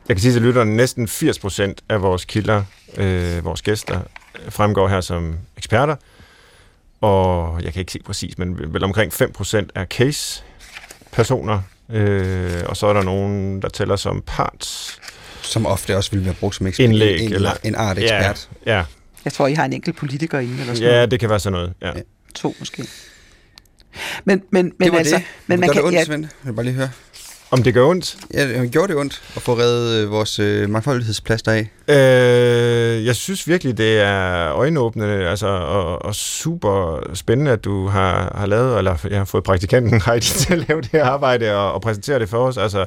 Jeg 0.08 0.16
kan 0.16 0.18
sige 0.18 0.32
til 0.32 0.42
lytterne, 0.42 0.70
at 0.70 0.76
næsten 0.76 1.08
80% 1.08 1.74
af 1.88 2.02
vores 2.02 2.24
kilder, 2.24 2.64
øh, 2.96 3.44
vores 3.44 3.62
gæster, 3.62 4.00
fremgår 4.48 4.88
her 4.88 5.00
som 5.00 5.36
eksperter. 5.56 5.96
Og 7.00 7.62
jeg 7.62 7.72
kan 7.72 7.80
ikke 7.80 7.92
se 7.92 7.98
præcis, 8.04 8.38
men 8.38 8.74
vel 8.74 8.84
omkring 8.84 9.12
5% 9.12 9.68
er 9.74 9.84
case-personer. 9.84 11.60
Øh, 11.90 12.62
og 12.66 12.76
så 12.76 12.86
er 12.86 12.92
der 12.92 13.02
nogen, 13.02 13.62
der 13.62 13.68
tæller 13.68 13.96
som 13.96 14.22
parts. 14.26 14.98
Som 15.42 15.66
ofte 15.66 15.96
også 15.96 16.10
vil 16.10 16.24
være 16.24 16.34
brugt 16.34 16.54
som 16.56 16.66
ekspert. 16.66 16.84
Indlæg, 16.84 17.20
en, 17.20 17.32
eller- 17.32 17.52
en 17.64 17.74
art 17.74 17.98
ekspert. 17.98 18.50
Ja, 18.66 18.76
ja, 18.78 18.84
Jeg 19.24 19.32
tror, 19.32 19.46
I 19.46 19.54
har 19.54 19.64
en 19.64 19.72
enkelt 19.72 19.96
politiker 19.96 20.38
inde, 20.38 20.60
eller 20.60 20.74
sådan 20.74 20.88
ja, 20.88 20.94
noget. 20.94 21.10
det 21.10 21.20
kan 21.20 21.30
være 21.30 21.40
sådan 21.40 21.52
noget. 21.52 21.72
Ja. 21.82 21.86
Ja. 21.96 22.02
To 22.34 22.54
måske. 22.58 22.88
Men, 24.24 24.42
men, 24.50 24.64
men 24.64 24.72
det 24.80 24.92
var 24.92 24.98
altså, 24.98 25.16
det. 25.16 25.24
Men 25.46 25.60
man 25.60 25.68
Gør 25.68 25.72
kan, 25.72 25.80
det 25.80 25.86
ondt, 25.86 25.98
ja, 25.98 26.04
Svend? 26.04 26.22
Jeg 26.22 26.30
vil 26.44 26.52
bare 26.52 26.64
lige 26.64 26.74
høre. 26.74 26.90
Om 27.52 27.62
det 27.62 27.74
gør 27.74 27.84
ondt? 27.84 28.16
Ja, 28.34 28.62
det 28.62 28.70
gjorde 28.70 28.88
det 28.88 29.00
ondt 29.00 29.22
at 29.36 29.42
få 29.42 29.58
reddet 29.58 30.02
øh, 30.04 30.10
vores 30.10 30.38
øh, 30.38 30.70
mangfoldighedsplaster 30.70 31.52
af. 31.52 31.70
Øh, 31.88 33.06
jeg 33.06 33.16
synes 33.16 33.48
virkelig, 33.48 33.78
det 33.78 33.98
er 33.98 34.52
øjenåbnende 34.52 35.28
altså, 35.28 35.46
og, 35.46 36.04
og 36.04 36.14
super 36.14 37.00
spændende, 37.14 37.50
at 37.50 37.64
du 37.64 37.86
har, 37.86 38.32
har 38.36 38.46
lavet, 38.46 38.78
eller 38.78 39.06
jeg 39.10 39.18
har 39.18 39.24
fået 39.24 39.44
praktikanten 39.44 40.00
Heidi 40.06 40.26
til 40.26 40.52
at 40.52 40.68
lave 40.68 40.80
det 40.80 40.90
her 40.92 41.04
arbejde 41.04 41.54
og, 41.56 41.72
og 41.72 41.82
præsentere 41.82 42.18
det 42.18 42.28
for 42.28 42.46
os. 42.46 42.56
Altså, 42.58 42.86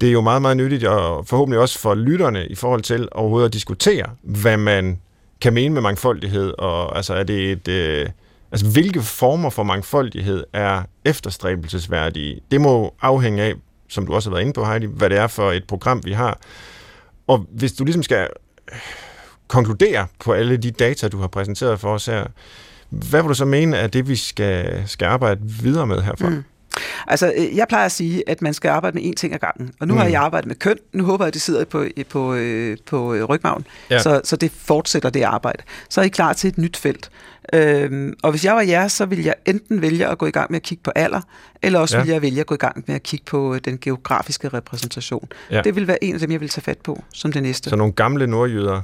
det 0.00 0.08
er 0.08 0.12
jo 0.12 0.20
meget, 0.20 0.42
meget 0.42 0.56
nyttigt, 0.56 0.84
og 0.84 1.26
forhåbentlig 1.26 1.60
også 1.60 1.78
for 1.78 1.94
lytterne 1.94 2.46
i 2.46 2.54
forhold 2.54 2.82
til 2.82 3.08
overhovedet 3.12 3.46
at 3.46 3.52
diskutere, 3.52 4.06
hvad 4.22 4.56
man 4.56 5.00
kan 5.40 5.54
mene 5.54 5.74
med 5.74 5.82
mangfoldighed, 5.82 6.52
og 6.58 6.96
altså, 6.96 7.14
er 7.14 7.22
det 7.22 7.52
et... 7.52 7.68
Øh, 7.68 8.08
altså, 8.52 8.66
hvilke 8.66 9.02
former 9.02 9.50
for 9.50 9.62
mangfoldighed 9.62 10.44
er 10.52 10.82
efterstræbelsesværdige? 11.04 12.40
Det 12.50 12.60
må 12.60 12.94
afhænge 13.00 13.42
af, 13.42 13.54
som 13.88 14.06
du 14.06 14.14
også 14.14 14.30
har 14.30 14.34
været 14.34 14.42
inde 14.42 14.52
på, 14.52 14.64
Heidi, 14.64 14.86
hvad 14.86 15.10
det 15.10 15.18
er 15.18 15.26
for 15.26 15.52
et 15.52 15.64
program, 15.64 16.04
vi 16.04 16.12
har. 16.12 16.38
Og 17.26 17.46
hvis 17.50 17.72
du 17.72 17.84
ligesom 17.84 18.02
skal 18.02 18.28
konkludere 19.48 20.06
på 20.20 20.32
alle 20.32 20.56
de 20.56 20.70
data, 20.70 21.08
du 21.08 21.18
har 21.18 21.28
præsenteret 21.28 21.80
for 21.80 21.94
os 21.94 22.06
her, 22.06 22.26
hvad 22.88 23.22
vil 23.22 23.28
du 23.28 23.34
så 23.34 23.44
mene 23.44 23.76
er 23.76 23.86
det, 23.86 24.08
vi 24.08 24.16
skal, 24.16 24.82
skal 24.86 25.06
arbejde 25.06 25.40
videre 25.42 25.86
med 25.86 26.02
herfra? 26.02 26.28
Mm. 26.28 26.44
Altså, 27.06 27.32
øh, 27.36 27.56
jeg 27.56 27.68
plejer 27.68 27.84
at 27.84 27.92
sige, 27.92 28.22
at 28.26 28.42
man 28.42 28.54
skal 28.54 28.68
arbejde 28.68 28.94
med 28.94 29.04
én 29.04 29.14
ting 29.14 29.34
ad 29.34 29.38
gangen. 29.38 29.72
Og 29.80 29.88
nu 29.88 29.94
mm. 29.94 30.00
har 30.00 30.06
jeg 30.06 30.20
arbejdet 30.20 30.48
med 30.48 30.56
køn. 30.56 30.76
Nu 30.92 31.04
håber 31.04 31.24
jeg, 31.24 31.28
at 31.28 31.34
det 31.34 31.42
sidder 31.42 31.64
på, 31.64 31.86
på, 32.08 32.34
øh, 32.34 32.76
på 32.86 33.14
øh, 33.14 33.24
rygmagen. 33.24 33.66
Ja. 33.90 33.98
Så, 33.98 34.20
så 34.24 34.36
det 34.36 34.50
fortsætter 34.50 35.10
det 35.10 35.22
arbejde. 35.22 35.62
Så 35.90 36.00
er 36.00 36.04
I 36.04 36.08
klar 36.08 36.32
til 36.32 36.48
et 36.48 36.58
nyt 36.58 36.76
felt. 36.76 37.10
Øhm, 37.52 38.14
og 38.22 38.30
hvis 38.30 38.44
jeg 38.44 38.54
var 38.54 38.62
jer, 38.62 38.88
så 38.88 39.06
ville 39.06 39.24
jeg 39.24 39.34
enten 39.46 39.82
vælge 39.82 40.06
at 40.06 40.18
gå 40.18 40.26
i 40.26 40.30
gang 40.30 40.50
med 40.50 40.56
at 40.56 40.62
kigge 40.62 40.82
på 40.82 40.90
alder, 40.94 41.20
eller 41.62 41.78
også 41.78 41.96
Ja. 41.96 42.02
ville 42.02 42.14
jeg 42.14 42.22
vælge 42.22 42.40
at 42.40 42.46
gå 42.46 42.54
i 42.54 42.58
gang 42.58 42.84
med 42.86 42.94
at 42.94 43.02
kigge 43.02 43.24
på 43.24 43.58
den 43.64 43.78
geografiske 43.80 44.48
repræsentation. 44.48 45.28
Ja. 45.50 45.60
Det 45.60 45.76
vil 45.76 45.86
være 45.86 46.04
en 46.04 46.14
af 46.14 46.20
dem, 46.20 46.30
jeg 46.30 46.40
vil 46.40 46.48
tage 46.48 46.62
fat 46.62 46.78
på 46.78 47.02
som 47.12 47.32
det 47.32 47.42
næste. 47.42 47.70
Så 47.70 47.76
nogle 47.76 47.92
gamle 47.92 48.26
nordjyder. 48.26 48.82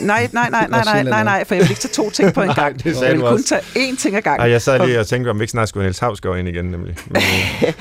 Nej, 0.00 0.28
nej, 0.32 0.50
nej, 0.50 0.66
nej, 0.70 0.82
nej, 0.84 1.02
nej, 1.02 1.24
nej, 1.24 1.44
for 1.46 1.54
jeg 1.54 1.62
vil 1.62 1.70
ikke 1.70 1.80
tage 1.82 1.92
to 1.92 2.10
ting 2.10 2.34
på 2.34 2.40
en 2.40 2.46
Nej, 2.46 2.54
gang. 2.54 2.84
det 2.84 2.94
sagde 2.96 3.06
jeg 3.06 3.12
vil 3.14 3.20
kun 3.22 3.32
også. 3.32 3.44
tage 3.48 3.60
én 3.90 3.96
ting 3.96 4.16
ad 4.16 4.22
gangen. 4.22 4.40
Ej, 4.46 4.50
jeg 4.50 4.62
sad 4.62 4.86
lige 4.86 5.00
og 5.00 5.06
tænkte, 5.06 5.28
om 5.28 5.38
vi 5.38 5.42
ikke 5.42 5.50
snart 5.50 5.68
skulle 5.68 5.84
Niels 5.84 5.98
Havsgaard 5.98 6.38
ind 6.38 6.48
igen, 6.48 6.64
nemlig. 6.64 6.96
Men, 7.10 7.22
øh, 7.22 7.72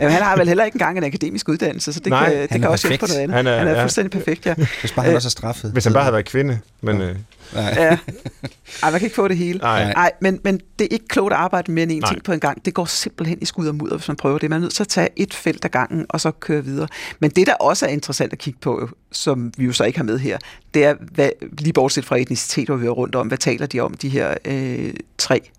Jamen, 0.00 0.12
han 0.12 0.22
har 0.22 0.36
vel 0.36 0.48
heller 0.48 0.64
ikke 0.64 0.74
engang 0.76 0.98
en 0.98 1.04
akademisk 1.04 1.48
uddannelse, 1.48 1.92
så 1.92 2.00
det 2.00 2.06
Nej, 2.10 2.30
kan, 2.30 2.42
det 2.42 2.50
kan 2.60 2.64
også 2.64 2.88
hjælpe 2.88 3.00
på 3.00 3.06
noget 3.08 3.20
andet. 3.20 3.36
Han 3.36 3.46
er- 3.46 3.58
han 3.58 3.68
er 3.68 3.72
ja. 3.72 3.82
fuldstændig 3.82 4.10
perfekt, 4.10 4.46
ja. 4.46 4.54
Hvis 4.80 4.92
bare 4.92 5.04
han 5.04 5.14
var 5.14 5.20
så 5.20 5.30
straffet. 5.30 5.72
hvis 5.72 5.84
han 5.84 5.92
bare 5.92 6.02
havde 6.02 6.12
været 6.12 6.24
kvinde. 6.24 6.58
Men, 6.80 7.00
øh, 7.00 7.16
Nej. 7.54 7.74
ja. 7.76 7.98
Ej, 8.82 8.90
man 8.90 8.92
kan 8.92 9.02
ikke 9.02 9.16
få 9.16 9.28
det 9.28 9.36
hele. 9.36 9.58
nej. 9.58 9.92
Nej, 9.92 10.12
men, 10.20 10.40
men 10.44 10.60
det 10.78 10.84
er 10.84 10.88
ikke 10.90 11.08
klogt 11.08 11.32
at 11.32 11.38
arbejde 11.38 11.72
med 11.72 11.82
en 11.82 11.88
Nej. 11.88 12.10
ting 12.10 12.22
på 12.22 12.32
en 12.32 12.40
gang. 12.40 12.64
Det 12.64 12.74
går 12.74 12.84
simpelthen 12.84 13.38
i 13.40 13.44
skud 13.44 13.66
og 13.66 13.74
mudder, 13.74 13.96
hvis 13.96 14.08
man 14.08 14.16
prøver 14.16 14.38
det. 14.38 14.50
Man 14.50 14.56
er 14.56 14.60
nødt 14.60 14.74
til 14.74 14.82
at 14.82 14.88
tage 14.88 15.08
et 15.16 15.34
felt 15.34 15.64
ad 15.64 15.70
gangen, 15.70 16.06
og 16.08 16.20
så 16.20 16.30
køre 16.30 16.64
videre. 16.64 16.88
Men 17.20 17.30
det, 17.30 17.46
der 17.46 17.54
også 17.54 17.86
er 17.86 17.90
interessant 17.90 18.32
at 18.32 18.38
kigge 18.38 18.58
på, 18.60 18.88
som 19.12 19.52
vi 19.56 19.64
jo 19.64 19.72
så 19.72 19.84
ikke 19.84 19.98
har 19.98 20.04
med 20.04 20.18
her, 20.18 20.38
det 20.74 20.84
er, 20.84 20.94
hvad, 21.00 21.30
lige 21.58 21.72
bortset 21.72 22.04
fra 22.04 22.16
etnicitet, 22.16 22.68
hvor 22.68 22.76
vi 22.76 22.86
er 22.86 22.90
rundt 22.90 23.14
om, 23.14 23.26
hvad 23.26 23.38
taler 23.38 23.66
de 23.66 23.80
om, 23.80 23.94
de 23.94 24.08
her 24.08 24.34
øh, 24.44 24.94
tre 25.18 25.50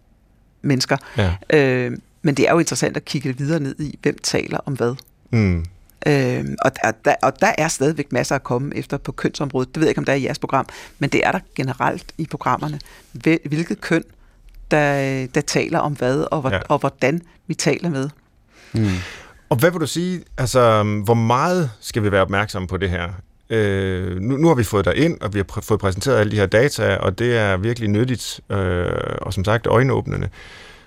mennesker. 0.61 0.97
Ja. 1.17 1.33
Øh, 1.59 1.97
men 2.21 2.35
det 2.35 2.47
er 2.47 2.51
jo 2.51 2.59
interessant 2.59 2.97
at 2.97 3.05
kigge 3.05 3.37
videre 3.37 3.59
ned 3.59 3.79
i, 3.79 3.99
hvem 4.01 4.17
taler 4.23 4.57
om 4.65 4.73
hvad. 4.73 4.95
Mm. 5.31 5.65
Øh, 6.07 6.45
og, 6.61 6.71
der, 6.83 6.91
der, 7.05 7.15
og 7.23 7.33
der 7.41 7.51
er 7.57 7.67
stadigvæk 7.67 8.11
masser 8.11 8.35
at 8.35 8.43
komme 8.43 8.75
efter 8.75 8.97
på 8.97 9.11
kønsområdet. 9.11 9.69
Det 9.75 9.81
ved 9.81 9.87
jeg 9.87 9.89
ikke, 9.91 9.99
om 9.99 10.05
der 10.05 10.11
er 10.13 10.17
i 10.17 10.23
jeres 10.25 10.39
program, 10.39 10.65
men 10.99 11.09
det 11.09 11.21
er 11.27 11.31
der 11.31 11.39
generelt 11.55 12.05
i 12.17 12.27
programmerne. 12.31 12.79
Hvil- 13.13 13.47
Hvilket 13.47 13.81
køn, 13.81 14.03
der, 14.71 15.27
der 15.35 15.41
taler 15.41 15.79
om 15.79 15.93
hvad, 15.93 16.19
og, 16.31 16.41
hvor, 16.41 16.49
Ja. 16.51 16.59
og 16.69 16.79
hvordan 16.79 17.21
vi 17.47 17.53
taler 17.53 17.89
med. 17.89 18.09
Mm. 18.73 18.87
Og 19.49 19.57
hvad 19.57 19.71
vil 19.71 19.79
du 19.81 19.87
sige, 19.87 20.23
altså, 20.37 20.83
hvor 20.83 21.13
meget 21.13 21.71
skal 21.81 22.03
vi 22.03 22.11
være 22.11 22.21
opmærksomme 22.21 22.67
på 22.67 22.77
det 22.77 22.89
her? 22.89 23.09
Øh, 23.49 24.19
nu, 24.21 24.37
nu 24.37 24.47
har 24.47 24.55
vi 24.55 24.63
fået 24.63 24.85
dig 24.85 24.95
ind, 24.95 25.21
og 25.21 25.33
vi 25.33 25.39
har 25.39 25.45
pr- 25.51 25.61
fået 25.61 25.79
præsenteret 25.79 26.17
alle 26.19 26.31
de 26.31 26.35
her 26.35 26.45
data, 26.45 26.95
og 26.95 27.19
det 27.19 27.37
er 27.37 27.57
virkelig 27.57 27.89
nyttigt, 27.89 28.39
øh, 28.49 28.85
og 29.21 29.33
som 29.33 29.43
sagt 29.45 29.67
øjenåbnende. 29.67 30.29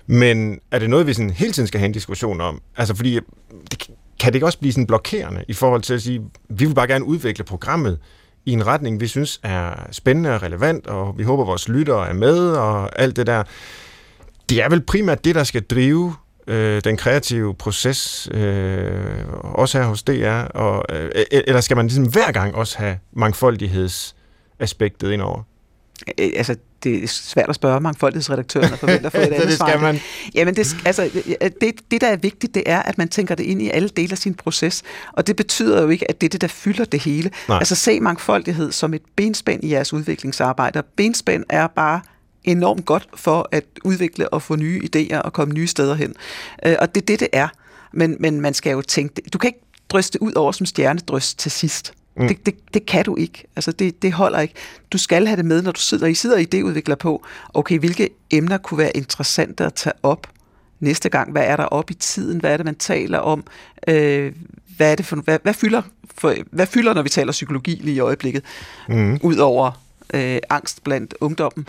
Men 0.07 0.59
er 0.71 0.79
det 0.79 0.89
noget, 0.89 1.07
vi 1.07 1.13
sådan 1.13 1.29
hele 1.29 1.51
tiden 1.51 1.67
skal 1.67 1.79
have 1.79 1.85
en 1.85 1.91
diskussion 1.91 2.41
om? 2.41 2.61
Altså, 2.77 2.95
fordi 2.95 3.19
kan 4.19 4.27
det 4.27 4.35
ikke 4.35 4.45
også 4.45 4.59
blive 4.59 4.73
sådan 4.73 4.87
blokerende 4.87 5.45
i 5.47 5.53
forhold 5.53 5.81
til 5.81 5.93
at 5.93 6.01
sige, 6.01 6.21
vi 6.49 6.65
vil 6.65 6.75
bare 6.75 6.87
gerne 6.87 7.05
udvikle 7.05 7.43
programmet 7.43 7.99
i 8.45 8.51
en 8.51 8.67
retning, 8.67 8.99
vi 9.01 9.07
synes 9.07 9.39
er 9.43 9.87
spændende 9.91 10.35
og 10.35 10.43
relevant, 10.43 10.87
og 10.87 11.17
vi 11.17 11.23
håber, 11.23 11.45
vores 11.45 11.69
lyttere 11.69 12.09
er 12.09 12.13
med, 12.13 12.49
og 12.49 12.99
alt 13.01 13.15
det 13.15 13.27
der. 13.27 13.43
Det 14.49 14.63
er 14.63 14.69
vel 14.69 14.81
primært 14.81 15.25
det, 15.25 15.35
der 15.35 15.43
skal 15.43 15.61
drive 15.61 16.15
øh, 16.47 16.81
den 16.83 16.97
kreative 16.97 17.55
proces, 17.55 18.29
øh, 18.31 19.25
også 19.41 19.77
her 19.77 19.85
hos 19.85 20.03
DR, 20.03 20.41
og, 20.59 20.85
øh, 20.95 21.11
eller 21.31 21.61
skal 21.61 21.77
man 21.77 21.87
ligesom 21.87 22.11
hver 22.11 22.31
gang 22.31 22.55
også 22.55 22.77
have 22.77 22.97
mangfoldighedsaspektet 23.13 25.11
indover? 25.11 25.43
Øh, 26.19 26.31
altså, 26.35 26.55
det 26.85 27.03
er 27.03 27.07
svært 27.07 27.49
at 27.49 27.55
spørge 27.55 27.79
mangfoldighedsredaktøren 27.79 28.73
og 28.73 28.79
forvente 28.79 29.05
at 29.05 29.11
få 29.11 29.17
et 29.21 29.23
andet 29.23 29.47
det 29.47 29.57
svar. 29.57 29.67
skal 29.67 29.81
man. 29.81 29.99
Jamen, 30.35 30.55
det, 30.55 30.75
altså, 30.85 31.09
det, 31.61 31.91
det, 31.91 32.01
der 32.01 32.07
er 32.07 32.15
vigtigt, 32.15 32.55
det 32.55 32.63
er, 32.65 32.81
at 32.81 32.97
man 32.97 33.07
tænker 33.09 33.35
det 33.35 33.43
ind 33.43 33.61
i 33.61 33.69
alle 33.69 33.89
dele 33.89 34.11
af 34.11 34.17
sin 34.17 34.33
proces. 34.33 34.83
Og 35.13 35.27
det 35.27 35.35
betyder 35.35 35.81
jo 35.81 35.89
ikke, 35.89 36.09
at 36.09 36.21
det 36.21 36.27
er 36.27 36.29
det, 36.29 36.41
der 36.41 36.47
fylder 36.47 36.85
det 36.85 36.99
hele. 37.01 37.31
Nej. 37.49 37.57
Altså, 37.57 37.75
se 37.75 37.99
mangfoldighed 37.99 38.71
som 38.71 38.93
et 38.93 39.01
benspænd 39.15 39.63
i 39.63 39.71
jeres 39.71 39.93
udviklingsarbejde. 39.93 40.79
Og 40.79 40.85
benspænd 40.95 41.43
er 41.49 41.67
bare 41.67 42.01
enormt 42.43 42.85
godt 42.85 43.07
for 43.15 43.49
at 43.51 43.63
udvikle 43.83 44.29
og 44.29 44.41
få 44.41 44.55
nye 44.55 44.81
idéer 44.95 45.17
og 45.17 45.33
komme 45.33 45.53
nye 45.53 45.67
steder 45.67 45.95
hen. 45.95 46.13
Øh, 46.65 46.75
Og 46.79 46.95
det 46.95 47.01
er 47.01 47.05
det, 47.05 47.19
det 47.19 47.27
er. 47.33 47.47
Men, 47.93 48.15
men 48.19 48.41
man 48.41 48.53
skal 48.53 48.71
jo 48.71 48.81
tænke, 48.81 49.21
du 49.33 49.37
kan 49.37 49.47
ikke 49.47 49.59
dryste 49.89 50.21
ud 50.21 50.33
over 50.33 50.51
som 50.51 50.65
stjernedryst 50.65 51.39
til 51.39 51.51
sidst. 51.51 51.93
Mm. 52.17 52.27
Det, 52.27 52.45
det, 52.45 52.55
det 52.73 52.85
kan 52.85 53.05
du 53.05 53.15
ikke. 53.15 53.43
Altså 53.55 53.71
det, 53.71 54.01
det 54.01 54.13
holder 54.13 54.39
ikke. 54.39 54.53
Du 54.91 54.97
skal 54.97 55.27
have 55.27 55.37
det 55.37 55.45
med, 55.45 55.61
når 55.61 55.71
du 55.71 55.79
sidder, 55.79 56.07
I 56.07 56.13
sidder 56.13 56.35
og 56.35 56.41
idéudvikler 56.41 56.95
på, 56.95 57.25
okay, 57.53 57.79
hvilke 57.79 58.09
emner 58.31 58.57
kunne 58.57 58.77
være 58.77 58.97
interessante 58.97 59.65
at 59.65 59.73
tage 59.73 59.93
op 60.03 60.27
næste 60.79 61.09
gang? 61.09 61.31
Hvad 61.31 61.43
er 61.45 61.55
der 61.55 61.63
op 61.63 61.91
i 61.91 61.93
tiden? 61.93 62.39
Hvad 62.39 62.53
er 62.53 62.57
det, 62.57 62.65
man 62.65 62.75
taler 62.75 63.17
om? 63.17 63.43
Øh, 63.87 64.33
hvad, 64.77 64.91
er 64.91 64.95
det 64.95 65.05
for, 65.05 65.15
hvad, 65.15 65.39
hvad, 65.43 65.53
fylder 65.53 65.81
for, 66.17 66.33
hvad 66.51 66.65
fylder, 66.65 66.93
når 66.93 67.01
vi 67.01 67.09
taler 67.09 67.31
psykologi 67.31 67.79
lige 67.83 67.95
i 67.95 67.99
øjeblikket? 67.99 68.43
Mm. 68.89 69.19
Udover 69.23 69.84
øh, 70.13 70.39
angst 70.49 70.83
blandt 70.83 71.13
ungdommen. 71.21 71.67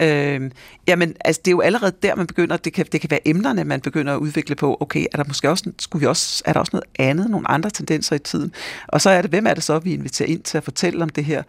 Øh, 0.00 0.50
jamen, 0.86 1.16
altså, 1.20 1.40
det 1.44 1.50
er 1.50 1.52
jo 1.52 1.60
allerede 1.60 1.92
der, 2.02 2.14
man 2.14 2.26
begynder, 2.26 2.56
det 2.56 2.72
kan, 2.72 2.86
det 2.92 3.00
kan 3.00 3.10
være 3.10 3.28
emnerne, 3.28 3.64
man 3.64 3.80
begynder 3.80 4.14
at 4.14 4.18
udvikle 4.18 4.54
på. 4.54 4.76
Okay, 4.80 5.06
er 5.12 5.16
der 5.16 5.24
måske 5.26 5.50
også, 5.50 5.72
skulle 5.78 6.00
vi 6.00 6.06
også, 6.06 6.42
er 6.46 6.52
der 6.52 6.60
også 6.60 6.70
noget 6.72 6.84
andet, 6.98 7.30
nogle 7.30 7.50
andre 7.50 7.70
tendenser 7.70 8.16
i 8.16 8.18
tiden? 8.18 8.52
Og 8.86 9.00
så 9.00 9.10
er 9.10 9.22
det, 9.22 9.30
hvem 9.30 9.46
er 9.46 9.54
det 9.54 9.62
så, 9.62 9.78
vi 9.78 9.92
inviterer 9.92 10.28
ind 10.28 10.42
til 10.42 10.58
at 10.58 10.64
fortælle 10.64 11.02
om 11.02 11.08
det 11.08 11.24
her? 11.24 11.42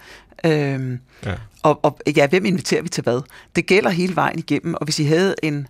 Øh, 0.45 0.97
ja. 1.25 1.33
Og, 1.63 1.79
og 1.85 1.99
ja, 2.15 2.27
hvem 2.27 2.45
inviterer 2.45 2.81
vi 2.81 2.89
til 2.89 3.03
hvad? 3.03 3.21
Det 3.55 3.65
gælder 3.65 3.89
hele 3.89 4.15
vejen 4.15 4.39
igennem, 4.39 4.73
og 4.73 4.83
hvis 4.83 4.99
I 4.99 5.03
havde 5.03 5.35
en, 5.43 5.67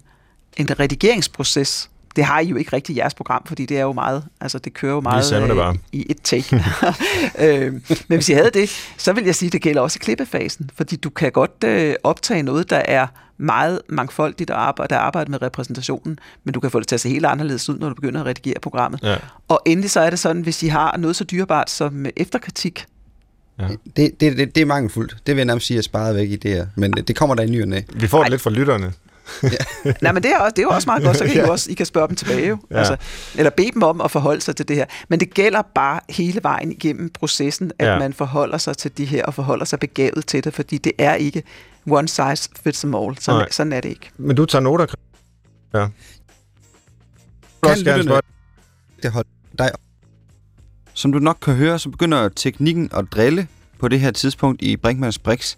en 0.57 0.79
redigeringsproces, 0.79 1.89
det 2.19 2.27
har 2.27 2.39
I 2.39 2.45
jo 2.47 2.55
ikke 2.55 2.73
rigtig 2.73 2.95
i 2.95 2.99
jeres 2.99 3.13
program, 3.13 3.41
fordi 3.45 3.65
det 3.65 3.77
er 3.77 3.81
jo 3.81 3.93
meget, 3.93 4.23
altså 4.41 4.59
det 4.59 4.73
kører 4.73 4.93
jo 4.93 5.01
meget 5.01 5.31
det 5.31 5.55
bare. 5.55 5.75
i 5.91 6.05
et 6.09 6.17
take. 6.23 6.55
øh, 7.45 7.73
men 8.07 8.17
hvis 8.17 8.29
I 8.29 8.33
havde 8.33 8.51
det, 8.53 8.69
så 8.97 9.13
vil 9.13 9.25
jeg 9.25 9.35
sige, 9.35 9.47
at 9.47 9.53
det 9.53 9.61
gælder 9.61 9.81
også 9.81 9.97
i 10.01 10.03
klippefasen, 10.03 10.69
fordi 10.75 10.95
du 10.95 11.09
kan 11.09 11.31
godt 11.31 11.63
øh, 11.65 11.95
optage 12.03 12.43
noget, 12.43 12.69
der 12.69 12.77
er 12.77 13.07
meget 13.37 13.81
mangfoldigt 13.89 14.49
og 14.49 14.67
arbejde, 14.67 14.95
der 14.95 14.99
arbejder 15.01 15.31
med 15.31 15.41
repræsentationen, 15.41 16.19
men 16.43 16.53
du 16.53 16.59
kan 16.59 16.71
få 16.71 16.79
det 16.79 16.87
til 16.87 16.95
at 16.95 17.01
se 17.01 17.09
helt 17.09 17.25
anderledes 17.25 17.69
ud, 17.69 17.79
når 17.79 17.89
du 17.89 17.95
begynder 17.95 18.19
at 18.21 18.25
redigere 18.25 18.55
programmet. 18.61 18.99
Ja. 19.03 19.15
Og 19.47 19.61
endelig 19.65 19.91
så 19.91 19.99
er 19.99 20.09
det 20.09 20.19
sådan, 20.19 20.41
hvis 20.41 20.63
I 20.63 20.67
har 20.67 20.97
noget 20.97 21.15
så 21.15 21.23
dyrebart 21.23 21.69
som 21.69 22.05
efterkritik, 22.17 22.85
Ja. 23.59 23.67
Det, 23.97 24.11
det, 24.19 24.37
det, 24.37 24.55
det 24.55 24.61
er 24.61 24.65
mangelfuldt. 24.65 25.11
Det 25.11 25.35
vil 25.35 25.37
jeg 25.37 25.45
nærmest 25.45 25.67
sige, 25.67 25.77
at 25.77 25.83
sparet 25.83 26.15
væk 26.15 26.29
i 26.29 26.35
det 26.35 26.51
her. 26.51 26.67
Men 26.75 26.91
det 26.91 27.15
kommer 27.15 27.35
der 27.35 27.43
i 27.43 27.49
ny 27.49 27.61
og 27.61 27.67
næ. 27.67 27.81
Vi 27.93 28.07
får 28.07 28.17
det 28.17 28.23
Ej. 28.25 28.29
lidt 28.29 28.41
fra 28.41 28.49
lytterne. 28.49 28.93
Ja. 29.43 29.91
Nej, 30.01 30.11
men 30.11 30.23
det 30.23 30.31
er, 30.31 30.37
også, 30.37 30.53
det 30.55 30.59
er 30.59 30.63
jo 30.63 30.69
også 30.69 30.85
meget 30.85 31.03
godt, 31.03 31.17
så 31.17 31.25
kan 31.25 31.35
ja. 31.35 31.45
I 31.45 31.49
også 31.49 31.71
I 31.71 31.73
kan 31.73 31.85
spørge 31.85 32.07
dem 32.07 32.15
tilbage. 32.15 32.47
Jo. 32.47 32.57
Ja. 32.71 32.77
Altså, 32.77 32.97
eller 33.35 33.49
bede 33.49 33.71
dem 33.71 33.83
om 33.83 34.01
at 34.01 34.11
forholde 34.11 34.41
sig 34.41 34.55
til 34.55 34.67
det 34.67 34.75
her. 34.75 34.85
Men 35.09 35.19
det 35.19 35.33
gælder 35.33 35.61
bare 35.75 35.99
hele 36.09 36.39
vejen 36.43 36.71
igennem 36.71 37.09
processen, 37.09 37.71
at 37.79 37.87
ja. 37.87 37.99
man 37.99 38.13
forholder 38.13 38.57
sig 38.57 38.77
til 38.77 38.97
de 38.97 39.05
her, 39.05 39.25
og 39.25 39.33
forholder 39.33 39.65
sig 39.65 39.79
begavet 39.79 40.25
til 40.25 40.43
det, 40.43 40.53
fordi 40.53 40.77
det 40.77 40.91
er 40.97 41.13
ikke 41.13 41.43
one 41.89 42.07
size 42.07 42.49
fits 42.63 42.79
them 42.79 42.95
all. 42.95 43.17
Sådan, 43.19 43.39
Nej. 43.39 43.51
sådan 43.51 43.73
er 43.73 43.81
det 43.81 43.89
ikke. 43.89 44.11
Men 44.17 44.35
du 44.35 44.45
tager 44.45 44.61
noter, 44.61 44.85
Ja. 45.73 45.87
Kan 47.63 47.77
lytterne 47.77 48.21
det 49.03 49.11
holder 49.11 49.29
dig 49.57 49.69
Som 50.93 51.11
du 51.11 51.19
nok 51.19 51.37
kan 51.41 51.55
høre, 51.55 51.79
så 51.79 51.89
begynder 51.89 52.29
teknikken 52.29 52.89
at 52.93 53.05
drille 53.11 53.47
på 53.79 53.87
det 53.87 53.99
her 53.99 54.11
tidspunkt 54.11 54.61
i 54.61 54.77
Brinkmanns 54.77 55.19
Brix. 55.19 55.55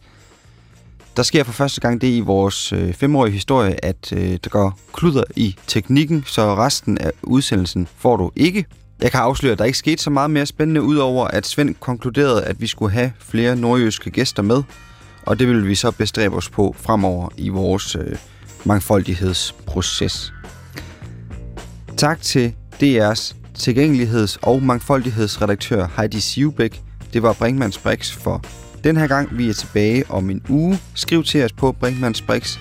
Der 1.17 1.23
sker 1.23 1.43
for 1.43 1.51
første 1.51 1.81
gang 1.81 2.01
det 2.01 2.07
i 2.07 2.19
vores 2.19 2.73
øh, 2.73 2.93
femårige 2.93 3.33
historie, 3.33 3.85
at 3.85 4.13
øh, 4.13 4.37
der 4.43 4.49
går 4.49 4.79
kluder 4.93 5.23
i 5.35 5.55
teknikken, 5.67 6.23
så 6.27 6.55
resten 6.55 6.97
af 6.97 7.11
udsendelsen 7.23 7.87
får 7.97 8.17
du 8.17 8.31
ikke. 8.35 8.65
Jeg 9.01 9.11
kan 9.11 9.19
afsløre, 9.19 9.51
at 9.51 9.59
der 9.59 9.65
ikke 9.65 9.77
skete 9.77 10.03
så 10.03 10.09
meget 10.09 10.31
mere 10.31 10.45
spændende, 10.45 10.81
udover 10.81 11.27
at 11.27 11.47
Svend 11.47 11.75
konkluderede, 11.75 12.43
at 12.43 12.61
vi 12.61 12.67
skulle 12.67 12.91
have 12.91 13.11
flere 13.19 13.55
nordjyske 13.55 14.11
gæster 14.11 14.43
med, 14.43 14.63
og 15.25 15.39
det 15.39 15.47
vil 15.47 15.67
vi 15.67 15.75
så 15.75 15.91
bestræbe 15.91 16.35
os 16.35 16.49
på 16.49 16.75
fremover 16.79 17.29
i 17.37 17.49
vores 17.49 17.95
øh, 17.95 18.15
mangfoldighedsproces. 18.63 20.33
Tak 21.97 22.21
til 22.21 22.53
DR's 22.83 23.35
tilgængeligheds- 23.57 24.37
og 24.41 24.63
mangfoldighedsredaktør 24.63 25.87
Heidi 25.97 26.19
Sivbæk. 26.19 26.81
Det 27.13 27.23
var 27.23 27.33
Brinkmanns 27.33 27.77
Brix 27.77 28.11
for 28.11 28.41
den 28.83 28.97
her 28.97 29.07
gang, 29.07 29.37
vi 29.37 29.49
er 29.49 29.53
tilbage 29.53 30.03
om 30.09 30.29
en 30.29 30.41
uge. 30.49 30.79
Skriv 30.95 31.23
til 31.23 31.43
os 31.43 31.53
på 31.53 31.71
brinkmannsbrix 31.71 32.57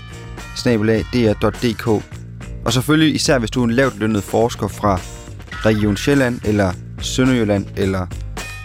Og 2.65 2.73
selvfølgelig 2.73 3.15
især 3.15 3.39
hvis 3.39 3.51
du 3.51 3.61
er 3.61 3.65
en 3.65 3.71
lavt 3.71 3.99
lønnet 3.99 4.23
forsker 4.23 4.69
fra 4.69 5.01
Region 5.67 5.97
Sjælland, 5.97 6.41
eller 6.45 6.73
Sønderjylland, 7.01 7.67
eller 7.77 8.07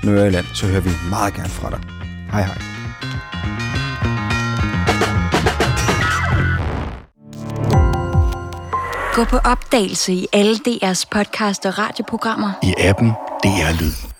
Nørreland, 0.03 0.45
så 0.53 0.67
hører 0.67 0.81
vi 0.81 0.89
meget 1.09 1.33
gerne 1.33 1.49
fra 1.49 1.69
dig. 1.69 1.79
Hej 2.31 2.43
hej. 2.43 2.61
Gå 9.13 9.23
på 9.23 9.37
opdagelse 9.37 10.13
i 10.13 10.27
alle 10.33 10.55
DR's 10.67 11.03
podcast 11.11 11.65
og 11.65 11.77
radioprogrammer. 11.77 12.51
I 12.63 12.73
appen 12.77 13.09
DR 13.43 13.81
Lyd. 13.81 14.14